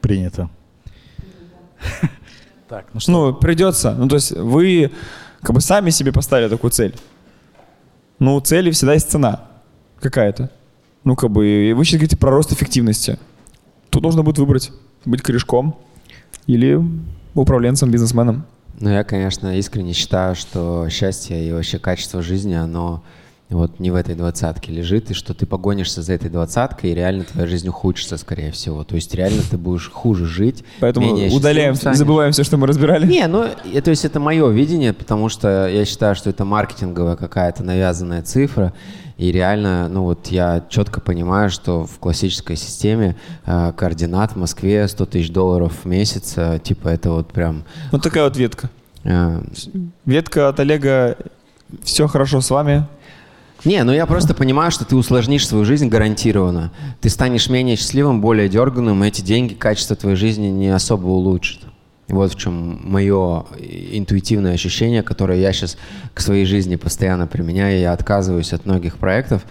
Принято. 0.00 0.50
Так, 2.68 2.86
ну 2.92 2.98
что? 2.98 3.12
Ну, 3.12 3.32
придется. 3.32 3.94
Ну, 3.94 4.08
то 4.08 4.16
есть 4.16 4.32
вы 4.32 4.90
как 5.40 5.54
бы 5.54 5.60
сами 5.60 5.90
себе 5.90 6.12
поставили 6.12 6.48
такую 6.48 6.72
цель. 6.72 6.96
Ну, 8.18 8.34
у 8.34 8.40
цели 8.40 8.72
всегда 8.72 8.94
есть 8.94 9.08
цена 9.08 9.44
какая-то. 10.00 10.50
Ну, 11.04 11.14
как 11.14 11.30
бы, 11.30 11.46
и 11.46 11.72
вы 11.72 11.84
сейчас 11.84 11.98
говорите 12.00 12.16
про 12.16 12.30
рост 12.32 12.52
эффективности. 12.52 13.20
Тут 13.90 14.02
нужно 14.02 14.24
будет 14.24 14.38
выбрать, 14.38 14.72
быть 15.04 15.22
корешком 15.22 15.78
или 16.48 16.80
управленцем, 17.34 17.92
бизнесменом. 17.92 18.44
Ну, 18.80 18.90
я, 18.90 19.04
конечно, 19.04 19.56
искренне 19.56 19.92
считаю, 19.92 20.34
что 20.34 20.88
счастье 20.90 21.48
и 21.48 21.52
вообще 21.52 21.78
качество 21.78 22.20
жизни, 22.20 22.54
оно 22.54 23.04
вот 23.54 23.78
не 23.78 23.90
в 23.90 23.94
этой 23.94 24.14
двадцатке 24.16 24.72
лежит, 24.72 25.10
и 25.10 25.14
что 25.14 25.32
ты 25.32 25.46
погонишься 25.46 26.02
за 26.02 26.14
этой 26.14 26.30
двадцаткой, 26.30 26.90
и 26.90 26.94
реально 26.94 27.24
твоя 27.24 27.46
жизнь 27.46 27.68
ухудшится, 27.68 28.16
скорее 28.16 28.50
всего. 28.50 28.82
То 28.82 28.96
есть 28.96 29.14
реально 29.14 29.42
ты 29.48 29.56
будешь 29.56 29.88
хуже 29.90 30.26
жить, 30.26 30.64
Поэтому 30.80 31.12
удаляем, 31.34 31.76
станешь. 31.76 31.98
забываем 31.98 32.32
все, 32.32 32.42
что 32.42 32.56
мы 32.56 32.66
разбирали. 32.66 33.06
Не, 33.06 33.26
ну, 33.28 33.44
э, 33.72 33.80
то 33.80 33.90
есть 33.90 34.04
это 34.04 34.18
мое 34.18 34.48
видение, 34.50 34.92
потому 34.92 35.28
что 35.28 35.68
я 35.68 35.84
считаю, 35.84 36.16
что 36.16 36.30
это 36.30 36.44
маркетинговая 36.44 37.14
какая-то 37.16 37.62
навязанная 37.62 38.22
цифра, 38.22 38.72
и 39.16 39.30
реально, 39.32 39.88
ну 39.88 40.02
вот 40.02 40.26
я 40.26 40.64
четко 40.68 41.00
понимаю, 41.00 41.48
что 41.48 41.86
в 41.86 41.98
классической 42.00 42.56
системе 42.56 43.16
э, 43.46 43.72
координат 43.76 44.32
в 44.32 44.36
Москве 44.36 44.86
100 44.88 45.06
тысяч 45.06 45.30
долларов 45.30 45.72
в 45.84 45.86
месяц, 45.86 46.34
э, 46.36 46.58
типа 46.62 46.88
это 46.88 47.12
вот 47.12 47.28
прям... 47.28 47.64
Вот 47.92 48.02
такая 48.02 48.24
вот 48.24 48.36
ветка. 48.36 48.68
э, 49.04 49.40
Ветка 50.04 50.48
от 50.48 50.58
Олега 50.60 51.16
«Все 51.82 52.06
хорошо 52.08 52.40
с 52.40 52.50
вами». 52.50 52.86
Не, 53.64 53.82
ну 53.82 53.92
я 53.92 54.06
просто 54.06 54.34
понимаю, 54.34 54.70
что 54.70 54.84
ты 54.84 54.94
усложнишь 54.96 55.46
свою 55.46 55.64
жизнь 55.64 55.88
гарантированно. 55.88 56.72
Ты 57.00 57.08
станешь 57.10 57.48
менее 57.48 57.76
счастливым, 57.76 58.20
более 58.20 58.48
дерганым, 58.48 59.02
и 59.02 59.08
эти 59.08 59.22
деньги 59.22 59.54
качество 59.54 59.96
твоей 59.96 60.16
жизни 60.16 60.46
не 60.46 60.68
особо 60.68 61.06
улучшат. 61.06 61.62
Вот 62.08 62.32
в 62.32 62.38
чем 62.38 62.80
мое 62.84 63.46
интуитивное 63.58 64.54
ощущение, 64.54 65.02
которое 65.02 65.40
я 65.40 65.52
сейчас 65.52 65.76
к 66.14 66.20
своей 66.20 66.44
жизни 66.44 66.76
постоянно 66.76 67.26
применяю. 67.26 67.80
Я 67.80 67.92
отказываюсь 67.92 68.52
от 68.52 68.64
многих 68.64 68.98
проектов 68.98 69.44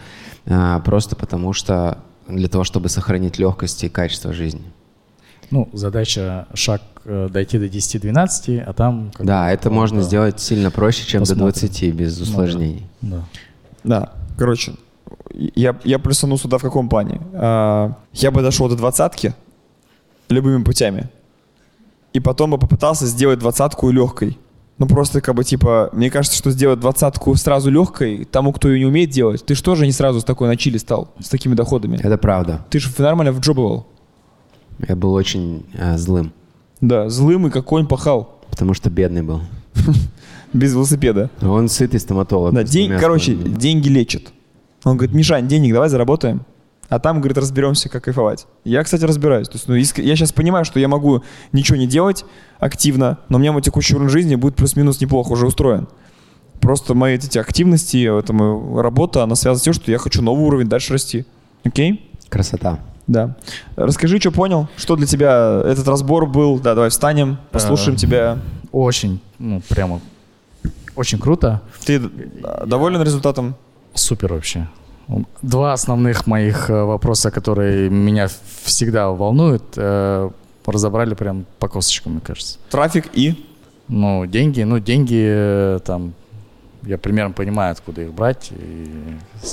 а, 0.48 0.80
просто 0.80 1.16
потому 1.16 1.54
что 1.54 1.98
для 2.28 2.48
того, 2.48 2.64
чтобы 2.64 2.90
сохранить 2.90 3.38
легкость 3.38 3.84
и 3.84 3.90
качество 3.90 4.32
жизни. 4.34 4.64
Ну, 5.52 5.70
задача 5.74 6.48
шаг 6.54 6.82
э, 7.06 7.30
дойти 7.32 7.60
до 7.60 7.66
10-12, 7.66 8.62
а 8.62 8.74
там... 8.74 9.12
Да, 9.20 9.52
это 9.52 9.70
можно 9.70 10.00
да. 10.00 10.04
сделать 10.04 10.40
сильно 10.40 10.72
проще, 10.72 11.06
чем 11.06 11.22
Посмотрим. 11.22 11.48
до 11.48 11.60
20 11.60 11.94
без 11.94 12.18
Ну 12.18 12.26
да. 12.26 12.32
усложнений. 12.32 12.86
Да. 13.02 13.24
Да, 13.86 14.14
короче, 14.38 14.74
я, 15.34 15.78
я 15.84 16.00
плюсану 16.00 16.38
сюда 16.38 16.58
в 16.58 16.62
каком 16.62 16.90
плане? 16.90 17.22
А, 17.34 17.94
я 18.14 18.32
бы 18.32 18.42
дошел 18.42 18.68
до 18.68 18.76
двадцатки 18.76 19.34
любыми 20.30 20.64
путями. 20.64 21.10
И 22.14 22.20
потом 22.20 22.52
бы 22.52 22.58
попытался 22.58 23.06
сделать 23.06 23.40
двадцатку 23.40 23.90
легкой. 23.92 24.38
Ну 24.78 24.88
просто 24.88 25.22
как 25.22 25.36
бы 25.36 25.44
типа, 25.44 25.90
мне 25.94 26.10
кажется, 26.10 26.38
что 26.38 26.52
сделать 26.52 26.80
двадцатку 26.80 27.34
сразу 27.36 27.70
легкой, 27.70 28.26
тому, 28.26 28.52
кто 28.52 28.70
ее 28.70 28.80
не 28.80 28.86
умеет 28.86 29.10
делать, 29.10 29.46
ты 29.46 29.56
же 29.56 29.64
тоже 29.64 29.86
не 29.86 29.92
сразу 29.92 30.20
с 30.20 30.24
такой 30.24 30.48
на 30.48 30.58
чили 30.58 30.78
стал, 30.78 31.14
с 31.20 31.30
такими 31.30 31.54
доходами. 31.54 31.98
Это 32.02 32.18
правда. 32.18 32.66
Ты 32.70 32.80
же 32.80 32.90
нормально 32.98 33.32
вджобывал. 33.32 33.86
Я 34.86 34.96
был 34.96 35.14
очень 35.14 35.66
э, 35.74 35.98
злым, 35.98 36.34
Да, 36.82 37.08
злым 37.10 37.48
и 37.48 37.50
как 37.50 37.66
конь 37.66 37.88
пахал. 37.88 38.40
потому 38.50 38.74
что 38.74 38.90
бедный 38.90 39.22
был. 39.22 39.42
Без 40.56 40.74
велосипеда. 40.74 41.30
Он 41.42 41.68
сытый 41.70 42.00
стоматолог. 42.00 42.54
Да, 42.54 42.64
день, 42.64 42.92
короче, 42.98 43.36
стороны. 43.36 43.56
деньги 43.58 43.90
лечат. 43.90 44.24
Он 44.84 44.98
говорит, 44.98 45.16
Мишань, 45.16 45.48
денег 45.48 45.74
давай 45.74 45.90
заработаем. 45.90 46.46
а 46.88 47.00
там, 47.00 47.18
говорит, 47.20 47.38
разберемся, 47.38 47.90
как 47.90 48.04
кайфовать. 48.04 48.46
Я, 48.64 48.84
кстати, 48.84 49.04
разбираюсь. 49.04 49.48
То 49.50 49.56
есть, 49.56 49.68
ну, 49.68 49.76
иск- 49.76 50.02
я 50.02 50.16
сейчас 50.16 50.32
понимаю, 50.32 50.66
что 50.66 50.80
я 50.80 50.88
могу 50.88 51.24
ничего 51.52 51.78
не 51.78 51.88
делать 51.88 52.26
активно, 52.60 53.18
но 53.28 53.38
у 53.38 53.40
меня 53.42 53.52
мой 53.52 53.62
текущий 53.64 53.96
уровень 53.96 54.10
жизни 54.12 54.36
будет 54.36 54.56
плюс-минус 54.56 55.02
неплохо 55.02 55.32
уже 55.32 55.48
устроен. 55.48 55.88
Просто 56.62 56.94
мои 56.94 57.16
эти 57.16 57.38
активности, 57.40 57.98
это 58.20 58.32
моя 58.34 58.82
работа, 58.84 59.24
она 59.24 59.34
связана 59.36 59.60
с 59.60 59.64
тем, 59.64 59.74
что 59.74 59.92
я 59.92 59.98
хочу 59.98 60.22
новый 60.22 60.46
уровень 60.46 60.68
дальше 60.70 60.94
расти. 60.94 61.26
Окей? 61.64 62.10
Красота. 62.30 62.80
Да. 63.08 63.36
Расскажи, 63.76 64.20
что 64.20 64.32
понял, 64.32 64.68
что 64.78 64.96
для 64.96 65.06
тебя 65.08 65.64
этот 65.66 65.88
разбор 65.88 66.28
был. 66.28 66.60
Да, 66.60 66.76
давай 66.76 66.90
встанем, 66.92 67.38
послушаем 67.52 67.96
Э, 67.96 68.00
тебя. 68.00 68.38
Очень, 68.72 69.20
ну, 69.40 69.62
прямо 69.70 70.00
очень 70.96 71.20
круто. 71.20 71.62
Ты 71.86 72.00
доволен 72.66 73.02
результатом? 73.02 73.56
Супер 73.94 74.34
вообще. 74.34 74.68
Два 75.42 75.74
основных 75.74 76.26
моих 76.28 76.70
э, 76.70 76.84
вопроса, 76.84 77.30
которые 77.30 77.90
меня 77.90 78.28
всегда 78.64 79.10
волнуют, 79.10 79.64
э, 79.78 80.30
разобрали 80.66 81.14
прям 81.14 81.46
по 81.60 81.68
косточкам, 81.68 82.14
мне 82.14 82.22
кажется. 82.22 82.58
Трафик 82.70 83.10
и 83.14 83.46
Ну, 83.88 84.26
деньги, 84.26 84.64
ну, 84.64 84.80
деньги 84.80 85.24
э, 85.28 85.80
там, 85.86 86.14
я 86.82 86.98
примерно 86.98 87.34
понимаю, 87.34 87.72
откуда 87.72 88.02
их 88.02 88.14
брать, 88.14 88.50
и 88.52 88.88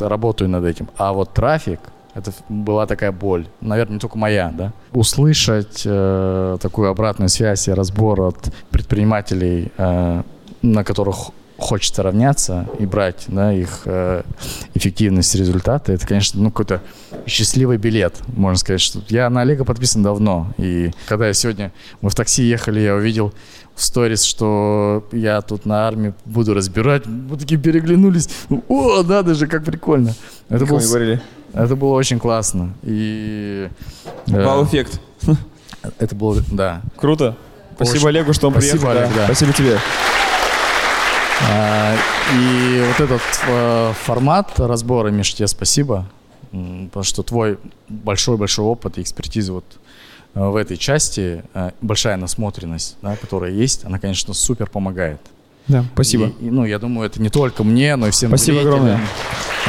работаю 0.01 0.49
над 0.49 0.65
этим. 0.65 0.89
А 0.97 1.13
вот 1.13 1.35
трафик, 1.35 1.81
это 2.15 2.33
была 2.49 2.87
такая 2.87 3.13
боль, 3.13 3.47
наверное, 3.61 3.95
не 3.95 4.01
только 4.01 4.17
моя, 4.17 4.51
да. 4.57 4.73
Услышать 4.93 5.83
э, 5.85 6.57
такую 6.63 6.89
обратную 6.89 7.29
связь 7.29 7.69
и 7.69 7.73
разбор 7.73 8.21
от 8.23 8.53
предпринимателей, 8.71 9.71
э, 9.77 10.23
на 10.63 10.85
которых 10.85 11.31
хочется 11.59 12.03
равняться 12.03 12.67
и 12.81 12.87
брать, 12.87 13.25
да, 13.29 13.53
их 13.53 13.83
э, 13.85 14.23
эффективность, 14.75 15.35
результаты, 15.37 15.93
это, 15.93 16.07
конечно, 16.07 16.43
ну, 16.43 16.51
какой-то 16.51 16.83
счастливый 17.27 17.77
билет, 17.77 18.15
можно 18.35 18.59
сказать, 18.59 18.81
что 18.81 19.01
я 19.09 19.31
на 19.31 19.43
Олега 19.43 19.65
подписан 19.65 20.03
давно, 20.03 20.53
и 20.59 20.91
когда 21.07 21.29
я 21.29 21.33
сегодня, 21.35 21.73
мы 22.01 22.11
в 22.11 22.15
такси 22.17 22.43
ехали, 22.43 22.81
я 22.81 22.97
увидел 22.97 23.33
в 23.77 23.85
сторис, 23.85 24.25
что 24.25 25.07
я 25.13 25.41
тут 25.41 25.65
на 25.65 25.87
армии 25.87 26.15
буду 26.25 26.53
разбирать, 26.53 27.07
мы 27.07 27.37
такие 27.37 27.61
переглянулись, 27.61 28.29
о, 28.69 29.03
надо 29.05 29.35
же, 29.35 29.47
как 29.47 29.65
прикольно. 29.65 30.15
Это, 30.49 30.65
Никому 30.65 30.79
был, 30.81 30.85
не 30.85 30.89
говорили. 30.89 31.23
это 31.53 31.77
было 31.77 31.95
очень 31.95 32.19
классно, 32.19 32.75
и... 32.83 33.69
э, 34.27 34.45
Вау-эффект. 34.45 35.01
это 35.99 36.15
было, 36.17 36.43
да, 36.51 36.83
Круто. 36.97 37.37
Спасибо 37.77 38.09
Олегу, 38.09 38.33
что 38.33 38.49
он 38.49 38.53
Спасибо, 38.55 38.91
приехал. 38.91 38.91
Олег, 39.03 39.15
да. 39.17 39.25
Спасибо 39.27 39.53
тебе. 39.53 39.79
А, 41.51 41.97
И 42.35 42.85
вот 42.87 43.01
этот 43.01 43.21
э, 43.49 43.93
формат 44.05 44.59
разбора, 44.59 45.09
Миш, 45.09 45.35
тебе 45.35 45.49
спасибо, 45.49 46.07
потому 46.51 47.03
что 47.05 47.23
твой 47.23 47.59
большой-большой 47.89 48.65
опыт 48.65 48.99
и 48.99 49.03
экспертиза 49.03 49.53
вот 49.53 49.65
э, 50.35 50.41
в 50.41 50.57
этой 50.57 50.77
части, 50.77 51.43
э, 51.55 51.71
большая 51.81 52.17
насмотренность, 52.17 52.97
да, 53.03 53.17
которая 53.17 53.51
есть, 53.51 53.85
она, 53.85 53.99
конечно, 53.99 54.35
супер 54.35 54.69
помогает. 54.71 55.21
Да, 55.69 55.85
спасибо. 55.95 56.33
И, 56.41 56.47
и, 56.47 56.51
ну, 56.51 56.65
я 56.65 56.79
думаю, 56.79 57.07
это 57.07 57.21
не 57.21 57.29
только 57.29 57.65
мне, 57.65 57.97
но 57.97 58.09
и 58.09 58.11
всем 58.11 58.31
Спасибо 58.31 58.57
зрителям, 58.59 58.75
огромное. 58.75 59.01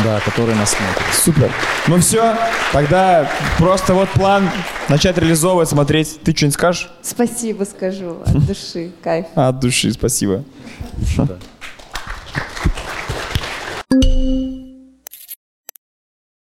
Да, 0.03 0.19
которые 0.21 0.55
нас 0.55 0.71
смотрят. 0.71 1.03
Супер. 1.13 1.51
Ну 1.87 1.99
все, 1.99 2.35
тогда 2.71 3.29
просто 3.59 3.93
вот 3.93 4.09
план 4.09 4.49
начать 4.89 5.17
реализовывать, 5.17 5.69
смотреть. 5.69 6.19
Ты 6.23 6.35
что-нибудь 6.35 6.55
скажешь? 6.55 6.89
Спасибо 7.03 7.63
скажу 7.63 8.17
от 8.25 8.45
души. 8.45 8.91
Кайф. 9.03 9.27
От 9.35 9.59
души, 9.59 9.91
спасибо. 9.91 10.43
Да. 11.17 11.37
Thank 12.33 14.05
you. 14.05 14.42